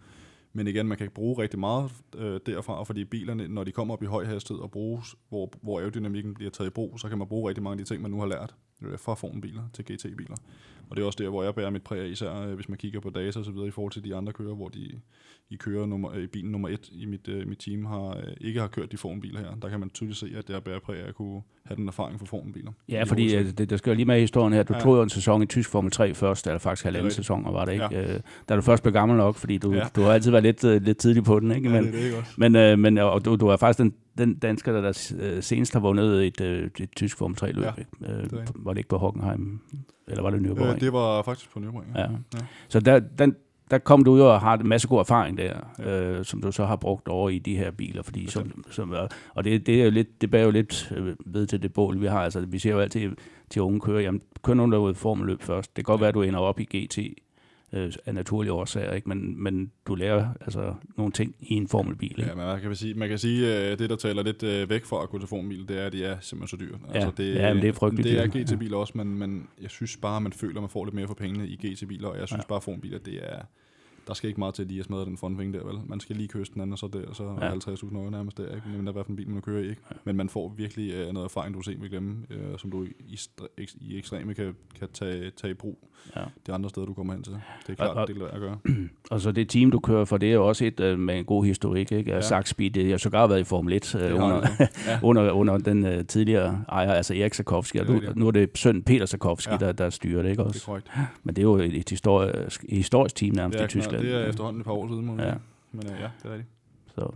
Men 0.55 0.67
igen, 0.67 0.87
man 0.87 0.97
kan 0.97 1.09
bruge 1.15 1.41
rigtig 1.41 1.59
meget 1.59 1.91
øh, 2.17 2.39
derfra, 2.45 2.83
fordi 2.83 3.03
bilerne, 3.05 3.47
når 3.47 3.63
de 3.63 3.71
kommer 3.71 3.93
op 3.93 4.03
i 4.03 4.05
høj 4.05 4.25
hastighed 4.25 4.61
og 4.61 4.71
bruges, 4.71 5.15
hvor, 5.29 5.51
hvor 5.61 5.79
aerodynamikken 5.79 6.33
bliver 6.33 6.51
taget 6.51 6.67
i 6.69 6.71
brug, 6.71 6.99
så 6.99 7.09
kan 7.09 7.17
man 7.17 7.27
bruge 7.27 7.49
rigtig 7.49 7.63
mange 7.63 7.79
af 7.79 7.85
de 7.85 7.93
ting, 7.93 8.01
man 8.01 8.11
nu 8.11 8.19
har 8.19 8.27
lært 8.27 8.55
øh, 8.83 8.99
fra 8.99 9.13
Formel-biler 9.13 9.61
til 9.73 9.85
GT-biler. 9.85 10.35
Og 10.89 10.97
det 10.97 11.01
er 11.01 11.05
også 11.05 11.23
der, 11.23 11.29
hvor 11.29 11.43
jeg 11.43 11.55
bærer 11.55 11.69
mit 11.69 11.81
præg 11.83 11.99
af, 11.99 12.07
især 12.07 12.47
øh, 12.47 12.53
hvis 12.53 12.69
man 12.69 12.77
kigger 12.77 12.99
på 12.99 13.09
data 13.09 13.39
og 13.39 13.45
så 13.45 13.51
videre 13.51 13.67
i 13.67 13.71
forhold 13.71 13.91
til 13.93 14.03
de 14.03 14.15
andre 14.15 14.33
kører, 14.33 14.55
hvor 14.55 14.67
de 14.67 14.91
i 15.49 15.55
kører 15.55 15.85
nummer, 15.85 16.11
øh, 16.15 16.27
bilen 16.27 16.51
nummer 16.51 16.69
et 16.69 16.89
i 16.91 17.05
mit, 17.05 17.27
øh, 17.27 17.47
mit 17.47 17.57
team 17.57 17.85
har, 17.85 18.09
øh, 18.09 18.33
ikke 18.41 18.59
har 18.59 18.67
kørt 18.67 18.91
de 18.91 18.97
formbiler 18.97 19.39
her. 19.39 19.55
Der 19.61 19.69
kan 19.69 19.79
man 19.79 19.89
tydeligt 19.89 20.19
se, 20.19 20.27
at 20.37 20.49
jeg 20.49 20.63
bærer 20.63 20.79
præg 20.79 21.03
af 21.03 21.07
at 21.07 21.15
kunne 21.15 21.41
have 21.65 21.75
den 21.75 21.87
erfaring 21.87 22.19
for 22.19 22.25
formbiler. 22.25 22.71
ja, 22.89 23.03
fordi 23.03 23.35
øh, 23.35 23.45
det, 23.57 23.69
der 23.69 23.77
skal 23.77 23.91
jo 23.91 23.95
lige 23.95 24.05
med 24.05 24.17
i 24.17 24.19
historien 24.19 24.53
her. 24.53 24.63
Du 24.63 24.73
ja. 24.73 24.77
Ja. 24.79 24.83
tog 24.83 24.97
jo 24.97 25.01
en 25.01 25.09
sæson 25.09 25.43
i 25.43 25.45
tysk 25.45 25.69
Formel 25.69 25.91
3 25.91 26.13
først, 26.13 26.47
eller 26.47 26.59
faktisk 26.59 26.83
halvanden 26.83 27.05
rigtigt. 27.05 27.15
sæson, 27.15 27.45
og 27.45 27.53
var 27.53 27.65
det 27.65 27.71
ikke? 27.73 27.87
Ja. 27.91 28.13
Øh, 28.13 28.19
da 28.49 28.55
du 28.55 28.61
først 28.61 28.83
blev 28.83 28.93
gammel 28.93 29.17
nok, 29.17 29.35
fordi 29.35 29.57
du, 29.57 29.71
ja. 29.71 29.77
Ja. 29.77 29.83
du 29.95 30.01
har 30.01 30.11
altid 30.11 30.31
været 30.31 30.43
lidt, 30.43 30.63
øh, 30.63 30.81
lidt 30.81 30.97
tidlig 30.97 31.23
på 31.23 31.39
den, 31.39 31.51
ikke? 31.51 31.69
Ja, 31.69 31.75
Men, 31.75 31.83
det 31.83 31.93
er 31.93 31.97
det 31.97 32.05
ikke 32.05 32.17
også. 32.17 32.33
Men, 32.37 32.55
øh, 32.55 32.79
men 32.79 32.97
og 32.97 33.25
du, 33.25 33.35
du 33.35 33.47
er 33.47 33.57
faktisk 33.57 33.79
den, 33.79 33.93
den 34.17 34.35
dansker, 34.35 34.71
der, 34.71 34.81
der 34.81 35.13
øh, 35.19 35.43
senest 35.43 35.73
har 35.73 35.79
vundet 35.79 36.27
et, 36.27 36.41
øh, 36.41 36.69
et 36.79 36.89
tysk 36.95 37.17
Formel 37.17 37.37
3-løb. 37.41 37.63
Ja, 37.63 37.71
Ja, 38.01 38.13
øh, 38.21 38.29
var 38.55 38.73
det 38.73 38.77
ikke 38.77 38.89
på 38.89 38.97
Hockenheim? 38.97 39.59
Eller 40.07 40.23
var 40.23 40.29
det 40.29 40.39
Nürburgring? 40.41 40.73
Øh, 40.73 40.79
det 40.79 40.93
var 40.93 41.21
faktisk 41.21 41.51
på 41.51 41.59
Nürburgring. 41.59 41.97
ja. 41.97 42.01
Ja. 42.01 42.07
ja. 42.33 42.39
Så 42.67 42.79
der, 42.79 42.99
den, 42.99 43.35
der 43.71 43.77
kom 43.77 44.03
du 44.03 44.17
jo 44.17 44.33
og 44.33 44.41
har 44.41 44.57
en 44.57 44.67
masse 44.67 44.87
god 44.87 44.99
erfaring 44.99 45.37
der, 45.37 45.53
ja. 45.79 46.01
øh, 46.01 46.25
som 46.25 46.41
du 46.41 46.51
så 46.51 46.65
har 46.65 46.75
brugt 46.75 47.07
over 47.07 47.29
i 47.29 47.39
de 47.39 47.57
her 47.57 47.71
biler, 47.71 48.03
fordi 48.03 48.27
som, 48.27 48.63
som, 48.71 48.93
og 49.35 49.43
det, 49.43 49.67
det 49.67 49.81
er 49.81 49.85
jo 49.85 49.91
lidt, 49.91 50.21
det 50.21 50.31
bærer 50.31 50.43
jo 50.43 50.51
lidt 50.51 50.91
øh, 50.95 51.15
ved 51.25 51.47
til 51.47 51.63
det 51.63 51.73
bål, 51.73 52.01
vi 52.01 52.07
har. 52.07 52.19
Altså, 52.19 52.39
vi 52.39 52.59
ser 52.59 52.71
jo 52.71 52.79
altid 52.79 53.11
til 53.49 53.61
unge 53.61 53.79
kører, 53.79 54.01
jamen, 54.01 54.21
kør 54.43 54.53
nogen 54.53 54.71
derude 54.71 54.95
formelløb 54.95 55.41
først. 55.41 55.77
Det 55.77 55.85
kan 55.85 55.91
godt 55.91 56.01
være, 56.01 56.07
at 56.07 56.13
du 56.15 56.21
ender 56.21 56.39
op 56.39 56.59
i 56.59 56.63
GT, 56.63 56.99
øh, 57.73 57.93
af 58.05 58.15
naturlige 58.15 58.51
årsager, 58.51 58.93
ikke? 58.93 59.09
Men, 59.09 59.43
men 59.43 59.71
du 59.87 59.95
lærer 59.95 60.27
altså 60.41 60.73
nogle 60.97 61.11
ting 61.11 61.35
i 61.39 61.53
en 61.53 61.67
formelbil. 61.67 62.19
Ikke? 62.19 62.29
Ja, 62.29 62.35
man 62.35 62.61
kan 62.61 62.75
sige, 62.75 62.93
man 62.93 63.09
kan 63.09 63.17
sige 63.17 63.53
at 63.53 63.79
det, 63.79 63.89
der 63.89 63.95
taler 63.95 64.23
lidt 64.23 64.43
øh, 64.43 64.69
væk 64.69 64.85
fra 64.85 65.25
formelbil, 65.25 65.67
det 65.67 65.81
er, 65.81 65.85
at 65.85 65.93
de 65.93 66.05
er 66.05 66.17
simpelthen 66.21 66.59
så 66.59 66.65
dyre. 66.65 66.79
Ja, 66.89 66.93
altså, 66.93 67.11
det, 67.17 67.35
ja 67.35 67.53
men 67.53 67.61
det 67.63 67.69
er 67.69 67.73
frygteligt 67.73 68.07
Det 68.07 68.37
er 68.37 68.43
GT-biler 68.43 68.77
også, 68.77 68.93
men, 68.95 69.17
men 69.17 69.47
jeg 69.61 69.69
synes 69.69 69.97
bare, 69.97 70.21
man 70.21 70.33
føler, 70.33 70.55
at 70.55 70.61
man 70.61 70.69
får 70.69 70.85
lidt 70.85 70.95
mere 70.95 71.07
for 71.07 71.13
pengene 71.13 71.47
i 71.47 71.55
GT-biler, 71.55 72.07
og 72.07 72.19
jeg 72.19 72.27
synes 72.27 72.43
ja. 72.43 72.47
bare, 72.47 72.57
at 72.57 72.63
formelbiler, 72.63 72.99
det 72.99 73.19
er 73.21 73.39
der 74.07 74.13
skal 74.13 74.27
ikke 74.27 74.39
meget 74.39 74.53
til 74.53 74.67
lige 74.67 74.79
at 74.79 74.85
smadre 74.85 75.05
den 75.05 75.17
frontving 75.17 75.53
der, 75.53 75.63
vel? 75.63 75.75
Man 75.85 75.99
skal 75.99 76.15
lige 76.15 76.27
kysse 76.27 76.53
den 76.53 76.61
anden, 76.61 76.73
og 76.73 76.79
så 76.79 76.87
der, 76.93 77.05
og 77.05 77.15
så 77.15 77.23
ja. 77.23 77.53
50.000 77.53 77.95
euro 77.95 78.09
nærmest 78.09 78.37
der, 78.37 78.55
ikke? 78.55 78.67
Men 78.67 78.93
hvad 78.93 79.03
for 79.03 79.09
en 79.09 79.15
bil 79.15 79.29
man 79.29 79.41
kører 79.41 79.63
i, 79.63 79.69
ikke? 79.69 79.81
Ja. 79.91 79.95
Men 80.03 80.17
man 80.17 80.29
får 80.29 80.53
virkelig 80.57 81.07
uh, 81.07 81.13
noget 81.13 81.25
erfaring, 81.25 81.55
du 81.55 81.61
se 81.61 81.75
vil 81.79 81.89
glemme, 81.89 82.25
uh, 82.29 82.57
som 82.57 82.71
du 82.71 82.83
i, 82.83 83.17
i, 83.81 83.97
ekstreme 83.97 84.33
kan, 84.33 84.55
kan 84.79 84.87
tage, 84.93 85.31
tage 85.31 85.51
i 85.51 85.53
brug 85.53 85.89
ja. 86.15 86.21
de 86.47 86.53
andre 86.53 86.69
steder, 86.69 86.85
du 86.85 86.93
kommer 86.93 87.13
hen 87.13 87.23
til. 87.23 87.33
Det 87.67 87.69
er 87.69 87.75
klart, 87.75 87.97
og, 87.97 88.07
det 88.07 88.21
er 88.21 88.27
at 88.27 88.39
gøre. 88.39 88.57
Og 89.11 89.21
så 89.21 89.31
det 89.31 89.49
team, 89.49 89.71
du 89.71 89.79
kører 89.79 90.05
for, 90.05 90.17
det 90.17 90.29
er 90.29 90.33
jo 90.33 90.47
også 90.47 90.65
et 90.65 90.79
uh, 90.79 90.99
med 90.99 91.17
en 91.17 91.25
god 91.25 91.45
historik, 91.45 91.91
ikke? 91.91 92.11
Ja. 92.11 92.21
Sax 92.21 92.49
Speed, 92.49 92.71
det 92.71 92.89
har 92.89 92.97
sågar 92.97 93.27
været 93.27 93.39
i 93.39 93.43
Formel 93.43 93.73
1 93.73 93.95
uh, 93.95 94.01
under, 94.01 94.47
ja. 94.87 94.99
under, 95.03 95.31
under 95.31 95.57
den 95.57 95.85
uh, 95.85 96.05
tidligere 96.07 96.63
ejer, 96.69 96.93
altså 96.93 97.13
Erik 97.13 97.33
Sarkovski, 97.33 97.77
og 97.77 97.85
nu, 97.85 98.01
nu 98.15 98.27
er 98.27 98.31
det 98.31 98.57
søn 98.57 98.83
Peter 98.83 99.05
Sarkovski, 99.05 99.51
ja. 99.51 99.57
der, 99.57 99.71
der 99.71 99.89
styrer 99.89 100.21
det, 100.21 100.29
ikke 100.29 100.43
også? 100.43 100.53
Det 100.53 100.61
er 100.61 100.65
korrekt. 100.65 100.91
Men 101.23 101.35
det 101.35 101.41
er 101.41 101.43
jo 101.43 101.55
et, 101.55 101.75
et 101.75 101.89
historisk, 101.89 102.65
historisk 102.69 103.15
team 103.15 103.35
nærmest 103.35 103.59
ja, 103.59 103.65
i 103.65 103.67
Tyskland. 103.67 103.92
Det 103.99 104.15
er 104.15 104.25
efterhånden 104.25 104.59
et 104.59 104.65
par 104.65 104.73
år 104.73 104.87
siden, 104.87 105.05
må 105.05 105.21
ja. 105.21 105.33
Men 105.71 105.87
uh, 105.87 105.93
ja, 105.99 106.09
det 106.23 106.29
er 106.29 106.33
rigtigt. 106.33 106.49
Så. 106.95 107.11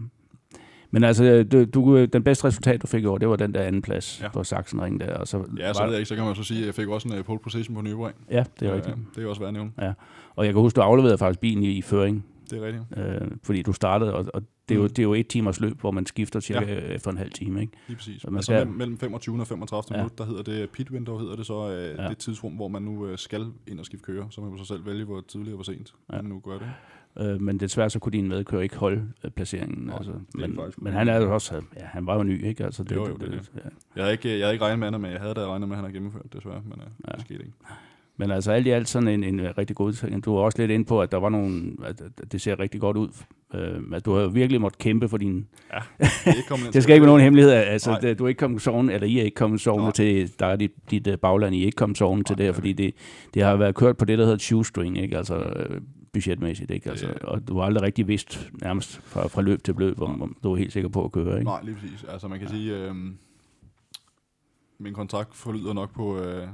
Men 0.92 1.04
altså, 1.04 1.44
du, 1.44 1.66
du, 1.66 2.06
den 2.06 2.24
bedste 2.24 2.48
resultat, 2.48 2.82
du 2.82 2.88
fik 2.88 3.04
i 3.04 3.06
år, 3.06 3.18
det 3.18 3.30
var 3.30 3.36
den 3.36 3.54
der 3.54 3.62
anden 3.62 3.82
plads 3.82 4.22
ja. 4.22 4.30
på 4.30 4.44
Sachsenring 4.44 5.00
der. 5.00 5.18
Og 5.18 5.28
så 5.28 5.44
ja, 5.58 5.74
så 5.74 5.84
ved 5.84 5.92
jeg 5.92 6.00
ikke, 6.00 6.10
så 6.10 6.16
kan 6.16 6.24
man 6.24 6.36
så 6.36 6.44
sige, 6.44 6.60
at 6.60 6.66
jeg 6.66 6.76
fik 6.76 6.88
også 6.88 7.08
en 7.08 7.20
uh, 7.20 7.26
pole 7.26 7.40
position 7.40 7.76
på 7.76 7.82
Nürburgring. 7.82 8.16
Ja, 8.32 8.44
det 8.60 8.68
er 8.68 8.76
rigtigt. 8.76 8.96
Det 9.16 9.24
er 9.24 9.28
også 9.28 9.42
værd 9.42 9.48
at 9.48 9.54
nævne. 9.54 9.72
Ja. 9.82 9.94
Og 10.36 10.46
jeg 10.46 10.54
kan 10.54 10.62
huske, 10.62 10.76
du 10.76 10.82
afleverede 10.82 11.18
faktisk 11.18 11.40
bilen 11.40 11.64
i, 11.64 11.72
i 11.72 11.82
føring. 11.82 12.26
Det 12.50 12.64
er 12.64 12.66
rigtigt. 12.66 12.84
Øh, 12.98 13.32
fordi 13.44 13.62
du 13.62 13.74
startede, 13.74 14.14
og, 14.14 14.26
og 14.34 14.42
det, 14.70 14.76
er 14.76 14.80
jo, 14.80 14.84
mm. 14.84 14.90
det 14.90 15.00
er 15.00 15.04
jo 15.04 15.14
et 15.14 15.28
timers 15.28 15.60
løb, 15.60 15.80
hvor 15.80 15.92
man 15.92 16.06
skifter 16.06 16.40
cirka 16.40 16.74
ja. 16.74 16.80
efter 16.80 17.12
en 17.12 17.18
halv 17.18 17.32
time. 17.32 17.62
Ikke? 17.62 17.74
Lige 17.88 17.98
præcis. 17.98 18.22
Så 18.22 18.30
man 18.30 18.38
altså 18.38 18.52
skal... 18.52 18.68
mellem 18.68 18.98
25 18.98 19.40
og 19.40 19.48
35 19.48 19.84
ja. 19.92 19.98
minutter, 19.98 20.26
der 20.26 20.32
hedder 20.32 20.44
det 20.44 20.70
pit 20.70 20.92
window, 20.92 21.18
hedder 21.18 21.36
det 21.36 21.46
så, 21.46 21.70
øh, 21.70 21.98
ja. 21.98 22.10
det 22.10 22.18
tidsrum, 22.18 22.54
hvor 22.54 22.68
man 22.68 22.82
nu 22.82 23.08
øh, 23.08 23.18
skal 23.18 23.46
ind 23.68 23.80
og 23.80 23.86
skifte 23.86 24.06
kører, 24.06 24.30
så 24.30 24.42
man 24.42 24.50
kan 24.50 24.60
så 24.60 24.66
selv 24.66 24.86
vælge, 24.86 25.06
hvor 25.06 25.22
tidligt 25.28 25.54
og 25.54 25.56
hvor 25.56 25.64
sent 25.64 25.94
ja. 26.12 26.16
man 26.16 26.26
nu 26.26 26.40
gør 26.40 26.58
det. 26.58 26.70
Øh, 27.20 27.42
men 27.42 27.60
desværre 27.60 27.90
så 27.90 28.00
kunne 28.00 28.12
din 28.12 28.28
medkører 28.28 28.62
ikke 28.62 28.78
holde 28.78 29.08
øh, 29.24 29.32
placeringen. 29.32 29.90
altså, 29.90 30.12
men, 30.34 30.60
men 30.78 30.94
han 30.94 31.08
er 31.08 31.18
jo 31.18 31.34
også, 31.34 31.56
ja, 31.56 31.86
han 31.86 32.06
var 32.06 32.16
jo 32.16 32.24
ny, 32.24 32.46
ikke? 32.46 32.66
Altså, 32.66 32.84
det, 32.84 32.96
jo, 32.96 33.08
jo, 33.08 33.14
det, 33.14 33.32
det, 33.32 33.52
ja. 33.56 33.70
Jeg 33.96 34.04
havde 34.04 34.12
ikke, 34.12 34.30
jeg 34.30 34.40
havde 34.40 34.54
ikke 34.54 34.66
regnet 34.66 34.80
med 34.80 34.92
det, 34.92 35.02
men 35.02 35.12
jeg 35.12 35.20
havde 35.20 35.34
da 35.34 35.46
regnet 35.46 35.70
med, 35.70 35.76
at 35.76 35.78
han 35.78 35.86
har 35.86 35.92
gennemført 35.92 36.34
desværre, 36.34 36.62
men 36.66 36.82
øh, 36.82 36.88
ja. 37.08 37.12
det 37.12 37.22
skete 37.22 37.40
ikke. 37.40 37.54
Men 38.20 38.32
altså 38.32 38.52
alt 38.52 38.68
i 38.68 38.70
alt 38.70 38.90
sådan 38.90 39.08
en, 39.08 39.24
en 39.24 39.58
rigtig 39.58 39.76
god 39.76 39.94
ting. 39.94 40.26
Du 40.26 40.36
var 40.36 40.42
også 40.42 40.58
lidt 40.58 40.72
ind 40.72 40.86
på, 40.86 41.02
at 41.02 41.12
der 41.12 41.18
var 41.18 41.30
nogle, 41.30 41.72
at 41.86 42.02
det 42.32 42.42
ser 42.42 42.60
rigtig 42.60 42.82
godt 42.82 42.98
ud. 42.98 43.10
Øh, 43.54 43.82
at 43.94 44.06
du 44.06 44.16
har 44.16 44.28
virkelig 44.28 44.62
måttet 44.62 44.80
kæmpe 44.80 45.10
for 45.10 45.18
din... 45.18 45.48
Ja, 45.74 46.06
det, 46.26 46.36
det 46.74 46.84
skal 46.84 46.94
ikke 46.94 47.02
være 47.02 47.10
nogen 47.10 47.22
hemmelighed. 47.22 47.52
Altså, 47.52 47.98
det, 48.02 48.20
du 48.20 48.24
er 48.24 48.28
ikke 48.28 48.40
kommet 48.40 48.62
sovende, 48.62 48.94
eller 48.94 49.08
I 49.08 49.20
er 49.20 49.24
ikke 49.24 49.36
kommet 49.36 49.62
sovende 49.62 49.92
til, 49.92 50.40
der 50.40 50.46
er 50.46 50.56
dit, 50.56 50.72
dit 50.92 51.08
øh, 51.08 51.18
bagland, 51.18 51.56
I 51.56 51.62
er 51.62 51.66
ikke 51.66 51.76
kommet 51.76 51.98
sovende 51.98 52.24
til 52.24 52.38
det, 52.38 52.56
fordi 52.56 52.74
det, 52.74 52.94
det 53.34 53.44
har 53.44 53.56
været 53.56 53.76
kørt 53.76 53.98
på 53.98 54.06
det, 54.06 54.18
der 54.18 54.24
hedder 54.24 54.38
shoestring, 54.38 54.98
ikke? 54.98 55.18
Altså, 55.18 55.36
øh, 55.36 55.82
budgetmæssigt, 56.14 56.72
ikke? 56.72 56.90
Altså, 56.90 57.14
og 57.22 57.48
du 57.48 57.58
har 57.58 57.66
aldrig 57.66 57.84
rigtig 57.84 58.08
vidst 58.08 58.50
nærmest 58.62 59.02
fra, 59.04 59.28
fra 59.28 59.42
løb 59.42 59.64
til 59.64 59.76
løb, 59.78 60.02
om, 60.02 60.22
om 60.22 60.38
du 60.44 60.52
er 60.52 60.58
helt 60.58 60.74
sikker 60.74 60.90
på 60.90 61.06
at 61.06 61.12
køre, 61.12 61.34
ikke? 61.34 61.44
Nej, 61.44 61.60
lige 61.64 61.76
præcis. 61.76 62.04
Altså 62.04 62.28
man 62.28 62.40
kan 62.40 62.48
ja. 62.48 62.54
sige, 62.54 62.78
øh, 62.78 62.96
min 64.80 64.94
kontrakt 64.94 65.36
forlyder 65.36 65.74
nok 65.74 65.94
på, 65.94 66.20
øh, 66.20 66.48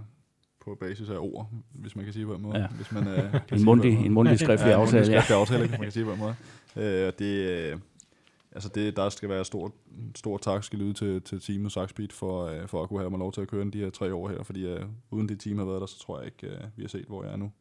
på 0.63 0.75
basis 0.75 1.09
af 1.09 1.17
ord, 1.17 1.49
hvis 1.71 1.95
man 1.95 2.05
kan 2.05 2.13
sige 2.13 2.25
på 2.25 2.33
en 2.33 2.41
måde. 2.41 2.59
Ja. 2.59 2.67
Hvis 2.67 2.91
man, 2.91 3.07
øh, 3.07 3.33
en, 3.53 3.65
mundtlig, 3.65 4.05
en 4.05 4.13
mundtlig 4.13 4.39
skriftlig 4.39 4.69
ja, 4.69 4.75
aftale. 4.75 5.05
En 5.05 5.11
mundtlig 5.11 5.23
skriftlig 5.23 5.37
aftale, 5.37 5.67
kan 5.67 5.71
man 5.71 5.85
kan 5.85 5.91
sige 5.91 6.05
på 6.05 6.11
en 6.11 6.19
måde. 6.19 6.35
Øh, 6.75 7.13
det, 7.19 7.49
øh, 7.49 7.79
altså 8.51 8.69
det, 8.69 8.95
der 8.95 9.09
skal 9.09 9.29
være 9.29 9.45
stor, 9.45 9.73
stor 10.15 10.37
tak 10.37 10.63
skal 10.63 10.79
lyde 10.79 10.93
til, 10.93 11.21
til 11.21 11.41
teamet 11.41 11.71
Saxbeat 11.71 12.13
for, 12.13 12.45
øh, 12.45 12.67
for 12.67 12.83
at 12.83 12.89
kunne 12.89 12.99
have 12.99 13.09
mig 13.09 13.19
lov 13.19 13.31
til 13.31 13.41
at 13.41 13.47
køre 13.47 13.69
de 13.69 13.79
her 13.79 13.89
tre 13.89 14.13
år 14.13 14.29
her, 14.29 14.43
fordi 14.43 14.65
øh, 14.65 14.85
uden 15.11 15.29
det 15.29 15.39
team 15.39 15.57
har 15.57 15.65
været 15.65 15.81
der, 15.81 15.87
så 15.87 15.99
tror 15.99 16.17
jeg 16.19 16.25
ikke, 16.25 16.55
øh, 16.55 16.63
vi 16.75 16.83
har 16.83 16.89
set, 16.89 17.05
hvor 17.05 17.23
jeg 17.23 17.33
er 17.33 17.37
nu. 17.37 17.51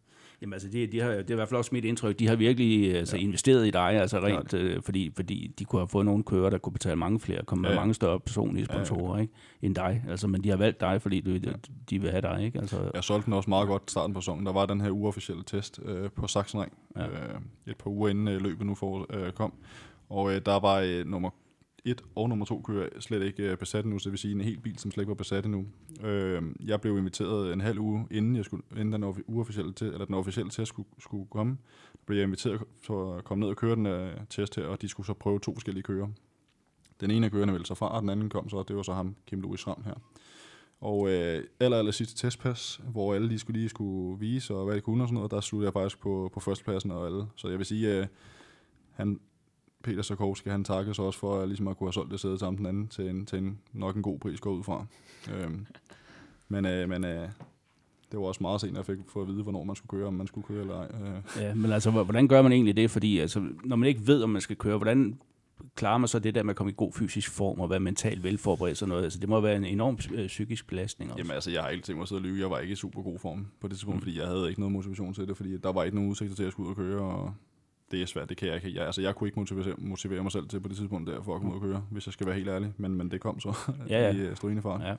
Jamen 0.42 0.52
altså, 0.52 0.68
det, 0.68 0.92
de 0.92 1.00
har, 1.00 1.10
det 1.10 1.30
er 1.30 1.34
i 1.34 1.34
hvert 1.34 1.48
fald 1.48 1.58
også 1.58 1.70
mit 1.72 1.84
indtryk. 1.84 2.18
De 2.18 2.28
har 2.28 2.36
virkelig 2.36 2.96
altså, 2.96 3.16
ja. 3.16 3.22
investeret 3.22 3.66
i 3.66 3.70
dig, 3.70 3.82
altså 3.82 4.18
rent, 4.18 4.54
øh, 4.54 4.82
fordi, 4.82 5.10
fordi 5.16 5.54
de 5.58 5.64
kunne 5.64 5.80
have 5.80 5.88
fået 5.88 6.06
nogle 6.06 6.24
kører, 6.24 6.50
der 6.50 6.58
kunne 6.58 6.72
betale 6.72 6.96
mange 6.96 7.20
flere, 7.20 7.44
komme 7.44 7.68
ja. 7.68 7.74
med 7.74 7.80
mange 7.80 7.94
større 7.94 8.20
personlige 8.20 8.64
sponsorer, 8.64 9.12
ja, 9.12 9.16
ja. 9.16 9.22
Ikke? 9.22 9.34
end 9.62 9.74
dig. 9.74 10.04
Altså, 10.08 10.26
men 10.26 10.44
de 10.44 10.48
har 10.48 10.56
valgt 10.56 10.80
dig, 10.80 11.02
fordi 11.02 11.20
du, 11.20 11.30
ja. 11.30 11.52
de 11.90 12.00
vil 12.00 12.10
have 12.10 12.20
dig. 12.20 12.44
Ikke? 12.44 12.58
Altså, 12.58 12.90
jeg 12.94 13.04
solgte 13.04 13.26
den 13.26 13.32
også 13.32 13.50
meget 13.50 13.68
godt 13.68 13.90
starten 13.90 14.14
på 14.14 14.20
sæsonen. 14.20 14.46
Der 14.46 14.52
var 14.52 14.66
den 14.66 14.80
her 14.80 14.90
uofficielle 14.90 15.42
test 15.46 15.80
øh, 15.84 16.10
på 16.10 16.26
Sachsenring, 16.26 16.72
ja. 16.96 17.06
øh, 17.06 17.40
et 17.66 17.76
par 17.76 17.90
uger 17.90 18.08
inden 18.08 18.28
øh, 18.28 18.40
løbet 18.40 18.66
nu 18.66 18.74
for, 18.74 19.06
øh, 19.10 19.32
kom. 19.32 19.52
Og 20.08 20.34
øh, 20.34 20.40
der 20.46 20.60
var 20.60 20.78
øh, 20.78 21.06
nummer 21.06 21.30
1 21.84 22.02
og 22.14 22.28
nummer 22.28 22.44
2 22.44 22.62
kører 22.62 22.88
slet 23.00 23.22
ikke 23.22 23.42
øh, 23.42 23.58
besat 23.58 23.86
nu, 23.86 23.98
så 23.98 24.04
det 24.04 24.12
vil 24.12 24.18
sige 24.18 24.34
en 24.34 24.40
hel 24.40 24.60
bil, 24.60 24.78
som 24.78 24.90
slet 24.90 25.02
ikke 25.02 25.08
var 25.08 25.14
besat 25.14 25.44
endnu. 25.44 25.66
Øh, 26.02 26.42
jeg 26.64 26.80
blev 26.80 26.98
inviteret 26.98 27.52
en 27.52 27.60
halv 27.60 27.78
uge, 27.78 28.06
inden, 28.10 28.36
jeg 28.36 28.44
skulle, 28.44 28.62
inden 28.76 29.02
den 29.02 29.24
uofficielle 29.26 29.72
til, 29.72 29.86
eller 29.86 30.04
den 30.04 30.14
officielle 30.14 30.50
test 30.50 30.68
skulle, 30.68 30.88
skulle 30.98 31.26
komme, 31.30 31.58
blev 32.06 32.18
jeg 32.18 32.24
inviteret 32.24 32.62
for 32.82 33.14
at 33.14 33.24
komme 33.24 33.40
ned 33.40 33.48
og 33.48 33.56
køre 33.56 33.76
den 33.76 33.86
uh, 33.86 34.26
test 34.30 34.56
her, 34.56 34.66
og 34.66 34.82
de 34.82 34.88
skulle 34.88 35.06
så 35.06 35.14
prøve 35.14 35.38
to 35.38 35.54
forskellige 35.54 35.82
kører. 35.82 36.08
Den 37.00 37.10
ene 37.10 37.26
af 37.26 37.32
kørerne 37.32 37.52
ville 37.52 37.66
så 37.66 37.74
fra, 37.74 37.88
og 37.88 38.02
den 38.02 38.08
anden 38.08 38.30
kom 38.30 38.48
så, 38.48 38.64
det 38.68 38.76
var 38.76 38.82
så 38.82 38.92
ham, 38.92 39.16
Kim 39.26 39.40
Louis 39.40 39.66
Ram 39.66 39.82
her. 39.84 39.94
Og 40.80 41.10
øh, 41.10 41.44
aller, 41.60 41.78
aller 41.78 41.92
sidste 41.92 42.16
testpas, 42.16 42.80
hvor 42.88 43.14
alle 43.14 43.28
lige 43.28 43.38
skulle 43.38 43.58
lige 43.58 43.68
skulle 43.68 44.20
vise, 44.20 44.54
og 44.54 44.64
hvad 44.64 44.76
de 44.76 44.80
kunne 44.80 45.04
og 45.04 45.08
sådan 45.08 45.14
noget, 45.14 45.30
der 45.30 45.40
sluttede 45.40 45.66
jeg 45.66 45.72
faktisk 45.72 46.00
på, 46.00 46.30
på 46.34 46.40
førstepladsen 46.40 46.90
og 46.90 47.06
alle. 47.06 47.26
Så 47.36 47.48
jeg 47.48 47.58
vil 47.58 47.66
sige, 47.66 47.98
øh, 47.98 48.06
han, 48.90 49.20
Peter 49.82 50.02
Sarkovski, 50.02 50.48
han 50.48 50.64
takkede 50.64 50.94
så 50.94 51.02
også 51.02 51.18
for 51.18 51.40
at, 51.40 51.48
ligesom 51.48 51.68
at 51.68 51.76
kunne 51.76 51.86
have 51.86 51.92
solgt 51.92 52.12
det 52.12 52.20
sæde 52.20 52.38
sammen 52.38 52.58
den 52.58 52.66
anden 52.66 52.88
til 52.88 53.08
en, 53.08 53.26
til 53.26 53.38
en 53.38 53.58
nok 53.72 53.96
en 53.96 54.02
god 54.02 54.18
pris 54.18 54.40
gå 54.40 54.50
ud 54.50 54.62
fra. 54.62 54.86
øhm, 55.34 55.66
men 56.48 56.66
øh, 56.66 56.88
men 56.88 57.04
øh, 57.04 57.28
det 58.12 58.20
var 58.20 58.26
også 58.26 58.42
meget 58.42 58.60
sent, 58.60 58.72
at 58.72 58.76
jeg 58.76 58.96
fik 58.96 59.04
for 59.08 59.22
at 59.22 59.28
vide, 59.28 59.42
hvornår 59.42 59.64
man 59.64 59.76
skulle 59.76 59.98
køre, 59.98 60.08
om 60.08 60.14
man 60.14 60.26
skulle 60.26 60.46
køre 60.46 60.60
eller 60.60 60.78
ej. 60.78 60.86
Øh. 60.86 61.42
Ja, 61.42 61.54
men 61.54 61.72
altså, 61.72 61.90
hvordan 61.90 62.28
gør 62.28 62.42
man 62.42 62.52
egentlig 62.52 62.76
det? 62.76 62.90
Fordi 62.90 63.18
altså, 63.18 63.42
når 63.64 63.76
man 63.76 63.88
ikke 63.88 64.06
ved, 64.06 64.22
om 64.22 64.30
man 64.30 64.40
skal 64.40 64.56
køre, 64.56 64.76
hvordan 64.76 65.18
klarer 65.74 65.98
man 65.98 66.08
så 66.08 66.18
det 66.18 66.34
der 66.34 66.42
med 66.42 66.50
at 66.50 66.56
komme 66.56 66.70
i 66.70 66.74
god 66.76 66.92
fysisk 66.92 67.30
form 67.30 67.60
og 67.60 67.70
være 67.70 67.80
mentalt 67.80 68.24
velforberedt 68.24 68.78
sådan 68.78 68.88
noget? 68.88 69.04
Altså, 69.04 69.18
det 69.18 69.28
må 69.28 69.40
være 69.40 69.56
en 69.56 69.64
enorm 69.64 69.98
øh, 70.14 70.26
psykisk 70.26 70.66
belastning 70.66 71.10
også. 71.10 71.20
Jamen 71.20 71.32
altså, 71.32 71.50
jeg 71.50 71.62
har 71.62 71.68
ikke 71.68 71.84
tænkt 71.84 71.96
mig 71.96 72.02
at 72.02 72.08
sidde 72.08 72.18
og 72.18 72.22
lyve. 72.22 72.40
Jeg 72.40 72.50
var 72.50 72.58
ikke 72.58 72.72
i 72.72 72.76
super 72.76 73.02
god 73.02 73.18
form 73.18 73.46
på 73.60 73.68
det 73.68 73.76
tidspunkt, 73.76 73.96
mm. 73.96 74.00
fordi 74.00 74.18
jeg 74.18 74.26
havde 74.26 74.48
ikke 74.48 74.60
noget 74.60 74.72
motivation 74.72 75.14
til 75.14 75.28
det, 75.28 75.36
fordi 75.36 75.58
der 75.58 75.72
var 75.72 75.84
ikke 75.84 75.96
nogen 75.96 76.10
udsigter 76.10 76.36
til 76.36 76.44
at 76.44 76.52
skulle 76.52 76.66
ud 76.66 76.72
og 76.72 76.76
køre, 76.76 77.00
og 77.00 77.34
det 77.92 78.02
er 78.02 78.06
svært, 78.06 78.28
det 78.28 78.36
kan 78.36 78.48
jeg 78.48 78.56
ikke. 78.56 78.74
Jeg, 78.74 78.86
altså, 78.86 79.02
jeg 79.02 79.14
kunne 79.14 79.28
ikke 79.28 79.40
motivere, 79.40 79.74
motivere 79.78 80.22
mig 80.22 80.32
selv 80.32 80.48
til 80.48 80.60
på 80.60 80.68
det 80.68 80.76
tidspunkt 80.76 81.10
der, 81.10 81.22
for 81.22 81.34
at 81.34 81.40
komme 81.40 81.54
ud 81.54 81.60
og 81.60 81.62
køre, 81.62 81.84
hvis 81.90 82.06
jeg 82.06 82.12
skal 82.12 82.26
være 82.26 82.36
helt 82.36 82.48
ærlig. 82.48 82.72
Men, 82.76 82.94
men 82.94 83.10
det 83.10 83.20
kom 83.20 83.40
så 83.40 83.54
ja, 83.88 84.00
ja. 84.00 84.12
i 84.16 84.30
uh, 84.30 84.36
strygende 84.36 84.62
fart. 84.62 84.80
Ja. 84.80 84.94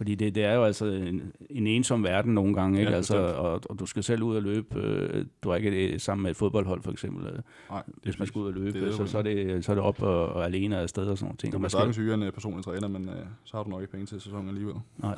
Fordi 0.00 0.14
det, 0.14 0.34
det 0.34 0.44
er 0.44 0.54
jo 0.54 0.64
altså 0.64 0.84
en, 0.84 1.32
en 1.50 1.66
ensom 1.66 2.04
verden 2.04 2.34
nogle 2.34 2.54
gange, 2.54 2.78
ikke? 2.78 2.90
Ja, 2.90 2.96
altså, 2.96 3.16
og, 3.16 3.60
og 3.70 3.78
du 3.78 3.86
skal 3.86 4.02
selv 4.02 4.22
ud 4.22 4.36
og 4.36 4.42
løbe. 4.42 4.80
Øh, 4.80 5.24
du 5.42 5.50
er 5.50 5.56
ikke 5.56 5.70
det, 5.70 6.02
sammen 6.02 6.22
med 6.22 6.30
et 6.30 6.36
fodboldhold, 6.36 6.82
for 6.82 6.92
eksempel. 6.92 7.26
Øh, 7.26 7.38
Nej, 7.70 7.82
Hvis 8.02 8.18
man 8.18 8.28
skal 8.28 8.38
ud 8.38 8.46
og 8.46 8.52
løbe, 8.52 8.80
det 8.80 8.94
så, 8.94 9.06
så, 9.06 9.18
er 9.18 9.22
det, 9.22 9.64
så 9.64 9.72
er 9.72 9.74
det 9.74 9.84
op 9.84 10.02
og, 10.02 10.26
og 10.26 10.44
alene 10.44 10.78
af 10.78 10.88
sted 10.88 11.06
og 11.06 11.18
sådan 11.18 11.36
noget. 11.42 11.52
Du 11.52 11.58
kan 11.58 11.70
sagtens 11.70 11.96
hyre 11.96 12.14
en 12.14 12.32
personlig 12.32 12.64
træner, 12.64 12.88
men 12.88 13.08
uh, 13.08 13.14
så 13.44 13.56
har 13.56 13.64
du 13.64 13.70
nok 13.70 13.80
ikke 13.80 13.92
penge 13.92 14.06
til 14.06 14.20
sæsonen 14.20 14.48
alligevel. 14.48 14.74
Nej. 14.98 15.14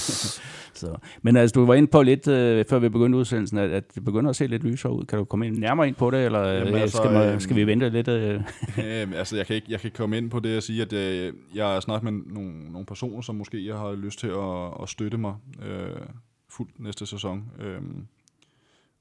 så. 0.82 0.96
Men 1.22 1.36
altså, 1.36 1.54
du 1.54 1.66
var 1.66 1.74
inde 1.74 1.88
på 1.88 2.02
lidt, 2.02 2.26
uh, 2.26 2.34
før 2.70 2.78
vi 2.78 2.88
begyndte 2.88 3.18
udsendelsen, 3.18 3.58
at, 3.58 3.70
at 3.70 3.94
det 3.94 4.04
begynder 4.04 4.30
at 4.30 4.36
se 4.36 4.46
lidt 4.46 4.64
lysere 4.64 4.92
ud. 4.92 5.04
Kan 5.04 5.18
du 5.18 5.24
komme 5.24 5.46
ind, 5.46 5.58
nærmere 5.58 5.88
ind 5.88 5.96
på 5.96 6.10
det, 6.10 6.24
eller 6.24 6.48
Jamen, 6.48 6.74
altså, 6.74 6.96
skal, 6.96 7.12
man, 7.12 7.40
skal 7.40 7.56
vi 7.56 7.66
vente 7.66 7.88
lidt? 7.88 8.08
Uh? 8.08 8.14
Jamen, 8.78 9.14
altså, 9.14 9.36
jeg 9.36 9.46
kan, 9.46 9.56
ikke, 9.56 9.66
jeg 9.70 9.80
kan 9.80 9.90
komme 9.90 10.18
ind 10.18 10.30
på 10.30 10.40
det 10.40 10.56
og 10.56 10.62
sige, 10.62 10.82
at 10.82 10.92
uh, 10.92 11.56
jeg 11.56 11.66
har 11.66 11.80
snakket 11.80 12.12
med 12.12 12.22
nogle, 12.26 12.72
nogle 12.72 12.86
personer, 12.86 13.20
som 13.20 13.34
måske 13.34 13.66
jeg 13.66 13.76
har 13.76 13.90
lyst 14.02 14.18
til 14.18 14.28
at, 14.28 14.82
at 14.82 14.88
støtte 14.88 15.18
mig 15.18 15.36
øh, 15.62 16.06
fuldt 16.48 16.80
næste 16.80 17.06
sæson. 17.06 17.50
Øh, 17.58 17.82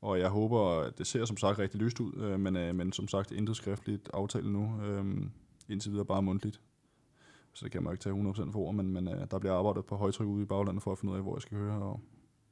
og 0.02 0.20
jeg 0.20 0.30
håber, 0.30 0.80
at 0.80 0.97
det 0.97 1.08
ser 1.08 1.26
som 1.26 1.38
sagt 1.38 1.60
rigtig 1.60 1.80
lyst 1.80 1.99
ud, 1.99 2.14
øh, 2.16 2.39
men, 2.39 2.56
øh, 2.56 2.76
men 2.76 2.91
som 2.91 3.08
sagt 3.08 3.32
intet 3.32 3.56
skriftligt 3.56 4.10
aftale 4.14 4.54
nu. 4.54 4.82
Øh, 4.84 5.28
indtil 5.70 5.91
videre 5.91 6.06
bare 6.06 6.22
mundtligt. 6.22 6.62
Så 7.54 7.66
det 7.66 7.72
kan 7.72 7.84
man 7.84 7.93
ikke 7.93 8.04
tage 8.04 8.16
100% 8.16 8.52
for 8.52 8.60
ord, 8.60 8.76
men, 8.76 8.93
men 8.93 9.08
øh, 9.08 9.28
der 9.32 9.39
bliver 9.39 9.54
arbejdet 9.54 9.86
på 9.86 9.95
højtryk 9.95 10.28
ude 10.28 10.43
i 10.43 10.45
baglandet 10.45 10.84
for 10.84 10.91
at 10.91 10.97
finde 10.97 11.12
ud 11.12 11.18
af, 11.18 11.24
hvor 11.24 11.36
jeg 11.36 11.41
skal 11.41 11.58
høre, 11.58 11.82
og 11.82 11.99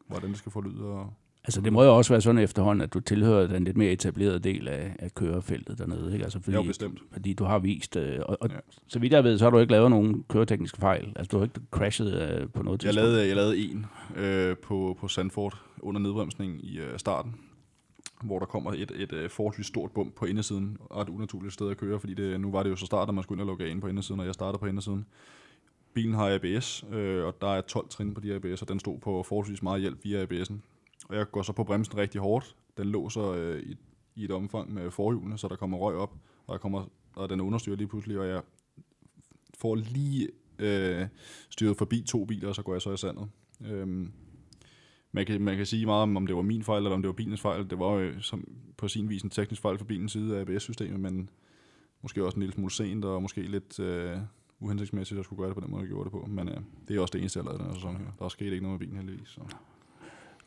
hvordan 0.07 0.29
det 0.29 0.37
skal 0.37 0.51
få 0.51 0.61
lyd, 0.61 0.79
og 0.79 1.13
Altså 1.49 1.61
det 1.61 1.73
må 1.73 1.83
jo 1.83 1.97
også 1.97 2.13
være 2.13 2.21
sådan 2.21 2.41
efterhånden, 2.41 2.81
at 2.81 2.93
du 2.93 2.99
tilhører 2.99 3.47
den 3.47 3.63
lidt 3.63 3.77
mere 3.77 3.91
etablerede 3.91 4.39
del 4.39 4.67
af, 4.67 4.95
af 4.99 5.15
kørefeltet 5.15 5.77
dernede. 5.77 6.13
Ikke? 6.13 6.23
Altså 6.23 6.39
fordi, 6.41 6.55
jo, 6.57 6.63
bestemt. 6.63 6.99
Fordi 7.11 7.33
du 7.33 7.43
har 7.43 7.59
vist, 7.59 7.95
øh, 7.95 8.19
og, 8.25 8.37
og 8.41 8.49
ja. 8.49 8.55
så 8.87 8.99
vidt 8.99 9.13
jeg 9.13 9.23
ved, 9.23 9.37
så 9.37 9.45
har 9.45 9.49
du 9.49 9.59
ikke 9.59 9.71
lavet 9.71 9.89
nogen 9.89 10.23
køretekniske 10.29 10.77
fejl. 10.77 11.13
Altså 11.15 11.29
du 11.31 11.37
har 11.37 11.43
ikke 11.43 11.59
crashet 11.71 12.13
øh, 12.13 12.49
på 12.49 12.63
noget 12.63 12.79
tidspunkt. 12.79 12.83
Jeg 12.83 12.93
lavede, 12.93 13.27
jeg 13.27 13.35
lavede 13.35 13.57
en 13.57 13.85
øh, 14.15 14.57
på, 14.57 14.97
på 14.99 15.07
Sandford 15.07 15.61
under 15.79 16.01
nedbremsning 16.01 16.65
i 16.65 16.79
øh, 16.79 16.99
starten. 16.99 17.35
hvor 18.23 18.39
der 18.39 18.45
kommer 18.45 18.73
et, 18.73 18.91
et, 18.95 19.13
et 19.13 19.31
forholdsvis 19.31 19.65
stort 19.65 19.91
bump 19.91 20.15
på 20.15 20.25
indersiden, 20.25 20.77
og 20.79 21.01
et 21.01 21.09
unaturligt 21.09 21.53
sted 21.53 21.69
at 21.69 21.77
køre, 21.77 21.99
fordi 21.99 22.13
det, 22.13 22.41
nu 22.41 22.51
var 22.51 22.63
det 22.63 22.69
jo 22.69 22.75
så 22.75 22.85
start, 22.85 23.09
at 23.09 23.15
man 23.15 23.23
skulle 23.23 23.37
ind 23.37 23.41
og 23.41 23.47
logge 23.47 23.69
ind 23.69 23.81
på 23.81 23.87
indersiden, 23.87 24.19
og 24.19 24.25
jeg 24.25 24.33
startede 24.33 24.59
på 24.59 24.65
indersiden. 24.65 25.05
Bilen 25.93 26.13
har 26.13 26.33
ABS, 26.35 26.85
øh, 26.91 27.25
og 27.25 27.41
der 27.41 27.47
er 27.47 27.61
12 27.61 27.89
trin 27.89 28.13
på 28.13 28.21
de 28.21 28.33
ABS, 28.33 28.61
og 28.61 28.69
den 28.69 28.79
stod 28.79 28.99
på 28.99 29.23
forholdsvis 29.23 29.63
meget 29.63 29.81
hjælp 29.81 30.03
via 30.03 30.25
ABS'en. 30.25 30.53
Og 31.05 31.15
jeg 31.15 31.31
går 31.31 31.41
så 31.41 31.53
på 31.53 31.63
bremsen 31.63 31.97
rigtig 31.97 32.21
hårdt. 32.21 32.55
Den 32.77 32.87
låser 32.87 33.23
øh, 33.23 33.59
i, 33.59 33.75
i 34.15 34.23
et 34.23 34.31
omfang 34.31 34.73
med 34.73 34.91
forhjulene, 34.91 35.37
så 35.37 35.47
der 35.47 35.55
kommer 35.55 35.77
røg 35.77 35.95
op, 35.95 36.13
og, 36.47 36.53
der 36.53 36.59
kommer, 36.59 36.85
og 37.15 37.29
den 37.29 37.41
understyrer 37.41 37.75
lige 37.75 37.87
pludselig, 37.87 38.19
og 38.19 38.27
jeg 38.27 38.41
får 39.57 39.75
lige 39.75 40.29
øh, 40.59 41.07
styret 41.49 41.77
forbi 41.77 42.01
to 42.01 42.25
biler, 42.25 42.49
og 42.49 42.55
så 42.55 42.61
går 42.61 42.73
jeg 42.73 42.81
så 42.81 42.93
i 42.93 42.97
sandet. 42.97 43.29
Øhm, 43.65 44.11
man, 45.11 45.25
kan, 45.25 45.41
man 45.41 45.57
kan 45.57 45.65
sige 45.65 45.85
meget 45.85 46.03
om, 46.03 46.17
om 46.17 46.27
det 46.27 46.35
var 46.35 46.41
min 46.41 46.63
fejl, 46.63 46.77
eller 46.77 46.95
om 46.95 47.01
det 47.01 47.07
var 47.07 47.13
bilens 47.13 47.41
fejl. 47.41 47.69
Det 47.69 47.79
var 47.79 47.91
jo 47.93 47.99
øh, 47.99 48.21
som, 48.21 48.47
på 48.77 48.87
sin 48.87 49.09
vis 49.09 49.21
en 49.21 49.29
teknisk 49.29 49.61
fejl 49.61 49.77
for 49.77 49.85
bilens 49.85 50.11
side 50.11 50.37
af 50.37 50.41
ABS-systemet, 50.41 50.99
men 50.99 51.29
måske 52.01 52.25
også 52.25 52.35
en 52.35 52.41
lille 52.41 52.53
smule 52.53 52.71
sent, 52.71 53.05
og 53.05 53.21
måske 53.21 53.41
lidt 53.41 53.79
øh, 53.79 54.17
uhensigtsmæssigt 54.59 55.19
at 55.19 55.25
skulle 55.25 55.37
gøre 55.37 55.47
det 55.47 55.55
på 55.55 55.61
den 55.61 55.71
måde, 55.71 55.81
jeg 55.81 55.89
gjorde 55.89 56.03
det 56.03 56.11
på. 56.11 56.25
Men 56.27 56.49
øh, 56.49 56.57
det 56.87 56.95
er 56.95 57.01
også 57.01 57.11
det 57.11 57.19
eneste, 57.19 57.39
jeg 57.39 57.45
lavede 57.45 57.59
den 57.59 57.67
her 57.67 57.73
sæson 57.73 57.97
her. 57.97 58.05
Der 58.19 58.25
er 58.25 58.29
sket 58.29 58.51
ikke 58.51 58.63
noget 58.63 58.79
med 58.79 58.87
bilen 58.87 58.97
heldigvis. 58.97 59.27
Så. 59.27 59.41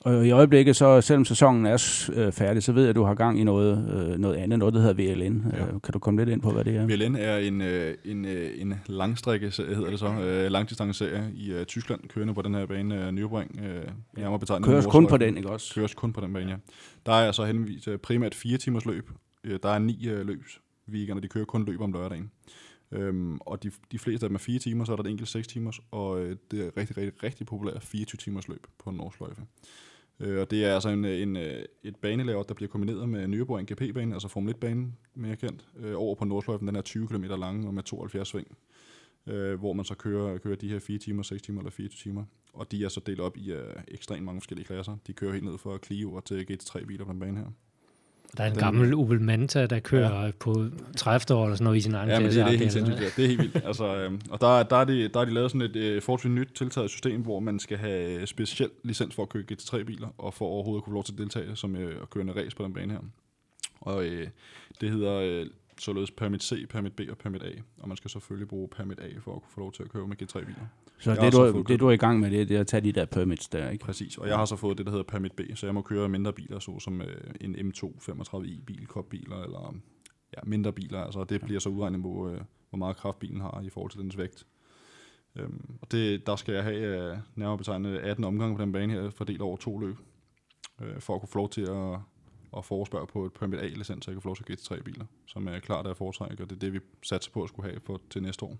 Og 0.04 0.26
i 0.26 0.30
øjeblikket, 0.30 0.76
så 0.76 1.00
selvom 1.00 1.24
sæsonen 1.24 1.66
er 1.66 2.08
øh, 2.12 2.32
færdig, 2.32 2.62
så 2.62 2.72
ved 2.72 2.82
jeg, 2.82 2.90
at 2.90 2.96
du 2.96 3.02
har 3.02 3.14
gang 3.14 3.40
i 3.40 3.44
noget, 3.44 3.90
øh, 3.94 4.18
noget 4.18 4.36
andet, 4.36 4.58
noget 4.58 4.74
der 4.74 4.80
hedder 4.80 5.14
VLN. 5.14 5.44
Ja. 5.52 5.62
Øh, 5.62 5.80
kan 5.82 5.92
du 5.92 5.98
komme 5.98 6.20
lidt 6.20 6.28
ind 6.28 6.42
på, 6.42 6.50
hvad 6.50 6.64
det 6.64 6.76
er? 6.76 6.86
VLN 6.86 7.16
er 7.16 7.36
en, 7.36 7.60
øh, 7.60 7.94
en, 8.04 8.24
øh, 8.24 8.50
en 8.60 8.74
langstrække, 8.86 9.46
hedder 9.46 9.90
det 9.90 9.98
så, 9.98 10.06
øh, 10.06 10.50
langdistanceserie 10.50 11.32
i 11.34 11.52
øh, 11.52 11.64
Tyskland, 11.64 12.00
kørende 12.08 12.34
på 12.34 12.42
den 12.42 12.54
her 12.54 12.66
bane, 12.66 13.06
øh, 13.06 13.08
Nürburgring. 13.08 13.64
Øh, 13.64 13.84
nærmere 14.16 14.38
betegnet 14.38 14.66
Køres 14.66 14.86
kun 14.86 15.06
på 15.06 15.16
den, 15.16 15.36
ikke 15.36 15.50
også? 15.50 15.74
Køres 15.74 15.94
kun 15.94 16.12
på 16.12 16.20
den 16.20 16.32
bane, 16.32 16.50
ja. 16.50 16.56
Der 17.06 17.12
er 17.12 17.26
altså 17.26 17.44
henvist 17.44 17.88
øh, 17.88 17.98
primært 17.98 18.34
fire 18.34 18.58
timers 18.58 18.84
løb. 18.84 19.10
Øh, 19.44 19.58
der 19.62 19.68
er 19.68 19.78
ni 19.78 20.08
øh, 20.08 20.26
løbs 20.26 20.60
weekender, 20.88 21.20
de 21.20 21.28
kører 21.28 21.44
kun 21.44 21.64
løb 21.64 21.80
om 21.80 21.92
lørdagen. 21.92 22.30
Øhm, 22.92 23.38
og 23.40 23.62
de, 23.62 23.70
de 23.92 23.98
fleste 23.98 24.24
af 24.24 24.28
dem 24.28 24.34
er 24.34 24.38
fire 24.38 24.58
timer, 24.58 24.84
så 24.84 24.92
er 24.92 24.96
der 24.96 25.02
et 25.02 25.10
enkelt 25.10 25.28
seks 25.28 25.48
timers, 25.48 25.80
og 25.90 26.20
øh, 26.20 26.36
det 26.50 26.66
er 26.66 26.70
rigtig, 26.76 26.96
rigtig, 26.96 27.22
rigtig 27.22 27.46
populært 27.46 27.82
24 27.82 28.18
timers 28.18 28.48
løb 28.48 28.66
på 28.78 28.90
en 28.90 29.00
årsløjfe. 29.00 29.42
Øh, 30.20 30.40
og 30.40 30.50
det 30.50 30.64
er 30.64 30.74
altså 30.74 30.88
en, 30.88 31.04
en, 31.04 31.36
øh, 31.36 31.64
et 31.82 31.96
banelayout, 31.96 32.48
der 32.48 32.54
bliver 32.54 32.70
kombineret 32.70 33.08
med 33.08 33.24
Nürburgring 33.28 33.74
GP-bane, 33.74 34.14
altså 34.14 34.28
Formel 34.28 34.54
1-banen, 34.54 34.98
mere 35.14 35.36
kendt, 35.36 35.68
øh, 35.76 35.92
over 35.96 36.14
på 36.14 36.24
Nordsløjfen. 36.24 36.68
Den 36.68 36.76
er 36.76 36.82
20 36.82 37.08
km 37.08 37.24
lang 37.24 37.66
og 37.66 37.74
med 37.74 37.82
72 37.82 38.28
sving, 38.28 38.56
øh, 39.26 39.58
hvor 39.58 39.72
man 39.72 39.84
så 39.84 39.94
kører, 39.94 40.38
kører 40.38 40.56
de 40.56 40.68
her 40.68 40.78
4 40.78 40.98
timer, 40.98 41.22
6 41.22 41.42
timer 41.42 41.60
eller 41.60 41.70
24 41.70 41.98
timer. 42.02 42.24
Og 42.52 42.72
de 42.72 42.84
er 42.84 42.88
så 42.88 43.00
delt 43.06 43.20
op 43.20 43.36
i 43.36 43.52
øh, 43.52 43.74
ekstremt 43.88 44.24
mange 44.24 44.40
forskellige 44.40 44.66
klasser. 44.66 44.96
De 45.06 45.12
kører 45.12 45.32
helt 45.32 45.44
ned 45.44 45.58
fra 45.58 45.78
Clio 45.84 46.12
og 46.12 46.24
til 46.24 46.46
GT3-biler 46.50 47.04
på 47.04 47.12
den 47.12 47.20
bane 47.20 47.38
her. 47.38 47.46
Der 48.36 48.44
er 48.44 48.48
en 48.48 48.52
den, 48.52 48.60
gammel 48.60 48.94
Opel 48.94 49.20
Manta, 49.20 49.66
der 49.66 49.80
kører 49.80 50.24
ja. 50.24 50.30
på 50.40 50.64
30 50.96 51.38
år 51.38 51.44
eller 51.44 51.56
sådan 51.56 51.64
noget 51.64 51.76
i 51.76 51.80
sin 51.80 51.94
egen 51.94 52.08
ja, 52.08 52.20
men 52.20 52.28
det, 52.28 52.34
det 52.34 52.42
er 52.42 52.46
helt 52.46 52.72
sindssygt. 52.72 53.00
Ja. 53.00 53.04
Det 53.16 53.24
er 53.24 53.28
helt 53.28 53.40
vildt. 53.40 53.56
Altså, 53.66 53.96
øhm, 53.96 54.20
og 54.30 54.40
der, 54.40 54.62
der, 54.62 54.76
er 54.76 54.84
de, 54.84 55.08
der 55.08 55.20
er 55.20 55.24
de 55.24 55.34
lavet 55.34 55.50
sådan 55.50 55.62
et 55.62 55.76
øh, 55.76 56.02
forholdsvis 56.02 56.30
nyt 56.30 56.48
tiltaget 56.54 56.90
system, 56.90 57.22
hvor 57.22 57.40
man 57.40 57.58
skal 57.58 57.78
have 57.78 58.26
speciel 58.26 58.70
licens 58.84 59.14
for 59.14 59.22
at 59.22 59.28
køre 59.28 59.44
GT3-biler, 59.52 60.08
og 60.18 60.34
for 60.34 60.44
overhovedet 60.46 60.80
at 60.80 60.84
kunne 60.84 60.92
få 60.92 60.94
lov 60.94 61.04
til 61.04 61.12
at 61.12 61.18
deltage 61.18 61.56
som 61.56 61.76
øh, 61.76 62.02
at 62.02 62.10
køre 62.10 62.24
en 62.24 62.36
race 62.36 62.56
på 62.56 62.64
den 62.64 62.74
bane 62.74 62.92
her. 62.92 63.00
Og 63.80 64.04
øh, 64.04 64.28
det 64.80 64.90
hedder 64.90 65.14
øh, 65.14 65.46
således 65.82 66.10
Permit 66.10 66.42
C, 66.42 66.68
Permit 66.68 66.92
B 66.92 67.00
og 67.10 67.18
Permit 67.18 67.42
A. 67.42 67.50
Og 67.78 67.88
man 67.88 67.96
skal 67.96 68.10
selvfølgelig 68.10 68.48
bruge 68.48 68.68
Permit 68.68 69.00
A 69.00 69.08
for 69.20 69.36
at 69.36 69.42
kunne 69.42 69.50
få 69.50 69.60
lov 69.60 69.72
til 69.72 69.82
at 69.82 69.88
køre 69.88 70.06
med 70.06 70.22
GT3-biler. 70.22 70.66
Så 70.98 71.14
det 71.14 71.32
du, 71.32 71.62
det, 71.68 71.80
du 71.80 71.88
er 71.88 71.92
i 71.92 71.96
gang 71.96 72.20
med, 72.20 72.30
det, 72.30 72.48
det 72.48 72.56
er 72.56 72.60
at 72.60 72.66
tage 72.66 72.80
de 72.80 72.92
der 72.92 73.04
permits 73.04 73.48
der, 73.48 73.70
ikke? 73.70 73.84
Præcis, 73.84 74.18
og 74.18 74.28
jeg 74.28 74.36
har 74.36 74.44
så 74.44 74.56
fået 74.56 74.78
det, 74.78 74.86
der 74.86 74.92
hedder 74.92 75.04
Permit 75.04 75.32
B, 75.32 75.40
så 75.54 75.66
jeg 75.66 75.74
må 75.74 75.82
køre 75.82 76.08
mindre 76.08 76.32
biler, 76.32 76.58
så 76.58 76.78
som 76.78 77.00
øh, 77.02 77.16
en 77.40 77.54
M2 77.54 78.10
35i 78.10 78.64
bil, 78.64 78.88
biler 79.10 79.42
eller 79.42 79.74
ja, 80.36 80.40
mindre 80.46 80.72
biler. 80.72 81.00
Altså, 81.00 81.24
det 81.24 81.40
bliver 81.40 81.60
så 81.60 81.68
udregnet 81.68 82.02
på, 82.02 82.30
øh, 82.30 82.40
hvor 82.70 82.76
meget 82.76 82.96
kraft 82.96 83.18
bilen 83.18 83.40
har 83.40 83.62
i 83.64 83.70
forhold 83.70 83.90
til 83.90 84.00
dens 84.00 84.18
vægt. 84.18 84.46
Øhm, 85.36 85.78
og 85.80 85.92
det, 85.92 86.26
der 86.26 86.36
skal 86.36 86.54
jeg 86.54 86.64
have 86.64 87.10
øh, 87.12 87.16
nærmere 87.34 87.58
betegnet 87.58 87.96
18 87.96 88.24
omgange 88.24 88.56
på 88.56 88.62
den 88.62 88.72
bane 88.72 88.92
her, 88.92 89.10
fordelt 89.10 89.40
over 89.40 89.56
to 89.56 89.78
løb, 89.78 89.96
øh, 90.82 91.00
for 91.00 91.14
at 91.14 91.20
kunne 91.20 91.28
få 91.28 91.38
lov 91.38 91.50
til 91.50 91.62
at, 91.62 91.98
og 92.52 92.64
forespørge 92.64 93.06
på 93.06 93.26
et 93.26 93.32
Permit 93.32 93.60
A-licens, 93.60 94.04
så 94.04 94.10
jeg 94.10 94.14
kan 94.14 94.22
få 94.22 94.28
lov 94.28 94.36
til 94.36 94.52
at 94.52 94.58
tre 94.58 94.82
biler, 94.82 95.04
som 95.26 95.48
er 95.48 95.60
klart 95.60 95.86
af 95.86 95.96
foretrække, 95.96 96.42
og 96.42 96.50
det 96.50 96.56
er 96.56 96.60
det, 96.60 96.72
vi 96.72 96.80
satser 97.02 97.30
på 97.30 97.42
at 97.42 97.48
skulle 97.48 97.70
have 97.70 97.80
for, 97.80 98.00
til 98.10 98.22
næste 98.22 98.44
år. 98.44 98.56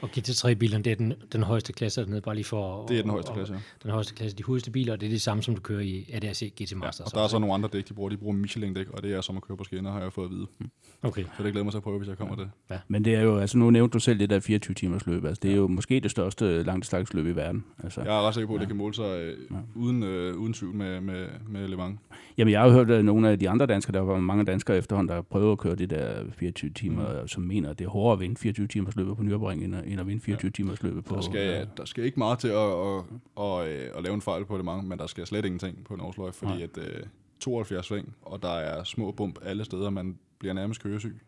Og 0.00 0.08
GT3-bilerne, 0.16 0.84
det 0.84 0.92
er 0.92 0.96
den, 0.96 1.14
den 1.32 1.42
højeste 1.42 1.72
klasse 1.72 2.00
dernede, 2.00 2.20
bare 2.20 2.34
lige 2.34 2.44
for... 2.44 2.86
Det 2.86 2.98
er 2.98 3.02
den 3.02 3.10
højeste 3.10 3.32
klasse, 3.32 3.54
ja. 3.54 3.60
Den 3.82 3.90
højeste 3.90 4.14
klasse. 4.14 4.36
De 4.36 4.42
hurtigste 4.42 4.70
biler, 4.70 4.92
og 4.92 5.00
det 5.00 5.06
er 5.06 5.10
det 5.10 5.22
samme, 5.22 5.42
som 5.42 5.54
du 5.54 5.60
kører 5.60 5.80
i 5.80 6.10
ADAC 6.12 6.42
GT 6.42 6.76
Master. 6.76 7.04
Ja, 7.04 7.04
og 7.04 7.14
der 7.14 7.20
er 7.20 7.28
så 7.28 7.38
nogle 7.38 7.54
andre 7.54 7.68
dæk, 7.72 7.88
de 7.88 7.94
bruger. 7.94 8.10
De 8.10 8.16
bruger 8.16 8.36
Michelin-dæk, 8.36 8.88
og 8.88 9.02
det 9.02 9.14
er 9.14 9.20
som 9.20 9.36
at 9.36 9.42
køre 9.42 9.56
på 9.56 9.64
skinner, 9.64 9.92
har 9.92 10.00
jeg 10.00 10.12
fået 10.12 10.24
at 10.24 10.30
vide. 10.30 10.46
Mm. 10.58 10.70
Okay. 11.02 11.24
Så 11.36 11.42
det 11.42 11.52
glæder 11.52 11.64
mig 11.64 11.72
til 11.72 11.76
at 11.76 11.82
prøve, 11.82 11.98
hvis 11.98 12.08
jeg 12.08 12.18
kommer 12.18 12.34
ja. 12.38 12.42
det. 12.42 12.50
Ja. 12.70 12.78
Men 12.88 13.04
det 13.04 13.14
er 13.14 13.20
jo, 13.20 13.38
altså 13.38 13.58
nu 13.58 13.70
nævnte 13.70 13.92
du 13.92 13.98
selv 13.98 14.18
det 14.18 14.30
der 14.30 14.40
24 14.40 14.74
timers 14.74 15.06
løb. 15.06 15.24
Altså, 15.24 15.40
det 15.42 15.48
er 15.48 15.52
ja. 15.52 15.60
jo 15.60 15.66
måske 15.66 16.00
det 16.00 16.10
største 16.10 16.62
langdistanceløb 16.62 17.26
i 17.26 17.30
verden. 17.30 17.64
Altså, 17.84 18.00
jeg 18.00 18.16
er 18.16 18.26
ret 18.26 18.34
sikker 18.34 18.48
på, 18.48 18.54
at 18.54 18.60
det 18.60 18.68
kan 18.68 18.76
måle 18.76 18.94
sig 18.94 19.20
øh, 19.20 19.36
ja. 19.50 19.56
uden, 19.74 20.02
øh, 20.02 20.36
uden 20.36 20.52
tvivl 20.52 20.74
med, 20.74 21.00
med, 21.00 21.26
med 21.48 21.68
Le 21.68 21.76
Mans. 21.76 22.00
Jamen, 22.38 22.52
jeg 22.52 22.60
har 22.60 22.66
jo 22.66 22.72
hørt 22.72 22.90
at 22.90 23.04
nogle 23.04 23.30
af 23.30 23.38
de 23.38 23.50
andre 23.50 23.66
danskere, 23.66 23.92
der 23.92 24.00
var 24.00 24.20
mange 24.20 24.44
danskere 24.44 24.76
efterhånden, 24.76 25.16
der 25.16 25.22
prøver 25.22 25.52
at 25.52 25.58
køre 25.58 25.74
det 25.74 25.90
der 25.90 26.24
24 26.38 26.70
timer, 26.70 27.20
mm. 27.22 27.28
som 27.28 27.42
mener, 27.42 27.70
at 27.70 27.78
det 27.78 27.84
er 27.84 27.88
hårdere 27.88 28.12
at 28.12 28.20
vinde 28.20 28.36
24 28.36 28.66
timers 28.66 28.96
løb 28.96 29.06
på 29.06 29.22
Nürburgring, 29.22 29.64
end 29.64 29.74
at, 29.76 29.86
end 29.86 30.00
at 30.00 30.06
vinde 30.06 30.22
24 30.22 30.48
ja. 30.48 30.52
timers 30.52 30.82
løb 30.82 31.04
på... 31.04 31.14
Der 31.14 31.20
skal, 31.20 31.48
ja. 31.48 31.64
der 31.76 31.84
skal 31.84 32.04
ikke 32.04 32.18
meget 32.18 32.38
til 32.38 32.48
at, 32.48 32.54
at, 32.56 33.02
at, 33.40 33.68
at, 33.68 33.96
at 33.96 34.02
lave 34.02 34.14
en 34.14 34.22
fejl 34.22 34.44
på 34.44 34.56
det 34.56 34.64
mange, 34.64 34.88
men 34.88 34.98
der 34.98 35.06
skal 35.06 35.26
slet 35.26 35.44
ingenting 35.44 35.84
på 35.84 35.94
en 35.94 36.00
årsløg, 36.00 36.34
fordi 36.34 36.52
Nej. 36.52 36.62
at 36.62 36.78
uh, 36.78 37.08
72 37.40 37.86
sving, 37.86 38.14
og 38.22 38.42
der 38.42 38.52
er 38.52 38.84
små 38.84 39.12
bump 39.12 39.38
alle 39.42 39.64
steder, 39.64 39.90
man 39.90 40.18
bliver 40.38 40.54
nærmest 40.54 40.82
køresyg 40.82 41.20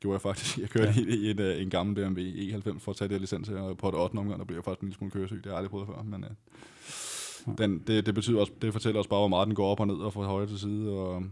gjorde 0.00 0.14
jeg 0.14 0.20
faktisk. 0.20 0.58
Jeg 0.58 0.68
kørte 0.68 0.92
ja. 0.96 1.14
i, 1.14 1.30
en, 1.30 1.40
øh, 1.40 1.62
en 1.62 1.70
gammel 1.70 1.94
BMW 1.94 2.20
E90 2.20 2.78
for 2.78 2.90
at 2.90 2.96
tage 2.96 3.08
det 3.08 3.20
licens 3.20 3.48
her, 3.48 3.56
og 3.56 3.78
på 3.78 3.90
det 3.90 4.00
8. 4.00 4.16
omgang, 4.16 4.38
der 4.38 4.44
blev 4.44 4.56
jeg 4.56 4.64
faktisk 4.64 4.80
en 4.82 4.88
lille 4.88 4.96
smule 4.98 5.10
køresyg. 5.10 5.36
Det 5.36 5.44
har 5.44 5.50
jeg 5.50 5.56
aldrig 5.56 5.70
prøvet 5.70 5.86
før, 5.86 6.02
men 6.02 6.24
uh, 6.24 7.54
den, 7.58 7.78
det, 7.78 8.06
det, 8.06 8.14
betyder 8.14 8.40
også, 8.40 8.52
det 8.62 8.72
fortæller 8.72 8.98
også 8.98 9.10
bare, 9.10 9.20
hvor 9.20 9.28
meget 9.28 9.46
den 9.46 9.54
går 9.54 9.70
op 9.70 9.80
og 9.80 9.86
ned 9.86 9.94
og 9.94 10.12
fra 10.12 10.22
højre 10.22 10.46
til 10.46 10.58
side, 10.58 10.90
og 10.90 11.22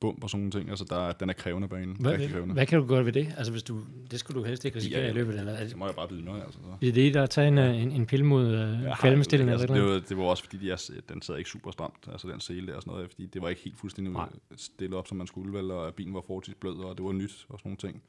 bump 0.00 0.22
og 0.24 0.30
sådan 0.30 0.40
nogle 0.40 0.50
ting. 0.50 0.70
Altså, 0.70 0.84
der, 0.84 1.12
den 1.12 1.28
er 1.30 1.32
krævende 1.32 1.68
bane. 1.68 1.94
Hvad, 2.00 2.12
rigtig 2.12 2.30
krævende. 2.30 2.54
hvad 2.54 2.66
kan 2.66 2.80
du 2.80 2.86
gøre 2.86 3.04
ved 3.04 3.12
det? 3.12 3.34
Altså, 3.36 3.52
hvis 3.52 3.62
du, 3.62 3.80
det 4.10 4.20
skulle 4.20 4.40
du 4.40 4.46
helst 4.46 4.64
ikke 4.64 4.76
risikere 4.76 5.00
ja, 5.00 5.06
ja. 5.06 5.12
i 5.12 5.14
løbet 5.14 5.32
af 5.32 5.38
den. 5.38 5.48
Altså, 5.48 5.68
det 5.68 5.76
må 5.76 5.86
jeg 5.86 5.94
bare 5.94 6.08
byde 6.08 6.24
noget, 6.24 6.42
altså. 6.42 6.58
Så. 6.58 6.68
Det 6.80 6.88
er 6.88 6.92
det, 6.92 7.14
der 7.14 7.22
er 7.22 7.26
taget 7.26 7.48
en, 7.48 7.58
en, 7.58 7.92
en 7.92 8.06
pille 8.06 8.26
mod 8.26 8.54
uh, 8.54 8.98
kvalmestilling 8.98 9.50
altså, 9.50 9.66
det, 9.66 9.82
var, 9.82 10.02
det 10.08 10.16
var 10.16 10.24
også 10.24 10.42
fordi, 10.42 10.56
de 10.56 10.70
er, 10.70 10.90
den 11.08 11.22
sad 11.22 11.38
ikke 11.38 11.50
super 11.50 11.70
stramt, 11.70 12.08
altså 12.12 12.28
den 12.28 12.40
sele 12.40 12.66
der 12.66 12.74
og 12.74 12.82
sådan 12.82 12.92
noget, 12.92 13.10
fordi 13.10 13.26
det 13.26 13.42
var 13.42 13.48
ikke 13.48 13.62
helt 13.62 13.78
fuldstændig 13.78 14.12
Nej. 14.12 14.28
stillet 14.56 14.98
op, 14.98 15.06
som 15.06 15.18
man 15.18 15.26
skulle 15.26 15.52
vel, 15.52 15.70
og 15.70 15.94
bilen 15.94 16.14
var 16.14 16.20
forholdsvis 16.20 16.54
blød, 16.60 16.76
og 16.76 16.96
det 16.96 17.04
var 17.04 17.12
nyt 17.12 17.46
og 17.48 17.58
sådan 17.58 17.68
nogle 17.68 17.76
ting. 17.76 18.02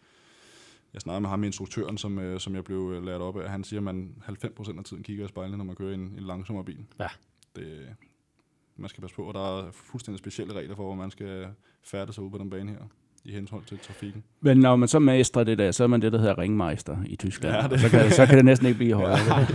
Jeg 0.93 1.01
snakkede 1.01 1.21
med 1.21 1.29
ham, 1.29 1.43
instruktøren, 1.43 1.97
som, 1.97 2.19
øh, 2.19 2.39
som 2.39 2.55
jeg 2.55 2.63
blev 2.63 2.93
øh, 2.95 3.05
lært 3.05 3.21
op 3.21 3.39
af. 3.39 3.49
Han 3.49 3.63
siger, 3.63 3.79
at 3.79 3.83
man 3.83 4.15
90% 4.29 4.77
af 4.77 4.83
tiden 4.83 5.03
kigger 5.03 5.25
i 5.25 5.27
spejlene, 5.27 5.57
når 5.57 5.65
man 5.65 5.75
kører 5.75 5.93
en, 5.93 6.01
en 6.01 6.23
langsommere 6.23 6.65
bil. 6.65 6.85
Ja. 6.99 7.07
Det, 7.55 7.95
man 8.75 8.89
skal 8.89 9.01
passe 9.01 9.15
på, 9.15 9.23
og 9.23 9.33
der 9.33 9.67
er 9.67 9.71
fuldstændig 9.71 10.19
specielle 10.19 10.53
regler 10.53 10.75
for, 10.75 10.83
hvor 10.83 10.95
man 10.95 11.11
skal 11.11 11.47
færde 11.87 12.13
sig 12.13 12.23
ud 12.23 12.31
på 12.31 12.37
den 12.37 12.49
bane 12.49 12.71
her 12.71 12.77
i 13.25 13.31
henhold 13.31 13.63
til 13.65 13.79
trafikken. 13.79 14.23
Men 14.41 14.57
når 14.57 14.75
man 14.75 14.87
så 14.87 14.99
mestrer 14.99 15.43
det 15.43 15.57
der, 15.57 15.71
så 15.71 15.83
er 15.83 15.87
man 15.87 16.01
det, 16.01 16.11
der 16.11 16.19
hedder 16.19 16.37
ringmeister 16.37 16.97
i 17.05 17.15
Tyskland. 17.15 17.55
Ja, 17.55 17.67
det. 17.67 17.79
Så, 17.79 17.89
kan, 17.89 18.11
så 18.11 18.25
kan 18.25 18.37
det 18.37 18.45
næsten 18.45 18.67
ikke 18.67 18.77
blive 18.77 18.93
højere. 19.03 19.17
Ja. 19.39 19.45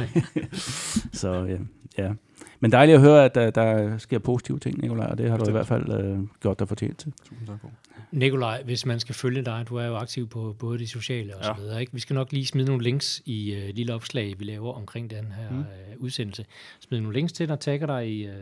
så 1.23 1.33
ja, 1.33 1.59
ja. 1.99 2.13
Men 2.61 2.73
dejligt 2.73 2.97
at 2.97 3.03
høre, 3.03 3.25
at 3.25 3.35
der, 3.35 3.51
der 3.51 3.99
sker 3.99 4.19
positive 4.19 4.59
ting, 4.59 4.83
Nicolaj, 4.83 5.07
og 5.07 5.19
det 5.19 5.31
har 5.31 5.37
du 5.37 5.49
i 5.49 5.53
hvert 5.53 5.67
fald 5.67 6.05
øh, 6.05 6.19
gjort 6.41 6.59
dig 6.59 6.69
fortjent 6.69 6.99
til. 6.99 7.13
Tusind 7.25 7.47
tak 7.47 7.61
for. 7.61 7.71
Nikolaj, 8.13 8.63
hvis 8.63 8.87
man 8.87 9.01
skal 9.01 9.15
følge 9.15 9.43
dig, 9.43 9.65
du 9.69 9.77
er 9.77 9.87
jo 9.87 9.97
aktiv 9.97 10.29
på 10.29 10.57
både 10.59 10.79
de 10.79 10.87
sociale 10.87 11.37
og 11.37 11.45
ja. 11.45 11.55
så 11.55 11.61
videre, 11.61 11.81
ikke? 11.81 11.93
Vi 11.93 12.01
skal 12.01 12.15
nok 12.15 12.33
lige 12.33 12.47
smide 12.47 12.67
nogle 12.67 12.83
links 12.83 13.23
i 13.25 13.57
uh, 13.57 13.75
lille 13.75 13.95
opslag, 13.95 14.35
vi 14.39 14.45
laver 14.45 14.73
omkring 14.73 15.11
den 15.11 15.33
her 15.33 15.51
mm. 15.51 15.59
uh, 15.59 15.65
udsendelse. 15.99 16.45
Smid 16.81 17.01
nogle 17.01 17.15
links 17.15 17.33
til 17.33 17.49
dig, 17.49 17.61
tagger 17.61 17.87
dig 17.87 18.09
i, 18.09 18.29
uh, 18.29 18.35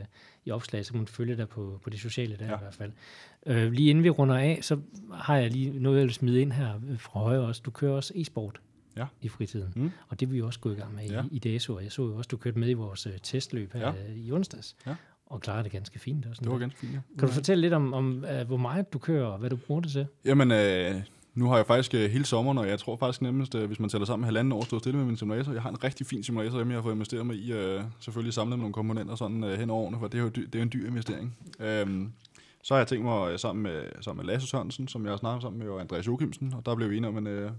i 0.45 0.51
opslag, 0.51 0.85
så 0.85 0.93
kan 0.93 1.01
man 1.01 1.07
følge 1.07 1.37
dig 1.37 1.49
på, 1.49 1.81
på 1.85 1.91
de 1.91 1.99
sociale 1.99 2.37
der 2.37 2.47
ja. 2.47 2.55
i 2.55 2.59
hvert 2.59 2.75
fald. 2.75 2.93
Uh, 3.47 3.73
lige 3.73 3.91
inden 3.91 4.05
vi 4.05 4.11
runder 4.11 4.37
af, 4.37 4.59
så 4.63 4.79
har 5.13 5.37
jeg 5.37 5.51
lige 5.51 5.81
noget, 5.81 5.99
jeg 5.99 6.05
vil 6.05 6.15
smide 6.15 6.41
ind 6.41 6.53
her 6.53 6.81
fra 6.99 7.21
højre 7.21 7.41
også. 7.41 7.63
Du 7.65 7.71
kører 7.71 7.93
også 7.93 8.13
e-sport 8.17 8.61
ja. 8.97 9.07
i 9.21 9.29
fritiden. 9.29 9.73
Mm. 9.77 9.91
Og 10.09 10.21
det 10.21 10.31
vil 10.31 10.37
vi 10.37 10.43
også 10.43 10.61
gå 10.61 10.71
i 10.71 10.75
gang 10.75 10.95
med 10.95 11.05
ja. 11.05 11.23
i, 11.31 11.39
i 11.47 11.59
DSO. 11.59 11.79
Jeg 11.79 11.93
så 11.93 12.03
jo 12.03 12.17
også, 12.17 12.29
du 12.29 12.37
kørte 12.37 12.59
med 12.59 12.69
i 12.69 12.73
vores 12.73 13.07
uh, 13.07 13.13
testløb 13.23 13.73
her 13.73 13.87
ja. 13.87 14.13
i 14.15 14.33
onsdags. 14.33 14.77
Ja. 14.87 14.95
Og 15.27 15.41
klarede 15.41 15.65
det 15.65 15.73
ganske 15.73 15.99
fint. 15.99 16.27
Også 16.27 16.43
det 16.43 16.53
var 16.53 16.59
ganske 16.59 16.79
fint, 16.81 16.93
ja. 16.93 17.01
Kan 17.19 17.29
du 17.29 17.35
fortælle 17.35 17.61
lidt 17.61 17.73
om, 17.73 17.93
om 17.93 18.25
uh, 18.41 18.47
hvor 18.47 18.57
meget 18.57 18.93
du 18.93 18.99
kører, 18.99 19.27
og 19.27 19.39
hvad 19.39 19.51
du 19.51 19.57
bruger 19.57 19.81
det 19.81 19.91
til? 19.91 20.07
Jamen, 20.25 20.51
øh, 20.53 21.03
nu 21.35 21.49
har 21.49 21.57
jeg 21.57 21.67
faktisk 21.67 21.95
øh, 21.95 22.11
hele 22.11 22.25
sommeren, 22.25 22.59
og 22.59 22.69
jeg 22.69 22.79
tror 22.79 22.97
faktisk 22.97 23.23
nemmest, 23.23 23.55
øh, 23.55 23.67
hvis 23.67 23.81
man 23.81 23.91
tæller 23.91 24.07
sammen 24.07 24.25
halvanden 24.25 24.53
år, 24.53 24.65
stået 24.65 24.83
stille 24.83 24.99
med 24.99 25.07
min 25.07 25.17
simulator. 25.17 25.53
Jeg 25.53 25.63
har 25.63 25.71
en 25.71 25.85
rigtig 25.85 26.07
fin 26.07 26.23
simulator, 26.23 26.59
som 26.59 26.69
jeg 26.71 26.77
har 26.77 26.83
fået 26.83 26.95
investeret 26.95 27.27
mig 27.27 27.37
i. 27.37 27.53
Uh, 27.53 27.85
selvfølgelig 28.01 28.35
samlet 28.35 28.59
med 28.59 28.63
nogle 28.63 28.73
komponenter 28.73 29.15
sådan 29.15 29.45
uh, 29.45 29.51
hen 29.51 29.71
over 29.71 29.83
årene, 29.83 29.99
for 29.99 30.09
det 30.09 30.19
er 30.19 30.23
jo 30.23 30.29
det 30.29 30.55
er 30.55 30.63
en 30.63 30.71
dyr 30.73 30.87
investering. 30.87 31.37
Um, 31.85 32.13
så 32.63 32.75
har 32.75 32.79
jeg 32.79 32.87
tænkt 32.87 33.05
mig 33.05 33.41
sammen 33.41 33.63
med, 33.63 33.83
sammen 34.01 34.27
med 34.27 34.33
Lasse 34.33 34.49
Sørensen, 34.49 34.89
som 34.89 35.05
jeg 35.05 35.13
har 35.13 35.17
snakket 35.17 35.43
sammen 35.43 35.59
med, 35.59 35.69
og 35.69 35.81
Andreas 35.81 36.07
Jokimsen, 36.07 36.55
og 36.57 36.67
der 36.67 36.75
blev 36.75 36.91
vi 36.91 36.97
enige 36.97 37.09
om, 37.09 37.27
at 37.27 37.45
uh, 37.45 37.51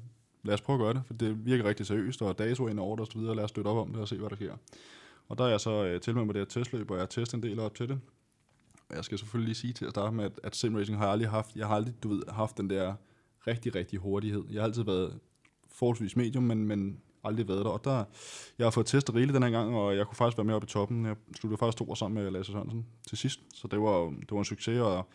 lad 0.44 0.54
os 0.54 0.62
prøve 0.62 0.76
at 0.76 0.80
gøre 0.80 0.94
det, 0.94 1.02
for 1.08 1.14
det 1.14 1.46
virker 1.46 1.66
rigtig 1.66 1.86
seriøst, 1.86 2.22
og 2.22 2.40
dato 2.40 2.68
ind 2.68 2.80
over 2.80 2.96
det 2.96 3.06
og 3.06 3.12
så 3.12 3.20
videre, 3.20 3.36
lad 3.36 3.44
os 3.44 3.50
støtte 3.50 3.68
op 3.68 3.78
om 3.78 3.92
det 3.92 4.02
og 4.02 4.08
se, 4.08 4.18
hvad 4.18 4.30
der 4.30 4.36
sker. 4.36 4.54
Og 5.30 5.38
der 5.38 5.44
er 5.44 5.50
jeg 5.50 5.60
så 5.60 5.94
uh, 5.94 6.02
tilmeldt 6.02 6.26
mig 6.26 6.34
det 6.36 6.42
her 6.42 6.62
testløb, 6.62 6.92
og 6.92 6.98
jeg 6.98 7.02
har 7.02 7.08
testet 7.08 7.34
en 7.34 7.44
del 7.44 7.60
op 7.60 7.76
til 7.76 7.90
det. 7.90 8.00
Og 8.90 8.96
jeg 8.96 9.04
skal 9.04 9.18
selvfølgelig 9.18 9.48
lige 9.48 9.56
sige 9.56 9.74
til 9.74 9.86
at 9.86 9.92
starte 9.92 10.16
med, 10.16 10.26
at, 10.26 10.40
at 10.44 10.56
simracing 10.56 10.98
har 10.98 11.06
jeg 11.06 11.12
aldrig 11.12 11.30
haft, 11.30 11.56
jeg 11.56 11.68
har 11.68 11.76
aldrig, 11.76 11.94
du 12.04 12.10
ved, 12.10 12.24
haft 12.30 12.58
den 12.58 12.70
der 12.70 12.94
rigtig, 13.48 13.76
rigtig 13.76 14.00
hurtighed. 14.00 14.44
Jeg 14.52 14.62
har 14.62 14.68
altid 14.68 14.84
været 14.84 15.20
forholdsvis 15.68 16.16
medium, 16.16 16.44
men, 16.44 16.68
men 16.68 17.00
aldrig 17.24 17.48
været 17.48 17.66
der. 17.66 17.72
Og 17.72 17.84
der, 17.84 18.04
jeg 18.58 18.66
har 18.66 18.72
fået 18.72 18.86
testet 18.86 19.16
rigeligt 19.16 19.36
den 19.36 19.44
her 19.44 19.50
gang, 19.50 19.76
og 19.76 19.98
jeg 19.98 20.06
kunne 20.06 20.16
faktisk 20.16 20.38
være 20.38 20.46
med 20.46 20.54
oppe 20.54 20.66
i 20.66 20.68
toppen. 20.68 21.06
Jeg 21.06 21.16
sluttede 21.36 21.58
faktisk 21.58 21.78
to 21.78 21.90
år 21.90 21.96
sammen 21.96 22.24
med 22.24 22.32
Lasse 22.32 22.52
Sørensen 22.52 22.86
til 23.08 23.18
sidst, 23.18 23.40
så 23.54 23.68
det 23.68 23.82
var, 23.82 24.10
det 24.20 24.32
var 24.32 24.38
en 24.38 24.46
succes, 24.46 24.80
og 24.80 25.08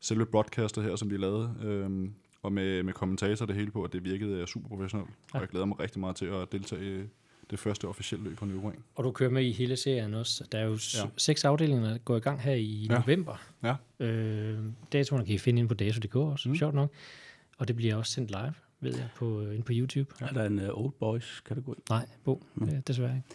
selve 0.00 0.26
broadcastet 0.26 0.84
her, 0.84 0.96
som 0.96 1.08
de 1.10 1.16
lavede, 1.16 1.54
øhm, 1.62 2.14
og 2.42 2.52
med, 2.52 2.82
med 2.82 2.92
kommentator 2.92 3.46
det 3.46 3.56
hele 3.56 3.70
på, 3.70 3.82
at 3.82 3.92
det 3.92 4.04
virkede 4.04 4.40
øh, 4.40 4.46
super 4.46 4.68
professionelt. 4.68 5.10
Ja. 5.10 5.38
Og 5.38 5.40
jeg 5.40 5.48
glæder 5.48 5.66
mig 5.66 5.80
rigtig 5.80 6.00
meget 6.00 6.16
til 6.16 6.26
at 6.26 6.52
deltage 6.52 7.02
i 7.02 7.04
det 7.50 7.58
første 7.58 7.88
officielle 7.88 8.24
løb 8.24 8.38
på 8.38 8.44
Nürburgring. 8.44 8.82
Og 8.94 9.04
du 9.04 9.10
kører 9.10 9.30
med 9.30 9.44
i 9.44 9.52
hele 9.52 9.76
serien 9.76 10.14
også. 10.14 10.44
Der 10.52 10.58
er 10.58 10.64
jo 10.64 10.72
ja. 10.72 11.08
seks 11.16 11.44
afdelinger, 11.44 11.90
der 11.90 11.98
går 11.98 12.16
i 12.16 12.20
gang 12.20 12.40
her 12.40 12.54
i 12.54 12.86
ja. 12.90 12.98
november. 12.98 13.36
Ja. 13.62 13.74
Øh, 14.06 14.58
datoerne 14.92 15.26
kan 15.26 15.34
I 15.34 15.38
finde 15.38 15.60
ind 15.60 15.68
på 15.68 15.74
dato.dk 15.74 16.16
også, 16.16 16.48
mm. 16.48 16.56
sjovt 16.56 16.74
nok. 16.74 16.90
Og 17.62 17.68
det 17.68 17.76
bliver 17.76 17.96
også 17.96 18.12
sendt 18.12 18.30
live, 18.30 18.54
ved 18.80 18.96
jeg, 18.96 19.08
på, 19.16 19.40
uh, 19.40 19.54
ind 19.54 19.62
på 19.62 19.72
YouTube. 19.74 20.14
Ja. 20.20 20.26
Er 20.26 20.32
der 20.32 20.44
en 20.44 20.58
uh, 20.58 20.84
Old 20.84 20.92
Boys-kategori? 21.00 21.78
Nej, 21.90 22.06
Bo, 22.24 22.46
mm. 22.54 22.66
det 22.66 22.76
er 22.76 22.80
desværre 22.80 23.16
ikke. 23.16 23.28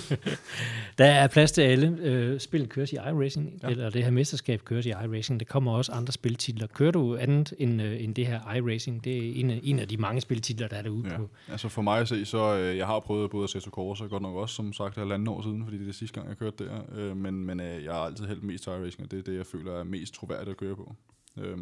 der 0.98 1.04
er 1.04 1.26
plads 1.26 1.52
til 1.52 1.62
alle. 1.62 1.98
Øh, 2.00 2.40
spillet 2.40 2.70
køres 2.70 2.92
i 2.92 2.94
iRacing, 2.96 3.60
ja. 3.62 3.68
eller 3.68 3.90
det 3.90 4.04
her 4.04 4.10
mesterskab 4.10 4.64
køres 4.64 4.86
i 4.86 4.88
iRacing. 4.88 5.40
Der 5.40 5.46
kommer 5.46 5.72
også 5.72 5.92
andre 5.92 6.12
spiltitler. 6.12 6.66
Kører 6.66 6.90
du 6.90 7.16
andet 7.16 7.54
end, 7.58 7.82
øh, 7.82 8.04
end 8.04 8.14
det 8.14 8.26
her 8.26 8.54
iRacing? 8.54 9.04
Det 9.04 9.16
er 9.16 9.40
en 9.40 9.50
af, 9.50 9.60
en 9.62 9.78
af 9.78 9.88
de 9.88 9.96
mange 9.96 10.20
spiltitler, 10.20 10.68
der 10.68 10.76
er 10.76 10.82
derude 10.82 11.08
ja. 11.10 11.16
på. 11.16 11.30
Altså 11.48 11.68
for 11.68 11.82
mig 11.82 12.00
at 12.00 12.08
se, 12.08 12.24
så 12.24 12.56
øh, 12.58 12.76
jeg 12.76 12.86
har 12.86 13.00
prøvet 13.00 13.30
både 13.30 13.44
Assetto 13.44 13.70
Corsa, 13.70 14.04
godt 14.04 14.22
nok 14.22 14.36
også, 14.36 14.54
som 14.54 14.72
sagt, 14.72 14.96
halvanden 14.96 15.28
år 15.28 15.42
siden, 15.42 15.64
fordi 15.64 15.76
det 15.76 15.82
er 15.82 15.88
det 15.88 15.94
sidste 15.94 16.14
gang, 16.14 16.28
jeg 16.28 16.36
kørte 16.36 16.64
der. 16.64 16.80
Øh, 16.94 17.16
men 17.16 17.44
men 17.44 17.60
øh, 17.60 17.84
jeg 17.84 17.92
har 17.92 18.00
altid 18.00 18.26
hældt 18.26 18.42
mest 18.42 18.64
til 18.64 18.70
iRacing, 18.70 19.04
og 19.04 19.10
det 19.10 19.18
er 19.18 19.22
det, 19.22 19.36
jeg 19.36 19.46
føler 19.46 19.72
er 19.72 19.84
mest 19.84 20.14
troværdigt 20.14 20.50
at 20.50 20.56
køre 20.56 20.76
på. 20.76 20.94
Øh, 21.36 21.58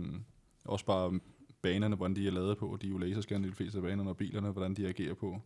også 0.64 0.84
bare 0.84 1.20
banerne, 1.62 1.96
hvordan 1.96 2.16
de 2.16 2.26
er 2.26 2.30
lavet 2.30 2.58
på. 2.58 2.78
De 2.82 2.86
er 2.86 2.90
jo 2.90 2.98
laserscanner, 2.98 3.48
de 3.48 3.54
fleste 3.54 3.78
af 3.78 3.82
banerne, 3.82 4.10
og 4.10 4.16
bilerne, 4.16 4.50
hvordan 4.50 4.74
de 4.74 4.88
agerer 4.88 5.14
på. 5.14 5.40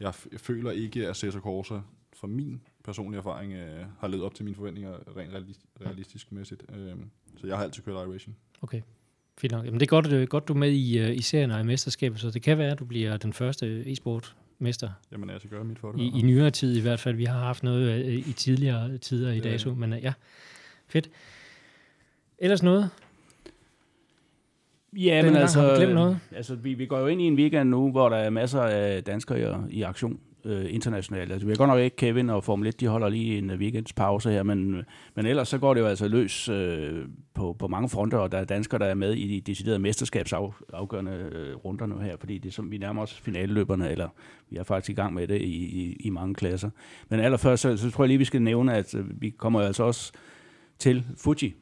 Jeg, 0.00 0.14
jeg 0.32 0.40
føler 0.40 0.70
ikke, 0.70 1.02
at 1.02 1.10
Assetto 1.10 1.38
Corsa 1.38 1.80
fra 2.16 2.26
min 2.26 2.60
personlige 2.84 3.18
erfaring 3.18 3.52
øh, 3.52 3.84
har 3.98 4.08
levet 4.08 4.24
op 4.24 4.34
til 4.34 4.44
mine 4.44 4.56
forventninger 4.56 5.16
rent 5.16 5.58
realistisk 5.86 6.32
mæssigt. 6.32 6.62
Øh, 6.74 6.96
så 7.36 7.46
jeg 7.46 7.56
har 7.56 7.64
altid 7.64 7.82
kørt 7.82 8.08
iRacing. 8.08 8.36
Okay. 8.62 8.80
Fint 9.38 9.52
nok. 9.52 9.64
Jamen, 9.64 9.80
det 9.80 9.86
er 9.86 9.90
godt, 9.90 10.12
øh, 10.12 10.28
godt 10.28 10.48
du 10.48 10.52
er 10.52 10.58
med 10.58 10.72
i, 10.72 11.02
uh, 11.02 11.16
i 11.16 11.22
serien 11.22 11.50
og 11.50 11.60
i 11.60 11.62
mesterskabet, 11.62 12.20
så 12.20 12.30
det 12.30 12.42
kan 12.42 12.58
være, 12.58 12.72
at 12.72 12.78
du 12.78 12.84
bliver 12.84 13.16
den 13.16 13.32
første 13.32 13.92
e-sport 13.92 14.36
mester. 14.58 14.90
Jamen, 15.12 15.30
jeg 15.30 15.40
skal 15.40 15.50
gøre 15.50 15.64
mit 15.64 15.78
for 15.78 15.92
det. 15.92 16.00
I, 16.00 16.18
I 16.18 16.22
nyere 16.22 16.50
tid 16.50 16.76
i 16.76 16.80
hvert 16.80 17.00
fald. 17.00 17.16
Vi 17.16 17.24
har 17.24 17.38
haft 17.38 17.62
noget 17.62 18.04
uh, 18.04 18.28
i 18.28 18.32
tidligere 18.32 18.98
tider 18.98 19.32
i 19.32 19.40
dag, 19.40 19.60
så, 19.60 19.74
men 19.74 19.92
uh, 19.92 20.02
ja, 20.02 20.12
fedt. 20.88 21.10
Ellers 22.38 22.62
noget? 22.62 22.90
Ja, 24.96 25.22
men 25.22 25.36
altså, 25.36 25.86
noget? 25.94 26.18
altså 26.36 26.54
vi, 26.54 26.74
vi 26.74 26.86
går 26.86 26.98
jo 26.98 27.06
ind 27.06 27.20
i 27.20 27.24
en 27.24 27.34
weekend 27.34 27.70
nu, 27.70 27.90
hvor 27.90 28.08
der 28.08 28.16
er 28.16 28.30
masser 28.30 28.60
af 28.60 29.04
danskere 29.04 29.40
i, 29.40 29.76
i 29.78 29.82
aktion 29.82 30.20
øh, 30.44 30.74
internationalt. 30.74 31.32
Altså, 31.32 31.46
vi 31.46 31.52
har 31.52 31.56
godt 31.56 31.68
nok 31.68 31.80
ikke 31.80 31.96
Kevin 31.96 32.30
og 32.30 32.44
Formel 32.44 32.68
1, 32.68 32.80
de 32.80 32.86
holder 32.86 33.08
lige 33.08 33.38
en 33.38 33.50
weekends 33.50 33.92
pause 33.92 34.30
her, 34.30 34.42
men, 34.42 34.84
men 35.14 35.26
ellers 35.26 35.48
så 35.48 35.58
går 35.58 35.74
det 35.74 35.80
jo 35.80 35.86
altså 35.86 36.08
løs 36.08 36.48
øh, 36.48 37.04
på, 37.34 37.56
på 37.58 37.68
mange 37.68 37.88
fronter, 37.88 38.18
og 38.18 38.32
der 38.32 38.38
er 38.38 38.44
danskere, 38.44 38.78
der 38.78 38.86
er 38.86 38.94
med 38.94 39.14
i 39.14 39.34
de 39.34 39.40
deciderede 39.40 39.78
mesterskabsafgørende 39.78 41.30
øh, 41.32 41.56
runder 41.56 41.86
nu 41.86 41.98
her, 41.98 42.16
fordi 42.20 42.38
det 42.38 42.48
er 42.48 42.52
som, 42.52 42.70
vi 42.70 42.78
nærmer 42.78 43.02
os 43.02 43.14
finaleløberne, 43.14 43.90
eller 43.90 44.08
vi 44.50 44.56
er 44.56 44.62
faktisk 44.62 44.90
i 44.90 45.00
gang 45.02 45.14
med 45.14 45.28
det 45.28 45.40
i, 45.40 45.64
i, 45.64 45.96
i 46.00 46.10
mange 46.10 46.34
klasser. 46.34 46.70
Men 47.08 47.20
allerførst, 47.20 47.62
så, 47.62 47.76
så 47.76 47.90
tror 47.90 48.04
jeg 48.04 48.08
lige, 48.08 48.18
vi 48.18 48.24
skal 48.24 48.42
nævne, 48.42 48.74
at 48.74 48.94
øh, 48.94 49.04
vi 49.20 49.30
kommer 49.30 49.60
altså 49.60 49.82
også 49.82 50.12
til 50.78 51.04
Fuji, 51.16 51.54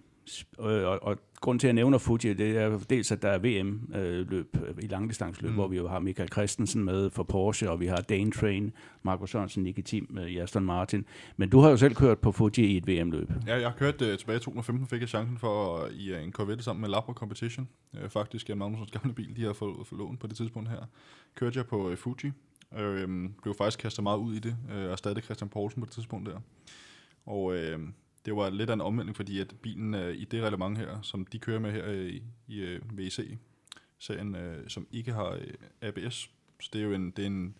og, 0.58 0.84
og, 0.84 1.02
og 1.02 1.18
grund 1.40 1.60
til, 1.60 1.66
at 1.66 1.68
jeg 1.68 1.74
nævner 1.74 1.98
Fuji, 1.98 2.34
det 2.34 2.56
er 2.56 2.78
dels, 2.78 3.12
at 3.12 3.22
der 3.22 3.28
er 3.28 3.38
VM-løb 3.38 4.56
øh, 4.66 4.74
i 4.82 4.86
langdistansløb, 4.86 5.50
mm. 5.50 5.54
hvor 5.54 5.68
vi 5.68 5.76
jo 5.76 5.88
har 5.88 5.98
Michael 5.98 6.28
Christensen 6.32 6.84
med 6.84 7.10
for 7.10 7.22
Porsche, 7.22 7.70
og 7.70 7.80
vi 7.80 7.86
har 7.86 7.96
Dane 7.96 8.32
Train, 8.32 8.72
Marco 9.02 9.26
Sørensen, 9.26 9.62
Nicky 9.62 9.80
Tim 9.80 10.06
med 10.10 10.36
øh, 10.36 10.42
Aston 10.42 10.64
Martin. 10.64 11.04
Men 11.36 11.48
du 11.48 11.60
har 11.60 11.70
jo 11.70 11.76
selv 11.76 11.94
kørt 11.94 12.18
på 12.18 12.32
Fuji 12.32 12.66
i 12.66 12.76
et 12.76 12.86
VM-løb. 12.88 13.30
Ja, 13.46 13.54
jeg 13.54 13.70
har 13.70 13.76
kørt 13.76 14.02
uh, 14.02 14.08
tilbage 14.18 14.36
i 14.36 14.40
2015, 14.40 14.86
fik 14.86 15.00
jeg 15.00 15.08
chancen 15.08 15.38
for 15.38 15.84
uh, 15.84 15.92
i 15.92 16.12
uh, 16.12 16.22
en 16.22 16.32
Corvette 16.32 16.64
sammen 16.64 16.80
med 16.80 16.88
Labra 16.88 17.12
Competition. 17.12 17.68
Uh, 17.92 18.08
faktisk, 18.08 18.48
Jan 18.48 18.58
Magnussons 18.58 18.90
gamle 18.90 19.12
bil, 19.14 19.36
de 19.36 19.44
har 19.44 19.52
fået, 19.52 19.86
fået 19.86 19.98
lån 19.98 20.16
på 20.16 20.26
det 20.26 20.36
tidspunkt 20.36 20.68
her. 20.68 20.86
Kørte 21.34 21.58
jeg 21.58 21.66
på 21.66 21.90
uh, 21.90 21.96
Fuji, 21.96 22.32
uh, 22.72 23.30
blev 23.42 23.54
faktisk 23.58 23.78
kastet 23.78 24.02
meget 24.02 24.18
ud 24.18 24.34
i 24.34 24.38
det, 24.38 24.56
uh, 24.74 24.90
og 24.90 24.98
stadig 24.98 25.22
Christian 25.22 25.48
Poulsen 25.48 25.82
på 25.82 25.86
det 25.86 25.94
tidspunkt 25.94 26.28
der. 26.28 26.40
Og 27.26 27.44
uh, 27.44 27.80
det 28.24 28.36
var 28.36 28.50
lidt 28.50 28.70
af 28.70 28.74
en 28.74 28.80
omvending, 28.80 29.16
fordi 29.16 29.40
at 29.40 29.54
bilen 29.62 29.94
øh, 29.94 30.14
i 30.14 30.24
det 30.24 30.42
reglement 30.42 30.78
her, 30.78 31.02
som 31.02 31.26
de 31.26 31.38
kører 31.38 31.60
med 31.60 31.72
her 31.72 31.86
øh, 31.86 32.06
i, 32.06 32.22
i 32.48 32.60
øh, 32.60 32.98
VEC-serien, 32.98 34.34
øh, 34.34 34.68
som 34.68 34.86
ikke 34.92 35.12
har 35.12 35.30
øh, 35.30 35.54
ABS, 35.80 36.30
så 36.60 36.70
det 36.72 36.80
er 36.80 36.84
jo 36.84 36.92
en, 36.92 37.10
det 37.10 37.22
er 37.22 37.26
en, 37.26 37.56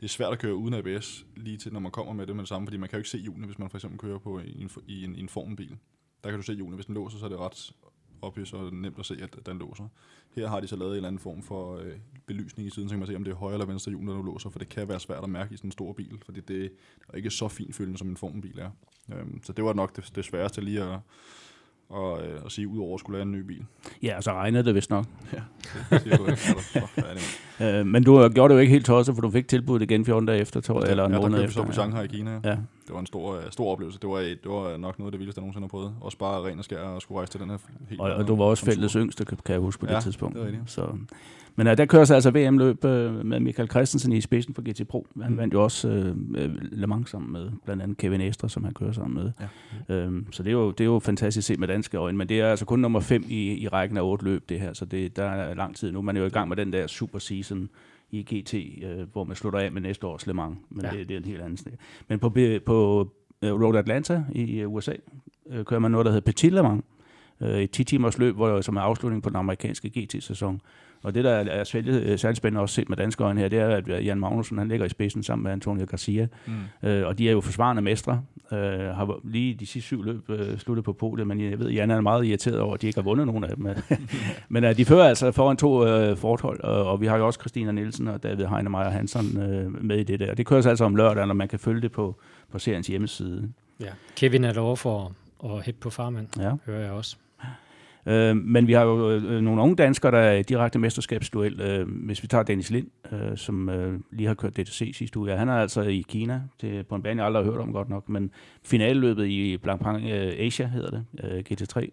det 0.00 0.04
er 0.04 0.08
svært 0.08 0.32
at 0.32 0.38
køre 0.38 0.54
uden 0.54 0.74
ABS 0.74 1.26
lige 1.36 1.56
til, 1.56 1.72
når 1.72 1.80
man 1.80 1.92
kommer 1.92 2.12
med 2.12 2.26
det 2.26 2.36
med 2.36 2.42
det 2.42 2.48
samme, 2.48 2.66
fordi 2.66 2.76
man 2.76 2.88
kan 2.88 2.96
jo 2.96 3.00
ikke 3.00 3.10
se 3.10 3.18
hjulene, 3.18 3.46
hvis 3.46 3.58
man 3.58 3.70
for 3.70 3.78
eksempel 3.78 3.98
kører 3.98 4.18
på 4.18 4.38
i 4.38 4.62
en, 4.62 4.70
i 4.86 5.04
en, 5.04 5.16
i 5.16 5.20
en 5.20 5.28
formbil. 5.28 5.78
Der 6.24 6.30
kan 6.30 6.38
du 6.38 6.42
se 6.42 6.54
hjulene. 6.54 6.74
Hvis 6.74 6.86
den 6.86 6.94
låser, 6.94 7.18
så 7.18 7.24
er 7.24 7.28
det 7.28 7.38
ret 7.38 7.72
obvious 8.26 8.52
og 8.52 8.72
nemt 8.72 8.98
at 8.98 9.06
se, 9.06 9.16
at 9.22 9.46
den 9.46 9.58
låser. 9.58 9.88
Her 10.36 10.48
har 10.48 10.60
de 10.60 10.66
så 10.66 10.76
lavet 10.76 10.90
en 10.90 10.96
eller 10.96 11.08
anden 11.08 11.18
form 11.18 11.42
for 11.42 11.76
øh, 11.76 11.92
belysning 12.26 12.68
i 12.68 12.70
siden, 12.70 12.88
så 12.88 12.92
kan 12.92 12.98
man 12.98 13.08
se, 13.08 13.16
om 13.16 13.24
det 13.24 13.30
er 13.30 13.36
højre 13.36 13.54
eller 13.54 13.66
venstre 13.66 13.90
hjul, 13.90 14.06
der 14.06 14.22
låser, 14.22 14.50
for 14.50 14.58
det 14.58 14.68
kan 14.68 14.88
være 14.88 15.00
svært 15.00 15.24
at 15.24 15.30
mærke 15.30 15.54
i 15.54 15.56
sådan 15.56 15.68
en 15.68 15.72
stor 15.72 15.92
bil, 15.92 16.18
fordi 16.24 16.40
det 16.40 16.72
er 17.08 17.16
ikke 17.16 17.30
så 17.30 17.48
finfølgende, 17.48 17.98
som 17.98 18.08
en 18.08 18.16
formelbil 18.16 18.58
er. 18.58 18.70
Øhm, 19.12 19.40
så 19.42 19.52
det 19.52 19.64
var 19.64 19.72
nok 19.72 19.96
det, 19.96 20.12
det 20.16 20.24
sværeste 20.24 20.60
lige 20.60 20.82
at, 20.82 20.98
og, 21.88 22.26
øh, 22.26 22.40
at 22.44 22.52
sige, 22.52 22.68
ud 22.68 22.78
over 22.78 22.94
at 22.94 23.00
skulle 23.00 23.18
lave 23.18 23.22
en 23.22 23.32
ny 23.32 23.40
bil. 23.40 23.64
Ja, 24.02 24.16
og 24.16 24.22
så 24.22 24.32
regnede 24.32 24.64
det 24.64 24.74
vist 24.74 24.90
nok. 24.90 25.06
Ja, 25.32 25.40
det 25.90 26.02
siger 26.02 26.16
du 26.16 26.26
ikke. 26.26 27.78
øh, 27.78 27.86
men 27.86 28.04
du 28.04 28.28
gjorde 28.28 28.48
det 28.48 28.54
jo 28.54 28.60
ikke 28.60 28.72
helt 28.72 28.86
tosset, 28.86 29.14
for 29.14 29.22
du 29.22 29.30
fik 29.30 29.48
tilbuddet 29.48 29.90
igen 29.90 30.04
14 30.04 30.26
dage 30.26 30.40
efter, 30.40 30.60
tror 30.60 30.82
jeg, 30.82 30.90
eller 30.90 31.04
en 31.04 31.12
ja, 31.12 31.20
måned 31.20 31.44
efter. 31.44 31.60
Ja, 31.60 31.66
der 31.66 31.66
købte 31.66 31.74
så 31.74 31.82
på 31.82 31.90
Shanghai 31.90 32.04
i 32.04 32.08
Kina. 32.08 32.40
Ja. 32.44 32.56
Det 32.86 32.94
var 32.94 33.00
en 33.00 33.06
stor, 33.06 33.36
øh, 33.36 33.42
stor 33.50 33.72
oplevelse. 33.72 33.98
Det 33.98 34.10
var, 34.10 34.18
det 34.18 34.38
var 34.44 34.76
nok 34.76 34.98
noget 34.98 35.08
af 35.08 35.12
det 35.12 35.18
vildeste, 35.18 35.38
jeg 35.38 35.42
nogensinde 35.42 35.64
har 35.64 35.68
prøvet. 35.68 35.94
Også 36.00 36.18
bare 36.18 36.42
ren 36.42 36.58
og 36.58 36.64
skær 36.64 36.80
og 36.80 37.02
skulle 37.02 37.18
rejse 37.18 37.32
til 37.32 37.40
den 37.40 37.50
her 37.50 37.58
helt 37.88 38.00
Og, 38.00 38.14
og 38.14 38.28
du 38.28 38.36
var 38.36 38.44
også 38.44 38.64
fælles 38.64 38.92
yngste, 38.92 39.24
kan 39.24 39.38
jeg 39.48 39.58
huske 39.58 39.80
på 39.80 39.86
ja, 39.86 39.94
det 39.94 40.02
tidspunkt. 40.02 40.36
det. 40.36 40.58
Så, 40.66 40.88
men 41.56 41.66
uh, 41.66 41.76
der 41.76 41.86
kører 41.86 42.04
så 42.04 42.14
altså 42.14 42.30
VM-løb 42.30 42.84
med 43.24 43.40
Michael 43.40 43.70
Christensen 43.70 44.12
i 44.12 44.20
spidsen 44.20 44.54
for 44.54 44.70
GT 44.70 44.88
Pro. 44.88 45.06
Han 45.22 45.32
mm. 45.32 45.38
vandt 45.38 45.54
jo 45.54 45.62
også 45.62 45.88
uh, 45.88 46.50
Le 46.72 46.86
Mans 46.86 47.10
sammen 47.10 47.32
med 47.32 47.50
blandt 47.64 47.82
andet 47.82 47.98
Kevin 47.98 48.20
Estre, 48.20 48.48
som 48.48 48.64
han 48.64 48.74
kører 48.74 48.92
sammen 48.92 49.14
med. 49.24 49.32
Ja. 49.88 50.06
Um, 50.06 50.26
så 50.30 50.42
det 50.42 50.48
er, 50.48 50.52
jo, 50.52 50.70
det 50.70 50.80
er 50.80 50.84
jo 50.84 50.98
fantastisk 50.98 51.46
set 51.46 51.58
med 51.58 51.68
danske 51.68 51.96
øjne, 51.96 52.18
men 52.18 52.28
det 52.28 52.40
er 52.40 52.50
altså 52.50 52.64
kun 52.64 52.78
nummer 52.78 53.00
5 53.00 53.24
i, 53.28 53.54
i 53.54 53.68
rækken 53.68 53.98
af 53.98 54.02
otte 54.02 54.24
løb, 54.24 54.48
det 54.48 54.60
her, 54.60 54.72
så 54.72 54.84
det, 54.84 55.16
der 55.16 55.24
er 55.24 55.54
lang 55.54 55.76
tid 55.76 55.92
nu. 55.92 56.02
Man 56.02 56.16
er 56.16 56.20
jo 56.20 56.26
i 56.26 56.30
gang 56.30 56.48
med 56.48 56.56
den 56.56 56.72
der 56.72 56.86
super 56.86 57.18
season 57.18 57.68
i 58.10 58.22
GT, 58.22 58.54
uh, 58.84 59.12
hvor 59.12 59.24
man 59.24 59.36
slutter 59.36 59.58
af 59.58 59.72
med 59.72 59.82
næste 59.82 60.06
års 60.06 60.26
Le 60.26 60.34
Mans, 60.34 60.58
men 60.70 60.84
ja. 60.84 60.90
det, 60.90 61.08
det 61.08 61.14
er 61.14 61.18
en 61.18 61.24
helt 61.24 61.40
anden 61.40 61.56
sted. 61.56 61.72
Men 62.08 62.18
på, 62.18 62.36
på 62.66 63.00
uh, 63.42 63.62
Road 63.62 63.76
Atlanta 63.76 64.24
i 64.32 64.64
USA 64.64 64.92
uh, 65.44 65.62
kører 65.64 65.80
man 65.80 65.90
noget, 65.90 66.04
der 66.04 66.12
hedder 66.12 66.32
Petit 66.32 66.52
Le 66.52 66.62
Mans, 66.62 66.84
uh, 67.40 67.48
et 67.48 67.70
10 67.70 67.84
timers 67.84 68.18
løb, 68.18 68.34
hvor, 68.34 68.60
som 68.60 68.76
er 68.76 68.80
afslutning 68.80 69.22
på 69.22 69.28
den 69.28 69.36
amerikanske 69.36 69.88
GT-sæson. 69.88 70.60
Og 71.04 71.14
det, 71.14 71.24
der 71.24 71.30
er 71.30 71.64
særligt, 71.64 71.96
øh, 71.96 72.18
særligt 72.18 72.36
spændende 72.36 72.60
også 72.60 72.74
set 72.74 72.88
med 72.88 72.96
danske 72.96 73.24
øjne 73.24 73.40
her, 73.40 73.48
det 73.48 73.58
er, 73.58 73.68
at 73.68 73.88
øh, 73.88 74.06
Jan 74.06 74.20
Magnussen 74.20 74.58
han 74.58 74.68
ligger 74.68 74.86
i 74.86 74.88
spidsen 74.88 75.22
sammen 75.22 75.42
med 75.42 75.52
Antonio 75.52 75.86
Garcia. 75.86 76.26
Mm. 76.46 76.88
Øh, 76.88 77.06
og 77.06 77.18
de 77.18 77.28
er 77.28 77.32
jo 77.32 77.40
forsvarende 77.40 77.82
mestre. 77.82 78.22
Øh, 78.52 78.58
har 78.58 79.20
lige 79.24 79.54
de 79.54 79.66
sidste 79.66 79.86
syv 79.86 80.02
løb 80.02 80.30
øh, 80.30 80.58
sluttet 80.58 80.84
på 80.84 80.92
podiet, 80.92 81.26
men 81.26 81.40
jeg 81.40 81.58
ved, 81.58 81.70
Jan 81.70 81.90
er 81.90 82.00
meget 82.00 82.26
irriteret 82.26 82.60
over, 82.60 82.74
at 82.74 82.82
de 82.82 82.86
ikke 82.86 82.98
har 82.98 83.04
vundet 83.04 83.26
nogen 83.26 83.44
af 83.44 83.56
dem. 83.56 83.68
men 84.48 84.64
øh, 84.64 84.76
de 84.76 84.84
fører 84.84 85.04
altså 85.04 85.32
foran 85.32 85.56
to 85.56 85.86
øh, 85.86 86.16
forhold, 86.16 86.60
og, 86.60 86.84
og 86.84 87.00
vi 87.00 87.06
har 87.06 87.16
jo 87.16 87.26
også 87.26 87.40
Christina 87.40 87.72
Nielsen 87.72 88.08
og 88.08 88.22
David 88.22 88.46
Heinemeier 88.46 88.90
Hansen 88.90 89.42
øh, 89.42 89.84
med 89.84 89.98
i 89.98 90.02
det 90.02 90.20
der. 90.20 90.34
Det 90.34 90.46
kører 90.46 90.66
altså 90.66 90.84
om 90.84 90.96
lørdag, 90.96 91.26
når 91.26 91.34
man 91.34 91.48
kan 91.48 91.58
følge 91.58 91.80
det 91.80 91.92
på, 91.92 92.20
på 92.52 92.58
seriens 92.58 92.86
hjemmeside. 92.86 93.52
Ja. 93.80 93.90
Kevin 94.16 94.44
er 94.44 94.52
lov 94.52 94.76
for 94.76 95.12
at 95.44 95.64
hætte 95.64 95.80
på 95.80 95.90
farmand, 95.90 96.26
ja. 96.38 96.52
hører 96.66 96.80
jeg 96.80 96.90
også. 96.90 97.16
Øh, 98.06 98.36
men 98.36 98.66
vi 98.66 98.72
har 98.72 98.82
jo 98.82 99.10
øh, 99.10 99.40
nogle 99.40 99.62
unge 99.62 99.76
danskere, 99.76 100.12
der 100.12 100.18
er 100.18 100.32
i 100.32 100.42
direkte 100.42 100.78
mesterskabsduel. 100.78 101.60
Øh, 101.60 101.88
hvis 101.88 102.22
vi 102.22 102.28
tager 102.28 102.44
Dennis 102.44 102.70
Lind, 102.70 102.86
øh, 103.12 103.36
som 103.36 103.68
øh, 103.68 104.00
lige 104.12 104.26
har 104.26 104.34
kørt 104.34 104.56
DTC 104.56 104.92
sidste 104.94 105.18
uge. 105.18 105.30
Ja, 105.30 105.36
han 105.36 105.48
er 105.48 105.56
altså 105.56 105.82
i 105.82 106.04
Kina 106.08 106.42
til, 106.60 106.84
på 106.84 106.94
en 106.94 107.02
bane, 107.02 107.22
jeg 107.22 107.26
aldrig 107.26 107.44
har 107.44 107.50
hørt 107.50 107.60
om 107.60 107.72
godt 107.72 107.88
nok. 107.88 108.08
Men 108.08 108.30
finaleløbet 108.62 109.26
i 109.26 109.56
Blancpain 109.56 110.08
øh, 110.08 110.32
Asia 110.38 110.66
hedder 110.66 110.90
det, 110.90 111.04
øh, 111.24 111.44
GT3. 111.50 111.88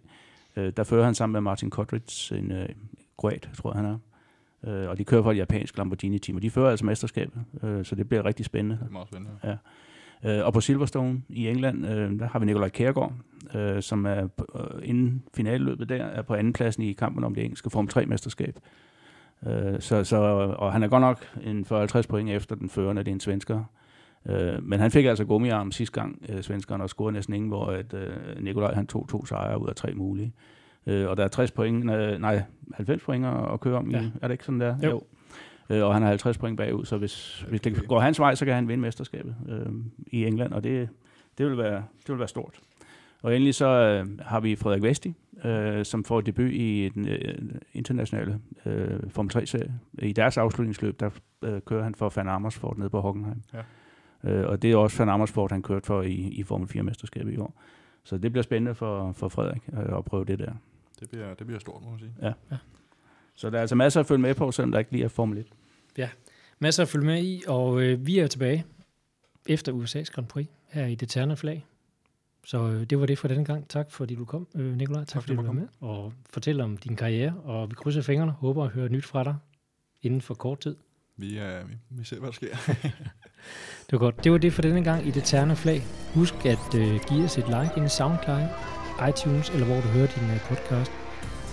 Øh, 0.55 0.73
der 0.77 0.83
fører 0.83 1.05
han 1.05 1.15
sammen 1.15 1.33
med 1.33 1.41
Martin 1.41 1.69
Kodrits, 1.69 2.31
en 2.31 2.51
øh, 2.51 2.69
kroat, 3.17 3.49
tror 3.57 3.71
jeg 3.73 3.81
han 3.81 3.85
er. 3.85 3.97
Øh, 4.67 4.89
og 4.89 4.97
de 4.97 5.03
kører 5.03 5.23
for 5.23 5.31
et 5.31 5.37
japansk 5.37 5.77
Lamborghini-team, 5.77 6.35
og 6.35 6.41
de 6.41 6.49
fører 6.49 6.69
altså 6.69 6.85
mesterskabet, 6.85 7.41
øh, 7.63 7.85
så 7.85 7.95
det 7.95 8.09
bliver 8.09 8.25
rigtig 8.25 8.45
spændende. 8.45 8.77
Det 8.81 8.87
er 8.87 8.91
meget 8.91 9.07
spændende. 9.07 9.37
Ja. 9.43 9.55
Øh, 10.25 10.45
og 10.45 10.53
på 10.53 10.61
Silverstone 10.61 11.21
i 11.29 11.47
England, 11.47 11.85
øh, 11.85 12.19
der 12.19 12.27
har 12.27 12.39
vi 12.39 12.45
Nikolaj 12.45 12.69
Kjærgaard, 12.69 13.13
øh, 13.55 13.81
som 13.81 14.05
er 14.05 14.27
øh, 14.55 14.81
inden 14.83 15.23
finaleløbet 15.33 15.89
der, 15.89 16.03
er 16.03 16.21
på 16.21 16.33
anden 16.33 16.53
pladsen 16.53 16.83
i 16.83 16.93
kampen 16.93 17.23
om 17.23 17.35
det 17.35 17.43
engelske 17.43 17.69
Form 17.69 17.89
3-mesterskab. 17.93 18.59
Øh, 19.49 19.81
så, 19.81 20.03
så, 20.03 20.17
og 20.57 20.73
han 20.73 20.83
er 20.83 20.87
godt 20.87 21.01
nok 21.01 21.27
en 21.43 21.65
40-50 21.71 22.01
point 22.09 22.29
efter 22.29 22.55
den 22.55 22.69
førende, 22.69 23.03
det 23.03 23.07
er 23.07 23.15
en 23.15 23.19
svensker, 23.19 23.63
Øh, 24.29 24.63
men 24.63 24.79
han 24.79 24.91
fik 24.91 25.05
altså 25.05 25.25
gummiarm 25.25 25.71
sidste 25.71 26.01
gang, 26.01 26.21
øh, 26.29 26.41
svenskerne, 26.41 26.83
og 26.83 26.89
scorede 26.89 27.13
næsten 27.13 27.33
ingen, 27.33 27.49
hvor 27.49 27.65
at, 27.65 27.93
øh, 27.93 28.13
Nikolaj 28.39 28.73
han 28.73 28.87
tog 28.87 29.07
to 29.09 29.25
sejre 29.25 29.61
ud 29.61 29.67
af 29.67 29.75
tre 29.75 29.93
mulige. 29.93 30.33
Øh, 30.87 31.09
og 31.09 31.17
der 31.17 31.23
er 31.23 31.27
60 31.27 31.51
point, 31.51 31.91
øh, 31.91 32.19
nej, 32.19 32.43
90 32.73 33.03
point 33.03 33.25
at 33.25 33.59
køre 33.59 33.77
om. 33.77 33.91
Ja. 33.91 34.01
I, 34.01 34.11
er 34.21 34.27
det 34.27 34.33
ikke 34.33 34.45
sådan 34.45 34.59
der? 34.59 34.75
Jo. 34.83 34.89
jo. 34.89 35.01
Øh, 35.71 35.85
og 35.85 35.93
han 35.93 36.01
har 36.01 36.09
50 36.09 36.37
point 36.37 36.57
bagud, 36.57 36.85
så 36.85 36.97
hvis, 36.97 37.45
hvis 37.49 37.61
det 37.61 37.87
går 37.87 37.99
hans 37.99 38.19
vej, 38.19 38.35
så 38.35 38.45
kan 38.45 38.53
han 38.53 38.67
vinde 38.67 38.81
mesterskabet 38.81 39.35
øh, 39.49 39.73
i 40.07 40.25
England, 40.25 40.53
og 40.53 40.63
det, 40.63 40.89
det, 41.37 41.45
vil 41.45 41.57
være, 41.57 41.75
det 41.75 42.09
vil 42.09 42.19
være 42.19 42.27
stort. 42.27 42.59
Og 43.21 43.35
endelig 43.35 43.55
så 43.55 43.65
øh, 43.67 44.19
har 44.19 44.39
vi 44.39 44.55
Frederik 44.55 44.83
Vesti, 44.83 45.15
øh, 45.43 45.85
som 45.85 46.03
får 46.03 46.21
debut 46.21 46.51
i 46.51 46.89
den 46.93 47.07
øh, 47.07 47.35
internationale 47.73 48.39
øh, 48.65 48.99
Formel 49.09 49.35
3-serie. 49.35 49.79
I 49.93 50.13
deres 50.13 50.37
afslutningsløb, 50.37 50.99
der 50.99 51.09
øh, 51.41 51.61
kører 51.61 51.83
han 51.83 51.95
for 51.95 52.13
Van 52.15 52.27
Amersfoort 52.27 52.77
nede 52.77 52.89
på 52.89 53.01
Hockenheim. 53.01 53.41
Ja. 53.53 53.61
Øh, 54.31 54.49
og 54.49 54.61
det 54.61 54.71
er 54.71 54.77
også 54.77 54.97
Van 54.97 55.09
Amersfoort, 55.09 55.51
han 55.51 55.61
kørte 55.61 55.85
for 55.85 56.01
i, 56.01 56.13
i 56.13 56.43
Formel 56.43 56.69
4-mesterskabet 56.69 57.33
i 57.33 57.37
år. 57.37 57.61
Så 58.03 58.17
det 58.17 58.31
bliver 58.31 58.43
spændende 58.43 58.75
for, 58.75 59.11
for 59.11 59.29
Frederik 59.29 59.61
øh, 59.73 59.97
at 59.97 60.05
prøve 60.05 60.25
det 60.25 60.39
der. 60.39 60.51
Det 60.99 61.09
bliver, 61.09 61.33
det 61.33 61.47
bliver 61.47 61.59
stort, 61.59 61.83
må 61.83 61.89
man 61.89 61.99
sige. 61.99 62.13
Ja. 62.21 62.33
ja. 62.51 62.57
Så 63.35 63.49
der 63.49 63.57
er 63.57 63.61
altså 63.61 63.75
masser 63.75 63.99
at 63.99 64.05
følge 64.05 64.21
med 64.21 64.35
på, 64.35 64.51
selvom 64.51 64.71
der 64.71 64.79
ikke 64.79 64.91
lige 64.91 65.03
er 65.03 65.07
Formel 65.07 65.37
1. 65.37 65.45
Masser 66.59 66.83
at 66.83 66.89
følge 66.89 67.05
med 67.05 67.23
i, 67.23 67.43
og 67.47 67.81
øh, 67.81 68.07
vi 68.07 68.19
er 68.19 68.27
tilbage 68.27 68.65
efter 69.47 69.71
USA's 69.71 70.11
Grand 70.11 70.27
Prix 70.27 70.47
her 70.67 70.85
i 70.85 70.95
det 70.95 71.09
terne 71.09 71.37
flag. 71.37 71.65
Så 72.45 72.69
øh, 72.69 72.83
det 72.83 72.99
var 72.99 73.05
det 73.05 73.19
for 73.19 73.27
denne 73.27 73.45
gang. 73.45 73.69
Tak 73.69 73.91
fordi 73.91 74.15
du 74.15 74.25
kom, 74.25 74.47
øh, 74.55 74.77
Nikolaj. 74.77 75.01
Tak, 75.01 75.07
tak 75.07 75.23
fordi 75.23 75.35
du 75.35 75.41
var 75.41 75.51
med. 75.51 75.67
Og 75.79 76.13
fortæl 76.29 76.61
om 76.61 76.77
din 76.77 76.95
karriere, 76.95 77.33
og 77.43 77.69
vi 77.69 77.75
krydser 77.75 78.01
fingrene. 78.01 78.31
Håber 78.31 78.63
at 78.63 78.69
høre 78.69 78.89
nyt 78.89 79.05
fra 79.05 79.23
dig 79.23 79.35
inden 80.01 80.21
for 80.21 80.33
kort 80.33 80.59
tid. 80.59 80.75
Vi, 81.17 81.37
er, 81.37 81.63
vi, 81.63 81.73
vi 81.89 82.03
ser, 82.03 82.19
hvad 82.19 82.27
der 82.27 82.33
sker. 82.33 82.55
Det 83.85 83.91
var 83.91 83.97
godt. 83.97 84.23
Det 84.23 84.31
var 84.31 84.37
det 84.37 84.53
for 84.53 84.61
denne 84.61 84.83
gang 84.83 85.07
i 85.07 85.11
det 85.11 85.23
terne 85.23 85.55
flag. 85.55 85.81
Husk 86.13 86.45
at 86.45 86.75
øh, 86.77 86.99
give 87.09 87.23
os 87.23 87.37
et 87.37 87.45
like 87.47 87.85
i 87.85 87.89
SoundCloud, 87.89 88.47
iTunes 89.09 89.49
eller 89.49 89.65
hvor 89.65 89.75
du 89.75 89.87
hører 89.87 90.07
din 90.07 90.29
øh, 90.29 90.39
podcast. 90.39 91.00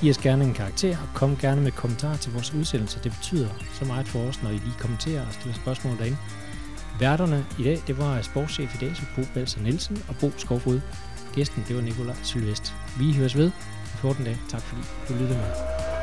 Giv 0.01 0.11
os 0.11 0.18
gerne 0.18 0.44
en 0.44 0.55
karakter, 0.55 0.96
og 0.96 1.09
kom 1.14 1.36
gerne 1.36 1.61
med 1.61 1.72
kommentarer 1.72 2.16
til 2.16 2.32
vores 2.32 2.55
udsendelse. 2.55 3.01
Det 3.05 3.12
betyder 3.12 3.49
så 3.72 3.84
meget 3.84 4.09
for 4.09 4.18
os, 4.18 4.42
når 4.42 4.51
I 4.51 4.53
lige 4.53 4.78
kommenterer 4.78 5.26
og 5.26 5.32
stiller 5.32 5.55
spørgsmål 5.55 5.99
derinde. 5.99 6.18
Værterne 7.01 7.46
i 7.59 7.62
dag, 7.62 7.82
det 7.86 7.99
var 7.99 8.22
sportschef 8.22 8.74
i 8.74 8.78
dag, 8.84 8.96
så 8.96 9.03
Bo 9.16 9.22
Balser 9.34 9.62
Nielsen 9.62 10.03
og 10.09 10.14
Bo 10.20 10.30
Skovfod. 10.36 10.80
Gæsten, 11.34 11.64
det 11.68 11.76
var 11.76 11.82
Nikolaj 11.82 12.16
Sylvest. 12.22 12.74
Vi 12.99 13.12
høres 13.12 13.36
ved 13.36 13.49
i 13.94 13.96
14 14.01 14.24
dage. 14.24 14.38
Tak 14.49 14.61
fordi 14.61 14.82
du 15.09 15.12
lyttede 15.12 15.38
med. 15.38 15.97